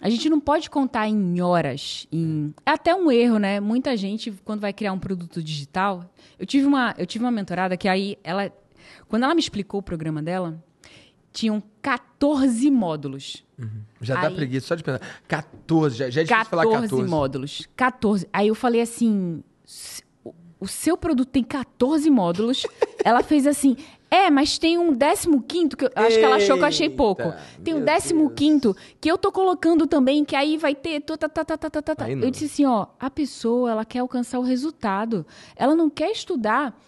A 0.01 0.11
gente 0.11 0.29
não 0.29 0.39
pode 0.39 0.69
contar 0.69 1.09
em 1.09 1.41
horas, 1.41 2.07
em 2.13 2.55
é 2.67 2.71
até 2.73 2.95
um 2.95 3.11
erro, 3.11 3.39
né? 3.39 3.61
Muita 3.61 3.97
gente 3.97 4.31
quando 4.45 4.61
vai 4.61 4.73
criar 4.73 4.93
um 4.93 4.99
produto 4.99 5.43
digital, 5.43 6.05
eu 6.39 6.45
tive 6.45 6.67
uma, 6.67 6.95
eu 6.99 7.07
tive 7.07 7.25
uma 7.25 7.31
mentorada 7.31 7.77
que 7.77 7.89
aí 7.89 8.19
ela 8.23 8.53
quando 9.09 9.23
ela 9.25 9.35
me 9.35 9.41
explicou 9.41 9.81
o 9.81 9.83
programa 9.83 10.23
dela, 10.23 10.63
tinham 11.33 11.63
14 11.83 12.71
módulos. 12.71 13.43
Já 14.01 14.21
dá 14.21 14.29
Aí- 14.29 14.35
preguiça 14.35 14.67
só 14.69 14.75
de 14.75 14.85
pensar. 14.85 15.01
14, 15.27 15.97
já, 15.97 16.11
já 16.11 16.21
é 16.21 16.25
difícil 16.25 16.45
falar 16.51 16.65
14 16.65 16.89
14. 16.89 17.11
módulos. 17.11 17.69
14. 17.75 18.29
Aí 18.33 18.49
eu 18.49 18.55
falei 18.55 18.83
assim: 18.83 19.43
"S- 19.67 20.03
o- 20.23 20.35
o 20.61 20.69
seu 20.69 20.97
produto 20.97 21.29
tem 21.31 21.43
14 21.43 22.11
módulos. 22.11 22.67
Ela 23.05 23.23
fez 23.23 23.47
assim. 23.47 23.77
É, 24.11 24.31
mas 24.31 24.57
tem 24.57 24.79
um 24.79 24.97
15 24.97 25.77
que 25.77 25.85
eu 25.85 25.91
acho 25.97 26.19
que 26.19 26.25
ela 26.25 26.37
achou 26.37 26.57
que 26.57 26.63
eu 26.63 26.67
achei 26.67 26.89
pouco. 26.89 27.35
Tem 27.63 27.75
um 27.75 27.81
meu 28.15 28.31
15 28.31 28.75
que 29.01 29.11
eu 29.11 29.19
tô 29.19 29.33
colocando 29.33 29.87
também, 29.87 30.25
que 30.25 30.37
aí 30.37 30.57
vai 30.57 30.75
ter. 30.75 31.01
Tá, 31.01 31.17
tá, 31.17 31.29
tá, 31.29 31.45
tá, 31.45 31.57
tá, 31.57 31.83
tá, 31.83 31.95
tá. 31.95 32.11
Eu 32.11 32.31
disse 32.31 32.45
assim: 32.47 32.65
ó, 32.65 32.87
a 33.01 33.11
pessoa, 33.11 33.71
ela 33.73 33.85
quer 33.85 33.99
alcançar 34.01 34.39
o 34.39 34.43
resultado. 34.43 35.27
Ela 35.57 35.75
não 35.75 35.91
quer 35.91 36.11
estudar 36.11 36.79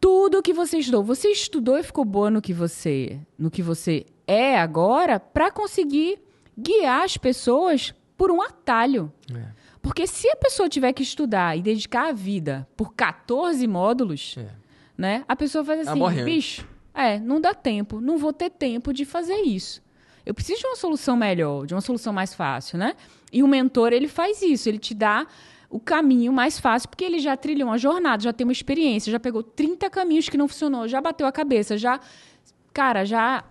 tudo 0.00 0.42
que 0.42 0.52
você 0.52 0.78
estudou. 0.78 1.02
Você 1.02 1.28
estudou 1.28 1.76
e 1.76 1.82
ficou 1.82 2.04
boa 2.04 2.30
no 2.30 2.40
que 2.40 2.52
você, 2.52 3.18
no 3.36 3.50
que 3.50 3.62
você 3.62 4.06
é 4.26 4.58
agora 4.58 5.18
para 5.18 5.50
conseguir 5.50 6.20
guiar 6.56 7.04
as 7.04 7.16
pessoas 7.16 7.94
por 8.16 8.30
um 8.30 8.42
atalho. 8.42 9.12
É, 9.32 9.46
Porque 9.80 10.06
se 10.06 10.28
a 10.28 10.36
pessoa 10.36 10.68
tiver 10.68 10.92
que 10.92 11.02
estudar 11.02 11.56
e 11.56 11.62
dedicar 11.62 12.08
a 12.08 12.12
vida 12.12 12.68
por 12.76 12.94
14 12.94 13.66
módulos, 13.66 14.36
é. 14.38 14.48
Né? 14.98 15.24
A 15.28 15.36
pessoa 15.36 15.64
faz 15.64 15.86
Ela 15.86 15.92
assim, 15.92 16.02
antes. 16.02 16.24
bicho, 16.24 16.68
é, 16.92 17.20
não 17.20 17.40
dá 17.40 17.54
tempo, 17.54 18.00
não 18.00 18.18
vou 18.18 18.32
ter 18.32 18.50
tempo 18.50 18.92
de 18.92 19.04
fazer 19.04 19.36
isso. 19.42 19.80
Eu 20.26 20.34
preciso 20.34 20.60
de 20.60 20.66
uma 20.66 20.76
solução 20.76 21.16
melhor, 21.16 21.64
de 21.64 21.72
uma 21.72 21.80
solução 21.80 22.12
mais 22.12 22.34
fácil, 22.34 22.76
né? 22.76 22.94
E 23.32 23.42
o 23.42 23.48
mentor, 23.48 23.92
ele 23.92 24.08
faz 24.08 24.42
isso, 24.42 24.68
ele 24.68 24.78
te 24.78 24.92
dá 24.94 25.26
o 25.70 25.78
caminho 25.78 26.32
mais 26.32 26.58
fácil, 26.58 26.88
porque 26.88 27.04
ele 27.04 27.18
já 27.18 27.36
trilhou 27.36 27.68
uma 27.68 27.78
jornada, 27.78 28.22
já 28.22 28.32
tem 28.32 28.44
uma 28.44 28.52
experiência, 28.52 29.12
já 29.12 29.20
pegou 29.20 29.42
30 29.42 29.88
caminhos 29.88 30.28
que 30.28 30.36
não 30.36 30.48
funcionou, 30.48 30.88
já 30.88 31.00
bateu 31.00 31.26
a 31.26 31.32
cabeça, 31.32 31.78
já. 31.78 32.00
Cara, 32.72 33.04
já, 33.04 33.44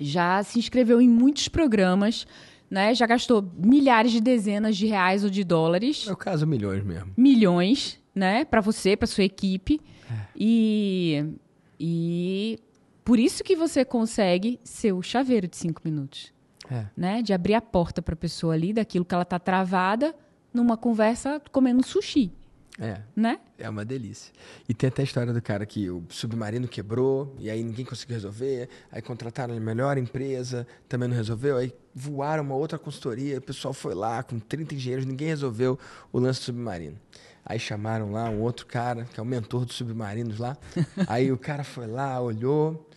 já 0.00 0.42
se 0.42 0.58
inscreveu 0.58 1.00
em 1.00 1.08
muitos 1.08 1.48
programas, 1.48 2.26
né? 2.70 2.94
Já 2.94 3.06
gastou 3.06 3.44
milhares 3.56 4.12
de 4.12 4.20
dezenas 4.20 4.76
de 4.76 4.86
reais 4.86 5.22
ou 5.24 5.30
de 5.30 5.44
dólares. 5.44 6.02
No 6.04 6.10
meu 6.10 6.16
caso, 6.16 6.46
milhões 6.46 6.82
mesmo. 6.84 7.12
Milhões, 7.16 8.00
né? 8.14 8.44
Para 8.44 8.60
você, 8.60 8.96
para 8.96 9.06
sua 9.06 9.24
equipe. 9.24 9.80
É. 10.10 10.26
E, 10.36 11.34
e 11.78 12.58
por 13.04 13.18
isso 13.18 13.42
que 13.42 13.56
você 13.56 13.84
consegue 13.84 14.60
ser 14.62 14.92
o 14.92 15.02
chaveiro 15.02 15.48
de 15.48 15.56
cinco 15.56 15.82
minutos. 15.84 16.32
É. 16.70 16.86
Né? 16.96 17.22
De 17.22 17.32
abrir 17.32 17.54
a 17.54 17.60
porta 17.60 18.00
para 18.00 18.14
a 18.14 18.16
pessoa 18.16 18.54
ali, 18.54 18.72
daquilo 18.72 19.04
que 19.04 19.14
ela 19.14 19.22
está 19.22 19.38
travada, 19.38 20.14
numa 20.52 20.76
conversa 20.76 21.40
comendo 21.50 21.84
sushi. 21.84 22.32
É. 22.78 23.00
Né? 23.14 23.38
É 23.56 23.68
uma 23.68 23.84
delícia. 23.84 24.32
E 24.68 24.74
tem 24.74 24.88
até 24.88 25.02
a 25.02 25.04
história 25.04 25.32
do 25.32 25.40
cara 25.40 25.64
que 25.64 25.88
o 25.88 26.02
submarino 26.08 26.66
quebrou 26.66 27.36
e 27.38 27.48
aí 27.48 27.62
ninguém 27.62 27.84
conseguiu 27.84 28.14
resolver. 28.14 28.68
Aí 28.90 29.00
contrataram 29.00 29.56
a 29.56 29.60
melhor 29.60 29.96
empresa, 29.96 30.66
também 30.88 31.08
não 31.08 31.14
resolveu. 31.14 31.56
Aí 31.56 31.72
voaram 31.94 32.42
uma 32.42 32.56
outra 32.56 32.78
consultoria, 32.78 33.38
o 33.38 33.42
pessoal 33.42 33.72
foi 33.72 33.94
lá 33.94 34.22
com 34.22 34.40
30 34.40 34.74
engenheiros, 34.74 35.06
ninguém 35.06 35.28
resolveu 35.28 35.78
o 36.12 36.18
lance 36.18 36.40
do 36.40 36.44
submarino. 36.44 36.98
Aí 37.44 37.58
chamaram 37.58 38.10
lá 38.10 38.30
um 38.30 38.40
outro 38.40 38.66
cara, 38.66 39.04
que 39.04 39.20
é 39.20 39.22
o 39.22 39.26
mentor 39.26 39.64
dos 39.64 39.76
submarinos 39.76 40.38
lá. 40.38 40.56
aí 41.06 41.30
o 41.30 41.38
cara 41.38 41.62
foi 41.62 41.86
lá, 41.86 42.20
olhou, 42.20 42.88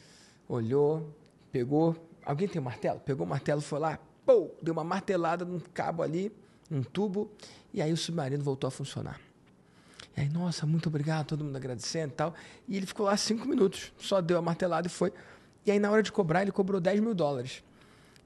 olhou, 0.47 1.13
pegou. 1.51 1.95
Alguém 2.25 2.47
tem 2.47 2.61
um 2.61 2.65
martelo? 2.65 2.99
Pegou 2.99 3.25
o 3.25 3.29
martelo, 3.29 3.61
foi 3.61 3.79
lá, 3.79 3.99
pô, 4.25 4.51
deu 4.61 4.73
uma 4.73 4.83
martelada 4.83 5.43
num 5.43 5.59
cabo 5.59 6.03
ali 6.03 6.31
um 6.69 6.83
tubo, 6.83 7.31
e 7.73 7.81
aí 7.81 7.91
o 7.91 7.97
submarino 7.97 8.43
voltou 8.43 8.67
a 8.67 8.71
funcionar. 8.71 9.19
E 10.15 10.21
aí, 10.21 10.29
nossa, 10.29 10.65
muito 10.65 10.87
obrigado, 10.87 11.27
todo 11.27 11.43
mundo 11.43 11.55
agradecendo 11.55 12.13
e 12.13 12.15
tal. 12.15 12.33
E 12.67 12.75
ele 12.75 12.85
ficou 12.85 13.05
lá 13.05 13.15
cinco 13.15 13.47
minutos, 13.47 13.93
só 13.97 14.19
deu 14.19 14.37
a 14.37 14.41
martelada 14.41 14.87
e 14.87 14.89
foi. 14.89 15.13
E 15.65 15.71
aí, 15.71 15.79
na 15.79 15.91
hora 15.91 16.01
de 16.01 16.11
cobrar, 16.11 16.41
ele 16.41 16.51
cobrou 16.51 16.81
10 16.81 16.99
mil 16.99 17.13
dólares. 17.13 17.63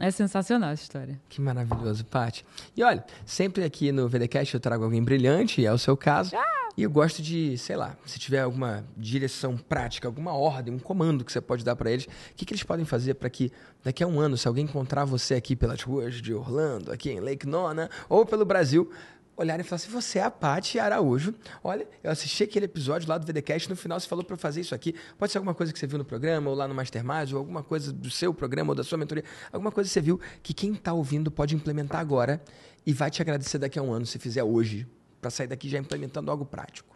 É 0.00 0.10
sensacional 0.10 0.70
essa 0.70 0.82
história. 0.82 1.20
Que 1.28 1.40
maravilhoso, 1.40 2.04
Paty. 2.04 2.44
E 2.76 2.82
olha, 2.82 3.04
sempre 3.24 3.62
aqui 3.64 3.92
no 3.92 4.08
VDCast 4.08 4.54
eu 4.54 4.60
trago 4.60 4.84
alguém 4.84 5.02
brilhante, 5.02 5.64
é 5.64 5.72
o 5.72 5.78
seu 5.78 5.96
caso. 5.96 6.34
Ah! 6.36 6.64
E 6.76 6.82
eu 6.82 6.90
gosto 6.90 7.22
de, 7.22 7.56
sei 7.56 7.76
lá, 7.76 7.96
se 8.04 8.18
tiver 8.18 8.40
alguma 8.40 8.84
direção 8.96 9.56
prática, 9.56 10.08
alguma 10.08 10.32
ordem, 10.32 10.74
um 10.74 10.78
comando 10.78 11.24
que 11.24 11.30
você 11.30 11.40
pode 11.40 11.64
dar 11.64 11.76
para 11.76 11.88
eles, 11.88 12.04
o 12.06 12.08
que, 12.36 12.44
que 12.44 12.52
eles 12.52 12.64
podem 12.64 12.84
fazer 12.84 13.14
para 13.14 13.30
que 13.30 13.52
daqui 13.84 14.02
a 14.02 14.06
um 14.08 14.18
ano, 14.18 14.36
se 14.36 14.48
alguém 14.48 14.64
encontrar 14.64 15.04
você 15.04 15.34
aqui 15.34 15.54
pelas 15.54 15.80
ruas 15.82 16.14
de 16.14 16.34
Orlando, 16.34 16.90
aqui 16.90 17.10
em 17.10 17.20
Lake 17.20 17.46
Nona, 17.46 17.88
ou 18.08 18.26
pelo 18.26 18.44
Brasil, 18.44 18.90
olhar 19.36 19.58
e 19.60 19.62
falar 19.62 19.76
assim: 19.76 19.90
você 19.90 20.18
é 20.18 20.22
a 20.22 20.30
Paty 20.30 20.78
Araújo. 20.78 21.34
Olha, 21.62 21.86
eu 22.02 22.10
assisti 22.10 22.44
aquele 22.44 22.66
episódio 22.66 23.08
lá 23.08 23.18
do 23.18 23.26
VDCast, 23.26 23.68
no 23.68 23.76
final 23.76 23.98
você 23.98 24.08
falou 24.08 24.24
para 24.24 24.36
fazer 24.36 24.60
isso 24.60 24.74
aqui. 24.74 24.94
Pode 25.18 25.32
ser 25.32 25.38
alguma 25.38 25.54
coisa 25.54 25.72
que 25.72 25.78
você 25.78 25.86
viu 25.86 25.98
no 25.98 26.04
programa, 26.04 26.50
ou 26.50 26.56
lá 26.56 26.66
no 26.68 26.74
Mastermind, 26.74 27.32
ou 27.32 27.38
alguma 27.38 27.62
coisa 27.62 27.92
do 27.92 28.10
seu 28.10 28.32
programa, 28.32 28.70
ou 28.70 28.74
da 28.74 28.84
sua 28.84 28.98
mentoria. 28.98 29.24
Alguma 29.52 29.70
coisa 29.70 29.88
que 29.88 29.92
você 29.94 30.00
viu 30.00 30.20
que 30.42 30.54
quem 30.54 30.72
está 30.72 30.92
ouvindo 30.92 31.30
pode 31.30 31.54
implementar 31.54 32.00
agora 32.00 32.42
e 32.86 32.92
vai 32.92 33.10
te 33.10 33.22
agradecer 33.22 33.58
daqui 33.58 33.78
a 33.78 33.82
um 33.82 33.92
ano 33.92 34.06
se 34.06 34.18
fizer 34.18 34.42
hoje, 34.42 34.86
para 35.20 35.30
sair 35.30 35.46
daqui 35.46 35.68
já 35.68 35.78
implementando 35.78 36.30
algo 36.30 36.44
prático. 36.44 36.94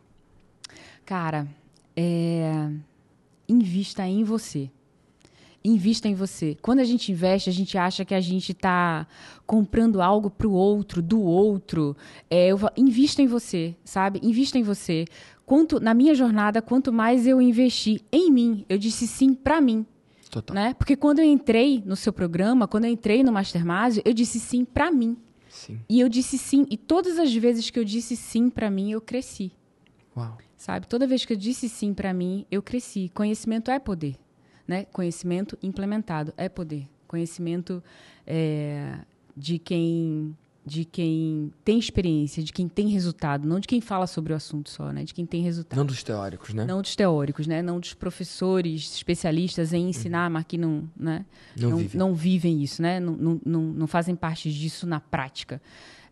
Cara, 1.05 1.49
é... 1.97 2.70
invista 3.49 4.07
em 4.07 4.22
você 4.24 4.70
invista 5.64 6.09
em 6.09 6.14
você. 6.14 6.56
Quando 6.62 6.80
a 6.80 6.84
gente 6.84 7.12
investe, 7.12 7.50
a 7.50 7.52
gente 7.52 7.76
acha 7.76 8.04
que 8.04 8.14
a 8.14 8.20
gente 8.20 8.52
está 8.52 9.06
comprando 9.46 10.00
algo 10.00 10.30
para 10.30 10.46
o 10.46 10.52
outro, 10.52 11.02
do 11.02 11.20
outro. 11.20 11.96
É, 12.30 12.48
eu, 12.48 12.59
invista 12.76 13.22
em 13.22 13.26
você, 13.26 13.74
sabe? 13.84 14.20
Invista 14.22 14.59
em 14.59 14.62
você. 14.62 15.04
Quanto 15.44 15.80
na 15.80 15.94
minha 15.94 16.14
jornada, 16.14 16.61
quanto 16.61 16.92
mais 16.92 17.26
eu 17.26 17.40
investi 17.40 18.02
em 18.12 18.30
mim, 18.30 18.64
eu 18.68 18.78
disse 18.78 19.06
sim 19.06 19.34
para 19.34 19.61
mim. 19.61 19.86
Total. 20.30 20.54
Né? 20.54 20.74
Porque 20.74 20.94
quando 20.94 21.20
eu 21.20 21.24
entrei 21.24 21.82
no 21.84 21.96
seu 21.96 22.12
programa, 22.12 22.68
quando 22.68 22.84
eu 22.84 22.90
entrei 22.90 23.22
no 23.22 23.32
Mastermind, 23.32 23.98
eu 24.04 24.12
disse 24.12 24.38
sim 24.38 24.64
para 24.64 24.90
mim. 24.90 25.16
Sim. 25.48 25.80
E 25.88 25.98
eu 25.98 26.09
disse 26.09 26.36
sim, 26.36 26.66
e 26.70 26.76
todas 26.76 27.18
as 27.18 27.34
vezes 27.34 27.70
que 27.70 27.78
eu 27.78 27.84
disse 27.84 28.14
sim 28.14 28.50
para 28.50 28.70
mim, 28.70 28.92
eu 28.92 29.00
cresci. 29.00 29.50
Uau. 30.14 30.36
Sabe? 30.56 30.86
Toda 30.86 31.06
vez 31.06 31.24
que 31.24 31.32
eu 31.32 31.36
disse 31.36 31.68
sim 31.68 31.94
para 31.94 32.12
mim, 32.12 32.44
eu 32.50 32.61
cresci. 32.61 33.11
Conhecimento 33.14 33.70
é 33.70 33.78
poder. 33.78 34.16
Né? 34.68 34.84
Conhecimento 34.92 35.58
implementado 35.62 36.32
é 36.36 36.48
poder. 36.48 36.86
Conhecimento 37.08 37.82
é, 38.26 38.98
de 39.34 39.58
quem 39.58 40.36
de 40.68 40.84
quem 40.84 41.50
tem 41.64 41.78
experiência, 41.78 42.42
de 42.42 42.52
quem 42.52 42.68
tem 42.68 42.88
resultado, 42.88 43.48
não 43.48 43.58
de 43.58 43.66
quem 43.66 43.80
fala 43.80 44.06
sobre 44.06 44.34
o 44.34 44.36
assunto 44.36 44.68
só, 44.68 44.92
né? 44.92 45.02
De 45.02 45.14
quem 45.14 45.24
tem 45.24 45.42
resultado. 45.42 45.78
Não 45.78 45.86
dos 45.86 46.02
teóricos, 46.02 46.52
né? 46.52 46.66
Não 46.66 46.82
dos 46.82 46.94
teóricos, 46.94 47.46
né? 47.46 47.62
Não 47.62 47.80
dos 47.80 47.94
professores 47.94 48.94
especialistas 48.94 49.72
em 49.72 49.88
ensinar, 49.88 50.26
uhum. 50.26 50.34
mas 50.34 50.44
que 50.44 50.58
não, 50.58 50.86
né? 50.94 51.24
Não, 51.56 51.70
não, 51.70 51.78
vivem. 51.78 51.98
não 51.98 52.14
vivem 52.14 52.62
isso, 52.62 52.82
né? 52.82 53.00
Não, 53.00 53.16
não, 53.16 53.40
não, 53.46 53.62
não 53.62 53.86
fazem 53.86 54.14
parte 54.14 54.52
disso 54.52 54.86
na 54.86 55.00
prática. 55.00 55.60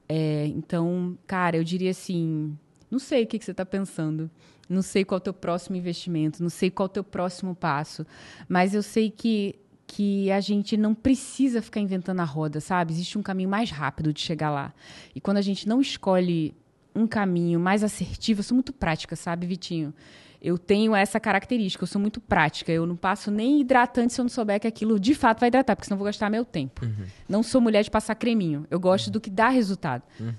É, 0.08 0.46
então, 0.46 1.18
cara, 1.26 1.58
eu 1.58 1.64
diria 1.64 1.90
assim, 1.90 2.56
não 2.90 2.98
sei 2.98 3.24
o 3.24 3.26
que, 3.26 3.38
que 3.38 3.44
você 3.44 3.50
está 3.50 3.66
pensando. 3.66 4.30
Não 4.68 4.82
sei 4.82 5.04
qual 5.04 5.16
é 5.16 5.20
o 5.20 5.22
teu 5.22 5.34
próximo 5.34 5.76
investimento, 5.76 6.42
não 6.42 6.50
sei 6.50 6.70
qual 6.70 6.86
é 6.86 6.90
o 6.90 6.92
teu 6.92 7.04
próximo 7.04 7.54
passo, 7.54 8.06
mas 8.48 8.74
eu 8.74 8.82
sei 8.82 9.10
que 9.10 9.58
que 9.86 10.30
a 10.32 10.40
gente 10.40 10.76
não 10.76 10.94
precisa 10.94 11.62
ficar 11.62 11.80
inventando 11.80 12.20
a 12.20 12.24
roda, 12.24 12.60
sabe? 12.60 12.92
Existe 12.92 13.16
um 13.16 13.22
caminho 13.22 13.48
mais 13.48 13.70
rápido 13.70 14.12
de 14.12 14.20
chegar 14.20 14.50
lá. 14.50 14.74
E 15.14 15.20
quando 15.20 15.36
a 15.36 15.42
gente 15.42 15.68
não 15.68 15.80
escolhe 15.80 16.54
um 16.94 17.06
caminho 17.06 17.60
mais 17.60 17.84
assertivo, 17.84 18.40
eu 18.40 18.44
sou 18.44 18.56
muito 18.56 18.72
prática, 18.72 19.14
sabe, 19.14 19.46
Vitinho? 19.46 19.94
Eu 20.40 20.58
tenho 20.58 20.94
essa 20.94 21.18
característica, 21.18 21.82
eu 21.82 21.86
sou 21.86 22.00
muito 22.00 22.20
prática. 22.20 22.70
Eu 22.70 22.86
não 22.86 22.96
passo 22.96 23.30
nem 23.30 23.60
hidratante 23.60 24.12
se 24.12 24.20
eu 24.20 24.24
não 24.24 24.28
souber 24.28 24.60
que 24.60 24.66
aquilo 24.66 24.98
de 24.98 25.14
fato 25.14 25.40
vai 25.40 25.48
hidratar, 25.48 25.74
porque 25.74 25.86
senão 25.86 25.96
eu 25.96 25.98
vou 25.98 26.06
gastar 26.06 26.30
meu 26.30 26.44
tempo. 26.44 26.84
Uhum. 26.84 27.06
Não 27.28 27.42
sou 27.42 27.60
mulher 27.60 27.82
de 27.82 27.90
passar 27.90 28.14
creminho. 28.14 28.66
Eu 28.70 28.78
gosto 28.78 29.06
uhum. 29.06 29.12
do 29.12 29.20
que 29.20 29.30
dá 29.30 29.48
resultado. 29.48 30.02
Uhum. 30.20 30.34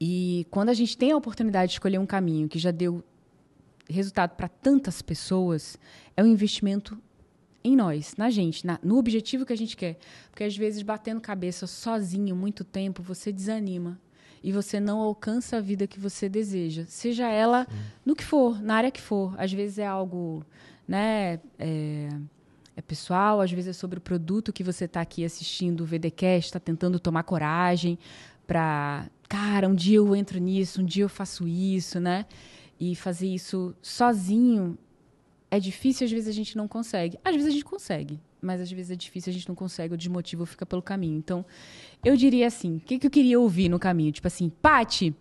E 0.00 0.46
quando 0.50 0.68
a 0.68 0.74
gente 0.74 0.96
tem 0.96 1.12
a 1.12 1.16
oportunidade 1.16 1.70
de 1.70 1.74
escolher 1.76 1.98
um 1.98 2.06
caminho 2.06 2.48
que 2.48 2.58
já 2.58 2.70
deu 2.70 3.02
resultado 3.88 4.36
para 4.36 4.48
tantas 4.48 5.02
pessoas 5.02 5.78
é 6.16 6.22
um 6.22 6.26
investimento 6.26 7.00
em 7.62 7.74
nós, 7.74 8.14
na 8.16 8.30
gente, 8.30 8.64
na, 8.64 8.78
no 8.82 8.96
objetivo 8.96 9.44
que 9.44 9.52
a 9.52 9.56
gente 9.56 9.76
quer. 9.76 9.98
Porque 10.30 10.44
às 10.44 10.56
vezes 10.56 10.82
batendo 10.82 11.20
cabeça 11.20 11.66
sozinho 11.66 12.36
muito 12.36 12.62
tempo, 12.62 13.02
você 13.02 13.32
desanima 13.32 14.00
e 14.42 14.52
você 14.52 14.78
não 14.78 15.00
alcança 15.00 15.56
a 15.56 15.60
vida 15.60 15.86
que 15.86 15.98
você 15.98 16.28
deseja, 16.28 16.84
seja 16.86 17.28
ela 17.28 17.66
no 18.04 18.14
que 18.14 18.22
for, 18.22 18.62
na 18.62 18.76
área 18.76 18.90
que 18.92 19.00
for. 19.00 19.34
Às 19.36 19.52
vezes 19.52 19.78
é 19.78 19.86
algo, 19.86 20.44
né, 20.86 21.40
é, 21.58 22.08
é 22.76 22.82
pessoal, 22.82 23.40
às 23.40 23.50
vezes 23.50 23.70
é 23.70 23.72
sobre 23.72 23.98
o 23.98 24.00
produto 24.00 24.52
que 24.52 24.62
você 24.62 24.84
está 24.84 25.00
aqui 25.00 25.24
assistindo 25.24 25.80
o 25.80 25.84
VDcast, 25.84 26.46
está 26.46 26.60
tentando 26.60 27.00
tomar 27.00 27.24
coragem 27.24 27.98
para, 28.46 29.10
cara, 29.28 29.68
um 29.68 29.74
dia 29.74 29.96
eu 29.96 30.14
entro 30.14 30.38
nisso, 30.38 30.80
um 30.80 30.84
dia 30.84 31.02
eu 31.02 31.08
faço 31.08 31.48
isso, 31.48 31.98
né? 31.98 32.26
E 32.78 32.94
fazer 32.94 33.28
isso 33.28 33.74
sozinho 33.80 34.76
é 35.50 35.58
difícil, 35.58 36.04
às 36.04 36.10
vezes 36.10 36.28
a 36.28 36.32
gente 36.32 36.56
não 36.56 36.68
consegue. 36.68 37.18
Às 37.24 37.34
vezes 37.34 37.48
a 37.48 37.52
gente 37.52 37.64
consegue, 37.64 38.20
mas 38.40 38.60
às 38.60 38.70
vezes 38.70 38.90
é 38.90 38.96
difícil, 38.96 39.30
a 39.30 39.32
gente 39.32 39.48
não 39.48 39.54
consegue, 39.54 39.94
o 39.94 39.96
desmotivo 39.96 40.44
fica 40.44 40.66
pelo 40.66 40.82
caminho. 40.82 41.16
Então, 41.16 41.44
eu 42.04 42.16
diria 42.16 42.46
assim, 42.46 42.76
o 42.76 42.80
que, 42.80 42.98
que 42.98 43.06
eu 43.06 43.10
queria 43.10 43.40
ouvir 43.40 43.68
no 43.68 43.78
caminho? 43.78 44.12
Tipo 44.12 44.26
assim, 44.26 44.50
Pati, 44.50 45.14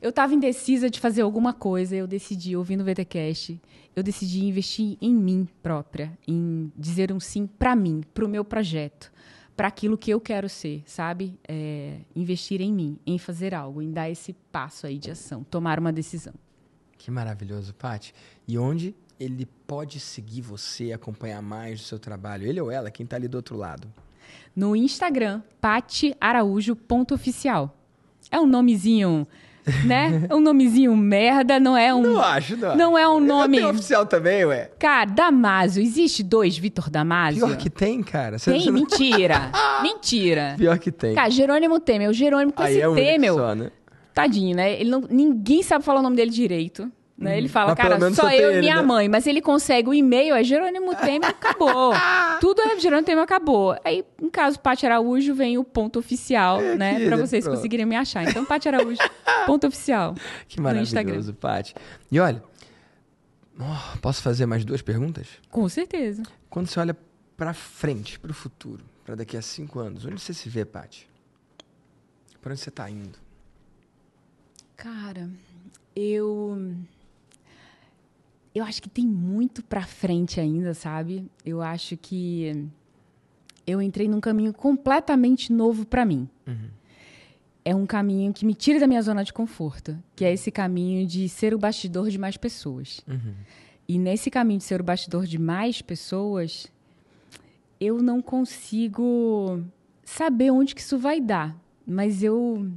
eu 0.00 0.10
estava 0.10 0.34
indecisa 0.34 0.88
de 0.88 1.00
fazer 1.00 1.22
alguma 1.22 1.52
coisa, 1.52 1.94
eu 1.94 2.06
decidi, 2.06 2.56
ouvindo 2.56 2.80
o 2.80 2.84
VTCast, 2.84 3.60
eu 3.94 4.02
decidi 4.02 4.44
investir 4.44 4.96
em 5.00 5.14
mim 5.14 5.46
própria, 5.62 6.16
em 6.26 6.72
dizer 6.76 7.12
um 7.12 7.20
sim 7.20 7.46
para 7.46 7.76
mim, 7.76 8.02
para 8.14 8.24
o 8.24 8.28
meu 8.28 8.44
projeto, 8.44 9.12
para 9.56 9.68
aquilo 9.68 9.98
que 9.98 10.10
eu 10.10 10.20
quero 10.20 10.48
ser, 10.48 10.82
sabe? 10.86 11.38
É, 11.46 11.98
investir 12.16 12.60
em 12.60 12.72
mim, 12.72 12.98
em 13.06 13.18
fazer 13.18 13.54
algo, 13.54 13.82
em 13.82 13.90
dar 13.90 14.08
esse 14.08 14.32
passo 14.50 14.86
aí 14.86 14.98
de 14.98 15.10
ação, 15.10 15.44
tomar 15.44 15.78
uma 15.78 15.92
decisão. 15.92 16.32
Que 17.02 17.10
maravilhoso, 17.10 17.74
Pati. 17.74 18.14
E 18.46 18.56
onde 18.56 18.94
ele 19.18 19.44
pode 19.66 19.98
seguir 19.98 20.40
você, 20.40 20.92
acompanhar 20.92 21.42
mais 21.42 21.80
do 21.80 21.84
seu 21.84 21.98
trabalho? 21.98 22.46
Ele 22.46 22.60
ou 22.60 22.70
ela, 22.70 22.92
quem 22.92 23.02
está 23.02 23.16
ali 23.16 23.26
do 23.26 23.34
outro 23.34 23.56
lado? 23.56 23.92
No 24.54 24.76
Instagram, 24.76 25.42
patiaraújo.oficial. 25.60 27.76
É 28.30 28.38
um 28.38 28.46
nomezinho 28.46 29.26
né? 29.84 30.26
É 30.28 30.34
um 30.34 30.40
nomezinho 30.40 30.96
merda, 30.96 31.58
não 31.58 31.76
é 31.76 31.92
um. 31.92 32.02
Não 32.02 32.20
acho, 32.20 32.56
não. 32.56 32.76
Não 32.76 32.96
é 32.98 33.08
um 33.08 33.18
nome. 33.18 33.58
Tem 33.58 33.66
oficial 33.66 34.06
também, 34.06 34.44
ué. 34.44 34.70
Cara, 34.78 35.10
Damásio. 35.10 35.82
Existe 35.82 36.22
dois 36.22 36.56
Vitor 36.56 36.88
Damásio? 36.88 37.46
Pior 37.46 37.56
que 37.56 37.68
tem, 37.68 38.00
cara. 38.00 38.38
Você 38.38 38.52
tem? 38.52 38.66
Não... 38.66 38.74
Mentira. 38.74 39.50
Mentira. 39.82 40.54
Pior 40.56 40.78
que 40.78 40.92
tem. 40.92 41.14
Cara, 41.14 41.30
Jerônimo 41.30 41.80
Temer. 41.80 42.08
O 42.08 42.12
Jerônimo 42.12 42.52
com 42.52 42.62
Aí 42.62 42.78
esse 42.78 42.82
é 42.82 42.94
Temer. 42.94 43.34
Só, 43.34 43.56
né? 43.56 43.72
Tadinho, 44.14 44.56
né? 44.56 44.80
Ele 44.80 44.90
não... 44.90 45.00
Ninguém 45.08 45.62
sabe 45.62 45.84
falar 45.84 46.00
o 46.00 46.02
nome 46.02 46.16
dele 46.16 46.30
direito. 46.30 46.90
Né? 47.16 47.38
Ele 47.38 47.46
fala, 47.46 47.68
Mas 47.68 47.76
cara, 47.76 48.14
só 48.14 48.30
eu 48.30 48.50
e 48.50 48.52
ele, 48.54 48.60
minha 48.60 48.76
né? 48.76 48.82
mãe. 48.82 49.08
Mas 49.08 49.26
ele 49.28 49.40
consegue 49.40 49.88
o 49.88 49.94
e-mail, 49.94 50.34
é 50.34 50.42
Jerônimo 50.42 50.92
Temer, 50.96 51.30
acabou. 51.30 51.92
Tudo 52.40 52.60
é 52.62 52.78
Jerônimo 52.80 53.06
Temer, 53.06 53.22
acabou. 53.22 53.76
Aí, 53.84 54.04
no 54.20 54.28
caso, 54.28 54.58
Pati 54.58 54.84
Araújo, 54.86 55.32
vem 55.32 55.56
o 55.56 55.62
ponto 55.62 56.00
oficial, 56.00 56.60
É 56.60 56.74
né? 56.74 57.06
Pra 57.06 57.16
né? 57.16 57.26
vocês 57.26 57.44
Pronto. 57.44 57.56
conseguirem 57.56 57.86
me 57.86 57.94
achar. 57.94 58.28
Então, 58.28 58.44
Pati 58.44 58.68
Araújo, 58.68 58.98
ponto 59.46 59.66
oficial. 59.68 60.16
Que 60.48 60.60
maravilhoso, 60.60 61.32
Pati. 61.34 61.74
E 62.10 62.18
olha, 62.18 62.42
oh, 63.60 63.98
posso 63.98 64.20
fazer 64.20 64.46
mais 64.46 64.64
duas 64.64 64.82
perguntas? 64.82 65.28
Com 65.48 65.68
certeza. 65.68 66.24
Quando 66.50 66.66
você 66.66 66.80
olha 66.80 66.96
pra 67.36 67.54
frente, 67.54 68.18
pro 68.18 68.34
futuro, 68.34 68.82
pra 69.04 69.14
daqui 69.14 69.36
a 69.36 69.42
cinco 69.42 69.78
anos, 69.78 70.04
onde 70.04 70.20
você 70.20 70.34
se 70.34 70.48
vê, 70.48 70.64
Pati? 70.64 71.08
Pra 72.40 72.50
onde 72.50 72.60
você 72.60 72.70
tá 72.70 72.90
indo? 72.90 73.21
Cara, 74.76 75.30
eu. 75.94 76.74
Eu 78.54 78.64
acho 78.64 78.82
que 78.82 78.88
tem 78.88 79.06
muito 79.06 79.62
pra 79.64 79.82
frente 79.82 80.38
ainda, 80.38 80.74
sabe? 80.74 81.24
Eu 81.44 81.62
acho 81.62 81.96
que 81.96 82.68
eu 83.66 83.80
entrei 83.80 84.08
num 84.08 84.20
caminho 84.20 84.52
completamente 84.52 85.52
novo 85.52 85.86
pra 85.86 86.04
mim. 86.04 86.28
É 87.64 87.74
um 87.74 87.86
caminho 87.86 88.32
que 88.32 88.44
me 88.44 88.54
tira 88.54 88.80
da 88.80 88.86
minha 88.86 89.00
zona 89.00 89.24
de 89.24 89.32
conforto, 89.32 89.96
que 90.16 90.24
é 90.24 90.32
esse 90.32 90.50
caminho 90.50 91.06
de 91.06 91.28
ser 91.28 91.54
o 91.54 91.58
bastidor 91.58 92.10
de 92.10 92.18
mais 92.18 92.36
pessoas. 92.36 93.00
E 93.88 93.98
nesse 93.98 94.30
caminho 94.30 94.58
de 94.58 94.64
ser 94.64 94.80
o 94.80 94.84
bastidor 94.84 95.26
de 95.26 95.38
mais 95.38 95.80
pessoas, 95.80 96.66
eu 97.80 98.02
não 98.02 98.20
consigo 98.20 99.62
saber 100.04 100.50
onde 100.50 100.74
que 100.74 100.80
isso 100.80 100.98
vai 100.98 101.20
dar, 101.20 101.56
mas 101.86 102.22
eu 102.22 102.70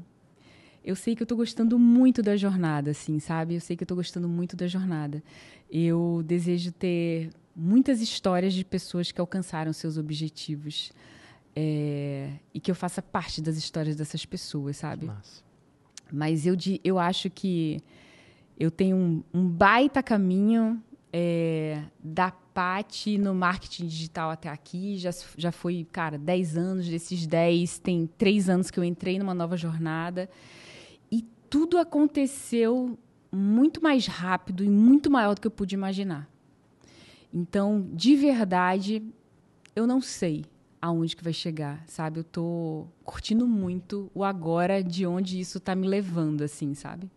eu 0.85 0.95
sei 0.95 1.15
que 1.15 1.23
eu 1.23 1.27
tô 1.27 1.35
gostando 1.35 1.79
muito 1.79 2.21
da 2.21 2.37
jornada, 2.37 2.91
assim, 2.91 3.19
sabe? 3.19 3.55
Eu 3.55 3.59
sei 3.59 3.75
que 3.75 3.81
eu 3.83 3.87
tô 3.87 3.95
gostando 3.95 4.29
muito 4.29 4.55
da 4.55 4.67
jornada. 4.67 5.23
Eu 5.69 6.21
desejo 6.23 6.71
ter 6.71 7.31
muitas 7.55 8.01
histórias 8.01 8.53
de 8.53 8.63
pessoas 8.63 9.11
que 9.11 9.19
alcançaram 9.19 9.73
seus 9.73 9.97
objetivos. 9.97 10.91
é, 11.55 12.33
e 12.53 12.59
que 12.59 12.69
eu 12.69 12.75
faça 12.75 13.01
parte 13.01 13.41
das 13.41 13.55
histórias 13.55 13.95
dessas 13.95 14.25
pessoas, 14.25 14.77
sabe? 14.77 15.05
Massa. 15.05 15.41
Mas 16.11 16.45
eu, 16.45 16.55
eu 16.83 16.99
acho 16.99 17.29
que 17.29 17.81
eu 18.59 18.69
tenho 18.69 18.97
um, 18.97 19.23
um 19.33 19.47
baita 19.47 20.03
caminho 20.03 20.83
é, 21.11 21.81
da 22.03 22.29
Pati 22.29 23.17
no 23.17 23.33
marketing 23.33 23.87
digital 23.87 24.29
até 24.29 24.49
aqui. 24.49 24.97
Já, 24.97 25.11
já 25.37 25.51
foi, 25.51 25.87
cara, 25.91 26.17
10 26.17 26.57
anos. 26.57 26.87
Desses 26.87 27.25
10, 27.25 27.79
tem 27.79 28.07
3 28.17 28.49
anos 28.49 28.69
que 28.69 28.79
eu 28.79 28.83
entrei 28.83 29.17
numa 29.17 29.33
nova 29.33 29.57
jornada. 29.57 30.29
Tudo 31.55 31.77
aconteceu 31.77 32.99
muito 33.31 33.81
mais 33.81 34.07
rápido 34.07 34.61
e 34.61 34.69
muito 34.69 35.09
maior 35.09 35.35
do 35.35 35.39
que 35.39 35.47
eu 35.47 35.51
pude 35.51 35.73
imaginar. 35.73 36.29
Então, 37.33 37.89
de 37.93 38.13
verdade, 38.17 39.01
eu 39.73 39.87
não 39.87 40.01
sei 40.01 40.43
aonde 40.81 41.15
que 41.15 41.23
vai 41.23 41.31
chegar, 41.31 41.81
sabe? 41.87 42.19
Eu 42.19 42.23
tô 42.25 42.87
curtindo 43.05 43.47
muito 43.47 44.11
o 44.13 44.25
agora 44.25 44.83
de 44.83 45.07
onde 45.07 45.39
isso 45.39 45.57
tá 45.57 45.73
me 45.73 45.87
levando, 45.87 46.41
assim, 46.41 46.73
sabe? 46.73 47.09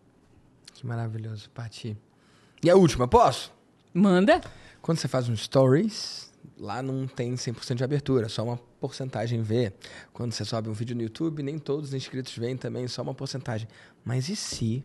Que 0.73 0.87
maravilhoso, 0.87 1.49
Pati. 1.49 1.97
E 2.63 2.69
a 2.69 2.77
última, 2.77 3.09
posso? 3.09 3.53
Manda. 3.93 4.39
Quando 4.81 4.99
você 4.99 5.09
faz 5.09 5.27
um 5.27 5.35
stories, 5.35 6.28
lá 6.59 6.83
não 6.83 7.07
tem 7.07 7.33
100% 7.35 7.75
de 7.75 7.83
abertura, 7.83 8.27
só 8.27 8.43
uma 8.43 8.57
porcentagem 8.79 9.41
vê. 9.41 9.71
Quando 10.11 10.33
você 10.33 10.43
sobe 10.43 10.69
um 10.69 10.73
vídeo 10.73 10.95
no 10.95 11.01
YouTube, 11.01 11.41
nem 11.41 11.57
todos 11.57 11.89
os 11.89 11.93
inscritos 11.93 12.35
veem 12.37 12.57
também, 12.57 12.87
só 12.87 13.01
uma 13.01 13.13
porcentagem. 13.13 13.67
Mas 14.03 14.27
e 14.27 14.35
se, 14.35 14.83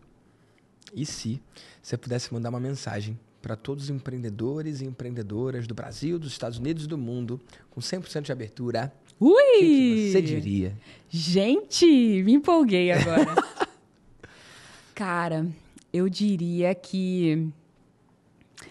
e 0.93 1.05
se 1.05 1.41
você 1.81 1.97
pudesse 1.97 2.33
mandar 2.33 2.49
uma 2.49 2.59
mensagem 2.59 3.19
para 3.41 3.55
todos 3.55 3.85
os 3.85 3.89
empreendedores 3.89 4.81
e 4.81 4.85
empreendedoras 4.85 5.67
do 5.67 5.75
Brasil, 5.75 6.17
dos 6.17 6.31
Estados 6.31 6.57
Unidos 6.57 6.85
e 6.85 6.87
do 6.87 6.97
mundo, 6.97 7.39
com 7.69 7.81
100% 7.81 8.21
de 8.21 8.31
abertura, 8.31 8.91
Ui! 9.19 9.31
o 9.31 9.33
que, 9.33 9.59
que 9.59 10.11
você 10.11 10.21
diria? 10.21 10.77
Gente, 11.09 11.85
me 12.23 12.33
empolguei 12.33 12.91
agora. 12.91 13.35
Cara, 14.95 15.45
eu 15.91 16.09
diria 16.09 16.73
que 16.73 17.47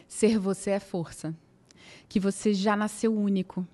ser 0.09 0.39
você 0.39 0.71
é 0.71 0.81
força. 0.81 1.35
Que 2.09 2.21
você 2.21 2.55
já 2.55 2.77
nasceu 2.77 3.15
único. 3.15 3.67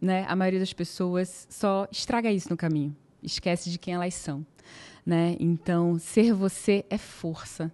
Né? 0.00 0.24
A 0.28 0.36
maioria 0.36 0.60
das 0.60 0.72
pessoas 0.72 1.46
só 1.50 1.86
estraga 1.90 2.30
isso 2.30 2.50
no 2.50 2.56
caminho. 2.56 2.94
Esquece 3.22 3.70
de 3.70 3.78
quem 3.78 3.94
elas 3.94 4.14
são. 4.14 4.44
Né? 5.04 5.36
Então, 5.38 5.98
ser 5.98 6.32
você 6.32 6.84
é 6.90 6.98
força. 6.98 7.72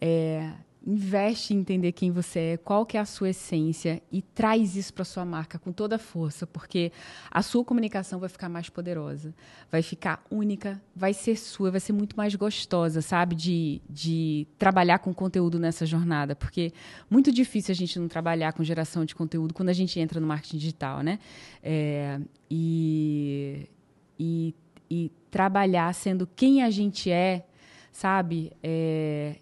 É, 0.00 0.52
investe 0.86 1.52
em 1.52 1.58
entender 1.58 1.90
quem 1.90 2.12
você 2.12 2.38
é, 2.38 2.56
qual 2.56 2.86
que 2.86 2.96
é 2.96 3.00
a 3.00 3.04
sua 3.04 3.30
essência 3.30 4.00
e 4.12 4.22
traz 4.22 4.76
isso 4.76 4.94
para 4.94 5.04
sua 5.04 5.24
marca 5.24 5.58
com 5.58 5.72
toda 5.72 5.96
a 5.96 5.98
força, 5.98 6.46
porque 6.46 6.92
a 7.28 7.42
sua 7.42 7.64
comunicação 7.64 8.20
vai 8.20 8.28
ficar 8.28 8.48
mais 8.48 8.68
poderosa, 8.68 9.34
vai 9.70 9.82
ficar 9.82 10.24
única, 10.30 10.80
vai 10.94 11.12
ser 11.12 11.36
sua, 11.36 11.72
vai 11.72 11.80
ser 11.80 11.92
muito 11.92 12.16
mais 12.16 12.36
gostosa, 12.36 13.02
sabe, 13.02 13.34
de, 13.34 13.82
de 13.90 14.46
trabalhar 14.56 15.00
com 15.00 15.12
conteúdo 15.12 15.58
nessa 15.58 15.84
jornada, 15.84 16.36
porque 16.36 16.72
muito 17.10 17.32
difícil 17.32 17.72
a 17.72 17.76
gente 17.76 17.98
não 17.98 18.06
trabalhar 18.06 18.52
com 18.52 18.62
geração 18.62 19.04
de 19.04 19.14
conteúdo 19.14 19.52
quando 19.52 19.70
a 19.70 19.74
gente 19.74 19.98
entra 19.98 20.20
no 20.20 20.26
marketing 20.26 20.58
digital, 20.58 21.02
né? 21.02 21.18
É, 21.64 22.20
e, 22.48 23.68
e, 24.16 24.54
e 24.88 25.10
trabalhar 25.32 25.92
sendo 25.92 26.28
quem 26.36 26.62
a 26.62 26.70
gente 26.70 27.10
é, 27.10 27.44
sabe? 27.90 28.52
É, 28.62 29.36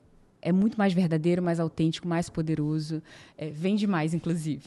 é 0.45 0.53
muito 0.53 0.77
mais 0.77 0.93
verdadeiro, 0.93 1.43
mais 1.43 1.59
autêntico, 1.59 2.07
mais 2.07 2.29
poderoso. 2.29 3.03
É, 3.37 3.49
vende 3.49 3.87
mais, 3.87 4.13
inclusive. 4.13 4.63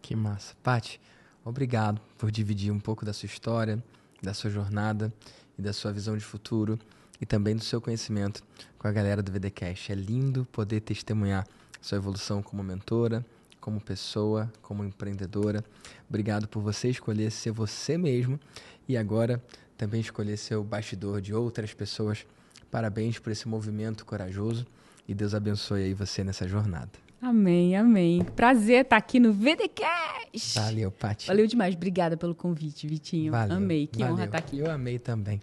Que 0.00 0.16
massa. 0.16 0.54
Pati, 0.62 0.98
obrigado 1.44 2.00
por 2.16 2.30
dividir 2.30 2.72
um 2.72 2.80
pouco 2.80 3.04
da 3.04 3.12
sua 3.12 3.26
história, 3.26 3.82
da 4.22 4.32
sua 4.32 4.48
jornada 4.48 5.12
e 5.58 5.60
da 5.60 5.74
sua 5.74 5.92
visão 5.92 6.16
de 6.16 6.24
futuro 6.24 6.78
e 7.20 7.26
também 7.26 7.54
do 7.54 7.62
seu 7.62 7.78
conhecimento 7.78 8.42
com 8.78 8.88
a 8.88 8.92
galera 8.92 9.22
do 9.22 9.30
VDcast. 9.30 9.92
É 9.92 9.94
lindo 9.94 10.46
poder 10.50 10.80
testemunhar 10.80 11.46
sua 11.78 11.98
evolução 11.98 12.42
como 12.42 12.62
mentora, 12.62 13.24
como 13.60 13.78
pessoa, 13.78 14.50
como 14.62 14.82
empreendedora. 14.82 15.62
Obrigado 16.08 16.48
por 16.48 16.62
você 16.62 16.88
escolher 16.88 17.30
ser 17.30 17.50
você 17.50 17.98
mesmo 17.98 18.40
e 18.88 18.96
agora 18.96 19.44
também 19.76 20.00
escolher 20.00 20.38
ser 20.38 20.56
o 20.56 20.64
bastidor 20.64 21.20
de 21.20 21.34
outras 21.34 21.74
pessoas. 21.74 22.24
Parabéns 22.70 23.18
por 23.18 23.30
esse 23.30 23.48
movimento 23.48 24.04
corajoso 24.04 24.66
e 25.06 25.14
Deus 25.14 25.34
abençoe 25.34 25.84
aí 25.84 25.94
você 25.94 26.22
nessa 26.22 26.46
jornada. 26.46 26.90
Amém, 27.20 27.76
amém. 27.76 28.22
Prazer 28.36 28.82
estar 28.82 28.96
aqui 28.96 29.18
no 29.18 29.32
VDCast. 29.32 30.54
Valeu, 30.54 30.90
Pati. 30.90 31.26
Valeu 31.26 31.46
demais. 31.46 31.74
Obrigada 31.74 32.16
pelo 32.16 32.34
convite, 32.34 32.86
Vitinho. 32.86 33.32
Valeu, 33.32 33.56
amei. 33.56 33.86
Que 33.86 34.02
honra 34.02 34.12
valeu. 34.12 34.24
estar 34.26 34.38
aqui. 34.38 34.58
Eu 34.58 34.70
amei 34.70 34.98
também. 34.98 35.40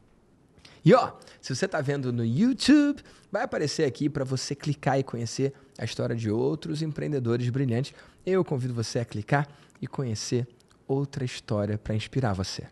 E 0.85 0.93
ó, 0.93 1.13
se 1.41 1.53
você 1.53 1.67
tá 1.67 1.81
vendo 1.81 2.13
no 2.13 2.23
YouTube, 2.23 3.01
vai 3.31 3.43
aparecer 3.43 3.85
aqui 3.85 4.07
para 4.07 4.23
você 4.23 4.53
clicar 4.53 4.99
e 4.99 5.03
conhecer 5.03 5.51
a 5.77 5.83
história 5.83 6.15
de 6.15 6.29
outros 6.29 6.81
empreendedores 6.81 7.49
brilhantes. 7.49 7.93
Eu 8.25 8.45
convido 8.45 8.73
você 8.73 8.99
a 8.99 9.05
clicar 9.05 9.47
e 9.81 9.87
conhecer 9.87 10.47
outra 10.87 11.25
história 11.25 11.77
para 11.77 11.95
inspirar 11.95 12.33
você. 12.33 12.67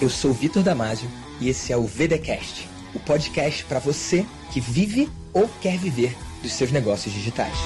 Eu 0.00 0.10
sou 0.10 0.32
Vitor 0.32 0.62
Damasio 0.62 1.08
e 1.40 1.48
esse 1.48 1.72
é 1.72 1.76
o 1.76 1.86
VDcast, 1.86 2.68
o 2.94 2.98
podcast 2.98 3.64
para 3.64 3.78
você 3.78 4.26
que 4.52 4.60
vive 4.60 5.08
ou 5.32 5.48
quer 5.60 5.78
viver 5.78 6.16
dos 6.42 6.52
seus 6.52 6.72
negócios 6.72 7.14
digitais. 7.14 7.56